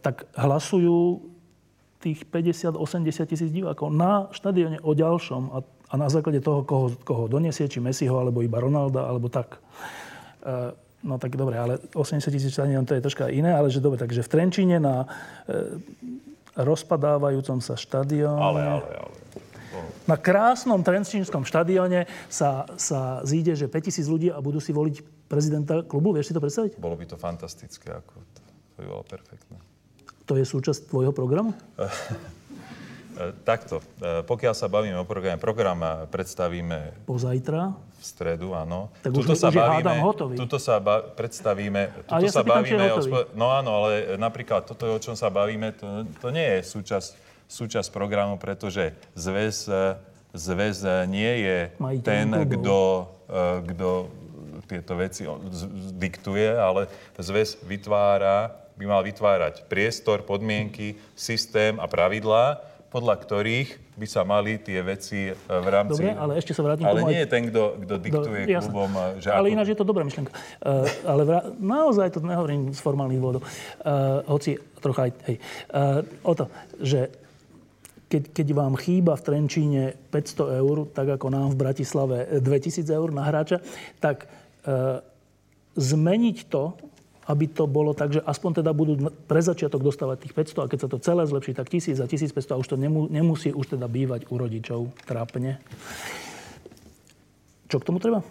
tak 0.00 0.24
hlasujú 0.32 1.20
tých 1.98 2.24
50-80 2.24 2.78
tisíc 3.26 3.50
divákov 3.50 3.90
na 3.90 4.30
štadióne 4.30 4.80
o 4.80 4.94
ďalšom 4.94 5.42
a, 5.50 5.58
a 5.66 5.94
na 5.98 6.08
základe 6.08 6.40
toho, 6.40 6.62
koho, 6.62 6.94
koho 7.02 7.24
donesie, 7.26 7.66
či 7.66 7.82
Messiho, 7.82 8.14
alebo 8.14 8.40
iba 8.40 8.62
Ronalda, 8.62 9.04
alebo 9.04 9.28
tak. 9.28 9.60
E, 10.40 10.72
no 11.04 11.20
tak 11.20 11.36
dobre, 11.36 11.58
ale 11.58 11.78
80 11.92 12.32
tisíc 12.32 12.54
to 12.54 12.64
je 12.64 13.04
troška 13.04 13.28
iné, 13.28 13.52
ale 13.52 13.68
že 13.68 13.78
dobre, 13.78 13.98
takže 13.98 14.24
v 14.24 14.30
Trenčíne 14.30 14.78
na 14.80 15.04
e, 15.44 15.78
rozpadávajúcom 16.58 17.62
sa 17.62 17.78
štadióne... 17.78 18.42
Ale, 18.42 18.62
ale, 18.66 18.90
ale. 19.06 19.16
Na 20.08 20.16
krásnom 20.16 20.80
trenčínskom 20.80 21.44
štadióne 21.44 22.08
sa, 22.32 22.64
sa 22.80 23.20
zíde, 23.22 23.52
že 23.54 23.68
5000 23.68 24.08
ľudí 24.08 24.28
a 24.32 24.40
budú 24.40 24.58
si 24.58 24.72
voliť 24.72 25.28
prezidenta 25.28 25.84
klubu. 25.84 26.16
Vieš 26.16 26.32
si 26.32 26.34
to 26.34 26.40
predstaviť? 26.40 26.80
Bolo 26.80 26.96
by 26.96 27.04
to 27.04 27.20
fantastické, 27.20 27.92
ako 27.92 28.16
to, 28.32 28.40
to 28.74 28.76
by 28.80 28.86
bolo 28.88 29.04
perfektné. 29.04 29.56
To 30.24 30.34
je 30.34 30.44
súčasť 30.44 30.88
tvojho 30.88 31.12
programu? 31.12 31.52
E, 33.18 33.34
takto, 33.42 33.82
e, 33.98 34.22
pokiaľ 34.22 34.54
sa 34.54 34.70
bavíme 34.70 35.02
o 35.02 35.02
programe, 35.02 35.42
program 35.42 35.82
e, 35.82 35.90
predstavíme 36.06 37.02
Pozajtra. 37.02 37.74
v 37.74 38.02
stredu, 38.02 38.54
áno. 38.54 38.94
Tak 39.02 39.10
už- 39.10 39.34
už 39.34 39.42
je 39.42 39.58
hádam 39.58 39.98
hotový. 40.06 40.38
tuto 40.38 40.62
sa 40.62 40.78
ba- 40.78 41.02
predstavíme, 41.02 42.06
tuto 42.06 42.22
ja 42.22 42.30
sa 42.30 42.40
sa 42.40 42.42
pýtam, 42.46 42.62
je 42.62 42.78
bavíme 42.78 42.86
o... 42.94 42.98
Spo- 43.02 43.28
no 43.34 43.50
áno, 43.50 43.82
ale 43.82 44.14
napríklad 44.14 44.70
toto, 44.70 44.86
o 44.86 45.02
čom 45.02 45.18
sa 45.18 45.34
bavíme, 45.34 45.74
to, 45.74 46.06
to 46.22 46.30
nie 46.30 46.46
je 46.46 46.60
súčasť, 46.62 47.10
súčasť 47.50 47.90
programu, 47.90 48.38
pretože 48.38 48.94
zväz, 49.18 49.66
zväz 50.30 50.78
nie 51.10 51.42
je 51.42 51.58
Majiteľom 51.74 52.06
ten, 52.06 52.26
kto, 52.54 52.78
kto 53.66 53.88
tieto 54.68 54.94
veci 54.94 55.24
diktuje, 55.96 56.54
ale 56.54 56.86
zväz 57.18 57.64
vytvára, 57.66 58.52
by 58.78 58.84
mal 58.86 59.02
vytvárať 59.02 59.66
priestor, 59.66 60.22
podmienky, 60.22 60.94
systém 61.18 61.80
a 61.82 61.88
pravidlá, 61.90 62.67
podľa 62.88 63.14
ktorých 63.20 63.68
by 64.00 64.06
sa 64.08 64.24
mali 64.24 64.56
tie 64.56 64.80
veci 64.80 65.28
e, 65.28 65.32
v 65.36 65.68
rámci... 65.68 66.00
Dobre, 66.00 66.16
ale 66.16 66.32
ešte 66.40 66.56
sa 66.56 66.64
vrátim 66.64 66.88
Ale 66.88 67.04
nie 67.04 67.20
aj- 67.20 67.24
je 67.24 67.28
ten, 67.28 67.42
kto, 67.52 67.62
kto 67.84 67.94
diktuje 68.00 68.40
Do- 68.48 68.52
jasné. 68.52 68.72
klubom, 68.72 68.90
e, 68.96 69.04
že 69.20 69.28
Ale 69.28 69.52
ináč 69.52 69.66
je 69.76 69.78
to 69.78 69.84
dobrá 69.84 70.02
myšlienka. 70.08 70.32
Uh, 70.64 70.88
ale 71.04 71.22
vrá... 71.28 71.40
naozaj 71.60 72.16
to 72.16 72.24
nehovorím 72.24 72.72
z 72.72 72.80
formálnych 72.80 73.20
dôvodov. 73.20 73.42
Uh, 73.44 74.24
hoci 74.32 74.56
trocha 74.80 75.08
aj... 75.08 75.12
Hej. 75.28 75.36
Uh, 75.68 76.00
o 76.24 76.32
to, 76.32 76.44
že 76.80 77.00
keď, 78.08 78.22
keď 78.32 78.46
vám 78.56 78.74
chýba 78.80 79.12
v 79.20 79.24
Trenčíne 79.24 79.82
500 80.08 80.64
eur, 80.64 80.76
tak 80.88 81.20
ako 81.20 81.26
nám 81.28 81.52
v 81.52 81.60
Bratislave 81.60 82.40
2000 82.40 82.88
eur 82.88 83.12
na 83.12 83.28
hráča, 83.28 83.60
tak 84.00 84.24
uh, 84.64 85.04
zmeniť 85.76 86.48
to, 86.48 86.72
aby 87.28 87.44
to 87.52 87.68
bolo 87.68 87.92
tak, 87.92 88.16
že 88.16 88.24
aspoň 88.24 88.64
teda 88.64 88.72
budú 88.72 89.12
pre 89.28 89.44
začiatok 89.44 89.84
dostávať 89.84 90.24
tých 90.24 90.34
500 90.56 90.64
a 90.64 90.70
keď 90.72 90.78
sa 90.80 90.88
to 90.88 90.96
celé 90.96 91.22
zlepší, 91.28 91.52
tak 91.52 91.68
1000 91.68 92.00
a 92.00 92.08
1500 92.08 92.56
a 92.56 92.60
už 92.60 92.68
to 92.72 92.76
nemu, 92.80 93.12
nemusí 93.12 93.52
už 93.52 93.76
teda 93.76 93.84
bývať 93.84 94.32
u 94.32 94.40
rodičov 94.40 94.88
trápne. 95.04 95.60
Čo 97.68 97.84
k 97.84 97.86
tomu 97.86 98.00
treba? 98.00 98.24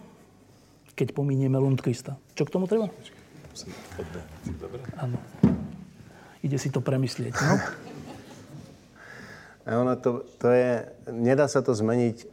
Keď 0.98 1.14
pomínieme 1.14 1.62
Lundqvista. 1.62 2.18
Čo 2.34 2.50
k 2.50 2.54
tomu 2.58 2.66
treba? 2.66 2.90
Áno. 4.98 5.18
Ide 6.42 6.58
si 6.58 6.74
to 6.74 6.82
premyslieť. 6.82 7.38
No? 7.38 7.56
A 9.68 9.78
ono 9.78 9.94
to, 10.00 10.26
to 10.42 10.50
je, 10.50 10.90
nedá 11.14 11.46
sa 11.46 11.62
to 11.62 11.76
zmeniť, 11.76 12.18
e, 12.24 12.26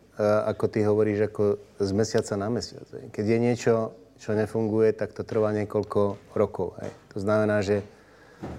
ako 0.49 0.65
ty 0.71 0.81
hovoríš, 0.87 1.29
ako 1.29 1.61
z 1.77 1.91
mesiaca 1.93 2.41
na 2.41 2.49
mesiac. 2.49 2.87
Keď 3.13 3.25
je 3.27 3.39
niečo, 3.43 3.73
čo 4.25 4.33
nefunguje, 4.33 4.97
tak 4.97 5.13
to 5.13 5.21
trvá 5.21 5.53
niekoľko 5.53 6.33
rokov. 6.33 6.81
Hej. 6.81 6.91
To 7.13 7.19
znamená, 7.21 7.61
že 7.61 7.85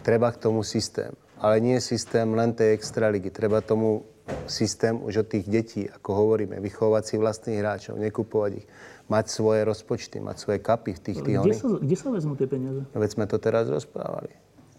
treba 0.06 0.30
k 0.30 0.38
tomu 0.38 0.62
systém. 0.62 1.10
Ale 1.42 1.58
nie 1.58 1.82
systém 1.82 2.30
len 2.38 2.54
tej 2.54 2.78
extraligy. 2.78 3.34
Treba 3.34 3.66
tomu 3.66 4.06
systém 4.46 4.94
už 4.94 5.26
od 5.26 5.28
tých 5.28 5.46
detí, 5.50 5.82
ako 5.90 6.10
hovoríme, 6.14 6.62
vychovať 6.62 7.04
si 7.04 7.16
vlastných 7.18 7.60
hráčov, 7.62 7.98
nekupovať 7.98 8.52
ich, 8.62 8.66
mať 9.10 9.26
svoje 9.30 9.62
rozpočty, 9.66 10.18
mať 10.22 10.38
svoje 10.38 10.60
kapy 10.62 10.94
v 10.94 11.02
tých 11.02 11.18
tých 11.22 11.38
Kde 11.42 11.58
sa, 11.58 11.68
kde 11.82 11.96
sa 11.98 12.08
vezmú 12.14 12.34
tie 12.38 12.48
peniaze? 12.50 12.86
No 12.86 12.98
Veď 12.98 13.10
sme 13.18 13.26
to 13.26 13.38
teraz 13.42 13.66
rozprávali. 13.70 14.34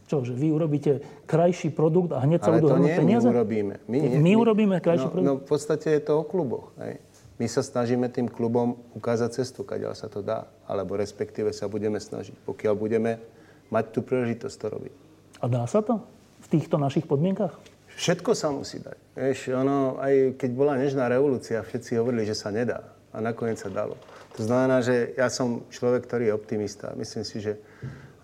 Čo, 0.07 0.23
že 0.23 0.39
vy 0.39 0.55
urobíte 0.55 1.03
krajší 1.27 1.75
produkt 1.75 2.15
a 2.15 2.23
hneď 2.23 2.47
sa 2.47 2.55
Ale 2.55 2.63
budú 2.63 2.67
to 2.71 2.75
hrnúť 2.79 2.87
nie 2.87 2.95
my 2.95 3.03
peniaze? 3.03 3.27
urobíme. 3.27 3.75
My, 3.91 3.99
my 4.23 4.33
urobíme 4.39 4.77
krajší 4.79 5.07
no, 5.07 5.11
produkt? 5.11 5.27
No 5.27 5.35
v 5.43 5.47
podstate 5.51 5.87
je 5.99 6.03
to 6.07 6.13
o 6.23 6.25
kluboch. 6.27 6.71
Hej. 6.79 7.03
My 7.37 7.47
sa 7.53 7.61
snažíme 7.61 8.09
tým 8.09 8.33
klubom 8.33 8.81
ukázať 8.97 9.45
cestu, 9.45 9.61
kadiaľ 9.61 9.93
sa 9.93 10.09
to 10.09 10.25
dá. 10.25 10.49
Alebo 10.65 10.97
respektíve 10.97 11.53
sa 11.53 11.69
budeme 11.69 12.01
snažiť, 12.01 12.33
pokiaľ 12.49 12.73
budeme 12.73 13.21
mať 13.69 13.85
tú 13.93 14.01
príležitosť 14.01 14.57
to 14.57 14.67
robiť. 14.73 14.95
A 15.41 15.47
dá 15.53 15.69
sa 15.69 15.85
to? 15.85 16.01
V 16.41 16.49
týchto 16.49 16.81
našich 16.81 17.05
podmienkach? 17.05 17.53
Všetko 17.97 18.33
sa 18.33 18.49
musí 18.53 18.81
dať. 18.81 18.97
Vieš, 19.17 19.53
ono, 19.53 20.01
aj 20.01 20.41
keď 20.41 20.51
bola 20.53 20.81
nežná 20.81 21.09
revolúcia, 21.13 21.61
všetci 21.61 22.01
hovorili, 22.01 22.25
že 22.25 22.37
sa 22.37 22.49
nedá. 22.49 22.89
A 23.13 23.21
nakoniec 23.21 23.61
sa 23.61 23.73
dalo. 23.73 23.97
To 24.37 24.45
znamená, 24.45 24.85
že 24.85 25.17
ja 25.17 25.29
som 25.33 25.65
človek, 25.73 26.05
ktorý 26.05 26.29
je 26.29 26.37
optimista. 26.37 26.93
Myslím 26.97 27.25
si, 27.25 27.41
že 27.41 27.57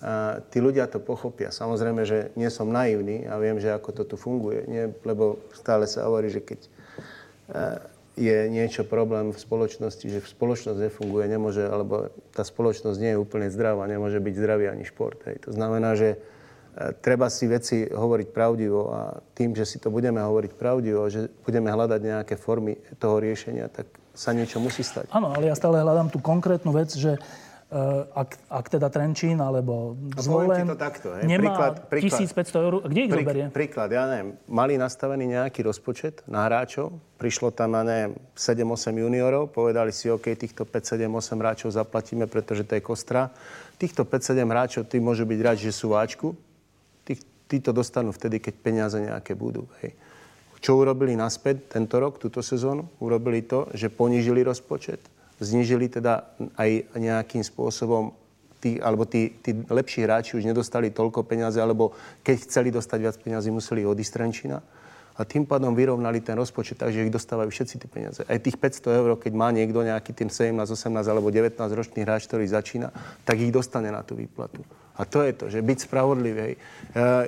a, 0.00 0.40
tí 0.52 0.60
ľudia 0.60 0.88
to 0.88 1.00
pochopia. 1.00 1.52
Samozrejme, 1.52 2.04
že 2.04 2.32
nie 2.36 2.48
som 2.48 2.68
naivný 2.68 3.28
a 3.28 3.36
viem, 3.36 3.60
že 3.60 3.72
ako 3.72 3.92
to 3.92 4.02
tu 4.08 4.16
funguje. 4.16 4.64
Nie, 4.68 4.88
lebo 5.04 5.40
stále 5.52 5.84
sa 5.84 6.08
hovorí, 6.08 6.32
že 6.32 6.40
keď 6.40 6.60
je 8.16 8.48
niečo 8.52 8.84
problém 8.84 9.32
v 9.32 9.38
spoločnosti, 9.40 10.04
že 10.04 10.20
spoločnosť 10.20 10.78
nefunguje, 10.78 11.24
nemôže, 11.32 11.64
alebo 11.64 12.12
tá 12.36 12.44
spoločnosť 12.44 12.98
nie 13.00 13.16
je 13.16 13.22
úplne 13.22 13.48
zdravá, 13.48 13.88
nemôže 13.88 14.20
byť 14.20 14.34
zdravý 14.36 14.68
ani 14.68 14.84
šport. 14.84 15.16
Hej. 15.24 15.48
To 15.48 15.50
znamená, 15.56 15.96
že 15.96 16.16
e, 16.16 16.18
treba 17.00 17.32
si 17.32 17.48
veci 17.48 17.88
hovoriť 17.88 18.28
pravdivo 18.28 18.80
a 18.92 19.00
tým, 19.32 19.56
že 19.56 19.64
si 19.64 19.80
to 19.80 19.88
budeme 19.88 20.20
hovoriť 20.20 20.52
pravdivo, 20.52 21.08
že 21.08 21.32
budeme 21.40 21.72
hľadať 21.72 22.00
nejaké 22.04 22.34
formy 22.36 22.76
toho 23.00 23.16
riešenia, 23.16 23.72
tak 23.72 23.88
sa 24.12 24.36
niečo 24.36 24.60
musí 24.60 24.84
stať. 24.84 25.08
Áno, 25.08 25.32
ale 25.32 25.48
ja 25.48 25.56
stále 25.56 25.80
hľadám 25.80 26.12
tú 26.12 26.20
konkrétnu 26.20 26.68
vec, 26.76 26.92
že 26.92 27.16
ak, 28.12 28.36
ak 28.52 28.66
teda 28.68 28.92
Trenčín 28.92 29.40
alebo 29.40 29.96
Zvolen 30.20 30.68
to 30.68 30.76
takto, 30.76 31.16
hej. 31.16 31.24
nemá 31.24 31.56
Príklad- 31.56 31.78
príklad. 31.88 32.20
1500 32.20 32.60
eur, 32.68 32.74
kde 32.84 33.00
ich 33.00 33.12
zoberie? 33.12 33.44
príklad, 33.48 33.88
ja 33.88 34.04
neviem, 34.04 34.36
mali 34.44 34.76
nastavený 34.76 35.24
nejaký 35.40 35.64
rozpočet 35.64 36.20
na 36.28 36.44
hráčov, 36.44 36.92
prišlo 37.16 37.48
tam, 37.48 37.72
ja 37.72 37.82
neviem, 37.82 38.12
7-8 38.36 38.92
juniorov, 38.92 39.48
povedali 39.56 39.88
si, 39.88 40.12
OK, 40.12 40.36
týchto 40.36 40.68
5-7-8 40.68 41.40
hráčov 41.40 41.68
zaplatíme, 41.72 42.28
pretože 42.28 42.68
to 42.68 42.76
je 42.76 42.82
kostra. 42.84 43.32
Týchto 43.80 44.04
5-7 44.04 44.44
hráčov, 44.44 44.82
tí 44.84 45.00
môžu 45.00 45.24
byť 45.24 45.38
hráči, 45.40 45.62
že 45.68 45.74
sú 45.74 45.96
váčku, 45.96 46.36
tí, 47.08 47.16
tí 47.48 47.56
to 47.58 47.72
dostanú 47.72 48.12
vtedy, 48.12 48.36
keď 48.36 48.54
peniaze 48.60 49.00
nejaké 49.00 49.32
budú. 49.32 49.64
Hej. 49.80 49.96
Čo 50.62 50.78
urobili 50.78 51.18
naspäť 51.18 51.72
tento 51.74 51.98
rok, 51.98 52.22
túto 52.22 52.38
sezónu? 52.38 52.86
Urobili 53.02 53.42
to, 53.42 53.66
že 53.74 53.90
ponížili 53.90 54.46
rozpočet, 54.46 55.02
znížili 55.42 55.90
teda 55.90 56.30
aj 56.54 56.94
nejakým 56.94 57.42
spôsobom 57.42 58.14
tí, 58.62 58.78
alebo 58.78 59.02
tí, 59.02 59.34
tí 59.42 59.58
lepší 59.66 60.06
hráči 60.06 60.38
už 60.38 60.46
nedostali 60.46 60.94
toľko 60.94 61.26
peniazy, 61.26 61.58
alebo 61.58 61.92
keď 62.22 62.46
chceli 62.46 62.70
dostať 62.70 62.98
viac 63.02 63.16
peniazy, 63.18 63.50
museli 63.50 63.82
odísť 63.82 64.12
Trenčína. 64.14 64.62
A 65.12 65.28
tým 65.28 65.44
pádom 65.44 65.76
vyrovnali 65.76 66.24
ten 66.24 66.36
rozpočet, 66.36 66.80
takže 66.80 67.04
ich 67.04 67.12
dostávajú 67.12 67.52
všetci 67.52 67.74
tie 67.84 67.88
peniaze. 67.90 68.20
Aj 68.24 68.38
tých 68.40 68.56
500 68.56 69.00
eur, 69.00 69.10
keď 69.20 69.32
má 69.36 69.52
niekto 69.52 69.84
nejaký 69.84 70.16
tým 70.16 70.32
17, 70.32 70.56
18 70.56 71.04
alebo 71.04 71.28
19 71.28 71.56
ročný 71.58 72.02
hráč, 72.02 72.24
ktorý 72.28 72.48
začína, 72.48 72.88
tak 73.28 73.36
ich 73.40 73.52
dostane 73.52 73.92
na 73.92 74.00
tú 74.00 74.16
výplatu. 74.16 74.64
A 74.92 75.08
to 75.08 75.24
je 75.24 75.32
to, 75.32 75.48
že 75.48 75.64
byť 75.64 75.88
spravodlivý. 75.88 76.60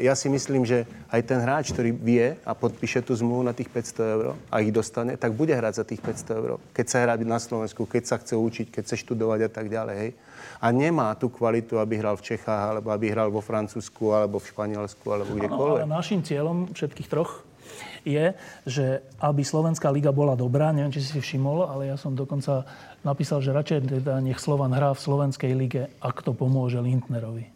Ja 0.05 0.13
si 0.13 0.29
myslím, 0.29 0.69
že 0.69 0.85
aj 1.09 1.21
ten 1.25 1.41
hráč, 1.41 1.73
ktorý 1.73 1.97
vie 1.97 2.37
a 2.45 2.53
podpíše 2.53 3.01
tú 3.01 3.17
zmluvu 3.17 3.41
na 3.41 3.57
tých 3.57 3.73
500 3.73 4.05
eur 4.05 4.37
a 4.53 4.61
ich 4.61 4.69
dostane, 4.69 5.17
tak 5.17 5.33
bude 5.33 5.57
hrať 5.57 5.81
za 5.81 5.85
tých 5.89 6.05
500 6.05 6.45
eur. 6.45 6.61
Keď 6.77 6.87
sa 6.93 7.01
hrá 7.01 7.17
na 7.17 7.41
Slovensku, 7.41 7.89
keď 7.89 8.03
sa 8.05 8.17
chce 8.21 8.37
učiť, 8.37 8.67
keď 8.69 8.83
chce 8.85 8.97
študovať 9.09 9.49
a 9.49 9.51
tak 9.51 9.73
ďalej. 9.73 9.97
Hej. 9.97 10.11
A 10.61 10.67
nemá 10.77 11.17
tú 11.17 11.33
kvalitu, 11.33 11.81
aby 11.81 12.05
hral 12.05 12.21
v 12.21 12.37
Čechách, 12.37 12.77
alebo 12.77 12.93
aby 12.93 13.09
hral 13.09 13.33
vo 13.33 13.41
Francúzsku, 13.41 14.13
alebo 14.13 14.45
v 14.45 14.49
Španielsku, 14.53 15.05
alebo 15.09 15.33
kdekoľvek. 15.33 15.89
Ale 15.89 15.89
našim 15.89 16.21
cieľom 16.21 16.69
všetkých 16.69 17.09
troch 17.09 17.49
je, 18.05 18.37
že 18.69 19.01
aby 19.19 19.43
Slovenská 19.43 19.89
liga 19.89 20.13
bola 20.13 20.37
dobrá, 20.37 20.71
neviem, 20.71 20.93
či 20.93 21.01
si 21.01 21.17
si 21.17 21.21
všimol, 21.21 21.67
ale 21.67 21.91
ja 21.91 21.97
som 21.97 22.13
dokonca 22.13 22.69
napísal, 23.03 23.41
že 23.41 23.57
radšej 23.57 23.91
teda 24.01 24.21
nech 24.21 24.39
Slovan 24.39 24.77
hrá 24.77 24.93
v 24.93 25.01
Slovenskej 25.01 25.53
lige, 25.57 25.89
ak 25.99 26.21
to 26.21 26.37
pomôže 26.37 26.79
Lindnerovi. 26.79 27.49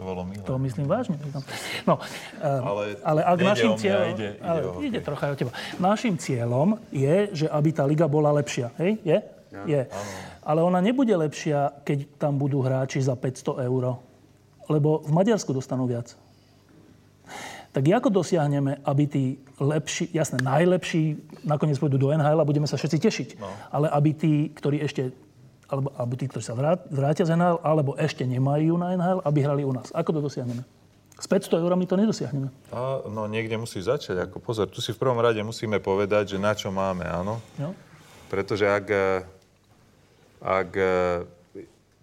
To 0.00 0.08
bolo 0.08 0.24
milé. 0.24 0.44
To 0.48 0.56
myslím 0.56 0.88
vážne. 0.88 1.20
No, 1.84 2.00
ale, 2.40 2.96
ale 3.04 3.20
ak 3.20 3.38
našim 3.44 3.76
cieľom... 3.76 4.16
Ide, 4.16 4.16
ide, 4.16 4.28
ale 4.40 4.60
ide 4.80 5.00
trocha 5.04 5.28
aj 5.28 5.32
o 5.32 5.38
teba. 5.44 5.52
Našim 5.76 6.16
cieľom 6.16 6.80
je, 6.88 7.44
že 7.44 7.46
aby 7.52 7.68
tá 7.76 7.84
liga 7.84 8.08
bola 8.08 8.32
lepšia. 8.32 8.72
Hej? 8.80 8.96
Je? 9.04 9.18
Ja, 9.52 9.62
je. 9.68 9.82
Áno. 9.92 10.10
Ale 10.40 10.60
ona 10.64 10.80
nebude 10.80 11.12
lepšia, 11.12 11.84
keď 11.84 12.16
tam 12.16 12.40
budú 12.40 12.64
hráči 12.64 13.04
za 13.04 13.12
500 13.12 13.60
eur. 13.68 14.00
Lebo 14.72 15.04
v 15.04 15.12
Maďarsku 15.12 15.52
dostanú 15.52 15.84
viac 15.84 16.16
tak 17.70 17.86
ako 17.86 18.10
dosiahneme, 18.10 18.82
aby 18.82 19.04
tí 19.06 19.24
lepší, 19.62 20.10
jasné, 20.10 20.42
najlepší 20.42 21.22
nakoniec 21.46 21.78
pôjdu 21.78 22.02
do 22.02 22.10
NHL 22.10 22.42
a 22.42 22.48
budeme 22.48 22.66
sa 22.66 22.74
všetci 22.74 22.98
tešiť. 22.98 23.28
No. 23.38 23.46
Ale 23.70 23.86
aby 23.94 24.10
tí, 24.10 24.32
ktorí 24.50 24.82
ešte 24.82 25.14
alebo, 25.70 25.94
alebo 25.94 26.18
tí, 26.18 26.26
ktorí 26.26 26.42
sa 26.42 26.58
vrátia 26.90 27.22
z 27.22 27.38
NHL, 27.38 27.62
alebo 27.62 27.94
ešte 27.94 28.26
nemajú 28.26 28.74
na 28.74 28.98
NHL, 28.98 29.22
aby 29.22 29.38
hrali 29.38 29.62
u 29.62 29.70
nás. 29.70 29.94
Ako 29.94 30.10
to 30.10 30.18
dosiahneme? 30.18 30.66
S 31.14 31.30
500 31.30 31.62
eurami 31.62 31.86
to 31.86 31.94
nedosiahneme. 31.94 32.50
A, 32.74 33.06
no 33.06 33.30
niekde 33.30 33.54
musí 33.54 33.78
začať. 33.78 34.26
Ako 34.26 34.42
pozor, 34.42 34.66
tu 34.66 34.82
si 34.82 34.90
v 34.90 34.98
prvom 34.98 35.22
rade 35.22 35.38
musíme 35.46 35.78
povedať, 35.78 36.34
že 36.34 36.38
na 36.42 36.58
čo 36.58 36.74
máme, 36.74 37.06
áno? 37.06 37.38
No. 37.54 37.70
Pretože 38.26 38.66
ak, 38.66 38.86
ak 40.42 40.70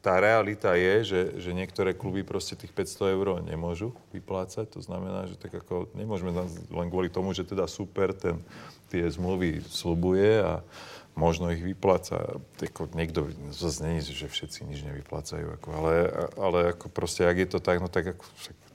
tá 0.08 0.24
realita 0.24 0.72
je, 0.80 1.04
že, 1.04 1.22
že 1.36 1.52
niektoré 1.52 1.92
kluby 1.92 2.24
proste 2.24 2.56
tých 2.56 2.72
500 2.72 3.12
eur 3.12 3.28
nemôžu 3.44 3.92
vyplácať. 4.16 4.72
To 4.72 4.80
znamená, 4.80 5.28
že 5.28 5.36
tak 5.36 5.52
ako 5.60 5.92
nemôžeme 6.00 6.32
len 6.72 6.88
kvôli 6.88 7.12
tomu, 7.12 7.36
že 7.36 7.44
teda 7.44 7.68
super 7.68 8.16
ten, 8.16 8.40
tie 8.88 9.04
zmluvy 9.04 9.60
slubuje 9.68 10.40
a 10.40 10.64
možno 11.12 11.52
ich 11.52 11.60
vypláca. 11.60 12.40
Ako 12.56 12.88
niekto 12.96 13.28
zase 13.52 13.84
není, 13.84 14.00
že 14.00 14.32
všetci 14.32 14.64
nič 14.72 14.88
nevyplácajú. 14.88 15.60
Ako, 15.60 15.68
ale, 15.76 15.94
ale 16.40 16.60
ako 16.72 16.88
proste, 16.88 17.28
ak 17.28 17.44
je 17.44 17.50
to 17.52 17.60
tak, 17.60 17.84
no 17.84 17.92
tak, 17.92 18.16
ako, 18.16 18.24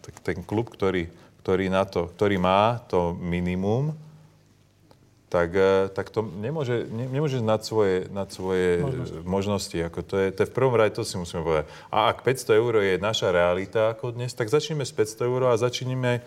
tak 0.05 0.21
ten 0.21 0.45
klub, 0.45 0.69
ktorý, 0.69 1.09
ktorý, 1.41 1.73
na 1.73 1.89
to, 1.89 2.13
ktorý 2.13 2.37
má 2.37 2.77
to 2.93 3.17
minimum, 3.17 3.97
tak, 5.33 5.57
e, 5.57 5.89
tak 5.89 6.13
to 6.13 6.21
nemôže, 6.21 6.85
ne, 6.93 7.09
nemôže 7.09 7.41
nad 7.41 7.65
svoje, 7.65 8.05
nad 8.13 8.29
svoje 8.29 8.85
možnosti. 8.85 9.25
možnosti. 9.25 9.79
Ako 9.89 10.05
to, 10.05 10.21
je, 10.21 10.29
to 10.29 10.45
je 10.45 10.51
v 10.53 10.57
prvom 10.61 10.77
rade, 10.77 10.93
to 10.93 11.09
si 11.09 11.17
musíme 11.17 11.41
povedať. 11.41 11.73
A 11.89 12.13
ak 12.13 12.21
500 12.21 12.61
eur 12.61 12.73
je 12.85 13.01
naša 13.01 13.33
realita 13.33 13.97
ako 13.97 14.13
dnes, 14.13 14.37
tak 14.37 14.53
začneme 14.53 14.85
s 14.85 14.93
500 14.93 15.25
eur 15.25 15.41
a 15.49 15.57
začneme, 15.57 16.21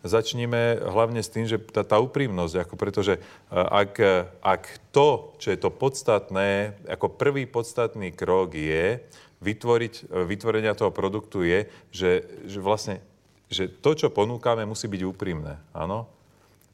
začneme 0.00 0.80
hlavne 0.88 1.20
s 1.20 1.28
tým, 1.28 1.44
že 1.44 1.60
tá, 1.60 1.84
tá 1.84 2.00
úprimnosť, 2.00 2.64
ako 2.64 2.74
pretože 2.80 3.20
e, 3.20 3.20
ak, 3.52 3.92
ak 4.40 4.62
to, 4.88 5.36
čo 5.36 5.52
je 5.52 5.58
to 5.60 5.68
podstatné, 5.68 6.80
ako 6.88 7.12
prvý 7.12 7.44
podstatný 7.44 8.16
krok 8.16 8.56
je, 8.56 9.04
vytvoriť, 9.36 10.08
vytvorenia 10.24 10.72
toho 10.72 10.88
produktu 10.88 11.44
je, 11.44 11.68
že, 11.92 12.24
že 12.48 12.56
vlastne 12.64 13.04
že 13.46 13.70
to, 13.70 13.94
čo 13.94 14.08
ponúkame, 14.10 14.66
musí 14.66 14.90
byť 14.90 15.02
úprimné. 15.06 15.60
Áno? 15.70 16.10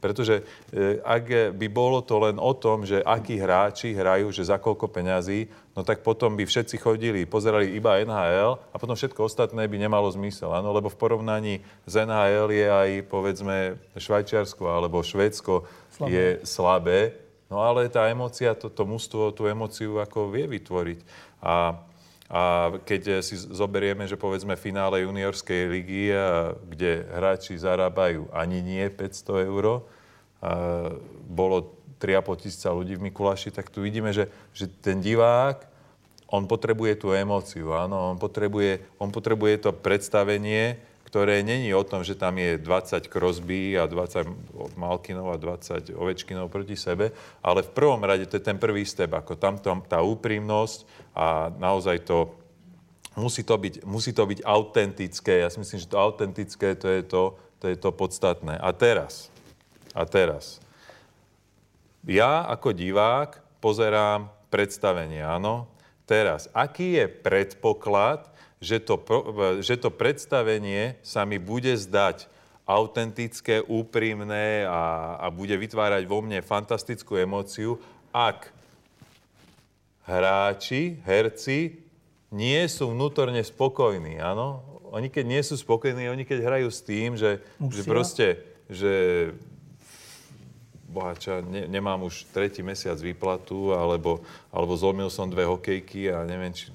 Pretože 0.02 0.42
e, 0.74 0.98
ak 0.98 1.54
by 1.54 1.66
bolo 1.70 2.02
to 2.02 2.18
len 2.18 2.42
o 2.42 2.50
tom, 2.58 2.82
že 2.82 2.98
akí 3.06 3.38
hráči 3.38 3.94
hrajú, 3.94 4.34
že 4.34 4.50
za 4.50 4.58
koľko 4.58 4.90
peňazí, 4.90 5.46
no 5.78 5.86
tak 5.86 6.02
potom 6.02 6.34
by 6.34 6.42
všetci 6.42 6.74
chodili, 6.82 7.22
pozerali 7.22 7.70
iba 7.70 8.02
NHL 8.02 8.58
a 8.58 8.76
potom 8.82 8.98
všetko 8.98 9.22
ostatné 9.22 9.70
by 9.70 9.78
nemalo 9.78 10.10
zmysel. 10.10 10.50
Áno? 10.50 10.74
Lebo 10.74 10.90
v 10.90 10.98
porovnaní 10.98 11.54
s 11.86 11.94
NHL 11.94 12.50
je 12.50 12.66
aj, 12.66 12.90
povedzme, 13.06 13.78
Švajčiarsko 13.94 14.66
alebo 14.66 15.06
Švédsko 15.06 15.70
slabé. 15.94 16.10
je 16.10 16.26
slabé. 16.42 17.00
No 17.46 17.62
ale 17.62 17.86
tá 17.86 18.10
emocia, 18.10 18.58
to, 18.58 18.66
to 18.66 18.82
mužstvo 18.82 19.30
tú 19.30 19.46
emociu 19.46 20.02
ako 20.02 20.34
vie 20.34 20.50
vytvoriť. 20.50 20.98
A 21.38 21.78
a 22.32 22.72
keď 22.88 23.20
si 23.20 23.36
zoberieme, 23.36 24.08
že 24.08 24.16
povedzme 24.16 24.56
finále 24.56 25.04
juniorskej 25.04 25.68
ligy, 25.68 26.16
kde 26.64 27.04
hráči 27.12 27.60
zarábajú 27.60 28.32
ani 28.32 28.64
nie 28.64 28.88
500 28.88 29.52
eur, 29.52 29.84
bolo 31.28 31.76
3,5 32.00 32.40
tisíca 32.40 32.72
ľudí 32.72 32.96
v 32.96 33.12
Mikuláši, 33.12 33.52
tak 33.52 33.68
tu 33.68 33.84
vidíme, 33.84 34.16
že, 34.16 34.32
že 34.56 34.64
ten 34.64 35.04
divák, 35.04 35.68
on 36.32 36.48
potrebuje 36.48 37.04
tú 37.04 37.12
emóciu, 37.12 37.76
áno, 37.76 38.16
on 38.16 38.16
potrebuje, 38.16 38.80
on 38.96 39.12
potrebuje 39.12 39.68
to 39.68 39.70
predstavenie, 39.76 40.80
ktoré 41.12 41.44
není 41.44 41.68
o 41.76 41.84
tom, 41.84 42.00
že 42.00 42.16
tam 42.16 42.40
je 42.40 42.56
20 42.56 43.12
Crosby 43.12 43.76
a 43.76 43.84
20 43.84 44.32
Malkinov 44.80 45.28
a 45.28 45.36
20 45.36 45.92
Ovečkinov 45.92 46.48
proti 46.48 46.72
sebe, 46.72 47.12
ale 47.44 47.60
v 47.60 47.68
prvom 47.68 48.00
rade 48.00 48.24
to 48.24 48.40
je 48.40 48.48
ten 48.48 48.56
prvý 48.56 48.88
step, 48.88 49.12
ako 49.12 49.36
tam 49.36 49.60
tá 49.60 50.00
úprimnosť 50.00 50.88
a 51.12 51.52
naozaj 51.52 52.08
to, 52.08 52.32
musí 53.12 53.44
to 53.44 53.60
byť, 53.60 53.84
musí 53.84 54.16
to 54.16 54.24
byť 54.24 54.40
autentické. 54.40 55.44
Ja 55.44 55.52
si 55.52 55.60
myslím, 55.60 55.84
že 55.84 55.92
to 55.92 56.00
autentické 56.00 56.72
to 56.80 56.88
je 56.88 57.04
to, 57.04 57.36
to 57.60 57.68
je 57.68 57.76
to 57.76 57.92
podstatné. 57.92 58.56
A 58.56 58.72
teraz, 58.72 59.28
a 59.92 60.08
teraz, 60.08 60.64
ja 62.08 62.48
ako 62.48 62.72
divák 62.72 63.60
pozerám 63.60 64.32
predstavenie, 64.48 65.20
áno. 65.20 65.68
Teraz, 66.08 66.48
aký 66.56 66.96
je 66.96 67.04
predpoklad, 67.04 68.31
že 68.62 68.78
to, 68.78 68.94
že 69.58 69.74
to 69.74 69.90
predstavenie 69.90 70.94
sa 71.02 71.26
mi 71.26 71.42
bude 71.42 71.74
zdať 71.74 72.30
autentické, 72.62 73.58
úprimné 73.58 74.62
a, 74.70 75.18
a 75.18 75.26
bude 75.34 75.58
vytvárať 75.58 76.06
vo 76.06 76.22
mne 76.22 76.38
fantastickú 76.46 77.18
emóciu, 77.18 77.82
ak 78.14 78.54
hráči, 80.06 81.02
herci 81.02 81.82
nie 82.30 82.62
sú 82.70 82.94
vnútorne 82.94 83.42
spokojní, 83.42 84.22
áno? 84.22 84.62
Oni 84.94 85.10
keď 85.10 85.24
nie 85.26 85.42
sú 85.42 85.58
spokojní, 85.58 86.06
oni 86.06 86.22
keď 86.22 86.38
hrajú 86.46 86.68
s 86.70 86.80
tým, 86.86 87.18
že, 87.18 87.42
že 87.58 87.82
proste, 87.82 88.26
že 88.70 88.92
bohača, 90.86 91.40
ne, 91.42 91.64
nemám 91.66 92.04
už 92.04 92.28
tretí 92.30 92.60
mesiac 92.60 93.00
výplatu, 93.00 93.72
alebo, 93.74 94.20
alebo 94.52 94.72
zlomil 94.76 95.08
som 95.08 95.26
dve 95.26 95.48
hokejky 95.48 96.12
a 96.12 96.22
neviem, 96.28 96.52
či 96.52 96.68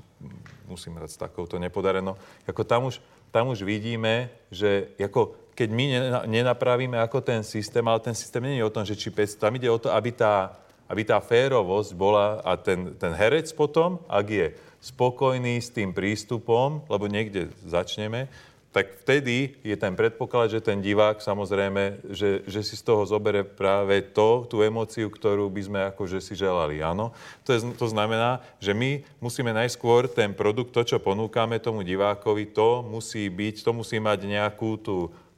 musím 0.68 0.99
hrať 0.99 1.10
s 1.15 1.23
takouto 1.23 1.56
nepodarenou. 1.57 2.19
Ako 2.44 2.68
tam 2.68 2.91
už, 2.91 2.99
tam 3.31 3.49
už 3.49 3.64
vidíme, 3.64 4.30
že 4.52 4.91
ako 4.99 5.48
keď 5.57 5.69
my 5.73 5.85
nenapravíme 6.30 7.02
ako 7.02 7.26
ten 7.26 7.41
systém, 7.41 7.81
ale 7.81 7.98
ten 7.98 8.14
systém 8.14 8.45
nie 8.45 8.61
je 8.61 8.68
o 8.69 8.73
tom, 8.73 8.85
že 8.85 8.94
či 8.94 9.10
500, 9.10 9.41
tam 9.41 9.57
ide 9.57 9.65
o 9.73 9.81
to, 9.81 9.89
aby 9.89 10.14
tá, 10.14 10.53
aby 10.85 11.02
tá 11.02 11.18
férovosť 11.18 11.98
bola 11.98 12.45
a 12.45 12.53
ten, 12.53 12.94
ten 12.94 13.10
herec 13.18 13.49
potom, 13.57 13.98
ak 14.06 14.26
je 14.30 14.48
spokojný 14.77 15.57
s 15.57 15.73
tým 15.73 15.98
prístupom, 15.98 16.85
lebo 16.85 17.10
niekde 17.10 17.49
začneme, 17.65 18.30
tak 18.76 18.99
vtedy 19.02 19.57
je 19.65 19.73
ten 19.80 19.95
predpoklad, 19.98 20.53
že 20.53 20.61
ten 20.61 20.84
divák 20.84 21.18
samozrejme, 21.23 22.14
že, 22.14 22.45
že 22.45 22.61
si 22.61 22.76
z 22.77 22.84
toho 22.84 23.07
zobere 23.07 23.41
práve 23.41 24.03
to, 24.14 24.45
tú 24.45 24.61
emóciu, 24.61 25.10
ktorú 25.10 25.49
by 25.49 25.61
sme 25.64 25.80
akože 25.89 26.22
si 26.22 26.38
želali. 26.38 26.84
Áno? 26.84 27.15
To, 27.48 27.56
je, 27.56 27.64
to 27.73 27.88
znamená, 27.89 28.44
že 28.61 28.77
my 28.77 29.02
musíme 29.23 29.49
najskôr 29.56 30.06
ten 30.11 30.35
produkt, 30.35 30.76
to, 30.76 30.84
čo 30.84 31.02
ponúkame 31.02 31.57
tomu 31.57 31.81
divákovi, 31.81 32.53
to 32.53 32.85
musí 32.85 33.26
byť, 33.31 33.65
to 33.65 33.72
musí 33.73 33.98
mať 33.98 34.19
nejakú 34.27 34.77
tú 34.77 34.98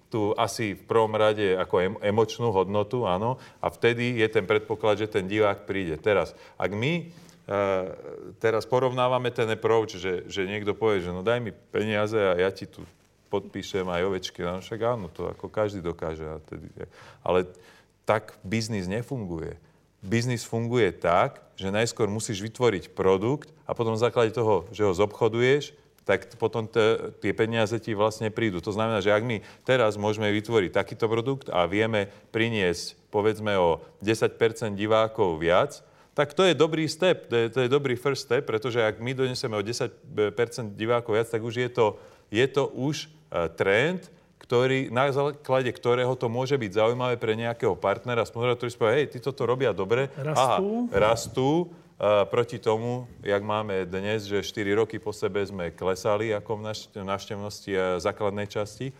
tú 0.10 0.34
asi 0.34 0.74
v 0.74 0.84
prvom 0.90 1.14
rade 1.14 1.54
ako 1.54 2.02
emočnú 2.02 2.50
hodnotu, 2.50 3.06
áno, 3.06 3.38
a 3.62 3.70
vtedy 3.70 4.18
je 4.18 4.26
ten 4.26 4.42
predpoklad, 4.42 4.98
že 4.98 5.06
ten 5.06 5.30
divák 5.30 5.70
príde. 5.70 5.96
Teraz, 6.02 6.34
ak 6.58 6.74
my 6.74 7.14
Uh, 7.50 7.98
teraz 8.38 8.62
porovnávame 8.62 9.34
ten 9.34 9.50
approach, 9.50 9.98
že, 9.98 10.22
že 10.30 10.46
niekto 10.46 10.78
povie, 10.78 11.02
že 11.02 11.10
no 11.10 11.26
daj 11.26 11.42
mi 11.42 11.50
peniaze 11.50 12.14
a 12.14 12.38
ja 12.38 12.54
ti 12.54 12.70
tu 12.70 12.86
podpíšem 13.30 13.86
aj 13.86 14.06
ovečky. 14.06 14.42
No 14.42 14.60
však 14.60 14.80
áno, 14.82 15.08
to 15.14 15.30
ako 15.30 15.48
každý 15.48 15.80
dokáže. 15.86 16.26
Ale 17.22 17.46
tak 18.04 18.36
biznis 18.42 18.90
nefunguje. 18.90 19.62
Biznis 20.02 20.48
funguje 20.48 20.90
tak, 20.96 21.44
že 21.60 21.70
najskôr 21.70 22.08
musíš 22.08 22.40
vytvoriť 22.42 22.96
produkt 22.96 23.52
a 23.68 23.76
potom 23.76 23.94
na 23.94 24.02
základe 24.02 24.32
toho, 24.32 24.66
že 24.74 24.88
ho 24.88 24.96
zobchoduješ, 24.96 25.76
tak 26.08 26.26
potom 26.42 26.66
t- 26.66 27.14
tie 27.22 27.36
peniaze 27.38 27.78
ti 27.78 27.94
vlastne 27.94 28.34
prídu. 28.34 28.64
To 28.66 28.74
znamená, 28.74 28.98
že 28.98 29.14
ak 29.14 29.22
my 29.22 29.46
teraz 29.62 29.94
môžeme 29.94 30.34
vytvoriť 30.34 30.74
takýto 30.74 31.06
produkt 31.06 31.54
a 31.54 31.70
vieme 31.70 32.10
priniesť 32.34 32.98
povedzme 33.14 33.54
o 33.62 33.86
10% 34.02 34.74
divákov 34.74 35.38
viac, 35.38 35.86
tak 36.18 36.34
to 36.34 36.48
je 36.50 36.58
dobrý 36.58 36.90
step, 36.90 37.30
to 37.30 37.36
je, 37.36 37.46
to 37.54 37.60
je 37.62 37.70
dobrý 37.70 37.94
first 37.94 38.26
step, 38.26 38.50
pretože 38.50 38.82
ak 38.82 38.98
my 38.98 39.14
doneseme 39.14 39.54
o 39.54 39.62
10% 39.62 39.94
divákov 40.74 41.14
viac, 41.14 41.30
tak 41.30 41.46
už 41.46 41.62
je 41.62 41.70
to, 41.70 42.02
je 42.34 42.46
to 42.50 42.66
už 42.74 43.19
trend, 43.56 44.10
ktorý, 44.50 44.90
na 44.90 45.14
základe 45.14 45.70
ktorého 45.70 46.18
to 46.18 46.26
môže 46.26 46.58
byť 46.58 46.72
zaujímavé 46.74 47.22
pre 47.22 47.38
nejakého 47.38 47.78
partnera, 47.78 48.26
sponzora, 48.26 48.58
ktorý 48.58 48.70
si 48.74 48.82
povie, 48.82 48.96
hej, 49.06 49.14
títo 49.14 49.30
to 49.30 49.46
robia 49.46 49.70
dobre. 49.76 50.10
Rastú. 50.18 50.90
Aha, 50.90 50.98
rastú. 50.98 51.50
Uh, 52.00 52.24
proti 52.32 52.56
tomu, 52.64 53.12
jak 53.20 53.44
máme 53.44 53.84
dnes, 53.84 54.24
že 54.24 54.40
4 54.40 54.72
roky 54.72 55.04
po 55.04 55.12
sebe 55.12 55.44
sme 55.44 55.76
klesali 55.76 56.32
ako 56.32 56.64
v 56.96 57.04
návštevnosti 57.04 57.72
uh, 57.76 58.00
základnej 58.00 58.48
časti, 58.48 58.96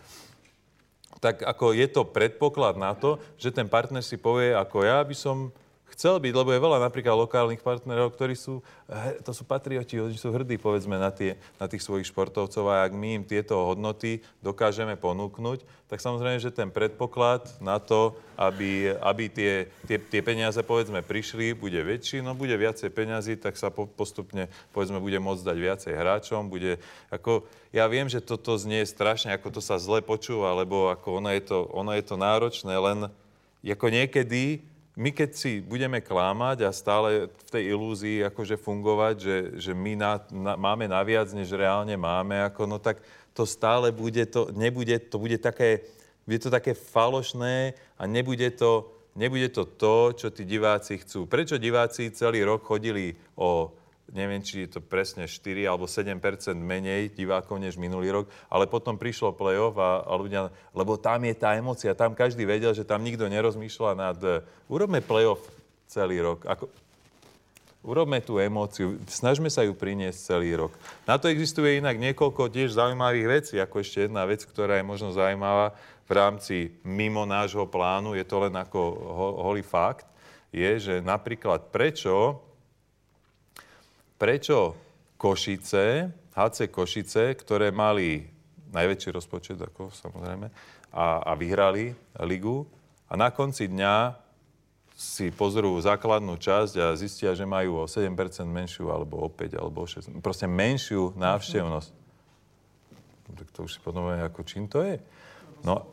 tak 1.16 1.40
ako 1.40 1.72
je 1.72 1.88
to 1.88 2.04
predpoklad 2.04 2.76
na 2.76 2.92
to, 2.92 3.16
že 3.40 3.56
ten 3.56 3.72
partner 3.72 4.04
si 4.04 4.20
povie, 4.20 4.52
ako 4.52 4.84
ja 4.84 5.00
by 5.00 5.16
som 5.16 5.48
chcel 5.92 6.22
byť, 6.22 6.32
lebo 6.32 6.50
je 6.54 6.62
veľa 6.62 6.78
napríklad 6.80 7.18
lokálnych 7.18 7.60
partnerov, 7.60 8.14
ktorí 8.14 8.38
sú, 8.38 8.62
eh, 8.88 9.18
to 9.22 9.34
sú 9.34 9.42
patrioti, 9.44 9.98
oni 9.98 10.14
sú 10.14 10.30
hrdí, 10.30 10.56
povedzme, 10.56 10.96
na, 10.96 11.10
tie, 11.10 11.36
na 11.58 11.66
tých 11.66 11.82
svojich 11.82 12.08
športovcov. 12.08 12.64
A 12.70 12.86
ak 12.86 12.92
my 12.94 13.20
im 13.20 13.24
tieto 13.26 13.58
hodnoty 13.66 14.22
dokážeme 14.40 14.94
ponúknuť, 14.94 15.66
tak 15.90 15.98
samozrejme, 15.98 16.38
že 16.38 16.54
ten 16.54 16.70
predpoklad 16.70 17.58
na 17.58 17.82
to, 17.82 18.14
aby, 18.38 18.94
aby 19.02 19.26
tie, 19.26 19.52
tie, 19.90 19.98
tie 19.98 20.22
peniaze, 20.22 20.62
povedzme, 20.62 21.02
prišli, 21.02 21.58
bude 21.58 21.82
väčší, 21.82 22.22
no 22.22 22.38
bude 22.38 22.54
viacej 22.54 22.94
peniazy, 22.94 23.34
tak 23.34 23.58
sa 23.58 23.74
po, 23.74 23.90
postupne, 23.90 24.46
povedzme, 24.70 25.02
bude 25.02 25.18
môcť 25.18 25.42
dať 25.42 25.56
viacej 25.58 25.92
hráčom, 25.98 26.46
bude, 26.46 26.78
ako, 27.10 27.42
ja 27.74 27.90
viem, 27.90 28.06
že 28.06 28.22
toto 28.22 28.54
znie 28.54 28.86
strašne, 28.86 29.34
ako 29.34 29.58
to 29.58 29.60
sa 29.60 29.82
zle 29.82 29.98
počúva, 29.98 30.54
lebo 30.54 30.94
ako 30.94 31.18
ono 31.18 31.34
je 31.34 31.42
to, 31.42 31.58
ono 31.74 31.90
je 31.98 32.04
to 32.06 32.14
náročné, 32.14 32.74
len 32.78 33.10
ako 33.66 33.86
niekedy 33.92 34.62
my 34.98 35.10
keď 35.14 35.30
si 35.32 35.62
budeme 35.62 36.02
klámať 36.02 36.66
a 36.66 36.74
stále 36.74 37.30
v 37.30 37.50
tej 37.50 37.64
ilúzii 37.74 38.26
akože 38.26 38.58
fungovať, 38.58 39.14
že, 39.16 39.36
že 39.70 39.72
my 39.72 39.94
na, 39.94 40.12
na, 40.34 40.52
máme 40.58 40.90
naviac, 40.90 41.30
než 41.30 41.54
reálne 41.54 41.94
máme, 41.94 42.42
ako, 42.42 42.66
no 42.66 42.76
tak 42.82 42.98
to 43.30 43.46
stále 43.46 43.94
bude, 43.94 44.26
to 44.26 44.50
nebude, 44.50 44.98
to 45.06 45.16
bude 45.16 45.38
také, 45.38 45.86
bude 46.26 46.42
to 46.42 46.50
také 46.50 46.74
falošné 46.74 47.78
a 47.94 48.02
nebude 48.04 48.50
to, 48.58 48.90
nebude 49.14 49.48
to 49.54 49.62
to, 49.64 50.12
čo 50.14 50.28
tí 50.34 50.42
diváci 50.42 50.98
chcú. 50.98 51.26
Prečo 51.30 51.54
diváci 51.56 52.10
celý 52.10 52.42
rok 52.42 52.66
chodili 52.66 53.14
o 53.38 53.70
neviem, 54.10 54.42
či 54.42 54.66
je 54.66 54.78
to 54.78 54.80
presne 54.82 55.26
4 55.26 55.70
alebo 55.70 55.86
7% 55.86 56.18
menej 56.58 57.14
divákov 57.14 57.62
než 57.62 57.78
minulý 57.78 58.10
rok, 58.10 58.26
ale 58.50 58.66
potom 58.66 58.98
prišlo 58.98 59.34
play-off 59.34 59.78
a, 59.78 60.02
a 60.02 60.12
ľudia, 60.18 60.50
lebo 60.74 60.98
tam 60.98 61.22
je 61.26 61.34
tá 61.34 61.54
emocia, 61.54 61.94
tam 61.94 62.18
každý 62.18 62.42
vedel, 62.42 62.74
že 62.74 62.86
tam 62.86 63.02
nikto 63.02 63.30
nerozmýšľa 63.30 63.90
nad... 63.94 64.18
Urobme 64.66 64.98
play-off 65.00 65.42
celý 65.86 66.22
rok. 66.22 66.46
Ako, 66.46 66.66
urobme 67.80 68.20
tú 68.20 68.36
emóciu, 68.36 69.00
snažme 69.08 69.48
sa 69.48 69.64
ju 69.64 69.72
priniesť 69.72 70.36
celý 70.36 70.52
rok. 70.58 70.72
Na 71.08 71.16
to 71.16 71.32
existuje 71.32 71.80
inak 71.80 71.96
niekoľko 71.96 72.52
tiež 72.52 72.76
zaujímavých 72.76 73.26
vecí, 73.26 73.54
ako 73.56 73.80
ešte 73.80 74.06
jedna 74.06 74.28
vec, 74.28 74.44
ktorá 74.44 74.76
je 74.76 74.84
možno 74.84 75.14
zaujímavá 75.16 75.72
v 76.04 76.10
rámci 76.12 76.56
mimo 76.82 77.22
nášho 77.22 77.64
plánu, 77.70 78.18
je 78.18 78.26
to 78.26 78.36
len 78.42 78.54
ako 78.58 78.80
holý 79.46 79.62
fakt, 79.62 80.10
je, 80.50 80.82
že 80.82 80.94
napríklad 80.98 81.70
prečo 81.70 82.42
prečo 84.20 84.76
Košice, 85.16 86.12
HC 86.36 86.68
Košice, 86.68 87.32
ktoré 87.32 87.72
mali 87.72 88.28
najväčší 88.76 89.16
rozpočet, 89.16 89.56
ako 89.56 89.88
samozrejme, 89.88 90.52
a, 90.92 91.24
a 91.24 91.32
vyhrali 91.32 91.96
ligu 92.28 92.68
a 93.08 93.16
na 93.16 93.32
konci 93.32 93.72
dňa 93.72 94.14
si 95.00 95.32
pozrú 95.32 95.80
základnú 95.80 96.36
časť 96.36 96.74
a 96.76 96.86
zistia, 96.92 97.32
že 97.32 97.48
majú 97.48 97.80
o 97.80 97.84
7% 97.88 98.12
menšiu, 98.44 98.92
alebo 98.92 99.24
o 99.24 99.28
5, 99.32 99.56
alebo 99.56 99.80
o 99.80 99.88
6, 99.88 100.12
proste 100.20 100.44
menšiu 100.44 101.16
návštevnosť. 101.16 101.90
Tak 103.30 103.48
to 103.56 103.64
už 103.64 103.72
si 103.72 103.80
potom 103.80 104.12
ako 104.12 104.44
čím 104.44 104.68
to 104.68 104.84
je. 104.84 105.00
No, 105.64 105.88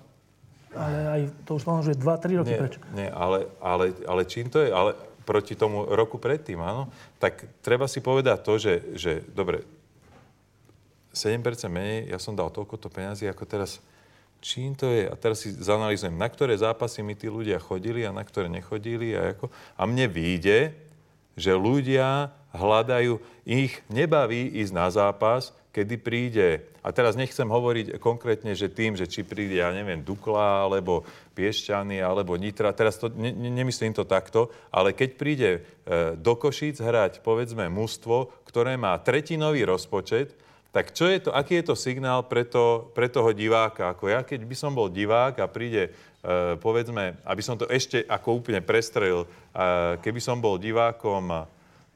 ale 0.75 0.97
aj 1.07 1.21
to 1.47 1.55
už 1.55 1.63
možno, 1.63 1.81
že 1.87 1.95
2-3 1.95 2.39
roky 2.43 2.51
nie, 2.51 2.59
preč. 2.59 2.73
Nie, 2.91 3.09
ale, 3.09 3.47
ale, 3.63 3.95
ale 4.03 4.21
čím 4.27 4.51
to 4.51 4.59
je? 4.59 4.69
Ale 4.69 4.93
proti 5.27 5.59
tomu 5.59 5.83
roku 5.83 6.15
predtým, 6.15 6.63
áno, 6.63 6.87
tak 7.19 7.43
treba 7.59 7.83
si 7.91 7.99
povedať 7.99 8.39
to, 8.39 8.53
že, 8.55 8.73
že 8.95 9.11
dobre, 9.35 9.67
7% 11.11 11.43
menej, 11.67 12.07
ja 12.07 12.21
som 12.21 12.31
dal 12.31 12.47
toľko 12.47 12.79
to 12.79 12.87
peniazy, 12.87 13.27
ako 13.27 13.43
teraz, 13.43 13.83
čím 14.39 14.77
to 14.77 14.87
je? 14.87 15.09
A 15.09 15.15
teraz 15.19 15.43
si 15.43 15.51
zanalizujem, 15.51 16.15
na 16.15 16.29
ktoré 16.31 16.55
zápasy 16.55 17.03
mi 17.03 17.17
tí 17.17 17.27
ľudia 17.27 17.59
chodili 17.59 18.07
a 18.07 18.15
na 18.15 18.23
ktoré 18.23 18.47
nechodili 18.47 19.17
a 19.17 19.35
ako. 19.35 19.51
A 19.75 19.83
mne 19.89 20.07
vyjde, 20.07 20.77
že 21.35 21.51
ľudia 21.57 22.31
hľadajú, 22.55 23.19
ich 23.47 23.79
nebaví 23.87 24.59
ísť 24.59 24.73
na 24.75 24.87
zápas, 24.91 25.55
kedy 25.77 25.95
príde, 26.01 26.65
a 26.81 26.89
teraz 26.89 27.13
nechcem 27.13 27.45
hovoriť 27.45 28.01
konkrétne, 28.01 28.57
že 28.57 28.65
tým, 28.65 28.97
že 28.97 29.05
či 29.05 29.21
príde, 29.21 29.61
ja 29.61 29.69
neviem, 29.69 30.01
Dukla, 30.01 30.65
alebo 30.65 31.05
Piešťany, 31.37 32.01
alebo 32.01 32.33
Nitra, 32.33 32.73
teraz 32.73 32.97
to, 32.97 33.13
ne, 33.13 33.29
nemyslím 33.29 33.93
to 33.93 34.01
takto, 34.01 34.49
ale 34.73 34.97
keď 34.97 35.09
príde 35.13 35.49
e, 35.53 35.59
do 36.17 36.33
Košíc 36.33 36.81
hrať, 36.81 37.21
povedzme, 37.21 37.69
mužstvo, 37.69 38.33
ktoré 38.49 38.73
má 38.73 38.97
tretinový 38.97 39.69
rozpočet, 39.69 40.33
tak 40.73 40.97
čo 40.97 41.05
je 41.05 41.29
to, 41.29 41.29
aký 41.29 41.61
je 41.61 41.69
to 41.69 41.75
signál 41.77 42.25
pre, 42.25 42.41
to, 42.41 42.89
pre 42.97 43.05
toho 43.05 43.29
diváka? 43.33 43.93
Ako 43.93 44.09
ja, 44.09 44.25
keď 44.25 44.49
by 44.49 44.55
som 44.57 44.73
bol 44.73 44.89
divák 44.89 45.37
a 45.43 45.45
príde, 45.45 45.93
e, 46.25 46.57
povedzme, 46.57 47.21
aby 47.21 47.41
som 47.45 47.53
to 47.53 47.69
ešte 47.69 48.01
ako 48.01 48.41
úplne 48.41 48.65
prestrelil, 48.65 49.25
e, 49.25 49.27
keby 50.01 50.17
som 50.17 50.41
bol 50.41 50.57
divákom 50.57 51.45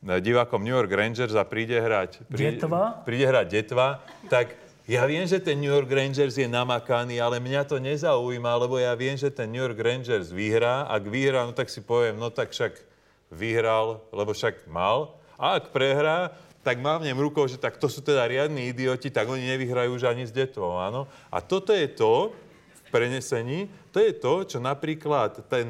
divákom 0.02 0.66
New 0.66 0.74
York 0.74 0.90
Rangers 0.90 1.38
a 1.38 1.46
príde 1.46 1.78
hrať... 1.78 2.26
Príde, 2.26 2.58
Detva? 2.58 3.06
Príde 3.06 3.26
hrať 3.30 3.48
Detva, 3.48 4.02
tak 4.28 4.58
ja 4.90 5.06
viem, 5.06 5.24
že 5.30 5.38
ten 5.38 5.62
New 5.62 5.70
York 5.70 5.88
Rangers 5.88 6.36
je 6.36 6.50
namakaný, 6.50 7.22
ale 7.22 7.38
mňa 7.38 7.70
to 7.70 7.78
nezaujíma, 7.78 8.52
lebo 8.58 8.82
ja 8.82 8.92
viem, 8.98 9.14
že 9.14 9.30
ten 9.30 9.48
New 9.48 9.62
York 9.62 9.78
Rangers 9.78 10.34
vyhrá. 10.34 10.90
Ak 10.90 11.06
vyhrá, 11.06 11.46
no 11.46 11.54
tak 11.54 11.70
si 11.70 11.86
poviem, 11.86 12.18
no 12.18 12.34
tak 12.34 12.50
však 12.50 12.82
vyhral, 13.30 14.02
lebo 14.10 14.34
však 14.34 14.66
mal. 14.66 15.16
A 15.38 15.62
ak 15.62 15.70
prehrá, 15.70 16.34
tak 16.66 16.82
mávnem 16.82 17.18
rukou, 17.18 17.46
že 17.46 17.62
tak 17.62 17.78
to 17.78 17.90
sú 17.90 18.02
teda 18.02 18.26
riadni 18.26 18.70
idioti, 18.70 19.10
tak 19.10 19.30
oni 19.30 19.46
nevyhrajú 19.54 19.98
už 19.98 20.04
ani 20.10 20.26
s 20.26 20.34
detvou, 20.34 20.78
áno. 20.78 21.10
A 21.30 21.42
toto 21.42 21.74
je 21.74 21.90
to, 21.90 22.34
v 22.74 22.82
prenesení, 22.94 23.70
to 23.90 24.02
je 24.02 24.14
to, 24.14 24.46
čo 24.46 24.58
napríklad 24.58 25.46
ten 25.46 25.70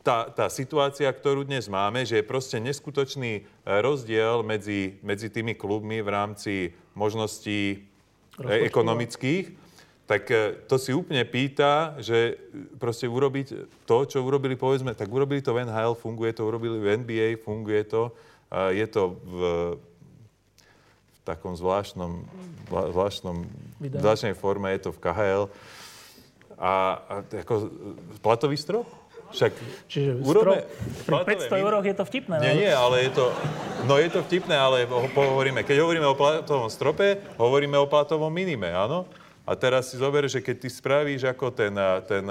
tá, 0.00 0.32
tá 0.32 0.48
situácia, 0.48 1.12
ktorú 1.12 1.44
dnes 1.44 1.68
máme, 1.68 2.08
že 2.08 2.20
je 2.20 2.24
proste 2.24 2.56
neskutočný 2.56 3.32
e, 3.40 3.42
rozdiel 3.84 4.40
medzi, 4.40 4.96
medzi 5.04 5.28
tými 5.28 5.52
klubmi 5.52 6.00
v 6.00 6.08
rámci 6.08 6.54
možností 6.96 7.84
Rozpočtu. 8.40 8.64
ekonomických, 8.64 9.44
tak 10.08 10.22
e, 10.32 10.56
to 10.64 10.80
si 10.80 10.96
úplne 10.96 11.20
pýta, 11.28 12.00
že 12.00 12.40
proste 12.80 13.04
urobiť 13.04 13.46
to, 13.84 13.98
čo 14.08 14.24
urobili, 14.24 14.56
povedzme, 14.56 14.96
tak 14.96 15.12
urobili 15.12 15.44
to 15.44 15.52
v 15.52 15.68
NHL, 15.68 15.92
funguje 15.92 16.32
to, 16.32 16.48
urobili 16.48 16.80
v 16.80 17.04
NBA, 17.04 17.28
funguje 17.44 17.84
to, 17.84 18.08
je 18.50 18.86
to 18.90 19.14
v, 19.22 19.38
v 21.06 21.18
takom 21.22 21.54
zvláštnom, 21.54 22.26
zvláštnom, 22.66 23.46
zvláštnej 23.78 24.34
forme, 24.34 24.74
je 24.74 24.88
to 24.88 24.90
v 24.90 24.98
KHL. 24.98 25.44
A, 26.58 26.72
a 26.98 27.14
ako 27.46 27.70
platový 28.18 28.58
strop? 28.58 28.99
Však 29.30 29.52
Čiže 29.86 30.10
urobme... 30.22 30.66
Pri 31.06 31.16
500 31.46 31.62
eur 31.62 31.72
je 31.86 31.94
to 31.94 32.04
vtipné. 32.06 32.36
Nie, 32.42 32.54
nie, 32.66 32.72
ale 32.72 33.06
je 33.08 33.10
to... 33.14 33.24
No 33.88 33.96
je 33.96 34.10
to 34.12 34.20
vtipné, 34.26 34.52
ale 34.52 34.84
hovoríme, 34.86 35.64
keď 35.64 35.76
hovoríme 35.80 36.04
o 36.04 36.18
platovom 36.18 36.68
strope, 36.68 37.16
hovoríme 37.40 37.78
o 37.80 37.88
platovom 37.88 38.28
minime, 38.28 38.68
áno? 38.68 39.08
A 39.48 39.56
teraz 39.56 39.90
si 39.90 39.96
zober, 39.96 40.28
že 40.28 40.44
keď 40.44 40.56
ty 40.62 40.68
spravíš 40.68 41.26
ako 41.26 41.50
ten, 41.50 41.72
ten 42.06 42.22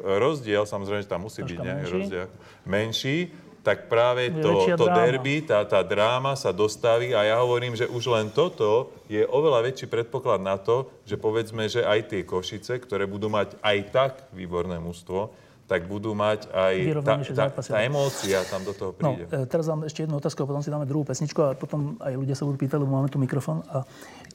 rozdiel, 0.00 0.62
samozrejme, 0.64 1.02
že 1.04 1.10
tam 1.10 1.26
musí 1.26 1.42
Troška 1.42 1.52
byť 1.52 1.58
nejaký 1.60 1.86
rozdiel, 1.90 2.26
menší, 2.64 3.34
tak 3.66 3.90
práve 3.90 4.30
to, 4.30 4.62
to 4.78 4.86
derby, 4.86 5.42
tá, 5.42 5.66
tá 5.66 5.82
dráma 5.82 6.38
sa 6.38 6.54
dostaví 6.54 7.10
a 7.10 7.26
ja 7.26 7.42
hovorím, 7.42 7.74
že 7.74 7.90
už 7.90 8.14
len 8.14 8.30
toto 8.30 8.94
je 9.10 9.26
oveľa 9.26 9.66
väčší 9.66 9.90
predpoklad 9.90 10.38
na 10.38 10.54
to, 10.54 10.86
že 11.02 11.18
povedzme, 11.18 11.66
že 11.66 11.82
aj 11.82 12.14
tie 12.14 12.22
Košice, 12.22 12.78
ktoré 12.78 13.10
budú 13.10 13.26
mať 13.26 13.58
aj 13.58 13.78
tak 13.90 14.12
výborné 14.30 14.78
mužstvo, 14.78 15.34
tak 15.66 15.90
budú 15.90 16.14
mať 16.14 16.46
aj 16.54 16.74
tá, 17.02 17.14
tá, 17.50 17.62
tá 17.62 17.78
emócia 17.82 18.38
tam 18.46 18.62
do 18.62 18.70
toho 18.70 18.94
no, 19.02 19.18
príde. 19.18 19.26
No, 19.26 19.50
teraz 19.50 19.66
dám 19.66 19.82
ešte 19.82 20.06
jednu 20.06 20.22
otázku 20.22 20.42
a 20.42 20.46
potom 20.46 20.62
si 20.62 20.70
dáme 20.70 20.86
druhú 20.86 21.02
pesničku 21.02 21.40
a 21.42 21.58
potom 21.58 21.98
aj 21.98 22.14
ľudia 22.14 22.38
sa 22.38 22.46
budú 22.46 22.58
pýtať, 22.62 22.78
lebo 22.78 22.94
máme 22.94 23.10
tu 23.10 23.18
mikrofón 23.18 23.66
a 23.66 23.82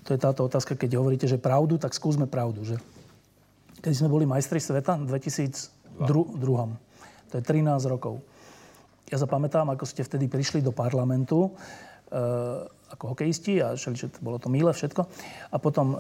to 0.03 0.11
je 0.11 0.19
táto 0.19 0.43
otázka, 0.43 0.75
keď 0.75 0.99
hovoríte, 0.99 1.25
že 1.31 1.39
pravdu, 1.39 1.79
tak 1.79 1.95
skúsme 1.95 2.27
pravdu, 2.27 2.67
že? 2.67 2.75
Keď 3.79 3.93
sme 3.95 4.11
boli 4.11 4.27
majstri 4.27 4.59
sveta 4.59 4.99
v 4.99 5.07
2002, 5.07 6.03
to 7.31 7.33
je 7.39 7.43
13 7.43 7.79
rokov. 7.87 8.19
Ja 9.07 9.15
sa 9.15 9.27
pamätám, 9.27 9.71
ako 9.71 9.87
ste 9.87 10.03
vtedy 10.03 10.27
prišli 10.27 10.59
do 10.59 10.75
parlamentu 10.75 11.55
ako 12.91 13.15
hokejisti 13.15 13.63
a 13.63 13.73
všeličo, 13.79 14.19
bolo 14.19 14.35
to 14.35 14.51
milé 14.51 14.75
všetko. 14.75 15.01
A 15.51 15.57
potom 15.63 15.95
e, 15.95 15.97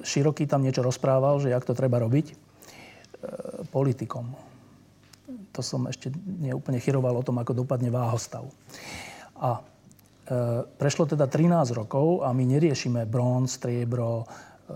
Široký 0.00 0.48
tam 0.48 0.64
niečo 0.64 0.80
rozprával, 0.80 1.36
že 1.44 1.52
jak 1.52 1.68
to 1.68 1.76
treba 1.76 2.00
robiť 2.00 2.26
e, 2.32 2.34
politikom. 3.68 4.53
To 5.54 5.62
som 5.62 5.86
ešte 5.86 6.10
neúplne 6.26 6.82
chyroval 6.82 7.14
o 7.22 7.26
tom, 7.26 7.38
ako 7.38 7.62
dopadne 7.62 7.88
váhostav. 7.88 8.50
A 9.38 9.58
e, 9.58 10.66
prešlo 10.66 11.06
teda 11.06 11.30
13 11.30 11.70
rokov 11.78 12.26
a 12.26 12.34
my 12.34 12.42
neriešime 12.42 13.06
bronz, 13.06 13.62
striebro, 13.62 14.22
e, 14.22 14.74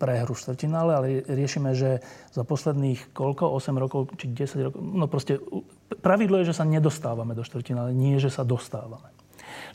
prehru 0.00 0.32
štvrtinále, 0.32 0.90
ale 0.96 1.06
riešime, 1.28 1.76
že 1.76 2.00
za 2.32 2.42
posledných 2.42 3.12
koľko, 3.12 3.52
8 3.52 3.76
rokov 3.76 4.16
či 4.16 4.32
10 4.32 4.66
rokov, 4.72 4.80
no 4.80 5.04
proste 5.12 5.36
pravidlo 6.00 6.40
je, 6.40 6.48
že 6.48 6.56
sa 6.56 6.64
nedostávame 6.64 7.36
do 7.36 7.44
štvrtinále, 7.44 7.92
nie, 7.92 8.16
že 8.16 8.32
sa 8.32 8.48
dostávame. 8.48 9.12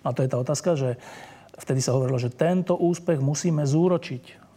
No 0.01 0.09
a 0.09 0.15
to 0.17 0.25
je 0.25 0.31
tá 0.33 0.37
otázka, 0.41 0.73
že 0.73 0.89
vtedy 1.57 1.81
sa 1.81 1.93
hovorilo, 1.97 2.21
že 2.21 2.33
tento 2.33 2.77
úspech 2.77 3.21
musíme 3.21 3.65
zúročiť. 3.65 4.47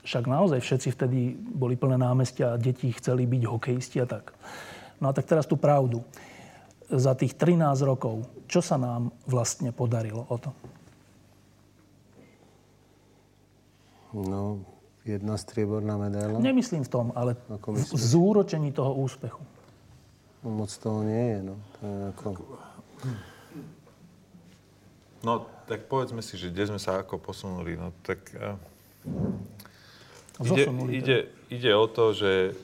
Však 0.00 0.24
naozaj 0.24 0.64
všetci 0.64 0.88
vtedy 0.96 1.36
boli 1.36 1.76
plné 1.76 2.00
námestia 2.00 2.56
deti 2.56 2.88
chceli 2.96 3.28
byť 3.28 3.42
hokejisti 3.44 4.00
a 4.00 4.06
tak. 4.08 4.32
No 5.00 5.08
a 5.08 5.12
tak 5.16 5.24
teraz 5.24 5.48
tú 5.48 5.56
pravdu. 5.56 6.04
Za 6.92 7.16
tých 7.16 7.34
13 7.34 7.80
rokov, 7.88 8.28
čo 8.44 8.60
sa 8.60 8.76
nám 8.76 9.10
vlastne 9.24 9.72
podarilo 9.72 10.28
o 10.28 10.36
to? 10.36 10.50
No, 14.10 14.60
jedna 15.06 15.38
strieborná 15.38 15.96
medaila. 15.96 16.42
Nemyslím 16.42 16.82
v 16.82 16.90
tom, 16.90 17.06
ale 17.14 17.38
v 17.48 17.94
zúročení 17.94 18.74
toho 18.74 18.98
úspechu. 18.98 19.40
No, 20.42 20.50
moc 20.50 20.72
toho 20.72 21.06
nie 21.06 21.24
je, 21.36 21.40
no. 21.46 21.56
To 21.78 21.80
je 21.84 21.96
ako... 22.16 22.28
No, 25.20 25.32
tak 25.68 25.84
povedzme 25.84 26.24
si, 26.24 26.40
že 26.40 26.48
kde 26.48 26.74
sme 26.74 26.80
sa 26.80 27.04
ako 27.04 27.20
posunuli. 27.20 27.76
No, 27.76 27.92
tak... 28.02 28.34
Uh, 28.34 28.56
ide, 30.42 30.64
ide, 30.90 31.18
ide 31.52 31.72
o 31.76 31.86
to, 31.86 32.16
že 32.16 32.56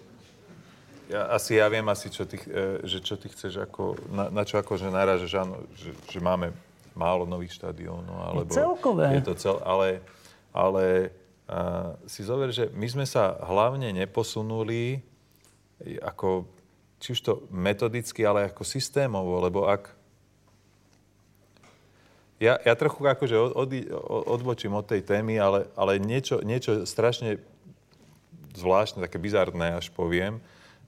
ja, 1.11 1.31
asi 1.35 1.59
ja 1.59 1.67
viem 1.71 1.87
asi, 1.89 2.11
čo 2.11 2.27
ty, 2.27 2.39
uh, 2.39 2.83
že 2.83 2.99
čo 3.03 3.15
ty 3.19 3.31
chceš 3.31 3.63
ako, 3.63 3.97
na, 4.11 4.31
na 4.31 4.43
čo 4.43 4.59
akože 4.59 4.91
narážeš, 4.91 5.33
áno, 5.39 5.63
že, 5.75 5.95
že 6.11 6.19
máme 6.19 6.51
málo 6.97 7.29
nových 7.29 7.61
štadiónov, 7.61 8.17
alebo... 8.17 8.51
Celkové. 8.51 9.21
Je 9.21 9.23
to 9.23 9.35
cel, 9.37 9.61
ale, 9.63 10.01
ale 10.51 11.13
uh, 11.47 11.93
si 12.09 12.25
zover, 12.25 12.51
že 12.51 12.73
my 12.73 12.89
sme 12.89 13.07
sa 13.07 13.37
hlavne 13.45 13.93
neposunuli 13.93 15.05
ako, 16.01 16.49
či 16.97 17.13
už 17.13 17.21
to 17.21 17.33
metodicky, 17.53 18.25
ale 18.25 18.49
ako 18.49 18.65
systémovo, 18.65 19.37
lebo 19.45 19.69
ak, 19.69 19.93
ja, 22.41 22.57
ja 22.65 22.73
trochu 22.77 23.05
akože 23.05 23.37
od, 23.37 23.53
od, 23.53 23.71
odbočím 24.29 24.73
od 24.77 24.89
tej 24.89 25.05
témy, 25.05 25.37
ale, 25.37 25.69
ale 25.77 26.01
niečo, 26.01 26.41
niečo 26.41 26.89
strašne 26.89 27.41
zvláštne, 28.57 29.05
také 29.05 29.21
bizarné 29.21 29.77
až 29.77 29.93
poviem, 29.93 30.41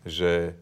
že 0.06 0.54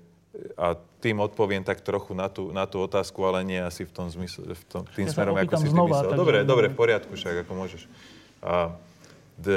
a 0.56 0.76
tým 1.00 1.16
odpoviem 1.24 1.64
tak 1.64 1.80
trochu 1.80 2.12
na 2.12 2.28
tú, 2.28 2.52
na 2.52 2.68
tú 2.68 2.84
otázku, 2.84 3.24
ale 3.24 3.40
nie 3.40 3.56
asi 3.56 3.88
v 3.88 3.92
tom 3.92 4.06
zmysle, 4.12 4.52
v 4.52 4.64
tom, 4.68 4.84
tým 4.92 5.08
ja 5.08 5.16
smerom, 5.16 5.32
ako 5.32 5.56
si 5.56 5.68
znova, 5.72 6.04
myslel. 6.04 6.12
Dobre, 6.12 6.38
dobre, 6.44 6.66
v 6.68 6.76
poriadku 6.76 7.16
však, 7.16 7.48
ako 7.48 7.52
môžeš. 7.56 7.82
A, 8.44 8.76
d, 9.40 9.48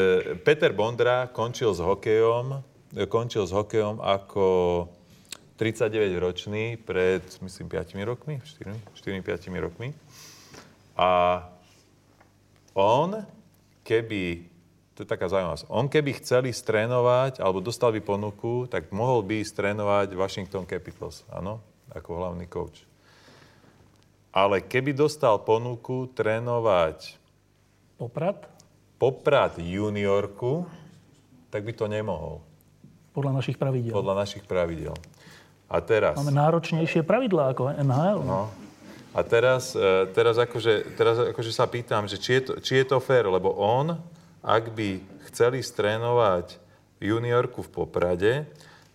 Peter 0.48 0.72
Bondra 0.72 1.28
končil 1.28 1.76
s 1.76 1.84
hokejom, 1.84 2.64
končil 3.12 3.44
s 3.44 3.52
hokejom 3.52 4.00
ako 4.00 4.46
39-ročný 5.60 6.80
pred, 6.80 7.20
myslím, 7.44 7.68
5 7.68 8.00
rokmi, 8.08 8.40
4-5 8.40 9.60
rokmi. 9.60 9.92
A 10.96 11.44
on, 12.72 13.28
keby, 13.84 14.48
to 15.00 15.08
je 15.08 15.16
taká 15.16 15.32
zaujímavosť, 15.32 15.72
on 15.72 15.88
keby 15.88 16.20
chcel 16.20 16.44
ísť 16.52 16.76
trénovať, 16.76 17.40
alebo 17.40 17.64
dostal 17.64 17.96
by 17.96 18.04
ponuku, 18.04 18.68
tak 18.68 18.92
mohol 18.92 19.24
by 19.24 19.40
ísť 19.40 19.64
trénovať 19.64 20.12
Washington 20.12 20.68
Capitals, 20.68 21.24
áno, 21.32 21.64
ako 21.96 22.20
hlavný 22.20 22.44
coach. 22.52 22.84
Ale 24.36 24.60
keby 24.60 24.92
dostal 24.92 25.40
ponuku 25.40 26.12
trénovať 26.12 27.16
Poprad? 27.96 28.44
Poprad 29.00 29.56
juniorku, 29.56 30.68
tak 31.48 31.64
by 31.64 31.72
to 31.72 31.88
nemohol. 31.88 32.44
Podľa 33.16 33.40
našich 33.40 33.56
pravidel. 33.56 33.96
Podľa 33.96 34.16
našich 34.20 34.44
pravidel. 34.44 34.96
A 35.72 35.80
teraz... 35.80 36.20
Máme 36.20 36.36
náročnejšie 36.36 37.08
pravidlá 37.08 37.56
ako 37.56 37.72
NHL. 37.72 38.20
No. 38.28 38.52
A 39.16 39.20
teraz, 39.24 39.80
e, 39.80 40.12
teraz, 40.12 40.36
akože, 40.36 41.00
teraz 41.00 41.16
akože 41.32 41.52
sa 41.56 41.64
pýtam, 41.72 42.04
že 42.04 42.20
či 42.20 42.40
je, 42.40 42.42
to, 42.44 42.54
či 42.60 42.84
je 42.84 42.86
to 42.88 43.00
fér, 43.00 43.32
lebo 43.32 43.56
on, 43.56 43.96
ak 44.44 44.72
by 44.72 45.04
chceli 45.32 45.60
strénovať 45.64 46.58
juniorku 47.00 47.64
v 47.64 47.72
Poprade, 47.72 48.34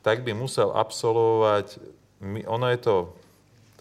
tak 0.04 0.20
by 0.20 0.36
musel 0.36 0.72
absolvovať, 0.76 1.80
ono 2.44 2.66
je 2.68 2.78
to, 2.80 2.96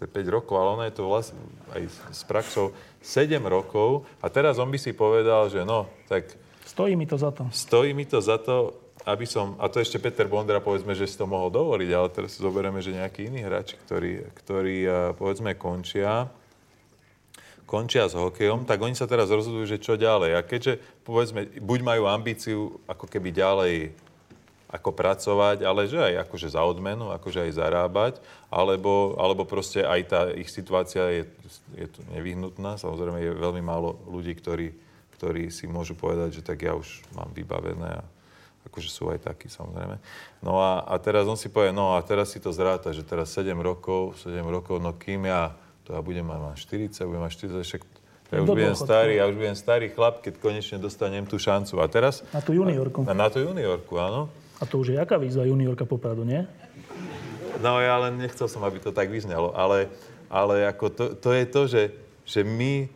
je 0.08 0.10
5 0.10 0.36
rokov, 0.36 0.54
ale 0.56 0.68
ono 0.80 0.84
je 0.88 0.94
to 0.96 1.04
vlastne 1.04 1.40
aj 1.76 1.82
s 2.12 2.22
praxou 2.24 2.72
7 3.04 3.36
rokov 3.44 4.08
a 4.24 4.32
teraz 4.32 4.56
on 4.56 4.72
by 4.72 4.80
si 4.80 4.96
povedal, 4.96 5.52
že 5.52 5.60
no, 5.68 5.88
tak... 6.08 6.32
Stojí 6.64 6.96
mi 6.96 7.04
to 7.04 7.20
za 7.20 7.28
to. 7.30 7.44
Stojí 7.52 7.92
mi 7.92 8.08
to 8.08 8.24
za 8.24 8.40
to, 8.40 8.72
aby 9.04 9.28
som, 9.28 9.60
a 9.60 9.68
to 9.68 9.84
ešte 9.84 10.00
Peter 10.00 10.24
Bondra, 10.24 10.64
povedzme, 10.64 10.96
že 10.96 11.04
si 11.04 11.20
to 11.20 11.28
mohol 11.28 11.52
dovoliť, 11.52 11.90
ale 11.92 12.08
teraz 12.08 12.32
si 12.32 12.40
zoberieme, 12.40 12.80
že 12.80 12.96
nejakí 12.96 13.28
iní 13.28 13.44
hráči, 13.44 13.76
ktorí, 13.84 14.32
ktorí 14.32 14.88
povedzme, 15.20 15.52
končia, 15.60 16.32
končia 17.64 18.06
s 18.08 18.14
hokejom, 18.14 18.68
tak 18.68 18.80
oni 18.80 18.96
sa 18.96 19.08
teraz 19.08 19.32
rozhodujú, 19.32 19.64
že 19.64 19.82
čo 19.82 19.96
ďalej. 19.96 20.36
A 20.36 20.40
keďže, 20.44 20.80
povedzme, 21.04 21.48
buď 21.60 21.80
majú 21.80 22.02
ambíciu 22.08 22.78
ako 22.84 23.08
keby 23.08 23.32
ďalej 23.32 23.74
ako 24.74 24.90
pracovať, 24.90 25.62
ale 25.62 25.86
že 25.86 26.02
aj 26.02 26.26
akože 26.26 26.50
za 26.50 26.66
odmenu, 26.66 27.14
akože 27.14 27.46
aj 27.46 27.52
zarábať, 27.54 28.14
alebo, 28.50 29.14
alebo 29.22 29.46
proste 29.46 29.86
aj 29.86 30.00
tá 30.10 30.20
ich 30.34 30.50
situácia 30.50 31.14
je, 31.14 31.22
je 31.78 31.86
tu 31.86 32.02
nevyhnutná. 32.10 32.74
Samozrejme 32.74 33.22
je 33.22 33.38
veľmi 33.38 33.62
málo 33.62 34.02
ľudí, 34.10 34.34
ktorí, 34.34 34.74
ktorí 35.14 35.54
si 35.54 35.70
môžu 35.70 35.94
povedať, 35.94 36.42
že 36.42 36.42
tak 36.42 36.66
ja 36.66 36.74
už 36.74 37.06
mám 37.14 37.30
vybavené 37.30 38.02
a 38.02 38.04
akože 38.66 38.90
sú 38.90 39.14
aj 39.14 39.22
takí 39.30 39.46
samozrejme. 39.46 40.02
No 40.42 40.58
a, 40.58 40.82
a 40.82 40.98
teraz 40.98 41.22
on 41.30 41.38
si 41.38 41.46
povie, 41.46 41.70
no 41.70 41.94
a 41.94 42.02
teraz 42.02 42.34
si 42.34 42.42
to 42.42 42.50
zráta, 42.50 42.90
že 42.90 43.06
teraz 43.06 43.30
7 43.30 43.54
rokov, 43.62 44.18
7 44.26 44.42
rokov, 44.42 44.82
no 44.82 44.90
kým 44.96 45.30
ja, 45.30 45.54
to 45.84 45.92
ja 45.92 46.00
budem 46.00 46.24
mať 46.24 46.56
40, 46.90 47.04
budem 47.04 47.22
mať 47.22 47.32
40, 47.44 47.64
však 47.64 47.82
ja 48.32 48.40
už 48.42 48.48
budem 48.50 48.74
starý, 48.74 49.12
ja 49.20 49.24
už 49.30 49.36
budem 49.36 49.54
starý 49.54 49.86
chlap, 49.92 50.24
keď 50.24 50.42
konečne 50.42 50.82
dostanem 50.82 51.22
tú 51.28 51.38
šancu. 51.38 51.78
A 51.78 51.86
teraz... 51.86 52.24
Na 52.34 52.42
tú 52.42 52.56
juniorku. 52.56 53.06
Na, 53.06 53.14
na 53.14 53.28
tú 53.30 53.38
juniorku, 53.44 53.94
áno. 54.00 54.32
A 54.58 54.66
to 54.66 54.80
už 54.80 54.90
je 54.90 54.96
jaká 54.98 55.20
výzva 55.20 55.44
juniorka 55.46 55.86
Popradu, 55.86 56.24
nie? 56.24 56.42
No 57.62 57.78
ja 57.78 58.00
len 58.00 58.18
nechcel 58.18 58.50
som, 58.50 58.64
aby 58.66 58.82
to 58.82 58.90
tak 58.90 59.12
vyznelo, 59.12 59.54
ale, 59.54 59.92
ale 60.26 60.66
ako 60.66 60.86
to, 60.90 61.04
to 61.14 61.30
je 61.30 61.44
to, 61.46 61.62
že, 61.70 61.82
že 62.26 62.40
my 62.42 62.90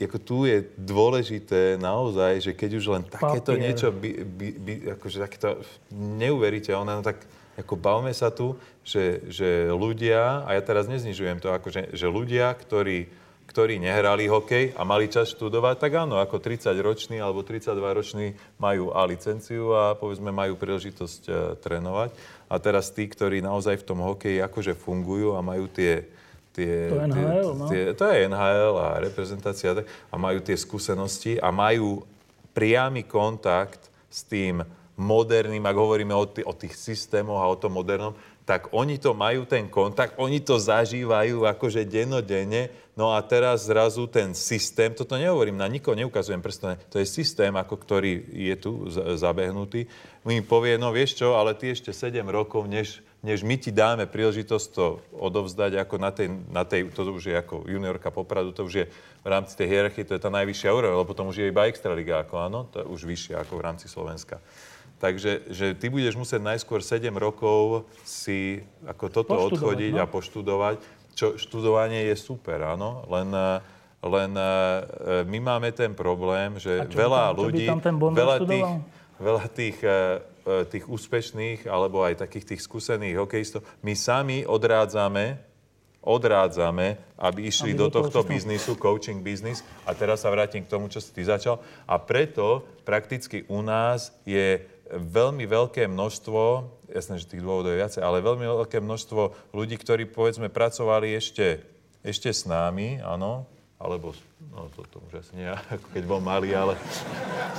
ako 0.00 0.16
tu 0.16 0.48
je 0.48 0.64
dôležité 0.80 1.76
naozaj, 1.76 2.40
že 2.40 2.52
keď 2.56 2.70
už 2.80 2.84
len 2.88 3.02
takéto 3.04 3.52
Papier. 3.52 3.64
niečo, 3.68 3.92
by, 3.92 4.10
by, 4.24 4.48
by, 4.56 4.74
akože 4.96 5.16
takéto 5.20 5.60
neuveriteľné, 5.92 6.90
no 6.96 7.04
tak 7.04 7.20
ako 7.60 7.76
bavme 7.76 8.12
sa 8.16 8.32
tu, 8.32 8.56
že, 8.82 9.24
že 9.28 9.68
ľudia, 9.70 10.42
a 10.48 10.56
ja 10.56 10.62
teraz 10.64 10.88
neznižujem 10.88 11.38
to, 11.38 11.52
akože, 11.52 11.92
že 11.92 12.06
ľudia, 12.08 12.50
ktorí, 12.56 13.06
ktorí 13.50 13.82
nehrali 13.82 14.30
hokej 14.30 14.78
a 14.78 14.86
mali 14.86 15.10
čas 15.10 15.34
študovať, 15.34 15.82
tak 15.82 15.92
áno, 15.98 16.22
ako 16.22 16.38
30-roční 16.38 17.18
alebo 17.18 17.42
32-roční 17.42 18.38
majú 18.62 18.94
A 18.94 19.02
licenciu 19.04 19.74
a 19.74 19.98
povedzme 19.98 20.30
majú 20.30 20.54
príležitosť 20.54 21.22
uh, 21.26 21.34
trénovať. 21.58 22.14
A 22.46 22.54
teraz 22.62 22.94
tí, 22.94 23.10
ktorí 23.10 23.42
naozaj 23.42 23.82
v 23.82 23.86
tom 23.86 24.00
hokeji 24.06 24.38
akože 24.38 24.78
fungujú 24.78 25.34
a 25.34 25.42
majú 25.42 25.66
tie, 25.66 26.06
tie, 26.54 26.90
to 26.90 26.98
je 26.98 27.06
NHL, 27.10 27.50
tie, 27.50 27.58
no? 27.58 27.66
tie, 27.66 27.82
to 27.94 28.04
je 28.06 28.16
NHL 28.30 28.74
a 28.78 28.88
reprezentácia 29.02 29.70
a 30.10 30.14
majú 30.14 30.38
tie 30.42 30.54
skúsenosti 30.54 31.38
a 31.42 31.50
majú 31.50 32.06
priamy 32.54 33.06
kontakt 33.06 33.90
s 34.10 34.26
tým 34.26 34.62
moderným, 35.00 35.64
ak 35.64 35.76
hovoríme 35.80 36.12
o, 36.12 36.28
t- 36.28 36.44
o 36.44 36.52
tých 36.52 36.76
systémoch 36.76 37.40
a 37.40 37.48
o 37.48 37.56
tom 37.56 37.72
modernom, 37.72 38.12
tak 38.44 38.68
oni 38.76 39.00
to 39.00 39.16
majú 39.16 39.48
ten 39.48 39.70
kontakt, 39.72 40.18
oni 40.20 40.44
to 40.44 40.60
zažívajú 40.60 41.48
akože 41.48 41.86
dennodenne, 41.88 42.68
no 42.98 43.14
a 43.16 43.22
teraz 43.24 43.64
zrazu 43.64 44.04
ten 44.10 44.36
systém, 44.36 44.92
toto 44.92 45.16
nehovorím, 45.16 45.56
na 45.56 45.70
nikoho 45.70 45.96
neukazujem 45.96 46.42
prstom, 46.42 46.76
to 46.90 47.00
je 47.00 47.06
systém, 47.08 47.54
ako 47.54 47.78
ktorý 47.78 48.26
je 48.28 48.54
tu 48.58 48.90
zabehnutý, 49.16 49.88
mi 50.26 50.44
povie, 50.44 50.76
no 50.76 50.92
vieš 50.92 51.16
čo, 51.16 51.38
ale 51.38 51.56
ty 51.56 51.72
ešte 51.72 51.94
7 51.94 52.20
rokov, 52.28 52.68
než 52.68 53.00
než 53.20 53.44
my 53.44 53.60
ti 53.60 53.68
dáme 53.68 54.08
príležitosť 54.08 54.66
to 54.72 54.96
odovzdať 55.12 55.76
ako 55.76 55.94
na 56.00 56.10
tej, 56.10 56.28
na 56.48 56.64
tej, 56.64 56.88
to 56.88 57.04
už 57.04 57.28
je 57.28 57.36
ako 57.36 57.68
juniorka 57.68 58.08
Popradu, 58.08 58.56
to 58.56 58.64
už 58.64 58.74
je 58.80 58.86
v 59.20 59.28
rámci 59.28 59.52
tej 59.60 59.68
hierarchie, 59.68 60.08
to 60.08 60.16
je 60.16 60.24
tá 60.24 60.32
najvyššia 60.32 60.72
úroveň, 60.72 60.96
lebo 60.96 61.10
potom 61.12 61.28
už 61.28 61.44
je 61.44 61.52
iba 61.52 61.68
extraliga, 61.68 62.24
ako 62.24 62.34
áno, 62.40 62.64
to 62.72 62.80
je 62.80 62.86
už 62.88 63.00
vyššia 63.04 63.44
ako 63.44 63.60
v 63.60 63.64
rámci 63.64 63.86
Slovenska. 63.92 64.40
Takže 65.00 65.48
že 65.48 65.72
ty 65.72 65.88
budeš 65.88 66.12
musieť 66.20 66.44
najskôr 66.44 66.84
7 66.84 67.08
rokov 67.16 67.88
si 68.04 68.60
ako 68.84 69.08
toto 69.08 69.32
odchodiť 69.48 69.96
no? 69.96 70.04
a 70.04 70.06
poštudovať, 70.06 70.76
čo 71.16 71.40
študovanie 71.40 72.04
je 72.12 72.16
super, 72.20 72.60
áno, 72.60 73.08
len, 73.08 73.32
len 74.04 74.32
e, 74.36 74.44
my 75.24 75.38
máme 75.40 75.72
ten 75.72 75.96
problém, 75.96 76.60
že 76.60 76.84
veľa 76.92 77.32
tam- 77.32 77.40
ľudí, 77.40 77.66
veľa 78.12 78.36
tých, 78.44 78.68
veľa 79.16 79.44
tých, 79.48 79.78
e, 79.80 79.92
e, 80.44 80.68
tých 80.68 80.84
úspešných 80.84 81.64
alebo 81.64 82.04
aj 82.04 82.20
takých 82.20 82.54
tých 82.56 82.60
skúsených 82.60 83.24
hokejistov, 83.24 83.64
my 83.80 83.96
sami 83.96 84.44
odrádzame 84.44 85.50
odrádzame, 86.00 86.96
aby 87.20 87.52
išli 87.52 87.76
Aby 87.76 87.80
do 87.84 87.86
tohto 87.92 88.24
systému. 88.24 88.32
biznisu, 88.32 88.72
coaching 88.80 89.20
biznis. 89.20 89.60
A 89.84 89.92
teraz 89.92 90.24
sa 90.24 90.32
vrátim 90.32 90.64
k 90.64 90.72
tomu, 90.72 90.88
čo 90.88 90.96
si 90.96 91.12
ty 91.12 91.20
začal. 91.20 91.60
A 91.84 92.00
preto 92.00 92.64
prakticky 92.88 93.44
u 93.52 93.60
nás 93.60 94.08
je 94.24 94.64
veľmi 94.90 95.46
veľké 95.46 95.86
množstvo, 95.86 96.66
jasné, 96.90 97.22
že 97.22 97.30
tých 97.30 97.44
dôvodov 97.44 97.74
je 97.74 97.80
viacej, 97.80 98.02
ale 98.02 98.24
veľmi 98.24 98.46
veľké 98.46 98.82
množstvo 98.82 99.54
ľudí, 99.54 99.78
ktorí 99.78 100.10
povedzme 100.10 100.50
pracovali 100.50 101.14
ešte, 101.14 101.62
ešte 102.02 102.30
s 102.34 102.48
námi, 102.48 102.98
áno, 103.02 103.46
alebo, 103.80 104.12
no 104.52 104.68
to, 104.76 104.84
to 104.92 105.00
už 105.08 105.24
asi 105.24 105.32
nie, 105.40 105.48
ako 105.74 105.86
keď 105.96 106.02
bol 106.04 106.20
malý, 106.20 106.52
ale 106.52 106.74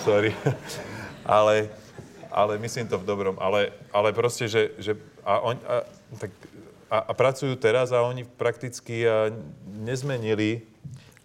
sorry. 0.06 0.36
ale, 1.26 1.72
ale 2.30 2.62
myslím 2.62 2.86
to 2.86 3.02
v 3.02 3.08
dobrom. 3.10 3.36
Ale, 3.42 3.74
ale 3.90 4.14
proste, 4.14 4.46
že, 4.46 4.76
že 4.78 4.94
a 5.26 5.42
on, 5.42 5.58
a, 5.66 5.82
tak, 6.22 6.32
a, 6.92 6.98
a 7.10 7.12
pracujú 7.18 7.58
teraz 7.58 7.90
a 7.90 8.06
oni 8.06 8.22
prakticky 8.28 9.08
a 9.08 9.34
nezmenili, 9.66 10.62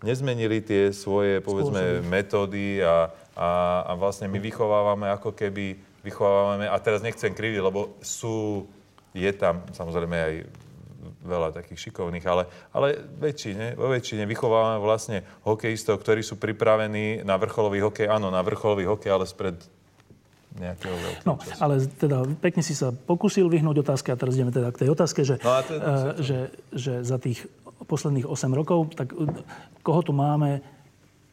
nezmenili 0.00 0.64
tie 0.64 0.94
svoje, 0.96 1.44
povedzme, 1.44 2.00
metódy 2.06 2.80
a, 2.80 3.12
a, 3.36 3.48
a 3.84 3.92
vlastne 4.00 4.32
my 4.32 4.40
vychovávame 4.40 5.12
ako 5.12 5.36
keby, 5.36 5.76
vychovávame, 6.06 6.64
a 6.64 6.76
teraz 6.78 7.02
nechcem 7.02 7.30
kriviť, 7.30 7.58
lebo 7.58 7.98
sú, 7.98 8.64
je 9.10 9.30
tam 9.32 9.66
samozrejme 9.68 10.14
aj 10.14 10.34
veľa 11.20 11.48
takých 11.52 11.90
šikovných, 11.90 12.22
ale, 12.24 12.42
ale 12.70 12.88
väčšine, 13.18 13.74
vo 13.74 13.90
väčšine 13.90 14.22
vychovávame 14.24 14.78
vlastne 14.78 15.16
hokejistov, 15.42 15.98
ktorí 15.98 16.22
sú 16.22 16.34
pripravení 16.36 17.22
na 17.22 17.34
vrcholový 17.34 17.82
hokej, 17.82 18.06
áno, 18.06 18.30
na 18.30 18.38
vrcholový 18.40 18.86
hokej, 18.86 19.10
ale 19.10 19.26
spred 19.26 19.58
nejakého 20.56 20.94
veľkého 20.94 21.26
No, 21.26 21.36
času. 21.36 21.58
ale 21.58 21.74
teda 21.84 22.18
pekne 22.38 22.62
si 22.62 22.72
sa 22.72 22.88
pokusil 22.88 23.44
vyhnúť 23.44 23.82
otázke 23.82 24.08
a 24.08 24.16
teraz 24.16 24.34
ideme 24.34 24.48
teda 24.48 24.70
k 24.70 24.86
tej 24.86 24.88
otázke, 24.88 25.20
že, 25.20 25.36
No 25.38 25.52
a 25.52 25.60
to 25.60 25.72
je- 25.72 25.80
eh, 25.80 25.90
že, 26.22 26.38
že 26.72 26.92
za 27.02 27.18
tých 27.18 27.44
posledných 27.84 28.24
8 28.24 28.50
rokov, 28.50 28.96
tak 28.96 29.12
koho 29.82 30.00
tu 30.00 30.10
máme 30.10 30.64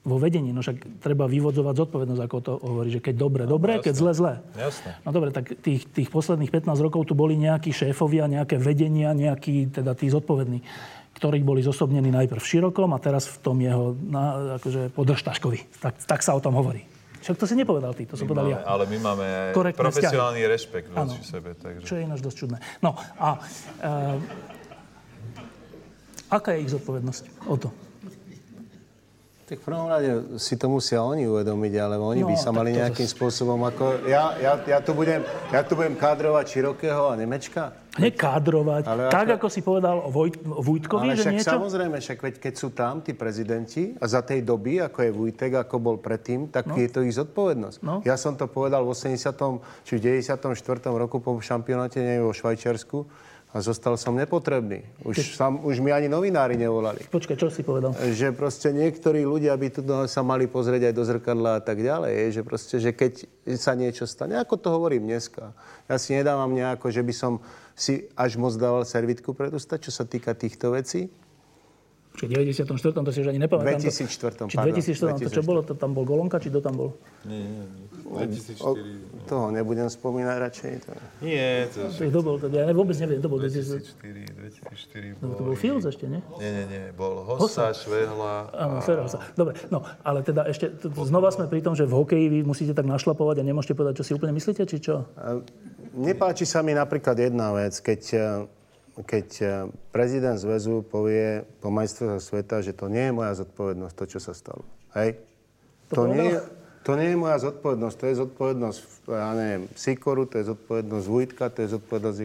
vo 0.04 0.20
vedení? 0.20 0.52
No 0.52 0.60
však 0.60 1.00
treba 1.00 1.26
vyvodzovať 1.32 1.76
zodpovednosť, 1.80 2.22
ako 2.28 2.38
to 2.44 2.54
hovorí, 2.60 2.92
že 2.92 3.00
keď 3.00 3.16
dobre, 3.16 3.44
dobre, 3.48 3.80
keď 3.80 3.96
zle, 3.96 4.12
zle. 4.12 4.34
Jasné. 4.60 5.00
No 5.08 5.16
dobre, 5.16 5.32
tak 5.32 5.56
tých, 5.64 5.88
tých 5.88 6.12
posledných 6.12 6.52
15 6.52 6.76
rokov 6.84 7.08
tu 7.08 7.16
boli 7.16 7.40
nejakí 7.40 7.72
šéfovia, 7.72 8.28
nejaké 8.28 8.60
vedenia, 8.60 9.16
nejakí, 9.16 9.72
teda 9.72 9.96
tí 9.96 10.12
zodpovední, 10.12 10.60
ktorí 11.16 11.40
boli 11.40 11.64
zosobnení 11.64 12.12
najprv 12.12 12.42
v 12.44 12.50
širokom 12.52 12.92
a 12.92 13.00
teraz 13.00 13.32
v 13.32 13.38
tom 13.40 13.58
jeho, 13.64 13.96
na, 13.96 14.58
akože 14.60 14.92
podržtaškovi. 14.92 15.80
Tak, 15.80 16.04
tak 16.04 16.20
sa 16.20 16.36
o 16.36 16.44
tom 16.44 16.60
hovorí. 16.60 16.84
Však 17.24 17.40
to 17.40 17.48
si 17.48 17.56
nepovedal 17.56 17.96
ty, 17.96 18.04
to 18.04 18.20
som 18.20 18.28
povedal 18.28 18.52
máme, 18.52 18.60
ja. 18.60 18.68
ale 18.68 18.84
my 18.84 18.98
máme 19.00 19.26
Korektné 19.56 19.80
profesionálny 19.80 20.44
rešpekt 20.44 20.92
Áno. 20.92 21.08
voči 21.08 21.24
sebe. 21.24 21.56
Takže... 21.56 21.88
Čo 21.88 21.96
je 21.96 22.02
ináč 22.04 22.20
dosť 22.20 22.36
čudné. 22.36 22.60
No 22.84 23.00
a 23.16 23.40
uh, 23.40 24.20
aká 26.28 26.60
je 26.60 26.68
ich 26.68 26.72
zodpovednosť? 26.76 27.48
O 27.48 27.56
to. 27.56 27.72
Tak 29.54 29.62
v 29.62 29.70
prvom 29.70 29.86
rade 29.86 30.10
si 30.42 30.58
to 30.58 30.66
musia 30.66 30.98
oni 30.98 31.30
uvedomiť, 31.30 31.74
ale 31.78 32.02
oni 32.02 32.26
No, 32.26 32.34
by 32.34 32.36
sa 32.42 32.50
mali 32.50 32.74
to 32.74 32.82
nejakým 32.82 33.06
spôsobom 33.06 33.62
ako... 33.62 34.02
Ja, 34.10 34.34
ja, 34.42 34.58
ja, 34.66 34.82
tu 34.82 34.98
budem, 34.98 35.22
ja 35.54 35.62
tu 35.62 35.78
budem 35.78 35.94
kádrovať 35.94 36.58
Širokého 36.58 37.06
a 37.06 37.14
Nemečka? 37.14 37.70
Nekádrovať. 38.02 38.90
Ale 38.90 39.14
tak, 39.14 39.30
ako- 39.30 39.38
ako 39.38 39.48
si 39.54 39.62
povedal 39.62 40.02
o, 40.02 40.10
Vojt, 40.10 40.42
Vujtkovi, 40.42 41.06
Ale 41.06 41.14
že 41.14 41.22
však 41.22 41.34
niečo... 41.38 41.54
samozrejme, 41.54 41.96
však 42.02 42.18
veď 42.18 42.36
keď 42.42 42.54
sú 42.58 42.74
tam 42.74 43.06
tí 43.06 43.14
prezidenti 43.14 43.94
a 43.94 44.10
za 44.10 44.26
tej 44.26 44.42
doby, 44.42 44.82
ako 44.82 44.98
je 45.06 45.12
Vujtek, 45.14 45.52
ako 45.62 45.76
bol 45.78 45.96
predtým, 46.02 46.50
tak 46.50 46.74
je 46.74 46.90
to 46.90 47.06
ich 47.06 47.14
zodpovednosť. 47.14 47.78
No. 47.86 48.02
Ja 48.02 48.18
som 48.18 48.34
to 48.34 48.50
povedal 48.50 48.82
v 48.82 48.90
80. 48.90 49.22
či 49.86 50.02
v 50.02 50.18
94. 50.18 50.50
roku 50.90 51.22
po 51.22 51.38
šampionáte 51.38 52.02
neviem, 52.02 52.26
vo 52.26 52.34
Švajčiarsku 52.34 53.06
a 53.54 53.62
zostal 53.62 53.94
som 54.02 54.18
nepotrebný. 54.18 54.82
Už, 55.06 55.38
sam, 55.38 55.62
už 55.62 55.78
mi 55.78 55.94
ani 55.94 56.10
novinári 56.10 56.58
nevolali. 56.58 57.06
Počkaj, 57.06 57.38
čo 57.38 57.54
si 57.54 57.62
povedal? 57.62 57.94
Že 57.94 58.34
proste 58.34 58.74
niektorí 58.74 59.22
ľudia 59.22 59.54
by 59.54 59.68
tu 59.70 59.86
sa 60.10 60.26
mali 60.26 60.50
pozrieť 60.50 60.90
aj 60.90 60.94
do 60.98 61.04
zrkadla 61.06 61.52
a 61.58 61.62
tak 61.62 61.86
ďalej. 61.86 62.34
Že 62.34 62.42
proste, 62.42 62.76
že 62.82 62.92
keď 62.98 63.30
sa 63.54 63.78
niečo 63.78 64.10
stane, 64.10 64.42
ako 64.42 64.58
to 64.58 64.74
hovorím 64.74 65.06
dneska. 65.06 65.54
Ja 65.86 66.02
si 66.02 66.18
nedávam 66.18 66.50
nejako, 66.50 66.90
že 66.90 67.06
by 67.06 67.14
som 67.14 67.46
si 67.78 68.10
až 68.18 68.42
moc 68.42 68.58
dával 68.58 68.90
servitku 68.90 69.38
pred 69.38 69.54
ústa, 69.54 69.78
čo 69.78 69.94
sa 69.94 70.02
týka 70.02 70.34
týchto 70.34 70.74
vecí. 70.74 71.14
Či 72.14 72.30
v 72.30 72.46
94. 72.46 72.70
to 72.78 73.10
si 73.10 73.20
už 73.26 73.34
ani 73.34 73.42
nepamätám. 73.42 73.82
2004., 73.82 74.46
Či 74.46 74.56
pardon, 74.56 74.78
2004. 74.78 75.26
To 75.26 75.32
čo 75.34 75.42
2004. 75.42 75.50
bolo? 75.50 75.60
To 75.66 75.74
tam 75.74 75.98
bol 75.98 76.06
Golonka, 76.06 76.38
či 76.38 76.54
kto 76.54 76.62
tam 76.62 76.78
bol? 76.78 76.90
O, 78.06 78.22
2004. 78.22 79.26
toho 79.26 79.50
nebudem 79.50 79.90
spomínať 79.90 80.36
radšej. 80.38 80.72
To... 80.86 80.92
Nie, 81.26 81.66
to 81.74 81.90
je 81.90 82.14
kto 82.14 82.20
bol? 82.22 82.38
To, 82.38 82.46
ja 82.54 82.70
ne- 82.70 82.78
vôbec 82.78 82.94
neviem, 83.02 83.18
to 83.18 83.26
bol 83.26 83.42
2004. 83.42 84.30
2004, 84.38 85.18
2004 85.18 85.26
To 85.26 85.42
bol... 85.42 85.50
bol 85.50 85.58
Fields 85.58 85.90
ešte, 85.90 86.06
nie? 86.06 86.22
Nie, 86.38 86.50
nie, 86.54 86.66
nie, 86.70 86.84
bol 86.94 87.26
Hossa, 87.26 87.74
Švehla. 87.74 88.54
Áno, 88.54 88.86
Ferhosa. 88.86 89.18
Dobre, 89.34 89.58
no, 89.74 89.82
ale 90.06 90.22
teda 90.22 90.46
ešte, 90.46 90.70
znova 90.94 91.34
sme 91.34 91.50
pri 91.50 91.66
tom, 91.66 91.74
že 91.74 91.90
v 91.90 91.98
hokeji 91.98 92.26
vy 92.30 92.40
musíte 92.46 92.78
tak 92.78 92.86
našlapovať 92.86 93.42
a 93.42 93.44
nemôžete 93.44 93.74
povedať, 93.74 94.06
čo 94.06 94.06
si 94.06 94.12
úplne 94.14 94.38
myslíte, 94.38 94.70
či 94.70 94.78
čo? 94.78 95.10
A 95.18 95.42
Nepáči 95.94 96.46
sa 96.50 96.66
mi 96.66 96.74
napríklad 96.74 97.18
jedna 97.18 97.54
vec, 97.54 97.78
keď, 97.78 98.02
keď 99.02 99.28
eh, 99.42 99.50
prezident 99.90 100.38
zväzu 100.38 100.86
povie 100.86 101.42
po 101.66 101.74
majstrovstvách 101.74 102.22
sveta, 102.22 102.56
že 102.62 102.78
to 102.78 102.86
nie 102.94 103.10
je 103.10 103.14
moja 103.14 103.34
zodpovednosť, 103.42 103.96
to, 103.98 104.06
čo 104.06 104.20
sa 104.22 104.38
stalo. 104.38 104.62
Hej? 104.94 105.18
To, 105.90 106.06
povedal? 106.06 106.14
nie, 106.14 106.30
je- 106.38 106.46
to 106.84 106.92
nie 107.00 107.10
je 107.16 107.18
moja 107.18 107.38
zodpovednosť, 107.40 107.96
to 107.96 108.06
je 108.06 108.16
zodpovednosť, 108.20 108.80
ja 109.08 109.32
neviem, 109.34 109.64
Sikoru, 109.74 110.28
to 110.28 110.36
je 110.38 110.52
zodpovednosť 110.52 111.06
Vujtka, 111.08 111.48
to 111.48 111.64
je 111.64 111.70
zodpovednosť... 111.80 112.20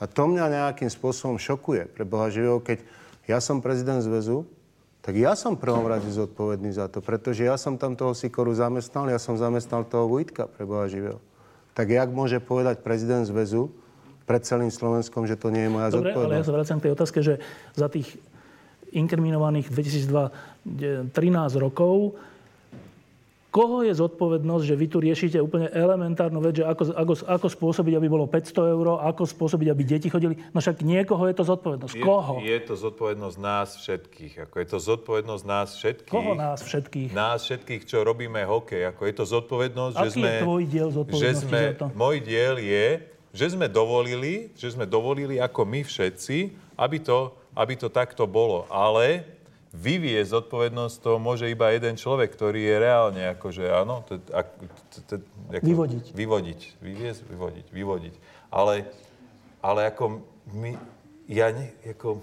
A 0.00 0.04
to 0.04 0.22
mňa 0.28 0.44
nejakým 0.52 0.92
spôsobom 0.92 1.40
šokuje, 1.40 1.88
pre 1.88 2.04
Boha 2.04 2.28
živého, 2.28 2.60
keď 2.60 2.84
ja 3.24 3.40
som 3.40 3.64
prezident 3.64 4.04
zväzu, 4.04 4.44
tak 5.00 5.16
ja 5.16 5.32
som 5.32 5.56
prvom 5.56 5.88
rade 5.88 6.12
zodpovedný 6.12 6.76
za 6.76 6.92
to, 6.92 7.00
pretože 7.00 7.40
ja 7.40 7.56
som 7.56 7.80
tam 7.80 7.96
toho 7.96 8.12
Sikoru 8.12 8.52
zamestnal, 8.52 9.08
ja 9.08 9.16
som 9.16 9.40
zamestnal 9.40 9.88
toho 9.88 10.04
Vujtka, 10.04 10.44
pre 10.44 10.68
Boha 10.68 10.84
živého. 10.84 11.16
Tak 11.72 11.88
jak 11.88 12.12
môže 12.12 12.36
povedať 12.36 12.84
prezident 12.84 13.24
zväzu 13.24 13.72
pred 14.30 14.46
celým 14.46 14.70
Slovenskom, 14.70 15.26
že 15.26 15.34
to 15.34 15.50
nie 15.50 15.66
je 15.66 15.70
moja 15.74 15.90
Dobre, 15.90 16.14
ale 16.14 16.38
ja 16.38 16.46
zodpovednosť? 16.46 16.46
sa 16.46 16.54
vraciam 16.54 16.78
k 16.78 16.84
tej 16.86 16.92
otázke, 16.94 17.18
že 17.18 17.34
za 17.74 17.90
tých 17.90 18.14
inkriminovaných 18.94 19.66
2002 19.74 21.10
13 21.10 21.10
rokov, 21.58 22.14
koho 23.50 23.82
je 23.82 23.90
zodpovednosť, 23.90 24.62
že 24.62 24.74
vy 24.78 24.86
tu 24.86 25.02
riešite 25.02 25.38
úplne 25.42 25.66
elementárnu 25.74 26.38
vec, 26.38 26.62
že 26.62 26.64
ako, 26.64 26.94
ako, 26.94 27.12
ako 27.26 27.46
spôsobiť, 27.50 27.98
aby 27.98 28.06
bolo 28.06 28.30
500 28.30 28.74
eur, 28.78 29.02
ako 29.02 29.26
spôsobiť, 29.26 29.66
aby 29.74 29.82
deti 29.82 30.06
chodili. 30.06 30.38
No 30.54 30.62
však 30.62 30.86
niekoho 30.86 31.26
je 31.26 31.34
to 31.34 31.44
zodpovednosť. 31.50 31.94
Je, 31.98 32.02
Koho? 32.06 32.38
je 32.38 32.58
to 32.62 32.74
zodpovednosť 32.78 33.36
nás 33.42 33.68
všetkých. 33.82 34.32
Ako 34.46 34.54
je 34.62 34.66
to 34.70 34.78
zodpovednosť 34.78 35.44
nás 35.44 35.68
všetkých. 35.74 36.14
Koho 36.14 36.32
nás 36.38 36.62
všetkých? 36.62 37.10
Nás 37.10 37.42
všetkých, 37.42 37.82
čo 37.90 38.06
robíme 38.06 38.46
hokej. 38.46 38.86
Ako 38.94 39.02
je 39.10 39.14
to 39.18 39.24
zodpovednosť, 39.26 39.94
že 39.98 40.06
Aký 40.06 40.22
sme... 40.22 40.30
je 40.30 40.42
tvoj 40.46 40.62
diel 40.70 40.88
že 40.88 40.96
zodpovednosti 41.02 41.46
sme, 41.50 41.62
za 41.66 41.80
to? 41.82 41.86
Môj 41.98 42.16
diel 42.22 42.54
je, 42.62 42.86
že 43.30 43.54
sme 43.54 43.70
dovolili, 43.70 44.50
že 44.58 44.74
sme 44.74 44.86
dovolili 44.86 45.38
ako 45.38 45.62
my 45.62 45.86
všetci, 45.86 46.50
aby 46.74 46.98
to, 46.98 47.30
aby 47.54 47.74
to 47.78 47.86
takto 47.86 48.26
bolo. 48.26 48.66
Ale 48.66 49.22
vyvie 49.70 50.18
zodpovednosť 50.26 50.96
to 50.98 51.12
môže 51.22 51.46
iba 51.46 51.70
jeden 51.70 51.94
človek, 51.94 52.34
ktorý 52.34 52.58
je 52.58 52.76
reálne 52.82 53.22
akože, 53.38 53.64
áno, 53.70 54.02
to, 54.02 54.18
ak, 54.34 54.48
to, 54.90 54.98
to, 55.06 55.14
ako, 55.54 55.66
Vyvodiť. 55.66 56.04
Vyvodiť. 56.10 56.60
Vyviesť, 56.82 57.20
vyvodiť, 57.30 57.66
vyvodiť. 57.70 58.14
Ale, 58.50 58.90
ale 59.62 59.80
ako 59.86 60.26
my, 60.50 60.74
ja 61.30 61.54
ne, 61.54 61.70
ako, 61.86 62.18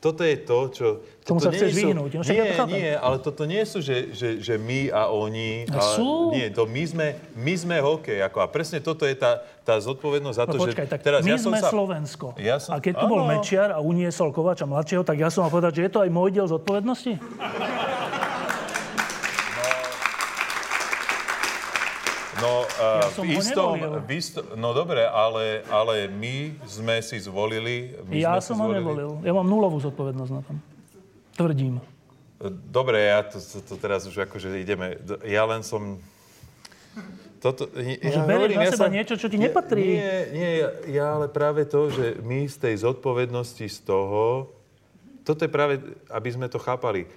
toto 0.00 0.24
je 0.24 0.36
to, 0.40 0.58
čo... 0.72 0.86
Toto 1.20 1.44
sa 1.44 1.52
chceš 1.52 1.76
nie 1.76 1.92
vyhnúť, 1.92 2.10
no 2.16 2.20
však 2.24 2.36
ja 2.40 2.44
nie, 2.64 2.72
nie, 2.72 2.90
ale 2.96 3.20
toto 3.20 3.44
nie 3.44 3.60
sú, 3.68 3.84
že, 3.84 4.16
že, 4.16 4.40
že 4.40 4.56
my 4.56 4.88
a 4.88 5.12
oni. 5.12 5.68
A 5.68 5.76
ale, 5.76 5.94
sú. 5.94 6.32
Nie, 6.32 6.48
to 6.48 6.64
my 6.64 6.82
sme, 6.88 7.06
my 7.36 7.54
sme 7.54 7.76
hokej. 7.78 8.24
Ako, 8.24 8.40
a 8.40 8.48
presne 8.48 8.80
toto 8.80 9.04
je 9.04 9.12
tá, 9.12 9.44
tá 9.60 9.76
zodpovednosť 9.76 10.36
za 10.40 10.44
No 10.48 10.52
to, 10.56 10.58
počkaj, 10.64 10.86
že... 10.88 10.92
tak 10.96 11.00
my 11.04 11.30
ja 11.30 11.36
som 11.36 11.52
sme 11.52 11.60
sa, 11.60 11.68
Slovensko. 11.68 12.26
Ja 12.40 12.56
som- 12.56 12.72
A 12.72 12.80
keď 12.80 13.04
tu 13.04 13.06
bol. 13.06 13.28
Mečiar 13.28 13.76
a 13.76 13.78
uniesol 13.84 14.32
Kovača 14.32 14.64
mladšieho, 14.64 15.04
tak 15.04 15.20
ja 15.20 15.28
som 15.28 15.44
mal 15.44 15.52
povedať, 15.52 15.78
že 15.78 15.82
je 15.86 15.90
to 15.92 16.00
aj 16.02 16.10
môj 16.10 16.28
diel 16.32 16.48
zodpovednosti? 16.48 17.20
No, 22.40 22.64
Ja 22.64 23.04
uh, 23.04 23.12
som 23.12 23.24
v 23.28 23.36
istom, 23.36 23.72
v 24.04 24.10
istom, 24.16 24.44
no 24.56 24.72
dobre, 24.72 25.04
ale, 25.04 25.60
ale 25.68 26.08
my 26.08 26.56
sme 26.64 27.04
si 27.04 27.20
zvolili... 27.20 27.92
My 28.08 28.16
Ja 28.16 28.40
som 28.40 28.56
ho 28.56 28.72
nevolil. 28.72 29.20
Ja 29.20 29.36
mám 29.36 29.44
nulovú 29.44 29.76
zodpovednosť 29.84 30.32
na 30.32 30.42
tom. 30.42 30.56
Tvrdím. 31.36 31.84
Dobre, 32.72 33.04
ja 33.04 33.20
to, 33.20 33.36
to, 33.36 33.60
to 33.60 33.74
teraz 33.76 34.08
už 34.08 34.24
akože 34.24 34.56
ideme. 34.56 34.96
Ja 35.28 35.44
len 35.44 35.60
som... 35.60 36.00
Toto, 37.40 37.68
ja 37.76 38.20
berieš 38.28 38.56
na 38.56 38.72
seba 38.72 38.92
niečo, 38.92 39.16
čo 39.16 39.32
ti 39.32 39.40
nepatrí. 39.40 39.96
Nie, 39.96 40.16
nie, 40.28 40.50
ja, 40.60 40.68
ja 40.84 41.06
ale 41.16 41.28
práve 41.28 41.64
to, 41.64 41.88
že 41.88 42.20
my 42.20 42.44
z 42.44 42.56
tej 42.56 42.74
zodpovednosti 42.84 43.64
z 43.64 43.78
toho... 43.84 44.52
Toto 45.24 45.44
je 45.44 45.52
práve, 45.52 45.80
aby 46.08 46.28
sme 46.32 46.48
to 46.48 46.60
chápali. 46.60 47.08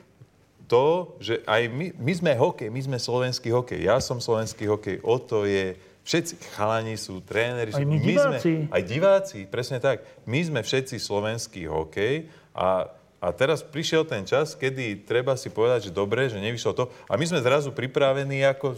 To, 0.67 1.15
že 1.19 1.43
aj 1.43 1.69
my, 1.69 1.91
my 1.97 2.13
sme 2.13 2.31
hokej, 2.33 2.69
my 2.71 2.81
sme 2.81 2.97
slovenský 2.97 3.51
hokej. 3.51 3.83
Ja 3.83 3.99
som 3.99 4.23
slovenský 4.23 4.67
hokej. 4.67 5.03
O 5.03 5.19
to 5.19 5.43
je... 5.43 5.75
Všetci 6.03 6.35
chalani 6.51 6.99
sú 6.99 7.23
tréneri. 7.23 7.71
Aj 7.71 7.79
my 7.79 7.95
my 7.95 7.99
diváci. 8.03 8.67
Sme, 8.67 8.75
aj 8.75 8.83
diváci, 8.83 9.39
presne 9.47 9.79
tak. 9.79 10.03
My 10.27 10.43
sme 10.43 10.59
všetci 10.59 10.99
slovenský 10.99 11.63
hokej 11.71 12.27
a, 12.51 12.91
a 13.23 13.27
teraz 13.31 13.63
prišiel 13.63 14.03
ten 14.03 14.27
čas, 14.27 14.51
kedy 14.51 15.07
treba 15.07 15.39
si 15.39 15.47
povedať, 15.47 15.87
že 15.87 15.95
dobre, 15.95 16.27
že 16.27 16.43
nevyšlo 16.43 16.75
to. 16.75 16.91
A 17.07 17.15
my 17.15 17.23
sme 17.23 17.39
zrazu 17.39 17.71
pripravení 17.71 18.43
ako 18.43 18.75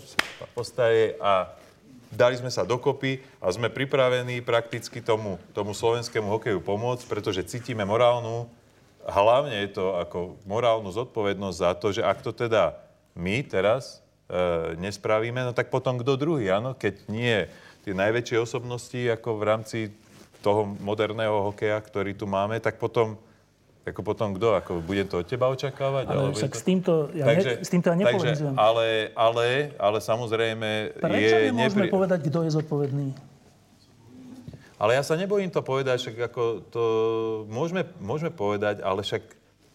postaje 0.54 1.18
a 1.18 1.50
dali 2.14 2.38
sme 2.38 2.54
sa 2.54 2.62
dokopy 2.62 3.26
a 3.42 3.50
sme 3.50 3.74
pripravení 3.74 4.46
prakticky 4.46 5.02
tomu, 5.02 5.42
tomu 5.58 5.74
slovenskému 5.74 6.30
hokeju 6.30 6.62
pomôcť, 6.62 7.10
pretože 7.10 7.42
cítime 7.50 7.90
morálnu, 7.90 8.46
hlavne 9.06 9.66
je 9.66 9.70
to 9.78 9.98
ako 10.02 10.42
morálnu 10.50 10.90
zodpovednosť 10.90 11.58
za 11.58 11.72
to, 11.78 11.88
že 11.94 12.02
ak 12.02 12.26
to 12.26 12.34
teda 12.34 12.78
my 13.14 13.46
teraz 13.46 14.02
e, 14.28 14.76
nespravíme, 14.82 15.46
no 15.46 15.52
tak 15.54 15.70
potom 15.70 16.02
kto 16.02 16.18
druhý, 16.18 16.50
áno? 16.50 16.74
Keď 16.74 17.08
nie 17.08 17.46
tie 17.86 17.94
najväčšie 17.94 18.42
osobnosti 18.42 18.98
ako 18.98 19.30
v 19.38 19.44
rámci 19.46 19.80
toho 20.42 20.66
moderného 20.82 21.54
hokeja, 21.54 21.78
ktorý 21.82 22.18
tu 22.18 22.26
máme, 22.26 22.58
tak 22.62 22.82
potom 22.82 23.18
ako 23.86 24.02
potom 24.02 24.34
kto? 24.34 24.58
Ako 24.58 24.82
budem 24.82 25.06
to 25.06 25.22
od 25.22 25.30
teba 25.30 25.46
očakávať? 25.54 26.10
Ale 26.10 26.34
však 26.34 26.54
to... 26.54 26.58
s 26.58 26.64
týmto, 26.66 26.94
ja, 27.14 27.26
takže, 27.30 27.52
ne, 27.54 27.62
s 27.62 27.70
týmto 27.70 27.90
ja 27.94 27.98
nepolemizujem. 28.02 28.54
ale, 28.58 29.14
ale, 29.14 29.78
ale 29.78 29.98
samozrejme 30.02 30.98
Prečo 30.98 31.36
je... 31.38 31.54
nemôžeme 31.54 31.86
nepri- 31.86 31.94
povedať, 31.94 32.20
kto 32.26 32.50
je 32.50 32.52
zodpovedný? 32.58 33.08
Ale 34.76 35.00
ja 35.00 35.04
sa 35.08 35.16
nebojím 35.16 35.48
to 35.48 35.64
povedať, 35.64 36.04
však 36.04 36.18
ako 36.32 36.44
to 36.68 36.84
môžeme, 37.48 37.88
môžeme 38.04 38.32
povedať, 38.32 38.84
ale 38.84 39.04
však 39.08 39.24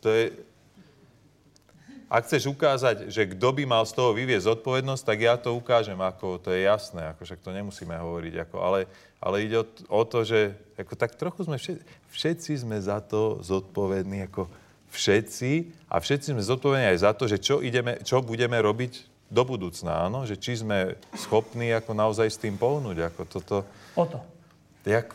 to 0.04 0.08
je... 0.12 0.24
Ak 2.10 2.26
chceš 2.26 2.50
ukázať, 2.50 3.06
že 3.06 3.22
kto 3.32 3.48
by 3.54 3.64
mal 3.70 3.86
z 3.86 3.94
toho 3.94 4.10
vyviezť 4.10 4.50
zodpovednosť, 4.50 5.02
tak 5.06 5.18
ja 5.22 5.38
to 5.38 5.54
ukážem, 5.54 5.94
ako 5.94 6.42
to 6.42 6.50
je 6.50 6.66
jasné, 6.66 7.06
ako 7.06 7.22
však 7.22 7.38
to 7.38 7.54
nemusíme 7.54 7.94
hovoriť, 7.94 8.34
ako, 8.44 8.56
ale, 8.58 8.80
ale 9.22 9.46
ide 9.46 9.62
o, 9.62 9.66
o 9.86 10.02
to, 10.02 10.26
že 10.26 10.58
ako, 10.74 10.98
tak 10.98 11.14
trochu 11.14 11.46
sme 11.46 11.54
všetci, 11.54 11.82
všetci 12.10 12.52
sme 12.66 12.76
za 12.82 12.98
to 12.98 13.38
zodpovední, 13.46 14.26
ako 14.26 14.50
všetci, 14.90 15.70
a 15.86 16.02
všetci 16.02 16.34
sme 16.34 16.42
zodpovední 16.42 16.90
aj 16.90 16.98
za 16.98 17.12
to, 17.14 17.30
že 17.30 17.38
čo, 17.38 17.62
ideme, 17.62 18.02
čo 18.02 18.26
budeme 18.26 18.58
robiť 18.58 19.06
do 19.30 19.46
budúcna, 19.46 20.10
áno? 20.10 20.26
že 20.26 20.34
či 20.34 20.58
sme 20.58 20.98
schopní 21.14 21.70
ako 21.70 21.94
naozaj 21.94 22.26
s 22.26 22.42
tým 22.42 22.58
pohnúť, 22.58 23.06
ako 23.06 23.22
toto... 23.30 23.56
O 23.94 24.02
to. 24.02 24.18
Jak, 24.82 25.12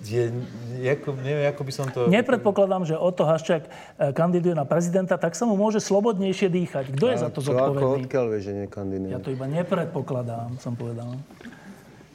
je, 0.00 0.32
ako, 0.80 1.12
neviem, 1.20 1.48
ako 1.48 1.62
by 1.64 1.72
som 1.72 1.86
to... 1.88 2.08
Nepredpokladám, 2.08 2.84
že 2.84 2.96
Oto 2.96 3.24
Haščák 3.24 3.62
e, 3.64 3.70
kandiduje 4.12 4.52
na 4.52 4.64
prezidenta, 4.64 5.16
tak 5.16 5.36
sa 5.36 5.44
mu 5.44 5.56
môže 5.56 5.80
slobodnejšie 5.80 6.48
dýchať. 6.48 6.84
Kto 6.96 7.04
je 7.08 7.16
za 7.16 7.28
to 7.28 7.40
Čo 7.40 7.52
ako 7.52 7.56
zodpovedný? 7.76 8.04
odkiaľ 8.04 8.24
vieš, 8.32 8.42
že 8.44 8.54
nekandiduje? 8.64 9.10
Ja 9.12 9.20
to 9.20 9.28
iba 9.28 9.44
nepredpokladám, 9.44 10.56
som 10.56 10.72
povedal. 10.72 11.16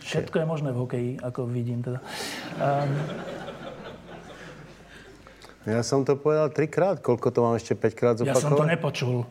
Všetko 0.02 0.36
je 0.38 0.46
možné 0.46 0.70
v 0.70 0.78
hokeji, 0.78 1.12
ako 1.20 1.46
vidím 1.46 1.82
teda. 1.82 2.00
Um, 2.58 2.90
Ja 5.66 5.82
som 5.82 6.06
to 6.06 6.14
povedal 6.14 6.54
trikrát, 6.54 7.02
koľko 7.02 7.34
to 7.34 7.40
mám 7.42 7.58
ešte 7.58 7.74
5 7.74 7.98
krát 7.98 8.14
ja 8.22 8.38
som 8.38 8.54
to 8.54 8.62
zopakovať? 8.62 8.70
nepočul. 8.70 9.26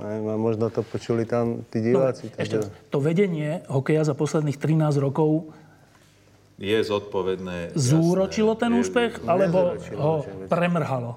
Aj, 0.00 0.16
možno 0.16 0.72
to 0.72 0.80
počuli 0.80 1.28
tam 1.28 1.60
tí 1.68 1.84
Dobre, 1.84 2.16
diváci. 2.16 2.24
ešte, 2.32 2.64
takže- 2.64 2.88
to 2.88 2.98
vedenie 2.98 3.60
hokeja 3.68 4.08
za 4.08 4.16
posledných 4.16 4.56
13 4.56 4.96
rokov 4.96 5.52
Je 6.60 6.76
zodpovedné. 6.84 7.72
zúročilo 7.72 8.52
ten 8.52 8.68
jasné. 8.68 8.80
úspech, 8.84 9.12
alebo 9.24 9.80
ho 9.96 10.12
premrhalo? 10.44 11.16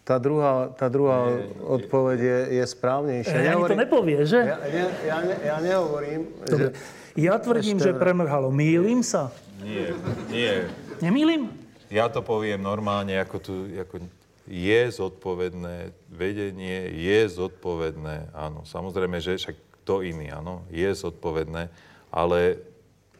Tá 0.00 0.16
druhá, 0.16 0.68
tá 0.76 0.88
druhá 0.88 1.32
odpoveď 1.64 2.18
je, 2.20 2.38
je 2.60 2.64
správnejšia. 2.68 3.36
Ani 3.36 3.44
to 3.44 3.48
Nehovorím- 3.52 3.80
nepovie, 3.84 4.18
že? 4.24 4.40
Ja, 4.40 4.56
ja, 4.64 4.84
ja, 5.00 5.16
ne, 5.24 5.34
ja 5.40 5.56
nehovorím, 5.60 6.20
Dobre. 6.44 6.72
že... 6.72 7.12
Ja 7.14 7.34
tvrdím, 7.38 7.78
Ešte 7.78 7.92
že 7.92 7.96
premrhalo. 7.96 8.48
Mýlim 8.50 9.00
sa? 9.00 9.32
Nie, 9.64 9.96
nie. 10.28 10.52
Nemýlim? 11.00 11.48
Ja 11.88 12.08
to 12.08 12.20
poviem 12.20 12.60
normálne, 12.60 13.16
ako 13.16 13.36
tu, 13.38 13.54
ako 13.70 14.02
je 14.44 14.80
zodpovedné, 14.92 15.88
vedenie 16.10 16.90
je 16.90 17.20
zodpovedné, 17.30 18.28
áno. 18.36 18.64
Samozrejme, 18.66 19.20
že 19.20 19.40
však 19.40 19.56
kto 19.84 20.04
iný, 20.04 20.28
áno, 20.28 20.64
je 20.68 20.90
zodpovedné, 20.90 21.72
ale, 22.12 22.60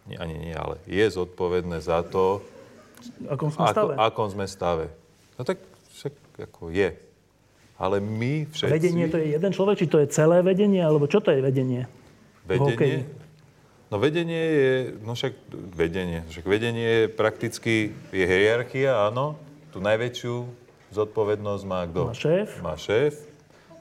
nie, 0.09 0.17
ani 0.21 0.37
nie, 0.37 0.55
ale 0.55 0.81
je 0.85 1.05
zodpovedné 1.09 1.81
za 1.81 2.05
to, 2.05 2.45
akom 3.29 3.49
sme 3.53 3.65
ako, 3.65 3.73
stave? 3.73 3.93
akom 3.97 4.27
sme 4.33 4.45
stave. 4.49 4.87
No 5.37 5.43
tak 5.45 5.59
však 5.97 6.13
ako 6.51 6.73
je. 6.73 6.91
Ale 7.75 7.99
my 7.99 8.47
všetci... 8.55 8.71
Vedenie 8.71 9.07
to 9.11 9.19
je 9.19 9.35
jeden 9.35 9.51
človek, 9.51 9.77
či 9.83 9.87
to 9.91 9.99
je 9.99 10.07
celé 10.07 10.47
vedenie, 10.47 10.79
alebo 10.79 11.11
čo 11.11 11.19
to 11.19 11.35
je 11.35 11.43
vedenie? 11.43 11.91
Vedenie? 12.47 13.03
No 13.91 13.99
vedenie 14.01 14.43
je, 14.43 14.73
no 15.03 15.15
však 15.15 15.35
vedenie, 15.75 16.27
však 16.31 16.45
vedenie 16.47 16.87
je 16.87 17.03
prakticky, 17.11 17.95
je 18.11 18.25
hierarchia, 18.25 19.11
áno. 19.11 19.39
Tu 19.75 19.83
najväčšiu 19.83 20.35
zodpovednosť 20.95 21.63
má 21.67 21.83
kto? 21.91 22.01
Má 22.11 22.15
šéf. 22.15 22.49
Má 22.63 22.75
šéf, 22.79 23.15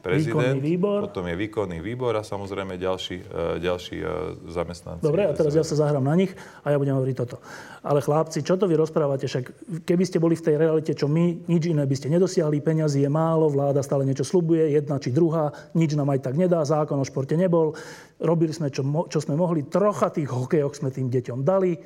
prezident, 0.04 0.60
Výkonný 0.60 0.60
výbor. 0.60 1.00
potom 1.08 1.24
je 1.32 1.36
výkonný 1.40 1.80
výbor 1.80 2.12
a 2.20 2.28
samozrejme 2.28 2.76
ďalší, 2.76 3.18
e, 3.24 3.64
ďalší 3.64 3.98
e, 4.04 4.06
zamestnanci. 4.52 5.00
Dobre, 5.00 5.24
a 5.24 5.32
teraz 5.32 5.56
ja 5.56 5.64
sa 5.64 5.80
zahrám 5.80 6.04
na 6.04 6.20
nich 6.20 6.36
a 6.68 6.76
ja 6.76 6.78
budem 6.78 7.00
hovoriť 7.00 7.16
toto. 7.16 7.40
Ale 7.80 8.04
chlapci, 8.04 8.44
čo 8.44 8.60
to 8.60 8.68
vy 8.68 8.76
rozprávate? 8.76 9.32
Však 9.32 9.44
keby 9.88 10.04
ste 10.04 10.20
boli 10.20 10.36
v 10.36 10.44
tej 10.44 10.56
realite, 10.60 10.92
čo 10.92 11.08
my, 11.08 11.48
nič 11.48 11.72
iné 11.72 11.88
by 11.88 11.96
ste 11.96 12.12
nedosiahli, 12.12 12.60
peňazí 12.60 13.08
je 13.08 13.08
málo, 13.08 13.48
vláda 13.48 13.80
stále 13.80 14.04
niečo 14.04 14.28
slubuje, 14.28 14.76
jedna 14.76 15.00
či 15.00 15.16
druhá, 15.16 15.56
nič 15.72 15.96
nám 15.96 16.12
aj 16.12 16.28
tak 16.28 16.36
nedá, 16.36 16.60
zákon 16.68 17.00
o 17.00 17.08
športe 17.08 17.40
nebol. 17.40 17.72
Robili 18.20 18.52
sme, 18.52 18.68
čo, 18.76 18.84
čo 19.08 19.24
sme 19.24 19.40
mohli, 19.40 19.64
trocha 19.64 20.12
tých 20.12 20.28
hokejoch 20.28 20.76
sme 20.76 20.92
tým 20.92 21.08
deťom 21.08 21.48
dali. 21.48 21.80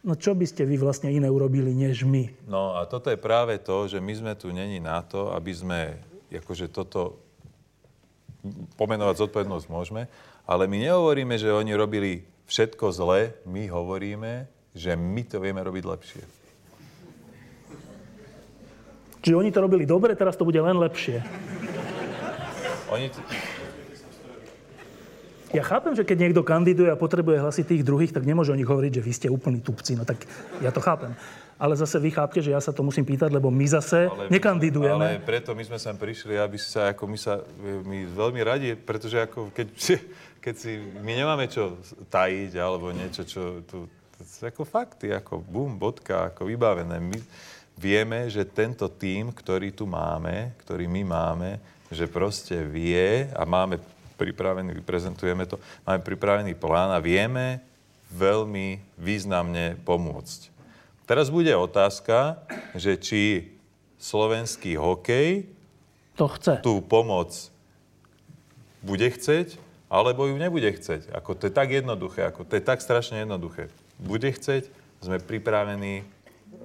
No 0.00 0.16
čo 0.16 0.32
by 0.32 0.48
ste 0.48 0.64
vy 0.64 0.80
vlastne 0.80 1.12
iné 1.12 1.28
urobili, 1.28 1.76
než 1.76 2.08
my? 2.08 2.48
No 2.48 2.74
a 2.74 2.88
toto 2.88 3.12
je 3.12 3.20
práve 3.20 3.60
to, 3.60 3.84
že 3.84 4.00
my 4.00 4.12
sme 4.16 4.32
tu 4.32 4.48
není 4.48 4.80
na 4.80 5.04
to, 5.04 5.28
aby 5.36 5.52
sme 5.52 5.80
akože 6.32 6.72
toto 6.72 7.29
pomenovať 8.76 9.26
zodpovednosť 9.26 9.66
môžeme, 9.68 10.02
ale 10.48 10.66
my 10.66 10.76
nehovoríme, 10.80 11.36
že 11.36 11.52
oni 11.52 11.72
robili 11.76 12.24
všetko 12.50 12.90
zle, 12.90 13.34
my 13.46 13.70
hovoríme, 13.70 14.48
že 14.74 14.98
my 14.98 15.22
to 15.26 15.38
vieme 15.38 15.62
robiť 15.62 15.84
lepšie. 15.86 16.22
Čiže 19.20 19.36
oni 19.36 19.52
to 19.52 19.60
robili 19.60 19.84
dobre, 19.84 20.16
teraz 20.16 20.34
to 20.34 20.48
bude 20.48 20.56
len 20.56 20.80
lepšie. 20.80 21.20
Oni 22.90 23.12
t- 23.12 23.22
Ja 25.50 25.66
chápem, 25.66 25.98
že 25.98 26.06
keď 26.06 26.30
niekto 26.30 26.42
kandiduje 26.46 26.88
a 26.88 26.96
potrebuje 26.98 27.42
hlasy 27.42 27.66
tých 27.66 27.82
druhých, 27.82 28.14
tak 28.14 28.22
nemôže 28.22 28.54
o 28.54 28.58
nich 28.58 28.70
hovoriť, 28.70 29.02
že 29.02 29.04
vy 29.04 29.12
ste 29.12 29.28
úplní 29.28 29.60
tupci. 29.60 29.98
No 29.98 30.06
tak 30.06 30.22
ja 30.62 30.70
to 30.70 30.78
chápem. 30.78 31.12
Ale 31.60 31.76
zase 31.76 32.00
vy 32.00 32.08
chápte, 32.08 32.40
že 32.40 32.56
ja 32.56 32.60
sa 32.64 32.72
to 32.72 32.80
musím 32.80 33.04
pýtať, 33.04 33.28
lebo 33.28 33.52
my 33.52 33.66
zase 33.68 34.08
ale, 34.08 34.32
nekandidujeme. 34.32 35.20
Ale 35.20 35.20
preto 35.20 35.52
my 35.52 35.60
sme 35.60 35.76
sem 35.76 35.92
prišli, 35.92 36.40
aby 36.40 36.56
sa, 36.56 36.96
ako 36.96 37.04
my 37.04 37.18
sa, 37.20 37.44
my 37.84 38.08
veľmi 38.16 38.40
radi, 38.40 38.72
pretože 38.80 39.20
ako 39.20 39.52
keď, 39.52 39.68
keď 40.40 40.54
si, 40.56 40.80
my 41.04 41.12
nemáme 41.12 41.44
čo 41.52 41.76
tajiť, 42.08 42.56
alebo 42.56 42.88
niečo, 42.96 43.28
čo 43.28 43.60
tu, 43.68 43.84
ako 44.40 44.64
fakty, 44.64 45.12
ako 45.12 45.44
bum, 45.44 45.76
bodka, 45.76 46.32
ako 46.32 46.48
vybavené. 46.48 46.96
My 46.96 47.20
vieme, 47.76 48.32
že 48.32 48.48
tento 48.48 48.88
tím, 48.88 49.28
ktorý 49.28 49.76
tu 49.76 49.84
máme, 49.84 50.56
ktorý 50.64 50.88
my 50.88 51.02
máme, 51.04 51.50
že 51.92 52.08
proste 52.08 52.56
vie 52.64 53.28
a 53.36 53.42
máme 53.44 53.76
pripravený, 54.16 54.76
vyprezentujeme 54.80 55.48
to, 55.48 55.56
máme 55.84 56.00
pripravený 56.04 56.52
plán 56.56 56.92
a 56.92 57.00
vieme 57.00 57.60
veľmi 58.12 58.80
významne 59.00 59.80
pomôcť. 59.80 60.59
Teraz 61.10 61.26
bude 61.26 61.50
otázka, 61.50 62.38
že 62.78 62.94
či 62.94 63.50
slovenský 63.98 64.78
hokej 64.78 65.42
To 66.14 66.30
chce. 66.30 66.62
tú 66.62 66.78
pomoc 66.78 67.34
bude 68.78 69.10
chceť, 69.10 69.58
alebo 69.90 70.30
ju 70.30 70.38
nebude 70.38 70.70
chceť. 70.70 71.10
Ako 71.10 71.34
to 71.34 71.50
je 71.50 71.52
tak 71.52 71.74
jednoduché, 71.74 72.30
ako 72.30 72.46
to 72.46 72.54
je 72.54 72.62
tak 72.62 72.78
strašne 72.78 73.26
jednoduché. 73.26 73.74
Bude 73.98 74.30
chceť, 74.30 74.70
sme 75.02 75.18
pripravení, 75.18 76.06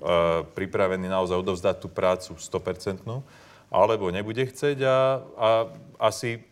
uh, 0.05 0.45
pripravení 0.53 1.09
naozaj 1.09 1.41
odovzdať 1.41 1.81
tú 1.81 1.89
prácu 1.89 2.38
100%, 2.38 3.01
alebo 3.73 4.13
nebude 4.13 4.45
chceť 4.45 4.77
a, 4.85 5.26
a 5.41 5.49
asi 5.97 6.45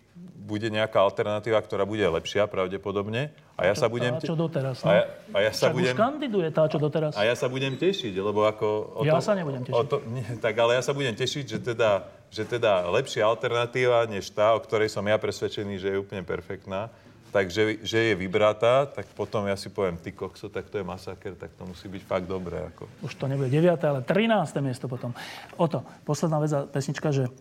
bude 0.44 0.68
nejaká 0.70 1.00
alternatíva, 1.00 1.58
ktorá 1.64 1.88
bude 1.88 2.04
lepšia 2.04 2.46
pravdepodobne. 2.46 3.32
A 3.56 3.70
ja 3.70 3.74
sa 3.74 3.88
budem... 3.88 4.20
Tá, 4.20 4.28
čo 4.28 4.36
doteraz, 4.36 4.84
no. 4.84 4.92
A 4.92 4.94
ja, 4.94 5.04
a 5.34 5.38
ja 5.40 5.52
sa 5.56 5.70
Však 5.70 5.76
budem... 5.78 5.96
už 5.96 5.98
kandiduje 5.98 6.48
tá, 6.52 6.64
čo 6.68 6.78
doteraz. 6.78 7.14
A 7.16 7.24
ja 7.24 7.34
sa 7.34 7.48
budem 7.48 7.74
tešiť, 7.80 8.14
lebo 8.20 8.44
ako... 8.46 8.68
O 8.98 9.02
Ja 9.08 9.18
to, 9.18 9.26
sa 9.26 9.34
nebudem 9.34 9.64
tešiť. 9.64 9.78
O 9.78 9.82
to, 9.88 10.04
nie, 10.12 10.26
tak 10.38 10.54
ale 10.60 10.78
ja 10.78 10.84
sa 10.84 10.92
budem 10.92 11.16
tešiť, 11.16 11.46
že 11.48 11.60
teda, 11.64 12.06
že 12.30 12.44
teda 12.44 12.86
lepšia 12.92 13.24
alternatíva, 13.24 14.06
než 14.06 14.30
tá, 14.36 14.54
o 14.54 14.60
ktorej 14.60 14.92
som 14.92 15.06
ja 15.08 15.16
presvedčený, 15.16 15.80
že 15.80 15.88
je 15.96 15.98
úplne 15.98 16.22
perfektná, 16.28 16.92
takže 17.34 17.82
že 17.82 18.00
je 18.12 18.14
vybratá, 18.14 18.86
tak 18.86 19.10
potom 19.18 19.48
ja 19.50 19.58
si 19.58 19.74
poviem, 19.74 19.98
ty 19.98 20.14
kokso, 20.14 20.54
tak 20.54 20.70
to 20.70 20.78
je 20.78 20.86
masaker, 20.86 21.34
tak 21.34 21.56
to 21.58 21.66
musí 21.66 21.90
byť 21.90 22.04
fakt 22.06 22.28
dobré. 22.30 22.62
Ako. 22.74 22.86
Už 23.02 23.18
to 23.18 23.26
nebude 23.26 23.50
9. 23.50 23.74
ale 23.82 24.06
13. 24.06 24.54
miesto 24.62 24.86
potom. 24.86 25.18
O 25.58 25.66
to, 25.66 25.82
posledná 26.06 26.38
vec 26.38 26.52
a 26.54 26.70
pesnička, 26.70 27.10
že 27.10 27.32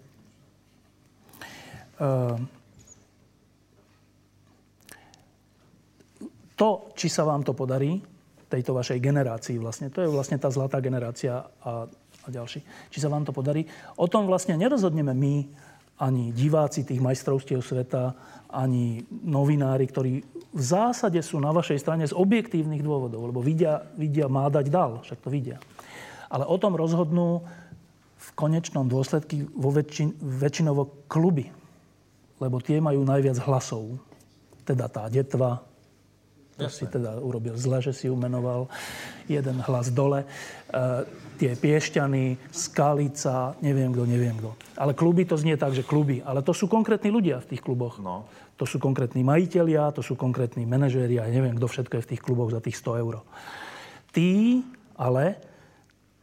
to, 6.62 6.94
či 6.94 7.10
sa 7.10 7.26
vám 7.26 7.42
to 7.42 7.58
podarí, 7.58 7.98
tejto 8.46 8.70
vašej 8.70 9.02
generácii 9.02 9.58
vlastne, 9.58 9.90
to 9.90 10.06
je 10.06 10.12
vlastne 10.12 10.38
tá 10.38 10.46
zlatá 10.46 10.78
generácia 10.78 11.42
a, 11.42 11.90
a 11.90 12.26
ďalší, 12.30 12.62
či 12.86 13.02
sa 13.02 13.10
vám 13.10 13.26
to 13.26 13.34
podarí, 13.34 13.66
o 13.98 14.06
tom 14.06 14.30
vlastne 14.30 14.54
nerozhodneme 14.54 15.10
my, 15.10 15.34
ani 15.98 16.30
diváci 16.30 16.86
tých 16.86 17.02
majstrovstiev 17.02 17.66
sveta, 17.66 18.14
ani 18.54 19.02
novinári, 19.10 19.90
ktorí 19.90 20.22
v 20.52 20.62
zásade 20.62 21.18
sú 21.18 21.42
na 21.42 21.50
vašej 21.50 21.82
strane 21.82 22.06
z 22.06 22.14
objektívnych 22.14 22.84
dôvodov, 22.84 23.26
lebo 23.34 23.42
vidia, 23.42 23.82
vidia 23.98 24.30
má 24.30 24.46
dať 24.46 24.66
dal, 24.70 25.02
však 25.02 25.18
to 25.18 25.34
vidia. 25.34 25.58
Ale 26.30 26.46
o 26.46 26.56
tom 26.62 26.78
rozhodnú 26.78 27.42
v 28.22 28.28
konečnom 28.38 28.86
dôsledku 28.86 29.50
vo 29.58 29.74
väčšin, 29.74 30.14
väčšinovo 30.20 31.10
kluby, 31.10 31.50
lebo 32.38 32.62
tie 32.62 32.78
majú 32.78 33.02
najviac 33.02 33.42
hlasov. 33.42 33.98
Teda 34.62 34.86
tá 34.86 35.10
detva, 35.10 35.64
to 36.56 36.68
Jasne. 36.68 36.78
si 36.78 36.84
teda 36.86 37.16
urobil 37.18 37.56
zle, 37.56 37.80
že 37.80 37.96
si 37.96 38.12
ju 38.12 38.14
menoval. 38.14 38.68
Jeden 39.24 39.64
hlas 39.64 39.88
dole. 39.88 40.22
E, 40.22 40.26
tie 41.40 41.56
Piešťany, 41.56 42.52
Skalica, 42.52 43.56
neviem 43.64 43.90
kto, 43.90 44.04
neviem 44.04 44.36
kto. 44.36 44.52
Ale 44.76 44.92
kluby 44.92 45.24
to 45.24 45.40
znie 45.40 45.56
tak, 45.56 45.72
že 45.72 45.82
kluby. 45.82 46.20
Ale 46.20 46.44
to 46.44 46.52
sú 46.52 46.68
konkrétni 46.68 47.08
ľudia 47.08 47.40
v 47.40 47.56
tých 47.56 47.64
kluboch. 47.64 47.98
No. 48.04 48.28
To 48.60 48.68
sú 48.68 48.76
konkrétni 48.76 49.24
majiteľia, 49.24 49.96
to 49.96 50.04
sú 50.04 50.14
konkrétni 50.14 50.68
manažéri 50.68 51.16
a 51.18 51.26
neviem, 51.26 51.56
kto 51.56 51.66
všetko 51.66 51.94
je 51.98 52.04
v 52.04 52.10
tých 52.14 52.22
kluboch 52.22 52.52
za 52.52 52.60
tých 52.60 52.76
100 52.78 53.02
eur. 53.02 53.24
Tí 54.12 54.60
ale, 54.92 55.40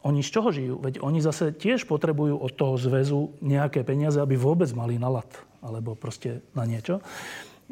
oni 0.06 0.22
z 0.22 0.30
čoho 0.30 0.54
žijú? 0.54 0.76
Veď 0.78 1.02
oni 1.02 1.20
zase 1.20 1.52
tiež 1.58 1.90
potrebujú 1.90 2.38
od 2.38 2.54
toho 2.54 2.78
zväzu 2.78 3.34
nejaké 3.42 3.82
peniaze, 3.82 4.22
aby 4.22 4.38
vôbec 4.38 4.70
mali 4.78 5.02
na 5.02 5.10
lat. 5.10 5.28
Alebo 5.60 5.98
proste 5.98 6.46
na 6.54 6.64
niečo. 6.64 7.02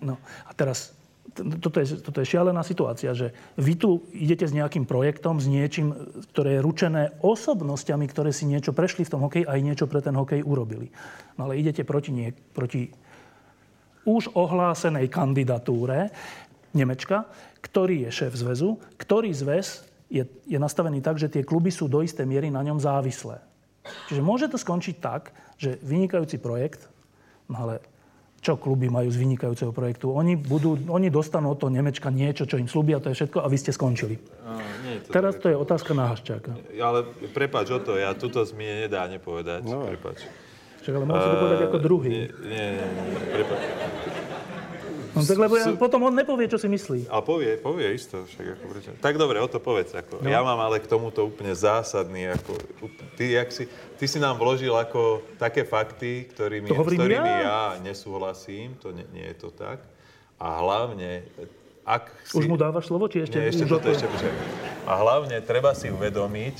No 0.02 0.18
a 0.44 0.52
teraz 0.52 0.97
toto 1.36 1.78
je, 1.84 2.00
toto 2.02 2.18
je 2.24 2.28
šialená 2.28 2.64
situácia, 2.64 3.12
že 3.14 3.36
vy 3.60 3.74
tu 3.78 3.90
idete 4.16 4.48
s 4.48 4.56
nejakým 4.56 4.88
projektom, 4.88 5.38
s 5.38 5.46
niečím, 5.46 5.94
ktoré 6.34 6.58
je 6.58 6.66
ručené 6.66 7.04
osobnosťami, 7.22 8.06
ktoré 8.10 8.32
si 8.34 8.50
niečo 8.50 8.74
prešli 8.74 9.06
v 9.06 9.12
tom 9.12 9.22
hokeji 9.28 9.46
a 9.46 9.60
aj 9.60 9.62
niečo 9.62 9.86
pre 9.86 10.02
ten 10.02 10.16
hokej 10.16 10.42
urobili. 10.42 10.90
No 11.38 11.46
ale 11.50 11.60
idete 11.62 11.86
proti, 11.86 12.10
nie, 12.16 12.32
proti 12.32 12.90
už 14.08 14.34
ohlásenej 14.34 15.12
kandidatúre 15.12 16.10
Nemečka, 16.72 17.28
ktorý 17.60 18.08
je 18.08 18.12
šéf 18.24 18.34
zväzu, 18.38 18.80
ktorý 18.96 19.34
zväz 19.34 19.84
je, 20.08 20.24
je 20.48 20.60
nastavený 20.60 21.04
tak, 21.04 21.20
že 21.20 21.28
tie 21.28 21.44
kluby 21.44 21.68
sú 21.68 21.92
do 21.92 22.00
istej 22.00 22.24
miery 22.24 22.48
na 22.48 22.64
ňom 22.64 22.80
závislé. 22.80 23.44
Čiže 24.08 24.24
môže 24.24 24.48
to 24.48 24.60
skončiť 24.60 24.96
tak, 25.00 25.36
že 25.60 25.80
vynikajúci 25.84 26.40
projekt, 26.40 26.88
no 27.52 27.68
ale 27.68 27.84
čo 28.48 28.56
kluby 28.56 28.88
majú 28.88 29.12
z 29.12 29.20
vynikajúceho 29.20 29.76
projektu. 29.76 30.16
Oni, 30.16 30.40
budú, 30.40 30.80
oni 30.88 31.12
dostanú 31.12 31.52
od 31.52 31.60
toho 31.60 31.68
Nemečka 31.68 32.08
niečo, 32.08 32.48
čo 32.48 32.56
im 32.56 32.72
slúbia, 32.72 33.04
to 33.04 33.12
je 33.12 33.20
všetko 33.20 33.44
a 33.44 33.48
vy 33.52 33.58
ste 33.60 33.76
skončili. 33.76 34.16
A, 34.48 34.64
nie, 34.88 35.04
to 35.04 35.12
Teraz 35.12 35.36
to 35.36 35.52
je 35.52 35.56
otázka 35.60 35.92
na 35.92 36.08
Haščáka. 36.08 36.56
Ale 36.80 37.04
prepáč 37.36 37.76
o 37.76 37.84
to, 37.84 38.00
ja 38.00 38.16
tuto 38.16 38.40
mi 38.56 38.64
nedá 38.64 39.12
nepovedať. 39.12 39.68
No. 39.68 39.84
Prepáč. 39.84 40.24
Však 40.80 40.94
ale 40.96 41.04
môžete 41.04 41.28
to 41.28 41.38
povedať 41.44 41.62
ako 41.68 41.78
druhý. 41.84 42.08
Nie, 42.08 42.26
nie, 42.48 42.66
nie, 42.80 42.88
prepáč. 43.36 43.62
No 45.18 45.26
tak 45.26 45.38
lebo 45.42 45.56
ja, 45.58 45.66
potom 45.74 46.00
on 46.06 46.14
nepovie, 46.14 46.46
čo 46.46 46.62
si 46.62 46.70
myslí. 46.70 47.10
Ale 47.10 47.24
povie, 47.26 47.52
povie 47.58 47.98
isto. 47.98 48.24
Však 48.24 48.46
ako 48.58 48.66
prečo. 48.70 48.90
Tak 49.02 49.18
dobre, 49.18 49.42
o 49.42 49.50
to 49.50 49.58
povedz. 49.58 49.98
Ako. 49.98 50.22
No. 50.22 50.30
Ja 50.30 50.46
mám 50.46 50.62
ale 50.62 50.78
k 50.78 50.86
tomuto 50.86 51.26
úplne 51.26 51.52
zásadný. 51.58 52.30
Ako, 52.38 52.54
ty, 53.18 53.34
jak 53.34 53.50
si, 53.50 53.66
ty 53.98 54.06
si 54.06 54.22
nám 54.22 54.38
vložil 54.38 54.72
ako 54.72 55.26
také 55.42 55.66
fakty, 55.66 56.30
ktorými, 56.30 56.70
to 56.70 56.78
s 56.78 56.88
ktorými 56.94 57.34
ja. 57.42 57.44
ja 57.44 57.62
nesúhlasím. 57.82 58.78
To 58.86 58.94
nie, 58.94 59.04
nie 59.12 59.26
je 59.34 59.38
to 59.42 59.50
tak. 59.50 59.82
A 60.38 60.62
hlavne, 60.62 61.26
ak 61.82 62.14
si... 62.28 62.38
Už 62.38 62.46
mu 62.46 62.60
dávaš 62.60 62.92
slovo, 62.92 63.10
či 63.10 63.26
ešte... 63.26 63.42
Nie, 63.42 63.50
ešte 63.50 63.66
toto, 63.66 63.88
ešte, 63.90 64.06
ešte. 64.06 64.30
A 64.84 65.00
hlavne 65.00 65.40
treba 65.42 65.72
si 65.72 65.88
uvedomiť, 65.88 66.56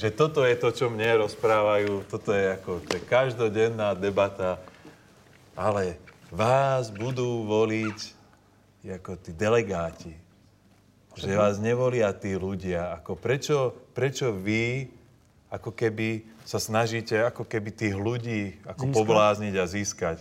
že 0.00 0.08
toto 0.08 0.40
je 0.42 0.56
to, 0.56 0.72
čo 0.72 0.88
mne 0.88 1.28
rozprávajú. 1.28 2.08
Toto 2.08 2.32
je 2.32 2.56
ako 2.56 2.80
to 2.88 2.96
je 2.96 3.02
každodenná 3.04 3.92
debata. 3.92 4.56
Ale 5.52 6.00
vás 6.30 6.94
budú 6.94 7.44
voliť 7.44 7.98
ako 8.86 9.12
tí 9.20 9.30
delegáti. 9.34 10.14
Že 11.18 11.36
vás 11.36 11.58
nevolia 11.58 12.14
tí 12.14 12.38
ľudia. 12.38 12.94
Ako 13.02 13.18
prečo, 13.18 13.74
prečo 13.92 14.30
vy 14.30 14.88
ako 15.50 15.74
keby 15.74 16.22
sa 16.46 16.62
snažíte 16.62 17.18
ako 17.18 17.42
keby 17.42 17.74
tých 17.74 17.94
ľudí 17.98 18.54
ako 18.62 18.88
získať. 18.88 18.96
poblázniť 18.96 19.54
a 19.58 19.64
získať. 19.66 20.18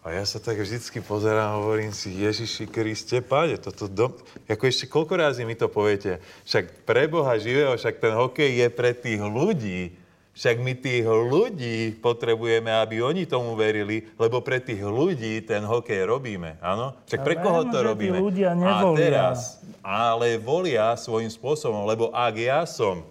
A 0.00 0.16
ja 0.16 0.24
sa 0.24 0.40
tak 0.40 0.56
vždycky 0.56 1.04
pozerám 1.04 1.54
a 1.54 1.58
hovorím 1.60 1.92
si, 1.92 2.08
Ježiši 2.08 2.64
Kriste, 2.72 3.20
páde, 3.20 3.60
toto 3.60 3.84
do... 3.84 4.16
Ako 4.48 4.64
ešte 4.64 4.88
koľko 4.88 5.20
razy 5.20 5.44
mi 5.44 5.52
to 5.52 5.68
poviete? 5.68 6.24
Však 6.48 6.88
pre 6.88 7.04
Boha 7.04 7.36
živého, 7.36 7.76
však 7.76 8.00
ten 8.00 8.16
hokej 8.16 8.64
je 8.64 8.68
pre 8.72 8.96
tých 8.96 9.20
ľudí. 9.20 9.92
Však 10.30 10.62
my 10.62 10.72
tých 10.78 11.04
ľudí 11.04 11.98
potrebujeme, 11.98 12.70
aby 12.70 13.02
oni 13.02 13.26
tomu 13.26 13.58
verili, 13.58 14.06
lebo 14.14 14.38
pre 14.40 14.62
tých 14.62 14.78
ľudí 14.78 15.42
ten 15.42 15.66
hokej 15.66 16.06
robíme. 16.06 16.56
Áno? 16.62 16.94
Však 17.10 17.20
pre 17.26 17.34
koho 17.42 17.66
to 17.66 17.78
robíme? 17.82 18.16
ľudia 18.16 18.54
nevolia. 18.54 18.94
A 18.94 18.94
teraz, 18.94 19.38
ale 19.82 20.38
volia 20.38 20.94
svojím 20.94 21.28
spôsobom, 21.28 21.82
lebo 21.82 22.14
ak 22.14 22.34
ja 22.38 22.62
som 22.62 23.02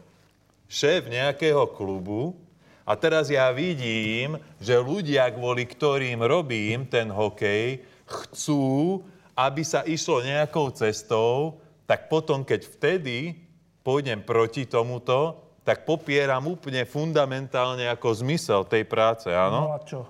šéf 0.71 1.11
nejakého 1.11 1.67
klubu 1.75 2.39
a 2.87 2.95
teraz 2.95 3.27
ja 3.27 3.51
vidím, 3.51 4.39
že 4.57 4.79
ľudia, 4.79 5.27
kvôli 5.29 5.67
ktorým 5.67 6.23
robím 6.23 6.87
ten 6.87 7.11
hokej, 7.11 7.83
chcú, 8.07 9.03
aby 9.35 9.61
sa 9.61 9.85
išlo 9.85 10.23
nejakou 10.25 10.71
cestou, 10.73 11.59
tak 11.83 12.07
potom, 12.07 12.47
keď 12.47 12.65
vtedy 12.65 13.37
pôjdem 13.85 14.21
proti 14.21 14.65
tomuto, 14.65 15.48
tak 15.69 15.85
popieram 15.85 16.41
úplne 16.49 16.81
fundamentálne 16.81 17.85
ako 17.93 18.25
zmysel 18.25 18.65
tej 18.65 18.89
práce, 18.89 19.29
áno? 19.29 19.69
No 19.69 19.77
a 19.77 19.79
čo? 19.85 20.01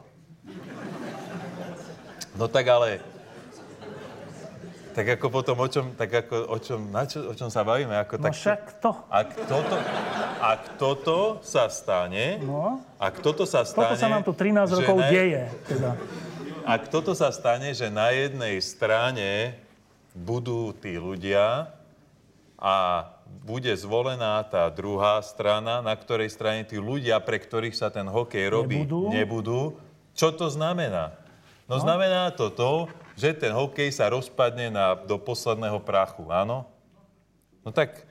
No 2.39 2.47
tak 2.47 2.63
ale... 2.71 3.03
Tak 4.95 5.19
ako 5.19 5.27
potom 5.27 5.59
o 5.59 5.67
čom, 5.67 5.91
tak 5.99 6.11
ako 6.11 6.47
o 6.47 6.57
čom, 6.63 6.79
na 6.87 7.03
čo, 7.03 7.27
o 7.27 7.33
čom 7.35 7.51
sa 7.51 7.67
bavíme? 7.67 7.91
Ako, 7.91 8.23
no 8.23 8.31
tak, 8.31 8.39
však 8.39 8.61
to. 8.79 8.91
Ak 9.11 9.29
toto, 9.35 9.75
ak 10.39 10.61
toto 10.79 11.17
sa 11.43 11.67
stane, 11.67 12.39
no. 12.39 12.79
ak 12.95 13.19
toto 13.19 13.43
sa 13.43 13.67
stane... 13.67 13.95
Toto 13.95 13.99
sa 13.99 14.07
nám 14.07 14.23
tu 14.23 14.31
13 14.31 14.79
rokov 14.79 14.97
na, 15.03 15.11
deje. 15.11 15.43
Teda. 15.67 15.91
Ak 16.63 16.87
toto 16.87 17.11
sa 17.11 17.35
stane, 17.35 17.75
že 17.75 17.91
na 17.91 18.15
jednej 18.15 18.63
strane 18.63 19.59
budú 20.15 20.71
tí 20.71 20.95
ľudia 20.95 21.67
a 22.55 22.75
bude 23.45 23.73
zvolená 23.73 24.41
tá 24.45 24.69
druhá 24.69 25.17
strana, 25.25 25.81
na 25.81 25.93
ktorej 25.97 26.29
strane 26.29 26.61
tí 26.65 26.77
ľudia, 26.77 27.17
pre 27.17 27.41
ktorých 27.41 27.73
sa 27.73 27.89
ten 27.89 28.05
hokej 28.05 28.45
robí, 28.53 28.85
nebudú. 28.85 29.09
nebudú. 29.09 29.61
Čo 30.13 30.35
to 30.35 30.49
znamená? 30.51 31.17
No, 31.65 31.77
no 31.77 31.81
znamená 31.81 32.29
to 32.33 32.53
to, 32.53 32.89
že 33.17 33.37
ten 33.37 33.53
hokej 33.53 33.89
sa 33.89 34.09
rozpadne 34.09 34.69
na, 34.69 34.93
do 34.93 35.17
posledného 35.17 35.81
prachu, 35.81 36.29
áno? 36.29 36.65
No 37.65 37.69
tak 37.73 38.09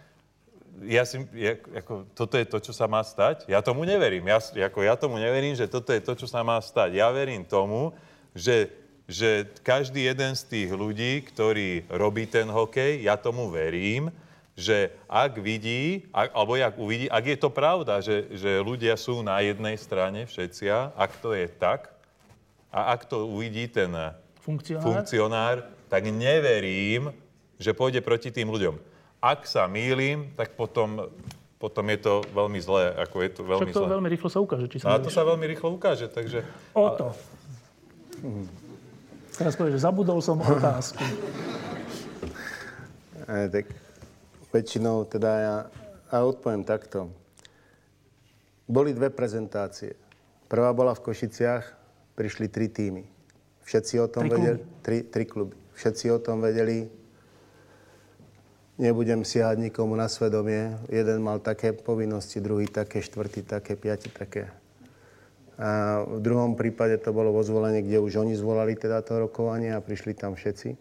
ja 0.84 1.02
si, 1.02 1.18
ja, 1.34 1.58
ako, 1.58 2.06
toto 2.14 2.38
je 2.38 2.46
to, 2.46 2.58
čo 2.62 2.72
sa 2.74 2.86
má 2.86 3.02
stať? 3.02 3.50
Ja 3.50 3.58
tomu 3.58 3.82
neverím. 3.82 4.30
Ja, 4.30 4.38
ako, 4.38 4.78
ja 4.86 4.94
tomu 4.94 5.18
neverím, 5.18 5.58
že 5.58 5.66
toto 5.66 5.90
je 5.90 5.98
to, 5.98 6.14
čo 6.14 6.30
sa 6.30 6.46
má 6.46 6.58
stať. 6.62 6.94
Ja 6.94 7.10
verím 7.10 7.42
tomu, 7.42 7.90
že, 8.30 8.70
že 9.10 9.48
každý 9.66 10.06
jeden 10.06 10.38
z 10.38 10.42
tých 10.46 10.70
ľudí, 10.70 11.26
ktorý 11.26 11.88
robí 11.90 12.30
ten 12.30 12.46
hokej, 12.46 13.02
ja 13.02 13.18
tomu 13.18 13.50
verím, 13.50 14.14
že 14.59 14.90
ak 15.06 15.39
vidí, 15.39 16.10
ak, 16.10 16.35
alebo 16.35 16.59
jak 16.59 16.74
uvidí, 16.74 17.06
ak 17.06 17.24
je 17.30 17.39
to 17.39 17.47
pravda, 17.47 18.02
že, 18.02 18.26
že 18.35 18.59
ľudia 18.59 18.98
sú 18.98 19.22
na 19.22 19.39
jednej 19.39 19.78
strane 19.78 20.26
všetci, 20.26 20.66
ak 20.98 21.22
to 21.22 21.30
je 21.30 21.47
tak, 21.47 21.94
a 22.74 22.90
ak 22.98 23.06
to 23.06 23.30
uvidí 23.30 23.70
ten 23.70 23.94
funkcionár, 24.43 24.82
funkcionár 24.82 25.56
tak 25.86 26.10
neverím, 26.10 27.14
že 27.56 27.70
pôjde 27.70 28.02
proti 28.02 28.35
tým 28.35 28.51
ľuďom. 28.51 28.76
Ak 29.22 29.47
sa 29.47 29.70
mýlim, 29.70 30.35
tak 30.35 30.59
potom, 30.59 31.06
potom 31.62 31.85
je 31.94 31.98
to 32.02 32.14
veľmi 32.35 32.59
zlé. 32.59 32.98
Ako 32.98 33.16
je 33.24 33.30
to 33.35 33.43
veľmi 33.47 33.70
Však 33.70 33.78
to 33.78 33.86
zlé. 33.86 33.94
veľmi 33.94 34.09
rýchlo 34.10 34.28
sa 34.30 34.39
ukáže. 34.43 34.66
Či 34.70 34.76
sa 34.82 34.94
a 34.94 35.02
to 35.02 35.10
sa 35.10 35.22
veľmi 35.22 35.47
rýchlo 35.55 35.74
ukáže, 35.74 36.06
takže... 36.10 36.43
O 36.74 36.86
to. 36.93 37.14
Teraz 39.39 39.55
povieš, 39.55 39.78
že 39.78 39.80
zabudol 39.86 40.18
som 40.18 40.43
otázku. 40.43 41.02
E, 43.28 43.44
tak 43.52 43.68
väčšinou 44.52 45.04
teda 45.08 45.30
ja, 45.38 45.56
a 46.08 46.24
odpoviem 46.24 46.64
takto. 46.64 47.12
Boli 48.68 48.92
dve 48.92 49.08
prezentácie. 49.08 49.96
Prvá 50.48 50.72
bola 50.72 50.96
v 50.96 51.04
Košiciach, 51.04 51.64
prišli 52.16 52.48
tri 52.48 52.68
týmy. 52.68 53.04
Všetci 53.64 53.94
o 54.00 54.08
tom 54.08 54.28
tri 54.28 54.32
vedeli... 54.32 54.58
Tri, 54.80 54.98
tri 55.04 55.24
kluby. 55.28 55.56
Všetci 55.76 56.04
o 56.12 56.18
tom 56.20 56.40
vedeli. 56.40 56.88
Nebudem 58.80 59.24
siahať 59.28 59.60
nikomu 59.60 59.92
na 59.96 60.08
svedomie. 60.08 60.76
Jeden 60.88 61.20
mal 61.20 61.44
také 61.44 61.76
povinnosti, 61.76 62.40
druhý 62.40 62.64
také, 62.68 63.04
štvrtý 63.04 63.44
také, 63.44 63.76
piati 63.76 64.08
také. 64.08 64.48
A 65.58 66.00
v 66.06 66.22
druhom 66.22 66.54
prípade 66.54 66.96
to 67.02 67.10
bolo 67.10 67.34
vo 67.34 67.42
zvolenie, 67.42 67.82
kde 67.82 67.98
už 67.98 68.22
oni 68.22 68.38
zvolali 68.38 68.78
teda 68.78 69.02
to 69.02 69.18
rokovanie 69.18 69.74
a 69.74 69.82
prišli 69.82 70.14
tam 70.14 70.38
všetci. 70.38 70.78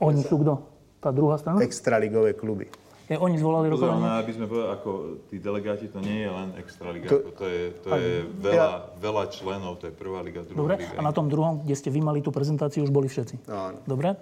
Oni 0.00 0.22
sú 0.22 0.40
kto? 0.40 0.73
Tá 1.04 1.12
druhá 1.12 1.36
strana? 1.36 1.60
Extraligové 1.60 2.32
kluby. 2.32 2.72
Je, 3.04 3.20
oni 3.20 3.36
zvolali 3.36 3.68
Pozor, 3.68 3.92
rokovanie? 3.92 4.08
ale 4.08 4.24
aby 4.24 4.32
sme 4.32 4.46
povedali, 4.48 4.70
ako 4.72 4.90
tí 5.28 5.36
delegáti, 5.36 5.86
to 5.92 6.00
nie 6.00 6.24
je 6.24 6.30
len 6.32 6.48
Extraliga, 6.56 7.12
To- 7.12 7.36
to, 7.36 7.44
je, 7.44 7.62
to 7.84 7.88
je 7.92 8.12
veľa, 8.40 8.96
veľa 8.96 9.24
členov, 9.28 9.76
to 9.76 9.84
je 9.86 9.92
prvá 9.92 10.24
liga, 10.24 10.40
druhá 10.40 10.56
Dobre, 10.56 10.80
liga. 10.80 10.96
a 10.96 11.00
na 11.04 11.12
tom 11.12 11.28
druhom, 11.28 11.60
kde 11.60 11.76
ste 11.76 11.92
vy 11.92 12.00
mali 12.00 12.24
tú 12.24 12.32
prezentáciu, 12.32 12.80
už 12.80 12.88
boli 12.88 13.12
všetci. 13.12 13.44
Áno. 13.44 13.76
Dobre? 13.84 14.16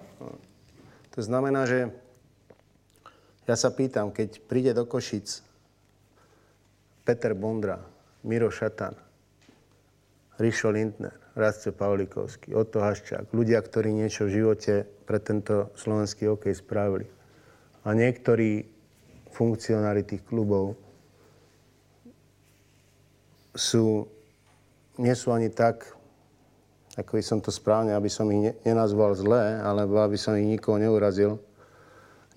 To 1.15 1.21
znamená, 1.23 1.63
že 1.63 1.95
ja 3.47 3.55
sa 3.55 3.71
pýtam, 3.71 4.11
keď 4.11 4.43
príde 4.43 4.75
do 4.75 4.83
Košic 4.83 5.47
Peter 7.07 7.39
Bondra, 7.39 7.79
Miro 8.27 8.51
Šatan, 8.51 8.99
Rišo 10.43 10.75
Lindner, 10.75 11.22
Radce 11.33 11.73
Pavlikovský, 11.73 12.53
Otto 12.53 12.85
Haščák, 12.85 13.33
ľudia, 13.33 13.57
ktorí 13.65 13.89
niečo 13.89 14.29
v 14.29 14.43
živote 14.43 14.85
pre 15.09 15.17
tento 15.17 15.73
slovenský 15.81 16.29
hokej 16.29 16.61
spravili. 16.61 17.09
A 17.89 17.97
niektorí 17.97 18.69
funkcionári 19.33 20.05
tých 20.05 20.21
klubov 20.29 20.77
sú, 23.57 24.05
nie 25.01 25.15
sú 25.17 25.33
ani 25.33 25.49
tak, 25.49 25.89
ako 27.01 27.17
by 27.17 27.25
som 27.25 27.41
to 27.41 27.49
správne, 27.49 27.97
aby 27.97 28.13
som 28.13 28.29
ich 28.29 28.53
ne- 28.53 28.57
nenazval 28.69 29.17
zlé, 29.17 29.57
alebo 29.65 30.05
aby 30.05 30.21
som 30.21 30.37
ich 30.37 30.45
nikoho 30.45 30.77
neurazil, 30.77 31.41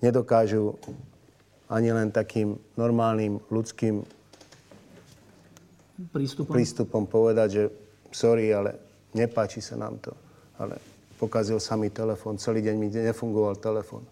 nedokážu 0.00 0.72
ani 1.68 1.92
len 1.92 2.08
takým 2.08 2.56
normálnym 2.80 3.44
ľudským 3.52 4.08
Prístupom. 6.12 6.52
prístupom 6.52 7.02
povedať, 7.04 7.48
že 7.52 7.62
sorry, 8.12 8.52
ale 8.52 8.85
nepáči 9.16 9.64
sa 9.64 9.80
nám 9.80 9.96
to. 10.04 10.12
Ale 10.60 10.76
pokazil 11.16 11.56
sa 11.56 11.74
mi 11.80 11.88
telefón, 11.88 12.36
celý 12.36 12.60
deň 12.60 12.76
mi 12.76 12.92
nefungoval 12.92 13.56
telefón. 13.56 14.04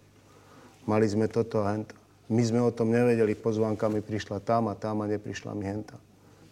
Mali 0.89 1.05
sme 1.05 1.29
toto 1.29 1.61
a 1.61 1.73
hento. 1.73 1.93
My 2.25 2.41
sme 2.41 2.57
o 2.61 2.73
tom 2.73 2.89
nevedeli, 2.89 3.37
pozvánka 3.37 3.85
mi 3.85 4.01
prišla 4.01 4.41
tam 4.41 4.65
a 4.69 4.73
tam 4.73 5.05
a 5.05 5.09
neprišla 5.09 5.53
mi 5.53 5.69
henta. 5.69 5.97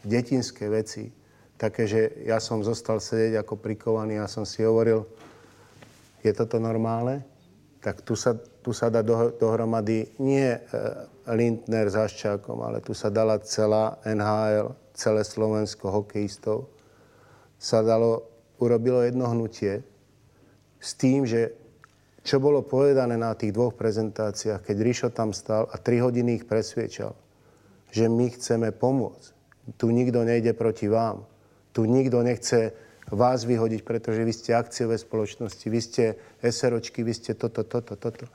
Detinské 0.05 0.69
veci, 0.69 1.09
také, 1.57 1.89
že 1.89 2.01
ja 2.29 2.37
som 2.37 2.61
zostal 2.61 3.01
sedieť 3.01 3.41
ako 3.41 3.57
prikovaný 3.57 4.21
a 4.21 4.29
som 4.29 4.45
si 4.45 4.61
hovoril, 4.61 5.05
je 6.21 6.31
toto 6.31 6.61
normálne? 6.61 7.25
Tak 7.81 8.05
tu 8.05 8.13
sa, 8.13 8.37
tu 8.37 8.71
sa 8.71 8.87
dá 8.87 9.03
do, 9.03 9.33
dohromady 9.35 10.07
nie 10.21 10.55
e, 10.55 10.59
Lindner 11.35 11.89
s 11.89 11.99
Haščákom, 11.99 12.63
ale 12.63 12.79
tu 12.79 12.95
sa 12.95 13.11
dala 13.11 13.41
celá 13.43 13.99
NHL, 14.07 14.71
celé 14.95 15.21
Slovensko 15.25 15.91
hokejistov. 15.91 16.69
Sa 17.59 17.83
dalo, 17.83 18.32
urobilo 18.59 19.01
jedno 19.01 19.29
hnutie 19.29 19.81
s 20.83 20.91
tým, 20.99 21.23
že 21.23 21.55
čo 22.23 22.39
bolo 22.39 22.63
povedané 22.63 23.19
na 23.19 23.35
tých 23.35 23.51
dvoch 23.51 23.75
prezentáciách, 23.75 24.63
keď 24.63 24.77
Rišo 24.79 25.09
tam 25.11 25.35
stal 25.35 25.67
a 25.67 25.75
tri 25.75 25.99
hodiny 25.99 26.39
ich 26.39 26.45
presviečal, 26.47 27.11
že 27.91 28.07
my 28.07 28.31
chceme 28.31 28.71
pomôcť. 28.71 29.31
Tu 29.75 29.91
nikto 29.91 30.23
nejde 30.23 30.55
proti 30.55 30.87
vám. 30.87 31.27
Tu 31.75 31.83
nikto 31.83 32.23
nechce 32.23 32.71
vás 33.11 33.43
vyhodiť, 33.43 33.81
pretože 33.83 34.23
vy 34.23 34.33
ste 34.33 34.55
akciové 34.55 34.95
spoločnosti, 34.95 35.65
vy 35.67 35.79
ste 35.83 36.03
SROčky, 36.39 37.03
vy 37.03 37.11
ste 37.11 37.31
toto, 37.35 37.67
toto, 37.67 37.99
toto. 37.99 38.25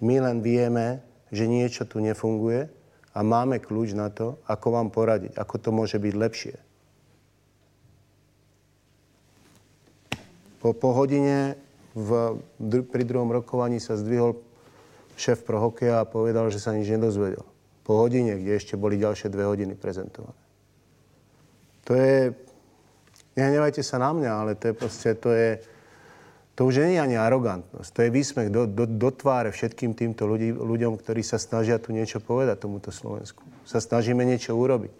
My 0.00 0.24
len 0.24 0.40
vieme, 0.40 1.04
že 1.28 1.44
niečo 1.44 1.84
tu 1.84 2.00
nefunguje 2.00 2.68
a 3.12 3.18
máme 3.20 3.60
kľúč 3.60 3.92
na 3.92 4.08
to, 4.08 4.40
ako 4.48 4.66
vám 4.72 4.88
poradiť, 4.88 5.36
ako 5.36 5.54
to 5.60 5.70
môže 5.70 5.96
byť 6.00 6.14
lepšie. 6.16 6.56
Po, 10.64 10.72
po 10.72 10.96
hodine 10.96 11.60
v, 11.92 12.40
dru- 12.56 12.88
pri 12.88 13.04
druhom 13.04 13.28
rokovaní 13.28 13.76
sa 13.84 14.00
zdvihol 14.00 14.40
šéf 15.12 15.44
pro 15.44 15.60
hokeja 15.60 16.00
a 16.00 16.08
povedal, 16.08 16.48
že 16.48 16.56
sa 16.56 16.72
nič 16.72 16.88
nedozvedel. 16.88 17.44
Po 17.84 18.00
hodine, 18.00 18.40
kde 18.40 18.56
ešte 18.56 18.80
boli 18.80 18.96
ďalšie 18.96 19.28
dve 19.28 19.44
hodiny 19.44 19.76
prezentované. 19.76 20.40
To 21.84 21.92
je... 21.92 22.32
Nehnevajte 23.36 23.84
sa 23.84 24.00
na 24.00 24.16
mňa, 24.16 24.32
ale 24.32 24.52
to 24.56 24.72
je 24.72 24.74
proste, 24.74 25.12
to 25.20 25.36
je... 25.36 25.60
To 26.56 26.70
už 26.70 26.86
nie 26.86 26.96
je 26.96 27.02
ani 27.02 27.16
arogantnosť. 27.18 27.90
To 27.92 28.00
je 28.00 28.14
výsmech 28.14 28.48
do, 28.48 28.64
do, 28.64 28.88
do 28.88 29.10
tváre 29.12 29.52
všetkým 29.52 29.92
týmto 29.92 30.24
ľudí, 30.24 30.54
ľuďom, 30.54 30.96
ktorí 30.96 31.20
sa 31.20 31.36
snažia 31.36 31.76
tu 31.76 31.92
niečo 31.92 32.24
povedať 32.24 32.62
tomuto 32.62 32.88
Slovensku. 32.88 33.44
Sa 33.68 33.84
snažíme 33.84 34.24
niečo 34.24 34.56
urobiť. 34.56 34.94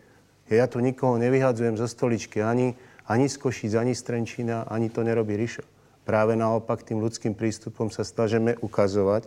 Ja 0.52 0.68
tu 0.68 0.82
nikoho 0.84 1.16
nevyhadzujem 1.16 1.80
zo 1.80 1.88
stoličky, 1.88 2.44
ani, 2.44 2.76
ani 3.08 3.28
z 3.28 3.36
Košíc, 3.36 3.72
ani 3.76 3.92
z 3.92 4.02
Trenčína, 4.02 4.68
ani 4.68 4.88
to 4.88 5.04
nerobí 5.04 5.36
Rišo. 5.36 5.64
Práve 6.04 6.36
naopak 6.36 6.84
tým 6.84 7.00
ľudským 7.00 7.32
prístupom 7.32 7.88
sa 7.88 8.04
snažíme 8.04 8.60
ukazovať 8.60 9.24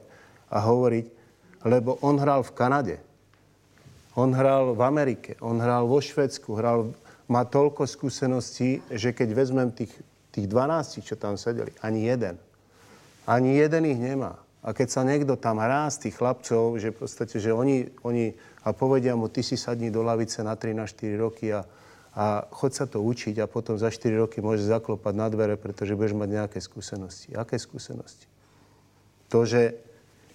a 0.54 0.62
hovoriť, 0.62 1.06
lebo 1.66 1.98
on 2.06 2.22
hral 2.22 2.46
v 2.46 2.54
Kanade, 2.54 2.98
on 4.14 4.34
hral 4.34 4.74
v 4.78 4.82
Amerike, 4.82 5.38
on 5.42 5.58
hral 5.62 5.90
vo 5.90 6.02
Švedsku, 6.02 6.58
hral, 6.58 6.94
má 7.30 7.46
toľko 7.46 7.86
skúseností, 7.86 8.82
že 8.94 9.14
keď 9.14 9.30
vezmem 9.34 9.70
tých, 9.74 9.94
tých 10.34 10.46
12, 10.50 11.06
čo 11.06 11.18
tam 11.18 11.38
sedeli, 11.38 11.74
ani 11.82 12.06
jeden, 12.06 12.38
ani 13.26 13.58
jeden 13.58 13.84
ich 13.90 14.00
nemá. 14.02 14.38
A 14.66 14.74
keď 14.74 14.88
sa 14.90 15.02
niekto 15.06 15.38
tam 15.38 15.62
hrá 15.62 15.86
z 15.94 16.10
tých 16.10 16.18
chlapcov, 16.18 16.82
že 16.82 16.92
v 16.92 16.98
podstate, 16.98 17.38
že 17.38 17.54
oni, 17.54 17.94
oni 18.02 18.34
a 18.66 18.74
povedia 18.76 19.16
mu, 19.16 19.32
ty 19.32 19.46
si 19.46 19.56
sadni 19.56 19.94
do 19.94 20.04
lavice 20.04 20.44
na 20.44 20.58
3, 20.58 20.76
na 20.76 20.86
4 20.90 21.14
roky 21.16 21.54
a, 21.54 21.64
a 22.18 22.50
chod 22.50 22.74
sa 22.74 22.90
to 22.90 22.98
učiť 23.06 23.38
a 23.38 23.46
potom 23.46 23.78
za 23.78 23.94
4 23.94 24.10
roky 24.18 24.42
môžeš 24.42 24.74
zaklopať 24.74 25.14
na 25.14 25.30
dvere, 25.30 25.54
pretože 25.54 25.94
budeš 25.94 26.18
mať 26.18 26.30
nejaké 26.34 26.58
skúsenosti. 26.58 27.38
Aké 27.38 27.62
skúsenosti? 27.62 28.26
To, 29.30 29.46
že 29.46 29.78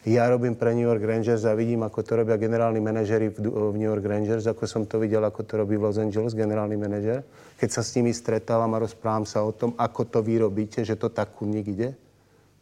ja 0.07 0.31
robím 0.31 0.55
pre 0.55 0.79
New 0.79 0.87
York 0.87 1.03
Rangers 1.03 1.43
a 1.43 1.59
vidím, 1.59 1.83
ako 1.83 2.07
to 2.07 2.23
robia 2.23 2.39
generálni 2.39 2.79
manažeri 2.79 3.35
v, 3.35 3.51
New 3.75 3.87
York 3.91 4.07
Rangers, 4.07 4.47
ako 4.47 4.63
som 4.71 4.87
to 4.87 5.03
videl, 5.03 5.27
ako 5.27 5.43
to 5.43 5.59
robí 5.59 5.75
v 5.75 5.91
Los 5.91 5.99
Angeles 5.99 6.39
generálny 6.39 6.79
manažer. 6.79 7.27
Keď 7.59 7.69
sa 7.71 7.83
s 7.83 7.95
nimi 7.99 8.15
stretávam 8.15 8.71
a 8.79 8.83
rozprávam 8.83 9.27
sa 9.27 9.43
o 9.43 9.51
tom, 9.51 9.75
ako 9.75 10.07
to 10.07 10.19
vy 10.23 10.39
robíte, 10.39 10.87
že 10.87 10.95
to 10.95 11.11
tak 11.11 11.35
ide, 11.43 11.99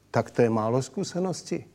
tak 0.09 0.33
to 0.33 0.45
je 0.45 0.49
málo 0.49 0.81
skúseností. 0.81 1.69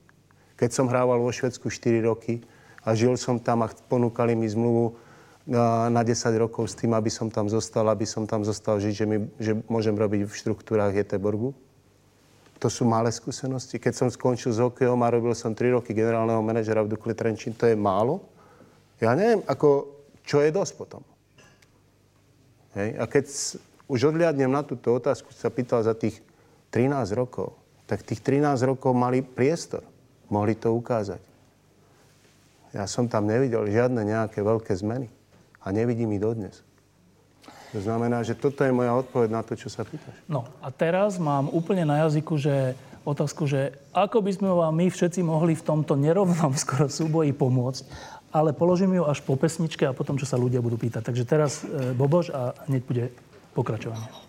Keď 0.57 0.69
som 0.73 0.89
hrával 0.89 1.21
vo 1.21 1.29
Švedsku 1.29 1.69
4 1.69 2.09
roky 2.09 2.41
a 2.81 2.97
žil 2.97 3.13
som 3.21 3.37
tam 3.37 3.65
a 3.65 3.69
ponúkali 3.69 4.33
mi 4.33 4.49
zmluvu 4.49 5.04
na, 5.45 5.93
na 5.93 6.01
10 6.01 6.17
rokov 6.41 6.73
s 6.73 6.75
tým, 6.75 6.97
aby 6.97 7.13
som 7.13 7.29
tam 7.29 7.45
zostal, 7.45 7.85
aby 7.89 8.03
som 8.03 8.25
tam 8.25 8.41
zostal 8.41 8.81
žiť, 8.81 8.93
že, 8.93 9.05
mi, 9.05 9.17
že 9.37 9.53
môžem 9.69 9.93
robiť 9.93 10.25
v 10.25 10.33
štruktúrách 10.33 10.97
Jeteborgu. 10.97 11.53
To 12.57 12.67
sú 12.67 12.81
malé 12.87 13.13
skúsenosti. 13.13 13.77
Keď 13.77 13.93
som 13.93 14.07
skončil 14.09 14.49
s 14.49 14.57
hokejom 14.57 14.97
a 15.05 15.13
robil 15.13 15.37
som 15.37 15.53
3 15.53 15.77
roky 15.77 15.93
generálneho 15.93 16.41
manažera 16.41 16.81
v 16.81 16.97
Dukle 16.97 17.13
Trenčín, 17.13 17.53
to 17.53 17.69
je 17.69 17.77
málo? 17.77 18.25
Ja 18.97 19.13
neviem, 19.13 19.45
ako, 19.45 20.01
čo 20.25 20.41
je 20.41 20.49
dosť 20.49 20.73
potom. 20.81 21.03
Hej? 22.73 22.97
A 22.97 23.05
keď 23.05 23.25
už 23.85 23.99
odliadnem 24.09 24.49
na 24.49 24.65
túto 24.65 24.97
otázku, 24.97 25.29
sa 25.29 25.53
pýtal 25.53 25.85
za 25.85 25.93
tých 25.93 26.25
13 26.73 27.13
rokov, 27.13 27.53
tak 27.85 28.01
tých 28.01 28.23
13 28.23 28.65
rokov 28.65 28.97
mali 28.97 29.21
priestor. 29.21 29.85
Mohli 30.25 30.57
to 30.57 30.73
ukázať. 30.73 31.21
Ja 32.73 32.89
som 32.89 33.05
tam 33.05 33.29
nevidel 33.29 33.69
žiadne 33.69 34.01
nejaké 34.03 34.41
veľké 34.41 34.73
zmeny. 34.73 35.07
A 35.65 35.73
nevidím 35.73 36.13
ich 36.13 36.21
dodnes. 36.21 36.61
To 37.73 37.83
znamená, 37.83 38.23
že 38.23 38.37
toto 38.37 38.63
je 38.63 38.71
moja 38.71 38.95
odpoveď 38.95 39.29
na 39.33 39.41
to, 39.43 39.57
čo 39.59 39.67
sa 39.67 39.83
pýtaš. 39.83 40.15
No 40.31 40.47
a 40.63 40.71
teraz 40.71 41.19
mám 41.19 41.51
úplne 41.51 41.83
na 41.83 42.07
jazyku, 42.07 42.39
že 42.39 42.77
otázku, 43.03 43.45
že 43.45 43.75
ako 43.91 44.23
by 44.23 44.31
sme 44.31 44.49
vám 44.49 44.73
my 44.73 44.87
všetci 44.87 45.19
mohli 45.25 45.53
v 45.57 45.65
tomto 45.65 45.99
nerovnom 45.99 46.55
skoro 46.63 46.87
súboji 46.87 47.35
pomôcť, 47.35 47.83
ale 48.35 48.55
položím 48.55 48.95
ju 48.95 49.03
až 49.03 49.19
po 49.23 49.35
pesničke 49.35 49.83
a 49.87 49.95
potom, 49.95 50.15
čo 50.15 50.27
sa 50.27 50.39
ľudia 50.39 50.59
budú 50.59 50.75
pýtať. 50.79 51.03
Takže 51.07 51.23
teraz 51.23 51.63
e, 51.63 51.91
Boboš 51.95 52.31
a 52.31 52.55
hneď 52.67 52.81
bude 52.83 53.05
pokračovanie. 53.55 54.24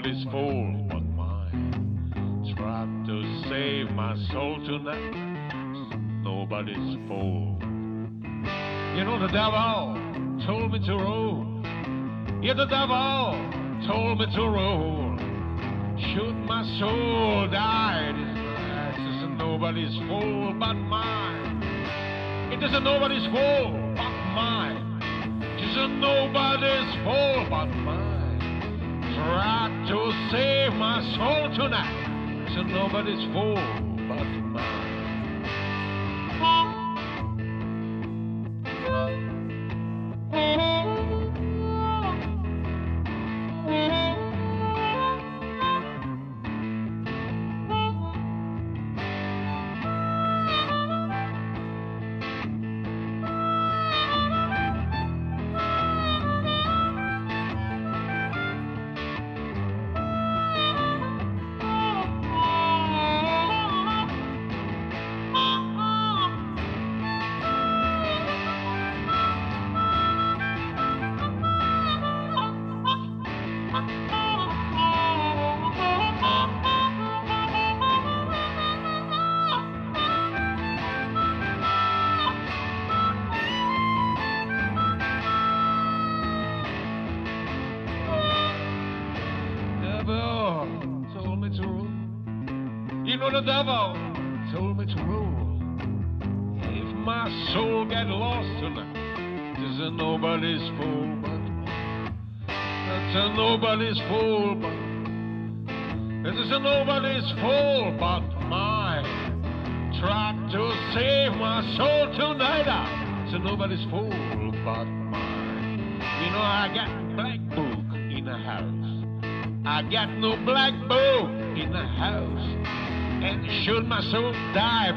Nobody's 0.00 0.24
fault 0.32 0.88
but 0.88 1.02
mine. 1.14 2.54
Try 2.56 2.86
to 3.06 3.48
save 3.50 3.90
my 3.94 4.16
soul 4.32 4.56
tonight. 4.64 5.52
Nobody's 6.24 6.96
fault. 7.06 7.60
You 8.96 9.04
know 9.04 9.18
the 9.20 9.28
devil 9.28 10.46
told 10.46 10.72
me 10.72 10.78
to 10.86 10.94
roll. 10.94 11.44
Yeah, 12.42 12.54
the 12.54 12.64
devil 12.64 13.36
told 13.86 14.20
me 14.20 14.26
to 14.36 14.42
roll. 14.42 15.18
Shoot 16.14 16.34
my 16.48 16.64
soul 16.80 17.48
died. 17.52 18.16
This 18.96 19.22
is 19.22 19.38
nobody's 19.38 19.94
fault 20.08 20.58
but 20.58 20.74
mine. 20.74 21.62
It 22.54 22.62
isn't 22.62 22.84
nobody's 22.84 23.26
fault 23.26 23.74
but 23.96 24.14
mine. 24.32 25.02
It 25.42 25.70
isn't 25.70 26.00
nobody's 26.00 27.04
fault 27.04 27.50
but 27.50 27.66
mine. 27.66 28.20
Try 29.14 29.79
to 29.90 30.12
save 30.30 30.72
my 30.74 31.02
soul 31.16 31.50
tonight. 31.56 32.46
It's 32.46 32.72
nobody's 32.72 33.24
fault 33.32 33.79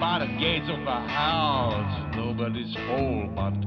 by 0.03 0.19
the 0.19 0.25
gates 0.37 0.65
of 0.67 0.83
the 0.83 0.91
house, 0.91 2.13
nobody's 2.17 2.75
fault 2.75 3.33
but 3.35 3.62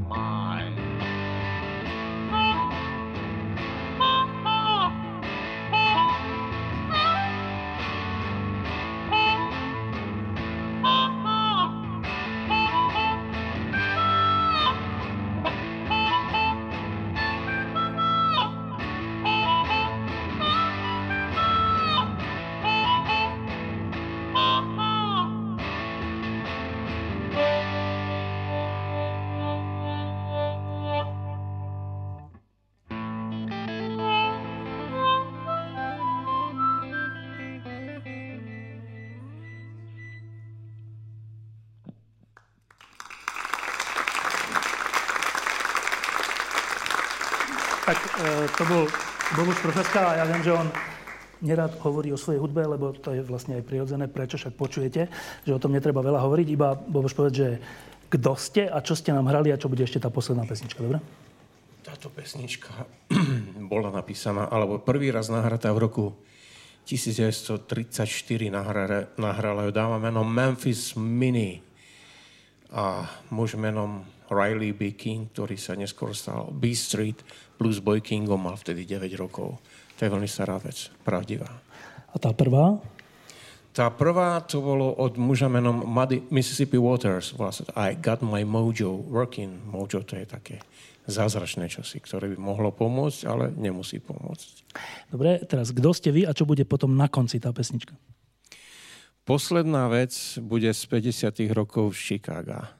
Profeska 49.77 50.09
a 50.09 50.17
ja 50.17 50.25
viem, 50.25 50.41
že 50.41 50.57
on 50.57 50.73
nerad 51.45 51.69
hovorí 51.85 52.09
o 52.09 52.17
svojej 52.17 52.41
hudbe, 52.41 52.65
lebo 52.65 52.97
to 52.97 53.13
je 53.13 53.21
vlastne 53.21 53.61
aj 53.61 53.69
prirodzené, 53.69 54.09
prečo 54.09 54.41
však 54.41 54.57
počujete, 54.57 55.05
že 55.45 55.53
o 55.53 55.61
tom 55.61 55.77
netreba 55.77 56.01
veľa 56.01 56.17
hovoriť, 56.17 56.49
iba 56.49 56.73
Bohuš 56.73 57.13
povedať, 57.13 57.35
že 57.37 57.49
kto 58.09 58.33
ste 58.41 58.73
a 58.73 58.81
čo 58.81 58.97
ste 58.97 59.13
nám 59.13 59.29
hrali 59.29 59.53
a 59.53 59.61
čo 59.61 59.69
bude 59.69 59.85
ešte 59.85 60.01
tá 60.01 60.09
posledná 60.09 60.49
pesnička, 60.49 60.81
dobre? 60.81 61.05
Táto 61.85 62.09
pesnička 62.09 62.73
bola 63.69 63.93
napísaná, 63.93 64.49
alebo 64.49 64.81
prvý 64.81 65.13
raz 65.13 65.29
nahratá 65.29 65.69
v 65.77 65.85
roku 65.85 66.17
1934 66.89 68.01
nahrala, 68.49 69.13
nahrala 69.21 69.69
ju 69.69 69.77
dáma 69.77 70.01
menom 70.01 70.25
Memphis 70.25 70.97
Mini 70.97 71.61
a 72.73 73.05
muž 73.29 73.61
menom 73.61 74.09
Riley 74.33 74.73
B. 74.73 74.97
King, 74.97 75.29
ktorý 75.31 75.61
sa 75.61 75.77
neskôr 75.77 76.17
stal 76.17 76.49
B 76.49 76.73
Street 76.73 77.21
Blues 77.57 77.81
Boy 77.81 78.05
Kingom, 78.05 78.41
mal 78.41 78.57
vtedy 78.61 78.85
9 78.85 79.11
rokov. 79.17 79.59
To 79.97 80.01
je 80.05 80.13
veľmi 80.13 80.29
stará 80.29 80.61
vec, 80.61 80.93
pravdivá. 81.03 81.49
A 82.13 82.17
tá 82.21 82.33
prvá? 82.37 82.77
Tá 83.77 83.93
prvá 83.93 84.41
to 84.49 84.65
bolo 84.65 84.89
od 84.97 85.21
muža 85.21 85.53
menom 85.53 85.85
Muddy, 85.85 86.33
Mississippi 86.33 86.81
Waters. 86.81 87.37
To 87.37 87.53
I 87.77 87.93
got 88.01 88.25
my 88.25 88.41
mojo 88.41 89.05
working. 89.05 89.53
Mojo 89.69 90.01
to 90.01 90.17
je 90.17 90.25
také 90.25 90.57
zázračné 91.05 91.69
čosi, 91.69 92.01
ktoré 92.01 92.33
by 92.33 92.37
mohlo 92.41 92.73
pomôcť, 92.73 93.21
ale 93.29 93.45
nemusí 93.53 94.01
pomôcť. 94.01 94.73
Dobre, 95.13 95.45
teraz 95.45 95.71
kto 95.77 95.93
ste 95.93 96.11
vy 96.11 96.25
a 96.25 96.33
čo 96.33 96.49
bude 96.49 96.65
potom 96.65 96.97
na 96.97 97.07
konci 97.07 97.37
tá 97.37 97.53
pesnička? 97.53 97.95
Posledná 99.27 99.91
vec 99.91 100.15
bude 100.39 100.71
z 100.71 100.83
50. 100.87 101.51
rokov 101.51 101.99
z 101.99 102.15
Chicaga. 102.15 102.79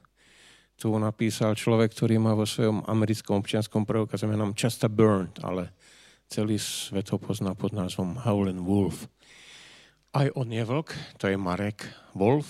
Tu 0.77 0.93
napísal 0.93 1.57
človek, 1.57 1.89
ktorý 1.89 2.21
má 2.21 2.37
vo 2.37 2.45
svojom 2.45 2.85
americkom 2.85 3.41
občianskom 3.41 3.81
preukaze 3.81 4.29
menom 4.29 4.53
Chester 4.53 4.93
Burnt, 4.93 5.41
ale 5.41 5.73
celý 6.29 6.61
svet 6.61 7.09
ho 7.09 7.17
pozná 7.17 7.57
pod 7.57 7.73
názvom 7.73 8.13
Howlin' 8.21 8.61
Wolf. 8.61 9.09
Aj 10.13 10.29
on 10.37 10.45
je 10.53 10.61
vlk, 10.61 10.93
to 11.17 11.33
je 11.33 11.37
Marek 11.37 11.81
Wolf. 12.13 12.45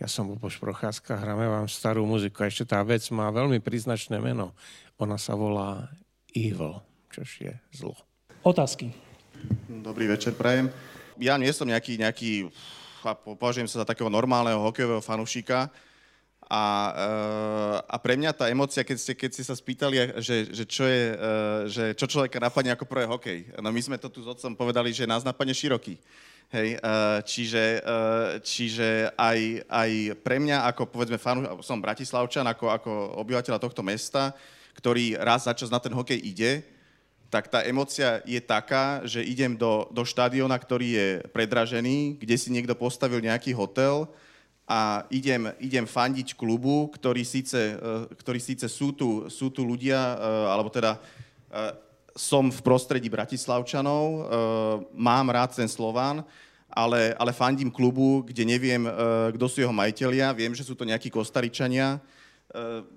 Ja 0.00 0.08
som 0.08 0.32
Luboš 0.32 0.56
Procházka, 0.56 1.20
hráme 1.20 1.44
vám 1.44 1.68
starú 1.68 2.08
muziku. 2.08 2.46
A 2.46 2.48
ešte 2.48 2.64
tá 2.64 2.80
vec 2.80 3.04
má 3.12 3.28
veľmi 3.28 3.60
príznačné 3.60 4.16
meno. 4.24 4.56
Ona 4.96 5.20
sa 5.20 5.36
volá 5.36 5.92
Evil, 6.32 6.80
čož 7.12 7.44
je 7.44 7.52
zlo. 7.76 7.92
Otázky. 8.40 8.88
Dobrý 9.68 10.08
večer, 10.08 10.32
prajem. 10.32 10.72
Ja 11.20 11.36
nie 11.36 11.52
som 11.52 11.68
nejaký, 11.68 12.00
nejaký 12.00 12.48
a 13.04 13.12
po- 13.12 13.36
považujem 13.36 13.68
sa 13.68 13.82
za 13.82 13.86
takého 13.86 14.08
normálneho 14.08 14.64
hokejového 14.64 15.04
fanúšika. 15.04 15.68
A, 16.48 16.64
eh, 16.96 17.76
a 17.92 17.96
pre 18.00 18.16
mňa 18.16 18.32
tá 18.32 18.48
emocia, 18.48 18.80
keď 18.80 18.96
ste, 18.96 19.12
keď 19.12 19.30
ste 19.36 19.44
sa 19.44 19.52
spýtali, 19.52 20.16
že, 20.24 20.48
že, 20.48 20.64
čo 20.64 20.88
je, 20.88 21.12
eh, 21.12 21.60
že 21.68 21.84
čo 21.92 22.08
človeka 22.08 22.40
napadne 22.40 22.72
ako 22.72 22.88
prvé 22.88 23.04
hokej. 23.04 23.38
No 23.60 23.68
my 23.68 23.80
sme 23.84 24.00
to 24.00 24.08
tu 24.08 24.24
s 24.24 24.28
otcom 24.32 24.56
povedali, 24.56 24.88
že 24.96 25.04
nás 25.04 25.28
napadne 25.28 25.52
široký. 25.52 26.00
Hej, 26.48 26.80
eh, 26.80 27.18
čiže, 27.28 27.64
eh, 27.84 28.40
čiže 28.40 29.12
aj, 29.12 29.68
aj 29.68 29.90
pre 30.24 30.40
mňa, 30.40 30.64
ako 30.72 30.88
povedzme, 30.88 31.20
fanu, 31.20 31.44
som 31.60 31.76
Bratislavčan, 31.76 32.48
ako, 32.48 32.72
ako 32.72 32.90
obyvateľa 33.20 33.60
tohto 33.60 33.84
mesta, 33.84 34.32
ktorý 34.72 35.20
raz 35.20 35.44
za 35.44 35.52
čas 35.52 35.68
na 35.68 35.76
ten 35.76 35.92
hokej 35.92 36.16
ide, 36.16 36.64
tak 37.28 37.52
tá 37.52 37.60
emocia 37.60 38.24
je 38.24 38.40
taká, 38.40 39.04
že 39.04 39.20
idem 39.20 39.52
do, 39.52 39.84
do 39.92 40.00
štádiona, 40.00 40.56
ktorý 40.56 40.88
je 40.96 41.08
predražený, 41.28 42.16
kde 42.16 42.36
si 42.40 42.48
niekto 42.48 42.72
postavil 42.72 43.20
nejaký 43.20 43.52
hotel 43.52 44.08
a 44.68 45.08
idem, 45.08 45.48
idem 45.64 45.88
fandiť 45.88 46.36
klubu, 46.36 46.92
ktorý 46.92 47.24
síce, 47.24 47.56
eh, 47.56 47.78
ktorý 48.20 48.36
síce 48.36 48.68
sú, 48.68 48.92
tu, 48.92 49.24
sú 49.32 49.48
tu 49.48 49.64
ľudia, 49.64 49.96
eh, 49.96 50.52
alebo 50.52 50.68
teda 50.68 51.00
eh, 51.00 51.72
som 52.18 52.52
v 52.52 52.60
prostredí 52.66 53.06
Bratislavčanov, 53.06 54.26
mám 54.90 55.30
rád 55.30 55.54
ten 55.54 55.70
Slován, 55.70 56.26
ale, 56.66 57.14
ale 57.14 57.30
fandím 57.30 57.70
klubu, 57.70 58.26
kde 58.26 58.42
neviem, 58.42 58.90
kto 59.38 59.46
sú 59.46 59.62
jeho 59.62 59.70
majiteľia, 59.70 60.34
viem, 60.34 60.50
že 60.50 60.66
sú 60.66 60.74
to 60.74 60.82
nejakí 60.82 61.14
Kostaričania. 61.14 62.02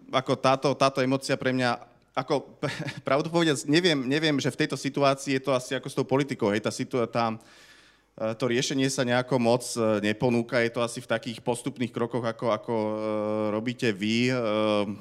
Ako 0.09 0.33
táto, 0.41 0.73
táto 0.73 1.05
emocia 1.05 1.37
pre 1.37 1.53
mňa, 1.53 1.69
ako 2.17 2.57
pravdu 3.05 3.29
povedať, 3.29 3.69
neviem, 3.69 4.09
neviem, 4.09 4.41
že 4.41 4.49
v 4.49 4.65
tejto 4.65 4.73
situácii 4.73 5.37
je 5.37 5.43
to 5.45 5.53
asi 5.53 5.77
ako 5.77 5.85
s 5.85 5.97
tou 6.01 6.05
politikou, 6.09 6.49
hej, 6.49 6.65
tá, 6.65 6.73
situ, 6.73 6.97
E, 6.97 7.05
to 8.11 8.45
riešenie 8.51 8.91
sa 8.91 9.07
nejako 9.07 9.39
moc 9.39 9.63
e, 9.73 10.03
neponúka. 10.03 10.59
Je 10.59 10.69
to 10.69 10.83
asi 10.83 10.99
v 10.99 11.07
takých 11.07 11.39
postupných 11.39 11.95
krokoch, 11.95 12.21
ako, 12.21 12.51
ako 12.51 12.73
e, 12.75 12.93
robíte 13.55 13.87
vy. 13.95 14.29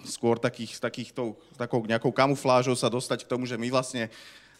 Skôr 0.07 0.39
takých, 0.39 0.78
takýchto, 0.78 1.35
takou 1.59 1.82
nejakou 1.85 2.15
kamuflážou 2.15 2.78
sa 2.78 2.87
dostať 2.87 3.27
k 3.27 3.31
tomu, 3.31 3.51
že 3.51 3.59
my 3.59 3.66
vlastne 3.69 4.09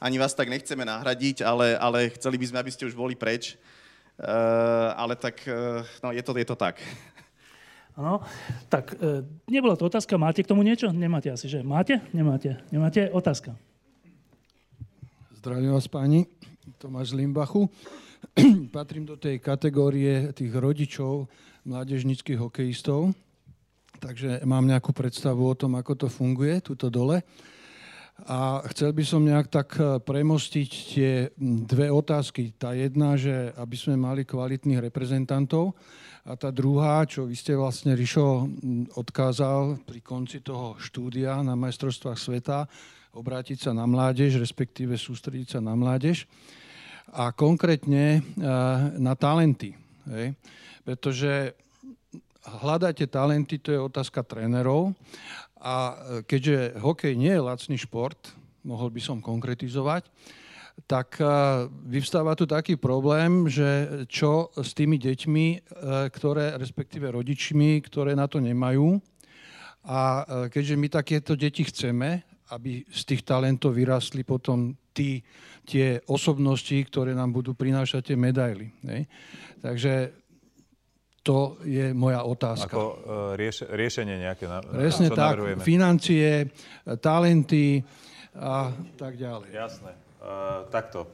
ani 0.03 0.19
vás 0.19 0.35
tak 0.35 0.51
nechceme 0.51 0.83
nahradiť, 0.83 1.47
ale, 1.47 1.79
ale 1.79 2.11
chceli 2.19 2.37
by 2.43 2.47
sme, 2.51 2.59
aby 2.59 2.73
ste 2.75 2.89
už 2.91 2.99
boli 2.99 3.15
preč. 3.15 3.55
Ale 4.97 5.13
tak, 5.17 5.45
no 6.01 6.13
je 6.13 6.25
to, 6.25 6.33
je 6.37 6.49
to 6.49 6.57
tak. 6.57 6.81
Áno, 8.01 8.25
tak 8.73 8.97
nebola 9.45 9.77
to 9.77 9.93
otázka. 9.93 10.17
Máte 10.17 10.41
k 10.41 10.49
tomu 10.49 10.65
niečo? 10.65 10.89
Nemáte 10.89 11.29
asi, 11.29 11.53
že? 11.53 11.61
Máte? 11.61 12.01
Nemáte? 12.17 12.57
Nemáte? 12.73 13.13
Otázka. 13.13 13.53
Zdravím 15.37 15.77
vás 15.77 15.85
páni. 15.85 16.25
Tomáš 16.81 17.13
Limbachu. 17.13 17.69
patrím 18.75 19.09
do 19.09 19.17
tej 19.17 19.41
kategórie 19.41 20.33
tých 20.33 20.53
rodičov 20.53 21.29
mládežnických 21.65 22.41
hokejistov, 22.41 23.13
takže 24.01 24.45
mám 24.49 24.65
nejakú 24.65 24.97
predstavu 24.97 25.45
o 25.45 25.55
tom, 25.57 25.77
ako 25.77 26.07
to 26.07 26.09
funguje 26.09 26.61
tuto 26.65 26.89
dole. 26.89 27.21
A 28.29 28.61
chcel 28.69 28.93
by 28.93 29.01
som 29.01 29.25
nejak 29.25 29.49
tak 29.49 29.81
eh, 29.81 29.97
premostiť 29.97 30.71
tie 30.93 31.13
dve 31.65 31.89
otázky. 31.89 32.53
Tá 32.53 32.77
jedna, 32.77 33.17
že 33.17 33.53
aby 33.57 33.77
sme 33.81 33.97
mali 33.97 34.29
kvalitných 34.29 34.93
reprezentantov 34.93 35.73
a 36.29 36.37
tá 36.37 36.53
druhá, 36.53 37.09
čo 37.09 37.25
vy 37.25 37.33
ste 37.33 37.57
vlastne, 37.57 37.97
Rišo, 37.97 38.45
odkázal 38.93 39.81
pri 39.89 40.05
konci 40.05 40.45
toho 40.45 40.77
štúdia 40.77 41.41
na 41.41 41.57
majstrovstvách 41.57 42.19
sveta, 42.21 42.69
obrátiť 43.17 43.65
sa 43.65 43.73
na 43.73 43.89
mládež, 43.89 44.37
respektíve 44.37 45.01
sústrediť 45.01 45.57
sa 45.57 45.61
na 45.65 45.73
mládež 45.73 46.29
a 47.11 47.35
konkrétne 47.35 48.19
eh, 48.19 48.23
na 48.99 49.15
talenty. 49.19 49.75
Hej? 50.07 50.39
Pretože 50.87 51.55
hľadáte 52.63 53.07
talenty, 53.11 53.59
to 53.59 53.75
je 53.75 53.81
otázka 53.83 54.23
trénerov 54.23 54.95
a 55.59 55.75
eh, 55.75 55.97
keďže 56.23 56.79
hokej 56.79 57.15
nie 57.19 57.35
je 57.35 57.43
lacný 57.43 57.77
šport, 57.79 58.19
mohol 58.63 58.95
by 58.95 59.01
som 59.03 59.19
konkretizovať, 59.19 60.07
tak 60.87 61.19
eh, 61.19 61.27
vyvstáva 61.69 62.39
tu 62.39 62.47
taký 62.47 62.79
problém, 62.79 63.51
že 63.51 64.07
čo 64.07 64.55
s 64.55 64.71
tými 64.73 64.97
deťmi, 64.97 65.47
ktoré, 66.15 66.55
respektíve 66.57 67.11
rodičmi, 67.11 67.83
ktoré 67.91 68.15
na 68.15 68.31
to 68.31 68.39
nemajú. 68.39 69.03
A 69.81 70.29
keďže 70.53 70.77
my 70.77 70.89
takéto 70.93 71.33
deti 71.33 71.65
chceme, 71.65 72.21
aby 72.53 72.85
z 72.85 73.03
tých 73.09 73.23
talentov 73.25 73.73
vyrastli 73.73 74.27
potom 74.29 74.77
tí, 74.93 75.25
tie 75.65 76.01
osobnosti, 76.09 76.75
ktoré 76.87 77.13
nám 77.15 77.31
budú 77.31 77.55
prinášať 77.55 78.13
tie 78.13 78.17
medaily. 78.17 78.73
Ne? 78.83 79.07
Takže 79.61 80.11
to 81.21 81.61
je 81.63 81.93
moja 81.93 82.25
otázka. 82.25 82.73
Ako 82.73 82.85
uh, 82.85 82.97
rieš, 83.37 83.69
riešenie 83.69 84.17
nejaké? 84.25 84.49
Na, 84.49 84.65
Presne 84.65 85.13
tak, 85.13 85.37
navrhujeme? 85.37 85.61
financie, 85.61 86.49
talenty 87.05 87.85
a 88.33 88.73
tak 88.97 89.21
ďalej. 89.21 89.49
Jasné. 89.53 89.93
Uh, 90.21 90.65
takto. 90.73 91.05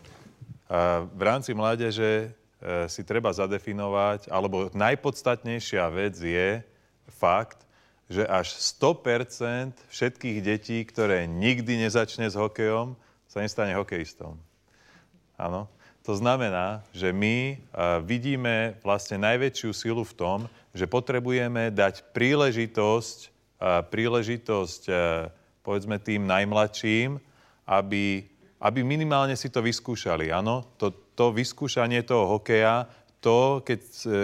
Uh, 0.67 1.07
v 1.11 1.23
rámci 1.27 1.55
mládeže 1.55 2.31
uh, 2.31 2.87
si 2.87 3.03
treba 3.03 3.35
zadefinovať, 3.35 4.31
alebo 4.31 4.71
najpodstatnejšia 4.75 5.85
vec 5.91 6.15
je 6.19 6.63
fakt, 7.11 7.67
že 8.07 8.23
až 8.23 8.55
100% 8.79 9.75
všetkých 9.91 10.39
detí, 10.39 10.79
ktoré 10.87 11.27
nikdy 11.27 11.83
nezačne 11.83 12.31
s 12.31 12.39
hokejom, 12.39 12.95
sa 13.37 13.45
nestane 13.45 13.77
hokejistom. 13.77 14.41
Áno. 15.37 15.69
To 16.09 16.17
znamená, 16.17 16.81
že 16.95 17.13
my 17.13 17.61
vidíme 18.09 18.81
vlastne 18.81 19.21
najväčšiu 19.21 19.71
silu 19.77 20.09
v 20.09 20.17
tom, 20.17 20.39
že 20.73 20.89
potrebujeme 20.89 21.69
dať 21.69 22.17
príležitosť, 22.17 23.19
príležitosť 23.93 24.83
povedzme 25.61 26.01
tým 26.01 26.25
najmladším, 26.25 27.21
aby, 27.69 28.23
aby 28.63 28.81
minimálne 28.87 29.35
si 29.37 29.53
to 29.53 29.61
vyskúšali. 29.61 30.33
Áno, 30.33 30.65
to, 30.81 30.95
to 31.13 31.35
vyskúšanie 31.35 32.07
toho 32.07 32.39
hokeja 32.39 32.89
to, 33.27 33.59
keď, 33.67 33.81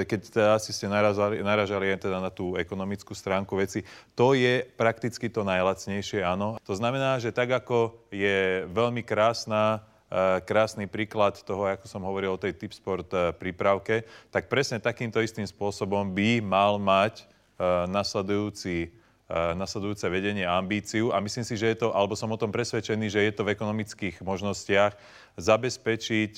keď 0.07 0.21
teda 0.31 0.51
asi 0.55 0.71
ste 0.71 0.87
naražali, 0.87 1.91
aj 1.91 2.07
teda 2.07 2.23
na 2.23 2.31
tú 2.31 2.55
ekonomickú 2.55 3.19
stránku 3.19 3.59
veci, 3.59 3.83
to 4.15 4.39
je 4.39 4.63
prakticky 4.79 5.27
to 5.27 5.43
najlacnejšie, 5.43 6.23
áno. 6.23 6.55
To 6.63 6.79
znamená, 6.79 7.19
že 7.19 7.35
tak 7.35 7.51
ako 7.51 7.99
je 8.15 8.63
veľmi 8.71 9.03
krásna 9.03 9.83
eh, 10.07 10.39
krásny 10.47 10.87
príklad 10.87 11.35
toho, 11.43 11.67
ako 11.67 11.91
som 11.91 12.07
hovoril 12.07 12.39
o 12.39 12.39
tej 12.39 12.55
Tipsport 12.55 13.11
eh, 13.11 13.35
prípravke, 13.35 14.07
tak 14.31 14.47
presne 14.47 14.79
takýmto 14.79 15.19
istým 15.19 15.51
spôsobom 15.51 16.15
by 16.15 16.39
mal 16.39 16.79
mať 16.79 17.27
eh, 17.27 17.91
nasledujúci 17.91 19.03
nasledujúce 19.33 20.05
vedenie 20.13 20.45
ambíciu 20.45 21.09
a 21.09 21.17
myslím 21.17 21.41
si, 21.41 21.57
že 21.57 21.73
je 21.73 21.81
to, 21.81 21.89
alebo 21.97 22.13
som 22.13 22.29
o 22.29 22.37
tom 22.37 22.53
presvedčený, 22.53 23.09
že 23.09 23.25
je 23.25 23.33
to 23.33 23.49
v 23.49 23.57
ekonomických 23.57 24.21
možnostiach 24.21 24.93
zabezpečiť 25.41 26.37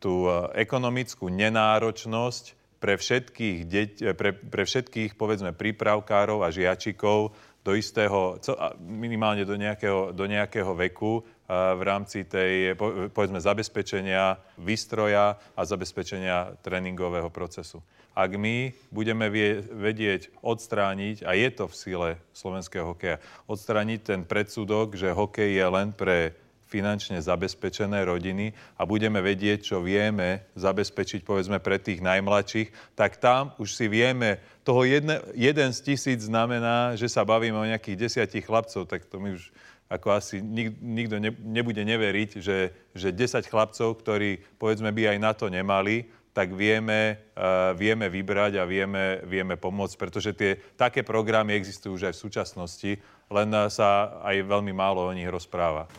tú 0.00 0.26
e, 0.26 0.50
ekonomickú 0.58 1.28
nenáročnosť 1.28 2.58
pre 2.80 2.96
všetkých, 2.96 3.58
deť, 3.68 3.90
e, 4.00 4.10
pre, 4.16 4.32
pre 4.32 4.64
všetkých 4.64 5.14
povedzme 5.14 5.52
prípravkárov 5.52 6.42
a 6.42 6.48
žiačikov 6.48 7.36
do 7.60 7.76
istého, 7.76 8.40
minimálne 8.80 9.44
do 9.44 9.52
nejakého, 9.52 10.16
do 10.16 10.24
nejakého 10.24 10.72
veku 10.72 11.20
e, 11.20 11.22
v 11.52 11.82
rámci 11.84 12.24
tej, 12.24 12.72
povedzme, 13.12 13.36
zabezpečenia 13.36 14.40
výstroja 14.56 15.36
a 15.52 15.60
zabezpečenia 15.68 16.56
tréningového 16.64 17.28
procesu. 17.28 17.84
Ak 18.10 18.34
my 18.34 18.74
budeme 18.90 19.30
vedieť 19.70 20.34
odstrániť, 20.42 21.22
a 21.22 21.36
je 21.38 21.48
to 21.54 21.70
v 21.70 21.78
sile 21.78 22.08
slovenského 22.34 22.96
hokeja, 22.96 23.22
odstrániť 23.46 24.00
ten 24.02 24.20
predsudok, 24.26 24.98
že 24.98 25.14
hokej 25.14 25.54
je 25.54 25.66
len 25.70 25.94
pre 25.94 26.34
finančne 26.70 27.18
zabezpečené 27.18 28.06
rodiny 28.06 28.54
a 28.78 28.86
budeme 28.86 29.18
vedieť, 29.18 29.74
čo 29.74 29.82
vieme 29.82 30.46
zabezpečiť 30.54 31.26
povedzme 31.26 31.58
pre 31.58 31.82
tých 31.82 31.98
najmladších, 31.98 32.94
tak 32.94 33.18
tam 33.18 33.50
už 33.58 33.74
si 33.74 33.90
vieme, 33.90 34.38
toho 34.62 34.86
jedne, 34.86 35.18
jeden 35.34 35.74
z 35.74 35.82
tisíc 35.82 36.22
znamená, 36.30 36.94
že 36.94 37.10
sa 37.10 37.26
bavíme 37.26 37.58
o 37.58 37.66
nejakých 37.66 38.06
desiatich 38.06 38.46
chlapcov, 38.46 38.86
tak 38.86 39.10
to 39.10 39.18
my 39.18 39.34
už 39.34 39.50
ako 39.90 40.14
asi 40.14 40.38
nik, 40.38 40.78
nikto 40.78 41.18
ne, 41.18 41.34
nebude 41.42 41.82
neveriť, 41.82 42.38
že, 42.38 42.70
že 42.94 43.10
10 43.10 43.42
chlapcov, 43.50 43.98
ktorí 43.98 44.38
povedzme 44.54 44.94
by 44.94 45.16
aj 45.16 45.18
na 45.18 45.32
to 45.34 45.50
nemali, 45.50 46.06
tak 46.30 46.54
vieme, 46.54 47.18
uh, 47.34 47.74
vieme 47.74 48.06
vybrať 48.06 48.62
a 48.62 48.64
vieme, 48.64 49.18
vieme 49.26 49.58
pomôcť, 49.58 49.98
pretože 49.98 50.30
tie 50.30 50.62
také 50.78 51.02
programy 51.02 51.58
existujú 51.58 51.98
už 51.98 52.06
aj 52.06 52.14
v 52.14 52.22
súčasnosti, 52.22 52.92
len 53.26 53.50
sa 53.66 54.22
aj 54.22 54.46
veľmi 54.46 54.70
málo 54.70 55.10
o 55.10 55.14
nich 55.14 55.26
rozpráva. 55.26 55.90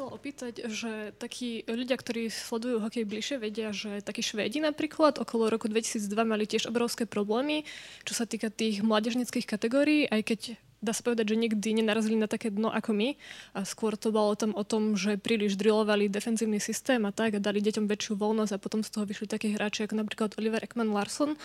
Chcela 0.00 0.16
opýtať, 0.16 0.64
že 0.72 1.12
takí 1.20 1.60
ľudia, 1.68 2.00
ktorí 2.00 2.32
sledujú 2.32 2.80
hokej 2.80 3.04
bližšie, 3.04 3.36
vedia, 3.36 3.68
že 3.68 4.00
takí 4.00 4.24
Švédi 4.24 4.56
napríklad 4.56 5.20
okolo 5.20 5.52
roku 5.52 5.68
2002 5.68 6.08
mali 6.24 6.48
tiež 6.48 6.72
obrovské 6.72 7.04
problémy, 7.04 7.68
čo 8.08 8.16
sa 8.16 8.24
týka 8.24 8.48
tých 8.48 8.80
mládežnických 8.80 9.44
kategórií, 9.44 10.08
aj 10.08 10.24
keď 10.24 10.40
dá 10.80 10.96
sa 10.96 11.04
povedať, 11.04 11.36
že 11.36 11.36
nikdy 11.36 11.84
nenarazili 11.84 12.16
na 12.16 12.24
také 12.24 12.48
dno 12.48 12.72
ako 12.72 12.96
my. 12.96 13.12
A 13.52 13.68
skôr 13.68 13.92
to 14.00 14.08
bolo 14.08 14.32
tam 14.40 14.56
o 14.56 14.64
tom, 14.64 14.96
že 14.96 15.20
príliš 15.20 15.60
drillovali 15.60 16.08
defenzívny 16.08 16.64
systém 16.64 17.04
a 17.04 17.12
tak 17.12 17.36
a 17.36 17.44
dali 17.44 17.60
deťom 17.60 17.84
väčšiu 17.84 18.16
voľnosť 18.16 18.56
a 18.56 18.62
potom 18.62 18.80
z 18.80 18.88
toho 18.88 19.04
vyšli 19.04 19.28
takí 19.28 19.52
hráči 19.52 19.84
ako 19.84 20.00
napríklad 20.00 20.32
Oliver 20.40 20.64
Ekman 20.64 20.96
Larson. 20.96 21.36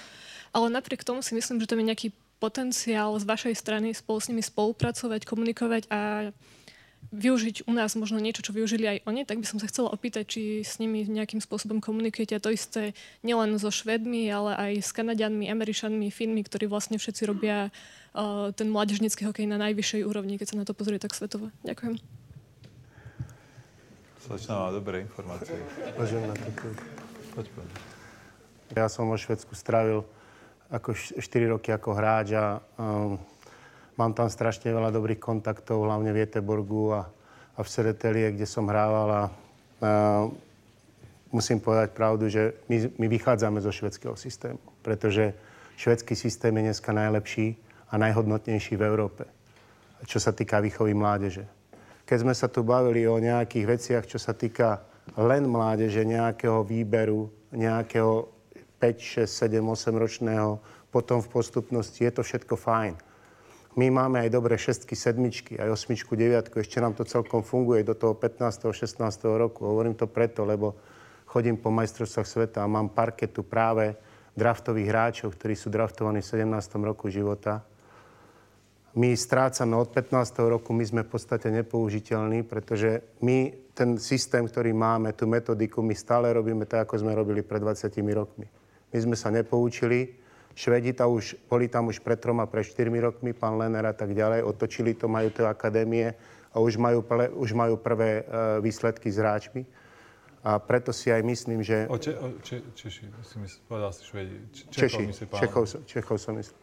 Ale 0.55 0.71
napriek 0.71 1.03
tomu 1.03 1.19
si 1.19 1.35
myslím, 1.35 1.59
že 1.59 1.67
tam 1.67 1.83
je 1.83 1.91
nejaký 1.91 2.07
potenciál 2.39 3.11
z 3.19 3.27
vašej 3.27 3.55
strany 3.59 3.91
spolu 3.91 4.23
s 4.23 4.31
nimi 4.31 4.39
spolupracovať, 4.39 5.27
komunikovať 5.27 5.91
a 5.91 6.31
využiť 7.15 7.65
u 7.65 7.71
nás 7.71 7.95
možno 7.95 8.19
niečo, 8.19 8.43
čo 8.43 8.51
využili 8.51 8.85
aj 8.85 8.97
oni, 9.07 9.23
tak 9.23 9.39
by 9.39 9.47
som 9.47 9.57
sa 9.57 9.71
chcela 9.71 9.89
opýtať, 9.95 10.37
či 10.37 10.41
s 10.61 10.77
nimi 10.83 11.07
nejakým 11.07 11.39
spôsobom 11.39 11.79
komunikujete 11.79 12.35
a 12.35 12.43
to 12.43 12.51
isté 12.51 12.91
nielen 13.23 13.55
so 13.55 13.71
Švedmi, 13.71 14.27
ale 14.27 14.51
aj 14.59 14.71
s 14.83 14.91
Kanadianmi, 14.91 15.47
Američanmi, 15.47 16.11
Finmi, 16.11 16.43
ktorí 16.43 16.67
vlastne 16.67 16.99
všetci 16.99 17.23
robia 17.23 17.71
uh, 17.71 18.51
ten 18.51 18.67
mládežnický 18.67 19.23
hokej 19.23 19.47
na 19.47 19.55
najvyššej 19.55 20.03
úrovni, 20.03 20.35
keď 20.35 20.47
sa 20.51 20.59
na 20.59 20.65
to 20.67 20.75
pozrie 20.75 20.99
tak 20.99 21.15
svetovo. 21.15 21.49
Ďakujem. 21.63 21.97
Slečná 24.25 24.57
má 24.57 24.69
dobré 24.73 25.05
informácie. 25.05 25.55
Môžem 25.95 26.25
na 26.25 26.35
to 26.35 26.49
Poď, 27.35 27.47
poď. 27.51 27.69
Ja 28.73 28.87
som 28.89 29.11
vo 29.11 29.19
Švedsku 29.19 29.53
strávil 29.53 30.01
ako 30.73 30.97
4 30.97 31.21
roky 31.53 31.69
ako 31.69 31.93
hráč 31.93 32.33
a 32.33 32.57
um, 32.79 33.21
Mám 33.95 34.11
tam 34.11 34.27
strašne 34.27 34.75
veľa 34.75 34.91
dobrých 34.91 35.23
kontaktov, 35.23 35.87
hlavne 35.87 36.11
v 36.11 36.27
Jeteborgu 36.27 36.91
a, 36.91 37.01
a 37.55 37.59
v 37.63 37.71
Sedetelie, 37.71 38.35
kde 38.35 38.43
som 38.43 38.67
hrával 38.67 39.07
a, 39.07 39.23
a 39.23 39.23
musím 41.31 41.63
povedať 41.63 41.95
pravdu, 41.95 42.27
že 42.27 42.59
my, 42.67 42.95
my 42.99 43.07
vychádzame 43.07 43.63
zo 43.63 43.71
švedského 43.71 44.19
systému, 44.19 44.59
pretože 44.83 45.31
švedský 45.79 46.15
systém 46.15 46.51
je 46.59 46.71
dneska 46.71 46.91
najlepší 46.91 47.55
a 47.91 47.95
najhodnotnejší 47.95 48.75
v 48.75 48.83
Európe, 48.83 49.23
čo 50.03 50.19
sa 50.19 50.35
týka 50.35 50.59
výchovy 50.59 50.91
mládeže. 50.91 51.47
Keď 52.03 52.17
sme 52.19 52.35
sa 52.35 52.51
tu 52.51 52.67
bavili 52.67 53.07
o 53.07 53.15
nejakých 53.15 53.65
veciach, 53.65 54.03
čo 54.11 54.19
sa 54.19 54.35
týka 54.35 54.83
len 55.15 55.47
mládeže, 55.47 56.03
nejakého 56.03 56.67
výberu, 56.67 57.31
nejakého 57.55 58.27
5, 58.83 59.23
6, 59.23 59.55
7, 59.55 59.63
8 59.63 59.95
ročného, 59.95 60.59
potom 60.91 61.23
v 61.23 61.31
postupnosti, 61.31 62.03
je 62.03 62.11
to 62.11 62.21
všetko 62.23 62.55
fajn. 62.59 63.14
My 63.75 63.91
máme 63.91 64.23
aj 64.23 64.31
dobré 64.31 64.55
šestky, 64.55 64.95
sedmičky, 64.95 65.59
aj 65.59 65.75
osmičku, 65.75 66.15
deviatku. 66.15 66.63
Ešte 66.63 66.79
nám 66.79 66.95
to 66.95 67.03
celkom 67.03 67.43
funguje 67.43 67.83
do 67.83 67.91
toho 67.91 68.15
15. 68.15 68.71
16. 68.71 68.95
roku. 69.35 69.67
Hovorím 69.67 69.99
to 69.99 70.07
preto, 70.07 70.47
lebo 70.47 70.79
chodím 71.27 71.59
po 71.59 71.75
majstrovstvách 71.75 72.23
sveta 72.27 72.63
a 72.63 72.71
mám 72.71 72.87
parketu 72.95 73.43
práve 73.43 73.99
draftových 74.31 74.87
hráčov, 74.87 75.35
ktorí 75.35 75.59
sú 75.59 75.67
draftovaní 75.67 76.23
v 76.23 76.47
17. 76.47 76.55
roku 76.87 77.11
života. 77.11 77.67
My 78.95 79.11
strácame 79.11 79.75
od 79.75 79.91
15. 79.91 80.23
roku, 80.47 80.71
my 80.71 80.87
sme 80.87 81.03
v 81.03 81.11
podstate 81.11 81.51
nepoužiteľní, 81.51 82.47
pretože 82.47 83.03
my 83.19 83.51
ten 83.75 83.99
systém, 83.99 84.47
ktorý 84.47 84.71
máme, 84.71 85.11
tú 85.11 85.27
metodiku, 85.27 85.83
my 85.83 85.91
stále 85.91 86.31
robíme 86.31 86.63
tak, 86.63 86.87
ako 86.87 87.03
sme 87.03 87.11
robili 87.11 87.43
pred 87.43 87.59
20 87.59 87.91
rokmi. 88.15 88.47
My 88.95 88.97
sme 89.03 89.19
sa 89.19 89.35
nepoučili, 89.35 90.15
Švedi 90.55 90.95
ta 90.95 91.11
už, 91.11 91.35
boli 91.51 91.67
tam 91.67 91.91
už 91.91 91.99
pred 91.99 92.15
troma, 92.15 92.47
pred 92.47 92.63
štyrmi 92.63 92.95
rokmi, 93.03 93.35
pán 93.35 93.59
Lener 93.59 93.83
a 93.83 93.91
tak 93.91 94.15
ďalej, 94.15 94.47
otočili 94.47 94.95
to, 94.95 95.11
majú 95.11 95.27
tie 95.27 95.43
akadémie 95.43 96.15
a 96.55 96.63
už 96.63 96.79
majú, 96.79 97.03
už 97.35 97.51
majú 97.51 97.75
prvé 97.75 98.23
uh, 98.23 98.63
výsledky 98.63 99.11
s 99.11 99.19
hráčmi. 99.19 99.67
A 100.45 100.61
preto 100.61 100.95
si 100.95 101.11
aj 101.11 101.25
myslím, 101.25 101.59
že... 101.59 101.89
O, 101.91 101.99
če, 101.99 102.15
o 102.21 102.39
če, 102.39 102.61
Češi, 102.71 103.09
si 103.25 103.35
mysl, 103.41 103.57
povedal 103.67 103.91
si 103.91 104.07
Švedi. 104.07 104.35
Čechov, 104.71 105.09
Češi, 105.11 105.25
pán... 105.27 105.39
Čechov, 105.41 105.63
Čechov 105.83 106.17
som 106.21 106.37
myslel. 106.39 106.55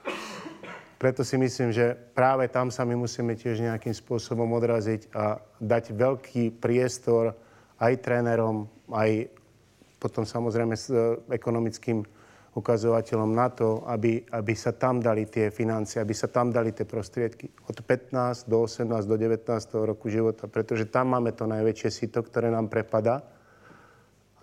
Preto 1.02 1.27
si 1.27 1.35
myslím, 1.35 1.74
že 1.74 1.98
práve 2.14 2.47
tam 2.47 2.70
sa 2.70 2.86
my 2.86 2.94
musíme 2.94 3.35
tiež 3.35 3.59
nejakým 3.59 3.90
spôsobom 3.90 4.47
odraziť 4.55 5.10
a 5.10 5.43
dať 5.59 5.98
veľký 5.98 6.62
priestor 6.62 7.35
aj 7.82 8.06
trénerom, 8.06 8.70
aj 8.86 9.27
potom 9.98 10.23
samozrejme 10.23 10.78
s 10.78 10.86
e, 10.94 11.19
ekonomickým 11.35 12.06
ukazovateľom 12.53 13.33
na 13.33 13.49
to, 13.49 13.81
aby, 13.89 14.29
aby 14.29 14.53
sa 14.53 14.77
tam 14.77 15.01
dali 15.01 15.24
tie 15.24 15.49
financie, 15.49 16.05
aby 16.05 16.12
sa 16.12 16.29
tam 16.29 16.53
dali 16.53 16.77
tie 16.77 16.85
prostriedky. 16.85 17.49
Od 17.65 17.77
15 17.81 18.45
do 18.45 18.69
18 18.69 19.09
do 19.09 19.16
19 19.16 19.49
roku 19.89 20.12
života, 20.12 20.45
pretože 20.45 20.85
tam 20.93 21.16
máme 21.16 21.33
to 21.33 21.49
najväčšie 21.49 21.89
sito, 21.89 22.20
ktoré 22.20 22.53
nám 22.53 22.69
prepada 22.69 23.24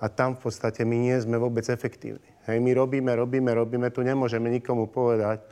a 0.01 0.05
tam 0.09 0.33
v 0.33 0.49
podstate 0.49 0.81
my 0.87 0.97
nie 1.11 1.17
sme 1.21 1.37
vôbec 1.37 1.69
efektívni. 1.69 2.25
Hej, 2.49 2.57
my 2.57 2.71
robíme, 2.73 3.13
robíme, 3.13 3.51
robíme, 3.53 3.93
tu 3.93 4.01
nemôžeme 4.01 4.49
nikomu 4.49 4.89
povedať, 4.89 5.45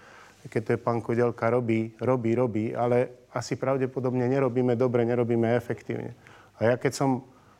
keď 0.49 0.61
to 0.63 0.69
je 0.73 0.79
pán 0.79 1.03
Kudelka, 1.03 1.51
robí, 1.53 1.93
robí, 2.01 2.31
robí, 2.33 2.65
ale 2.73 3.27
asi 3.35 3.59
pravdepodobne 3.59 4.25
nerobíme 4.25 4.73
dobre, 4.73 5.05
nerobíme 5.05 5.53
efektívne. 5.53 6.17
A 6.57 6.73
ja 6.73 6.75
keď 6.79 6.95
som 6.95 7.09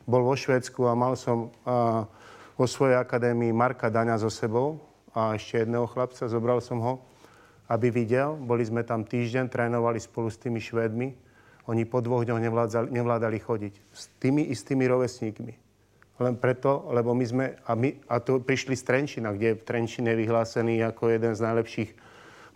bol 0.08 0.24
vo 0.24 0.34
Švédsku 0.34 0.88
a 0.88 0.96
mal 0.98 1.14
som 1.14 1.54
a, 1.62 2.08
vo 2.58 2.66
svojej 2.66 2.98
akadémii 2.98 3.54
Marka 3.54 3.92
Daňa 3.92 4.18
so 4.18 4.32
sebou, 4.32 4.87
a 5.18 5.34
ešte 5.34 5.66
jedného 5.66 5.90
chlapca, 5.90 6.30
zobral 6.30 6.62
som 6.62 6.78
ho, 6.78 7.02
aby 7.66 7.90
videl. 7.90 8.38
Boli 8.38 8.62
sme 8.62 8.86
tam 8.86 9.02
týždeň, 9.02 9.50
trénovali 9.50 9.98
spolu 9.98 10.30
s 10.30 10.38
tými 10.38 10.62
Švédmi. 10.62 11.18
Oni 11.66 11.82
po 11.82 11.98
dvoch 11.98 12.22
dňoch 12.22 12.38
nevládali, 12.38 12.88
nevládali 12.94 13.38
chodiť. 13.42 13.74
S 13.90 14.06
tými 14.22 14.46
istými 14.46 14.86
rovesníkmi. 14.86 15.52
Len 16.18 16.34
preto, 16.38 16.86
lebo 16.94 17.14
my 17.14 17.24
sme, 17.26 17.46
a, 17.66 17.74
my, 17.74 17.98
a 18.06 18.22
to 18.22 18.38
prišli 18.38 18.78
z 18.78 18.86
Trenčina, 18.86 19.34
kde 19.34 19.54
je 19.54 19.60
Trenčín 19.62 20.06
je 20.06 20.18
vyhlásený 20.18 20.82
ako 20.86 21.14
jeden 21.14 21.34
z 21.34 21.44
najlepších 21.46 21.90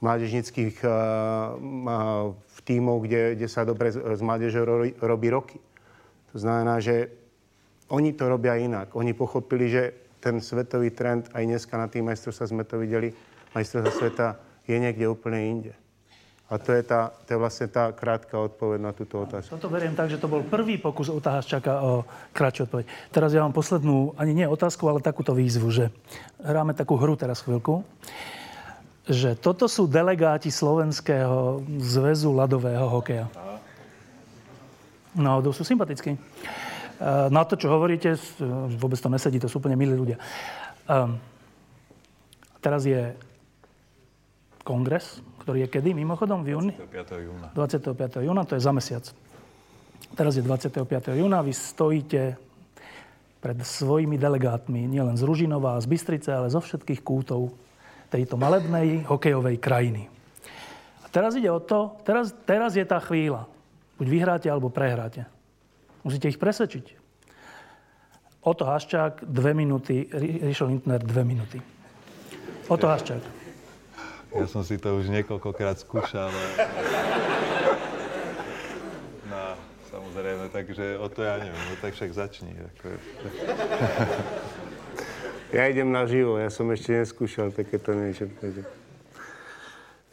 mládežnických 0.02 0.82
uh, 0.82 0.90
uh, 0.90 2.34
tímov, 2.66 3.06
kde, 3.06 3.38
kde 3.38 3.46
sa 3.46 3.62
dobre 3.62 3.94
z, 3.94 4.02
z 4.02 4.22
mládežou 4.22 4.66
robí, 4.66 4.90
robí 4.98 5.28
roky. 5.30 5.58
To 6.34 6.42
znamená, 6.42 6.82
že 6.82 7.06
oni 7.86 8.10
to 8.18 8.26
robia 8.26 8.58
inak. 8.58 8.98
Oni 8.98 9.14
pochopili, 9.14 9.70
že 9.70 10.01
ten 10.22 10.38
svetový 10.38 10.94
trend, 10.94 11.26
aj 11.34 11.42
dneska 11.42 11.74
na 11.74 11.90
tým 11.90 12.06
majstrovstvách 12.06 12.52
sme 12.54 12.62
to 12.62 12.78
videli, 12.78 13.10
majstrovstvá 13.58 13.90
sveta 13.90 14.26
je 14.70 14.78
niekde 14.78 15.10
úplne 15.10 15.42
inde. 15.42 15.72
A 16.52 16.60
to 16.60 16.76
je, 16.76 16.84
tá, 16.84 17.10
to 17.24 17.32
je 17.32 17.38
vlastne 17.40 17.64
tá 17.72 17.96
krátka 17.96 18.36
odpoveď 18.36 18.78
na 18.78 18.92
túto 18.92 19.24
otázku. 19.24 19.56
Toto 19.56 19.72
beriem 19.72 19.96
tak, 19.96 20.12
že 20.12 20.20
to 20.20 20.28
bol 20.28 20.44
prvý 20.44 20.76
pokus 20.76 21.08
čaká 21.48 21.80
o 21.80 22.04
kratšiu 22.36 22.68
odpoveď. 22.68 22.84
Teraz 23.08 23.32
ja 23.32 23.40
mám 23.40 23.56
poslednú, 23.56 24.12
ani 24.20 24.36
nie 24.36 24.44
otázku, 24.44 24.84
ale 24.84 25.00
takúto 25.00 25.32
výzvu, 25.32 25.72
že 25.72 25.88
hráme 26.44 26.76
takú 26.76 27.00
hru 27.00 27.16
teraz 27.16 27.40
chvíľku, 27.40 27.80
že 29.08 29.32
toto 29.34 29.64
sú 29.64 29.88
delegáti 29.88 30.52
Slovenského 30.52 31.64
zväzu 31.80 32.30
ľadového 32.36 32.84
hokeja. 32.84 33.32
No, 35.16 35.40
sú 35.56 35.64
sympatickí. 35.64 36.20
Na 37.02 37.42
to, 37.42 37.58
čo 37.58 37.66
hovoríte, 37.66 38.14
vôbec 38.78 38.94
to 39.02 39.10
nesedí, 39.10 39.42
to 39.42 39.50
sú 39.50 39.58
úplne 39.58 39.74
milí 39.74 39.98
ľudia. 39.98 40.22
Ehm, 40.86 41.18
teraz 42.62 42.86
je 42.86 43.10
kongres, 44.62 45.18
ktorý 45.42 45.66
je 45.66 45.68
kedy, 45.74 45.98
mimochodom, 45.98 46.46
v 46.46 46.54
júni? 46.54 46.74
25. 46.78 47.26
júna. 47.26 47.46
25. 47.58 48.22
júna, 48.22 48.42
to 48.46 48.54
je 48.54 48.62
za 48.62 48.70
mesiac. 48.70 49.04
Teraz 50.14 50.38
je 50.38 50.46
25. 50.46 51.18
júna, 51.18 51.42
vy 51.42 51.50
stojíte 51.50 52.38
pred 53.42 53.58
svojimi 53.58 54.14
delegátmi, 54.14 54.86
nielen 54.86 55.18
z 55.18 55.26
Ružinova 55.26 55.74
a 55.74 55.82
z 55.82 55.90
Bystrice, 55.90 56.30
ale 56.30 56.54
zo 56.54 56.62
všetkých 56.62 57.02
kútov 57.02 57.50
tejto 58.14 58.38
malebnej 58.38 59.02
hokejovej 59.10 59.58
krajiny. 59.58 60.06
A 61.02 61.10
teraz 61.10 61.34
ide 61.34 61.50
o 61.50 61.58
to, 61.58 61.98
teraz, 62.06 62.30
teraz 62.46 62.78
je 62.78 62.86
tá 62.86 63.02
chvíľa. 63.02 63.50
Buď 63.98 64.06
vyhráte, 64.06 64.46
alebo 64.46 64.70
prehráte. 64.70 65.26
Musíte 66.02 66.26
ich 66.26 66.38
presvedčiť. 66.38 66.98
Oto 68.42 68.66
Haščák, 68.66 69.22
dve 69.22 69.54
minúty. 69.54 70.10
Rišo 70.42 70.66
Lindner, 70.66 70.98
dve 70.98 71.22
minúty. 71.22 71.62
Oto 72.66 72.90
Haščák. 72.90 73.22
Ja 74.34 74.46
som 74.50 74.66
si 74.66 74.80
to 74.82 74.98
už 74.98 75.12
niekoľkokrát 75.14 75.78
skúšal. 75.78 76.32
No, 79.30 79.42
samozrejme, 79.92 80.50
takže 80.50 80.98
o 80.98 81.06
to 81.06 81.22
ja 81.22 81.38
neviem. 81.38 81.64
No 81.70 81.74
tak 81.78 81.94
však 81.94 82.10
začni. 82.10 82.50
Ja 85.52 85.68
idem 85.68 85.92
na 85.92 86.08
živo, 86.08 86.40
ja 86.40 86.48
som 86.48 86.64
ešte 86.72 86.96
neskúšal 86.96 87.52
takéto 87.52 87.92
niečo. 87.92 88.24
Takže... 88.40 88.64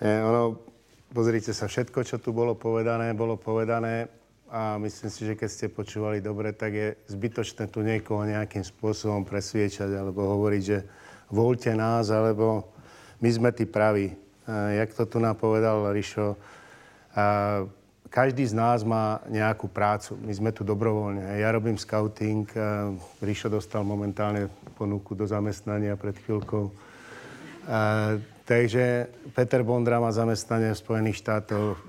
E, 0.03 0.19
ono, 0.19 0.59
pozrite 1.15 1.55
sa, 1.55 1.71
všetko, 1.71 2.03
čo 2.03 2.19
tu 2.19 2.35
bolo 2.35 2.59
povedané, 2.59 3.15
bolo 3.15 3.39
povedané 3.39 4.11
a 4.49 4.81
myslím 4.81 5.09
si, 5.13 5.21
že 5.29 5.37
keď 5.37 5.49
ste 5.49 5.67
počúvali 5.69 6.25
dobre, 6.25 6.49
tak 6.53 6.73
je 6.73 6.87
zbytočné 7.05 7.69
tu 7.69 7.85
niekoho 7.85 8.25
nejakým 8.25 8.65
spôsobom 8.65 9.21
presviečať 9.21 9.93
alebo 9.93 10.25
hovoriť, 10.25 10.61
že 10.65 10.81
voľte 11.29 11.69
nás, 11.77 12.09
alebo 12.09 12.65
my 13.21 13.29
sme 13.29 13.49
tí 13.53 13.69
praví. 13.69 14.17
Jak 14.49 14.97
to 14.97 15.05
tu 15.05 15.21
napovedal 15.21 15.93
Rišo, 15.93 16.33
a 17.13 17.25
každý 18.09 18.45
z 18.49 18.57
nás 18.57 18.81
má 18.81 19.21
nejakú 19.29 19.69
prácu. 19.69 20.17
My 20.25 20.33
sme 20.33 20.49
tu 20.49 20.65
dobrovoľne. 20.65 21.37
Ja 21.37 21.53
robím 21.53 21.77
scouting, 21.77 22.49
Rišo 23.21 23.53
dostal 23.53 23.85
momentálne 23.85 24.49
ponuku 24.73 25.13
do 25.13 25.29
zamestnania 25.29 25.93
pred 25.93 26.17
chvíľkou. 26.25 26.73
Takže 28.49 29.13
Peter 29.37 29.61
Bondra 29.61 30.01
má 30.01 30.09
zamestnanie 30.09 30.73
v 30.73 30.81
Spojených 30.81 31.21
štátoch, 31.21 31.85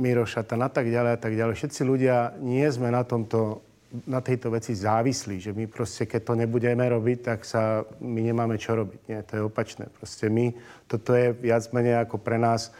Miro 0.00 0.24
Šatan 0.24 0.64
a 0.64 0.72
tak 0.72 0.88
ďalej 0.88 1.12
a 1.12 1.20
tak 1.20 1.36
ďalej. 1.36 1.60
Všetci 1.60 1.84
ľudia 1.84 2.40
nie 2.40 2.64
sme 2.72 2.88
na 2.88 3.04
tomto 3.04 3.60
na 4.06 4.22
tejto 4.22 4.54
veci 4.54 4.70
závislí, 4.70 5.42
že 5.42 5.50
my 5.50 5.66
proste, 5.66 6.06
keď 6.06 6.20
to 6.22 6.34
nebudeme 6.38 6.86
robiť, 6.86 7.18
tak 7.26 7.42
sa 7.42 7.82
my 7.98 8.20
nemáme 8.22 8.54
čo 8.54 8.78
robiť. 8.78 9.00
Nie, 9.10 9.26
to 9.26 9.34
je 9.34 9.42
opačné. 9.42 9.90
Proste 9.90 10.30
my, 10.30 10.54
toto 10.86 11.10
je 11.10 11.34
viac 11.34 11.66
menej 11.74 11.98
ako 12.06 12.22
pre 12.22 12.38
nás 12.38 12.70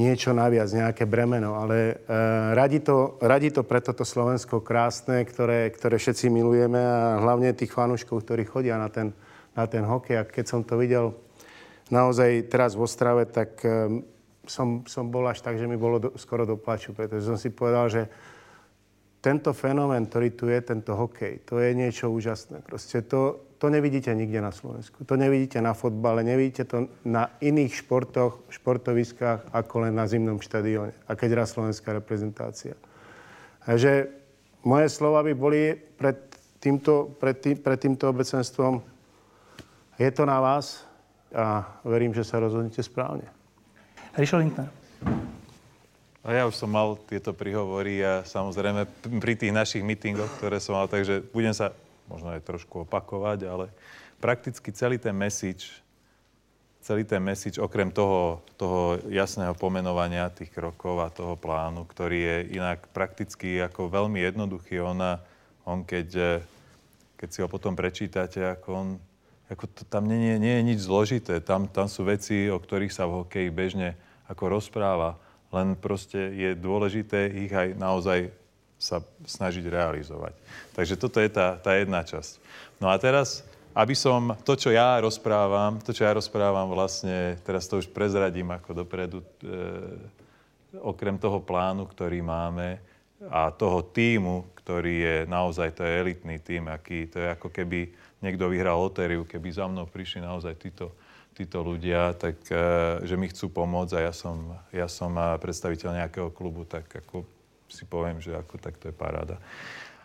niečo 0.00 0.32
naviac, 0.32 0.72
nejaké 0.72 1.04
bremeno, 1.04 1.60
ale 1.60 1.76
e, 1.76 2.16
radi, 2.56 2.80
to, 2.80 3.20
radi 3.20 3.52
to 3.52 3.62
pre 3.68 3.84
toto 3.84 4.02
Slovensko 4.02 4.64
krásne, 4.64 5.22
ktoré, 5.28 5.68
ktoré 5.70 6.00
všetci 6.00 6.32
milujeme 6.32 6.80
a 6.80 7.20
hlavne 7.20 7.52
tých 7.52 7.76
fanúškov, 7.76 8.24
ktorí 8.24 8.48
chodia 8.48 8.80
na 8.80 8.88
ten, 8.88 9.12
na 9.52 9.68
ten 9.68 9.84
hokej. 9.84 10.18
A 10.18 10.26
keď 10.26 10.44
som 10.48 10.64
to 10.64 10.80
videl 10.80 11.12
naozaj 11.92 12.48
teraz 12.48 12.76
v 12.76 12.84
Ostrave, 12.84 13.28
tak 13.28 13.60
som, 14.46 14.84
som 14.84 15.08
bol 15.08 15.24
až 15.28 15.40
tak, 15.40 15.56
že 15.56 15.68
mi 15.68 15.76
bolo 15.76 16.00
do, 16.00 16.10
skoro 16.16 16.44
do 16.44 16.56
plaču, 16.56 16.92
pretože 16.92 17.28
som 17.28 17.36
si 17.40 17.48
povedal, 17.52 17.88
že 17.88 18.02
tento 19.24 19.56
fenomén, 19.56 20.04
ktorý 20.04 20.36
tu 20.36 20.52
je, 20.52 20.60
tento 20.60 20.92
hokej, 20.92 21.48
to 21.48 21.56
je 21.56 21.72
niečo 21.72 22.12
úžasné. 22.12 22.60
Proste 22.60 23.00
to, 23.00 23.40
to 23.56 23.72
nevidíte 23.72 24.12
nikde 24.12 24.36
na 24.36 24.52
Slovensku. 24.52 25.00
To 25.08 25.16
nevidíte 25.16 25.64
na 25.64 25.72
fotbale, 25.72 26.20
nevidíte 26.20 26.68
to 26.68 26.92
na 27.08 27.32
iných 27.40 27.72
športoch, 27.72 28.44
športoviskách, 28.52 29.48
ako 29.48 29.88
len 29.88 29.96
na 29.96 30.04
zimnom 30.04 30.44
štadióne. 30.44 30.92
A 31.08 31.16
keď 31.16 31.40
raz 31.40 31.56
slovenská 31.56 31.96
reprezentácia. 31.96 32.76
Takže 33.64 34.12
moje 34.60 34.92
slova 34.92 35.24
by 35.24 35.32
boli 35.32 35.72
pred 35.72 36.20
týmto, 36.60 37.16
pred, 37.16 37.40
tým, 37.40 37.56
pred 37.56 37.80
týmto 37.80 38.12
obecenstvom. 38.12 38.84
Je 39.96 40.10
to 40.12 40.28
na 40.28 40.36
vás 40.44 40.84
a 41.34 41.66
verím, 41.82 42.14
že 42.14 42.22
sa 42.22 42.38
rozhodnete 42.38 42.80
správne. 42.80 43.26
Rišo 44.14 44.38
Lindner. 44.38 44.70
A 46.24 46.32
ja 46.32 46.48
už 46.48 46.56
som 46.56 46.72
mal 46.72 46.96
tieto 47.04 47.36
prihovory 47.36 48.00
a 48.00 48.24
samozrejme 48.24 48.88
pri 49.20 49.34
tých 49.36 49.52
našich 49.52 49.84
mítingoch, 49.84 50.30
ktoré 50.40 50.56
som 50.56 50.78
mal, 50.78 50.88
takže 50.88 51.20
budem 51.34 51.52
sa 51.52 51.76
možno 52.08 52.32
aj 52.32 52.40
trošku 52.48 52.88
opakovať, 52.88 53.44
ale 53.44 53.68
prakticky 54.24 54.72
celý 54.72 54.96
ten 54.96 55.12
message, 55.12 55.84
celý 56.80 57.04
ten 57.04 57.20
message, 57.20 57.60
okrem 57.60 57.92
toho, 57.92 58.40
toho 58.56 58.96
jasného 59.12 59.52
pomenovania 59.52 60.32
tých 60.32 60.48
krokov 60.48 61.04
a 61.04 61.12
toho 61.12 61.36
plánu, 61.36 61.84
ktorý 61.84 62.18
je 62.24 62.36
inak 62.56 62.88
prakticky 62.96 63.60
ako 63.60 63.92
veľmi 63.92 64.24
jednoduchý, 64.24 64.80
ona, 64.80 65.20
on 65.68 65.84
keď, 65.84 66.40
keď 67.20 67.28
si 67.28 67.38
ho 67.44 67.48
potom 67.52 67.76
prečítate, 67.76 68.40
ako 68.40 68.68
on, 68.72 68.88
ako 69.52 69.64
to, 69.68 69.82
tam 69.84 70.08
nie, 70.08 70.40
nie, 70.40 70.60
je 70.60 70.62
nič 70.64 70.80
zložité, 70.84 71.40
tam, 71.44 71.68
tam 71.68 71.86
sú 71.86 72.08
veci, 72.08 72.48
o 72.48 72.56
ktorých 72.56 72.92
sa 72.92 73.04
v 73.04 73.24
hokeji 73.24 73.48
bežne 73.52 73.92
ako 74.28 74.56
rozpráva 74.56 75.20
len 75.54 75.78
proste 75.78 76.18
je 76.34 76.50
dôležité 76.58 77.30
ich 77.30 77.52
aj 77.54 77.78
naozaj 77.78 78.34
sa 78.74 78.98
snažiť 79.22 79.62
realizovať. 79.70 80.34
Takže 80.74 80.98
toto 80.98 81.22
je 81.22 81.30
tá, 81.30 81.54
tá 81.62 81.78
jedna 81.78 82.02
časť. 82.02 82.42
No 82.82 82.90
a 82.90 82.98
teraz, 82.98 83.46
aby 83.70 83.94
som 83.94 84.34
to, 84.42 84.58
čo 84.58 84.74
ja 84.74 84.98
rozprávam, 84.98 85.78
to, 85.78 85.94
čo 85.94 86.02
ja 86.04 86.12
rozprávam 86.12 86.74
vlastne, 86.74 87.38
teraz 87.46 87.70
to 87.70 87.78
už 87.78 87.88
prezradím 87.94 88.50
ako 88.50 88.84
dopredu, 88.84 89.22
e, 89.22 89.26
okrem 90.82 91.14
toho 91.16 91.38
plánu, 91.38 91.86
ktorý 91.86 92.18
máme 92.18 92.82
a 93.30 93.48
toho 93.54 93.80
týmu, 93.80 94.52
ktorý 94.58 94.94
je 95.00 95.16
naozaj, 95.30 95.70
to 95.72 95.86
je 95.86 95.92
elitný 96.02 96.36
tým, 96.42 96.68
aký, 96.68 97.08
to 97.08 97.22
je 97.22 97.28
ako 97.30 97.48
keby 97.48 97.88
niekto 98.24 98.48
vyhral 98.48 98.80
lotériu, 98.80 99.28
keby 99.28 99.48
za 99.52 99.68
mnou 99.68 99.84
prišli 99.84 100.24
naozaj 100.24 100.56
títo 100.56 100.96
títo 101.34 101.66
ľudia, 101.66 102.14
tak 102.14 102.46
eh, 102.48 103.02
že 103.02 103.18
mi 103.18 103.26
chcú 103.28 103.50
pomôcť 103.50 103.92
a 103.98 104.00
ja 104.08 104.12
som, 104.14 104.54
ja 104.70 104.86
som 104.86 105.10
eh, 105.18 105.36
predstaviteľ 105.42 106.06
nejakého 106.06 106.30
klubu, 106.30 106.62
tak 106.64 106.86
ako 106.86 107.26
si 107.66 107.84
poviem, 107.84 108.22
že 108.22 108.38
ako 108.38 108.54
tak 108.62 108.78
to 108.78 108.88
je 108.88 108.94
paráda. 108.94 109.42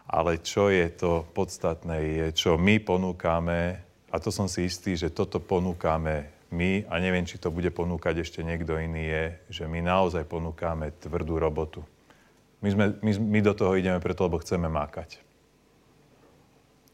Ale 0.09 0.41
čo 0.41 0.73
je 0.73 0.89
to 0.89 1.21
podstatné, 1.37 2.01
je, 2.01 2.27
čo 2.33 2.57
my 2.57 2.81
ponúkame, 2.81 3.85
a 4.09 4.17
to 4.17 4.33
som 4.33 4.49
si 4.49 4.65
istý, 4.65 4.97
že 4.97 5.13
toto 5.13 5.37
ponúkame 5.37 6.33
my, 6.49 6.89
a 6.89 6.97
neviem, 6.97 7.29
či 7.29 7.37
to 7.37 7.53
bude 7.53 7.69
ponúkať 7.69 8.25
ešte 8.25 8.41
niekto 8.41 8.73
iný, 8.81 9.05
je, 9.05 9.23
že 9.61 9.63
my 9.69 9.85
naozaj 9.85 10.25
ponúkame 10.25 10.89
tvrdú 10.97 11.37
robotu. 11.37 11.85
My, 12.65 12.73
sme, 12.73 12.85
my, 13.05 13.11
my 13.21 13.39
do 13.45 13.53
toho 13.53 13.77
ideme 13.77 14.01
preto, 14.01 14.25
lebo 14.25 14.41
chceme 14.41 14.65
mákať. 14.65 15.21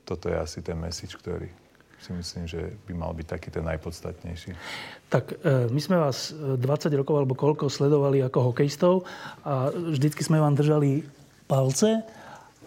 Toto 0.05 0.29
je 0.29 0.37
asi 0.37 0.61
ten 0.61 0.77
message, 0.77 1.17
ktorý, 1.17 1.49
si 1.97 2.13
myslím, 2.13 2.45
že 2.45 2.61
by 2.85 2.93
mal 2.93 3.11
byť 3.17 3.25
taký 3.25 3.49
ten 3.49 3.65
najpodstatnejší. 3.65 4.53
Tak 5.09 5.41
e, 5.41 5.73
my 5.73 5.81
sme 5.81 5.97
vás 5.97 6.29
20 6.31 6.61
e, 6.61 7.01
rokov 7.01 7.17
alebo 7.17 7.33
koľko 7.33 7.65
sledovali 7.65 8.21
ako 8.21 8.53
hokejistov 8.53 9.09
a 9.41 9.73
vždycky 9.73 10.21
sme 10.21 10.37
vám 10.37 10.53
držali 10.53 11.01
palce 11.49 12.05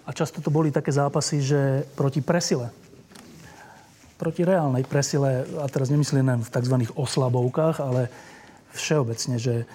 a 0.03 0.11
často 0.11 0.43
to 0.43 0.51
boli 0.51 0.75
také 0.75 0.91
zápasy, 0.91 1.39
že 1.39 1.87
proti 1.95 2.19
presile. 2.19 2.75
Proti 4.19 4.43
reálnej 4.43 4.83
presile, 4.83 5.47
a 5.63 5.71
teraz 5.71 5.95
nemyslím 5.95 6.27
len 6.27 6.41
v 6.43 6.51
tzv. 6.51 6.75
oslabovkách, 6.99 7.79
ale 7.79 8.11
všeobecne, 8.75 9.39
že 9.39 9.69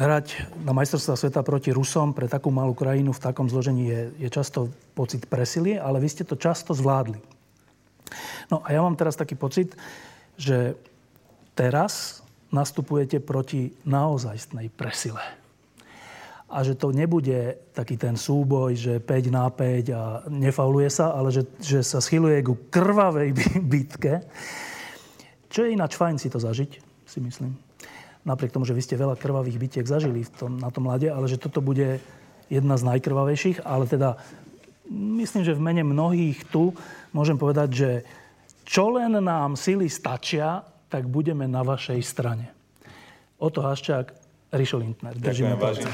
hrať 0.00 0.56
na 0.64 0.72
majstrovstvá 0.72 1.12
sveta 1.12 1.44
proti 1.44 1.76
Rusom 1.76 2.16
pre 2.16 2.24
takú 2.24 2.48
malú 2.48 2.72
krajinu 2.72 3.12
v 3.12 3.20
takom 3.20 3.52
zložení 3.52 3.92
je, 3.92 4.00
je 4.16 4.28
často 4.32 4.72
pocit 4.96 5.28
presily, 5.28 5.76
ale 5.76 6.00
vy 6.00 6.08
ste 6.08 6.24
to 6.24 6.40
často 6.40 6.72
zvládli. 6.72 7.20
No 8.48 8.64
a 8.64 8.72
ja 8.72 8.80
mám 8.80 8.96
teraz 8.96 9.14
taký 9.14 9.36
pocit, 9.36 9.76
že 10.40 10.72
teraz 11.52 12.24
nastupujete 12.48 13.20
proti 13.20 13.76
naozajstnej 13.84 14.72
presile. 14.72 15.22
A 16.50 16.66
že 16.66 16.74
to 16.74 16.90
nebude 16.90 17.70
taký 17.70 17.94
ten 17.94 18.18
súboj, 18.18 18.74
že 18.74 18.98
5 18.98 19.30
na 19.30 19.46
5 19.46 19.94
a 19.94 20.02
nefauluje 20.26 20.90
sa, 20.90 21.14
ale 21.14 21.30
že, 21.30 21.46
že 21.62 21.86
sa 21.86 22.02
schyluje 22.02 22.42
ku 22.42 22.58
krvavej 22.72 23.36
bitke. 23.70 24.26
Čo 25.46 25.68
je 25.68 25.76
ináč 25.76 25.94
fajn 25.94 26.18
si 26.18 26.26
to 26.26 26.42
zažiť, 26.42 26.82
si 27.06 27.18
myslím. 27.22 27.69
Napriek 28.20 28.52
tomu, 28.52 28.68
že 28.68 28.76
vy 28.76 28.82
ste 28.84 29.00
veľa 29.00 29.16
krvavých 29.16 29.56
bitiek 29.56 29.86
zažili 29.88 30.28
v 30.28 30.30
tom, 30.36 30.60
na 30.60 30.68
tom 30.68 30.84
lade, 30.84 31.08
ale 31.08 31.24
že 31.24 31.40
toto 31.40 31.64
bude 31.64 32.04
jedna 32.52 32.76
z 32.76 32.84
najkrvavejších. 32.84 33.64
Ale 33.64 33.88
teda 33.88 34.20
myslím, 34.92 35.46
že 35.46 35.56
v 35.56 35.64
mene 35.64 35.82
mnohých 35.86 36.44
tu 36.52 36.76
môžem 37.16 37.40
povedať, 37.40 37.68
že 37.72 37.90
čo 38.68 38.92
len 38.92 39.16
nám 39.18 39.56
sily 39.56 39.88
stačia, 39.88 40.62
tak 40.90 41.06
budeme 41.08 41.46
na 41.46 41.64
vašej 41.64 42.00
strane. 42.02 42.50
Oto 43.40 43.64
Haščák, 43.64 44.12
Rišo 44.52 44.76
Lindner. 44.78 45.16
Držíme 45.16 45.56
palce. 45.56 45.88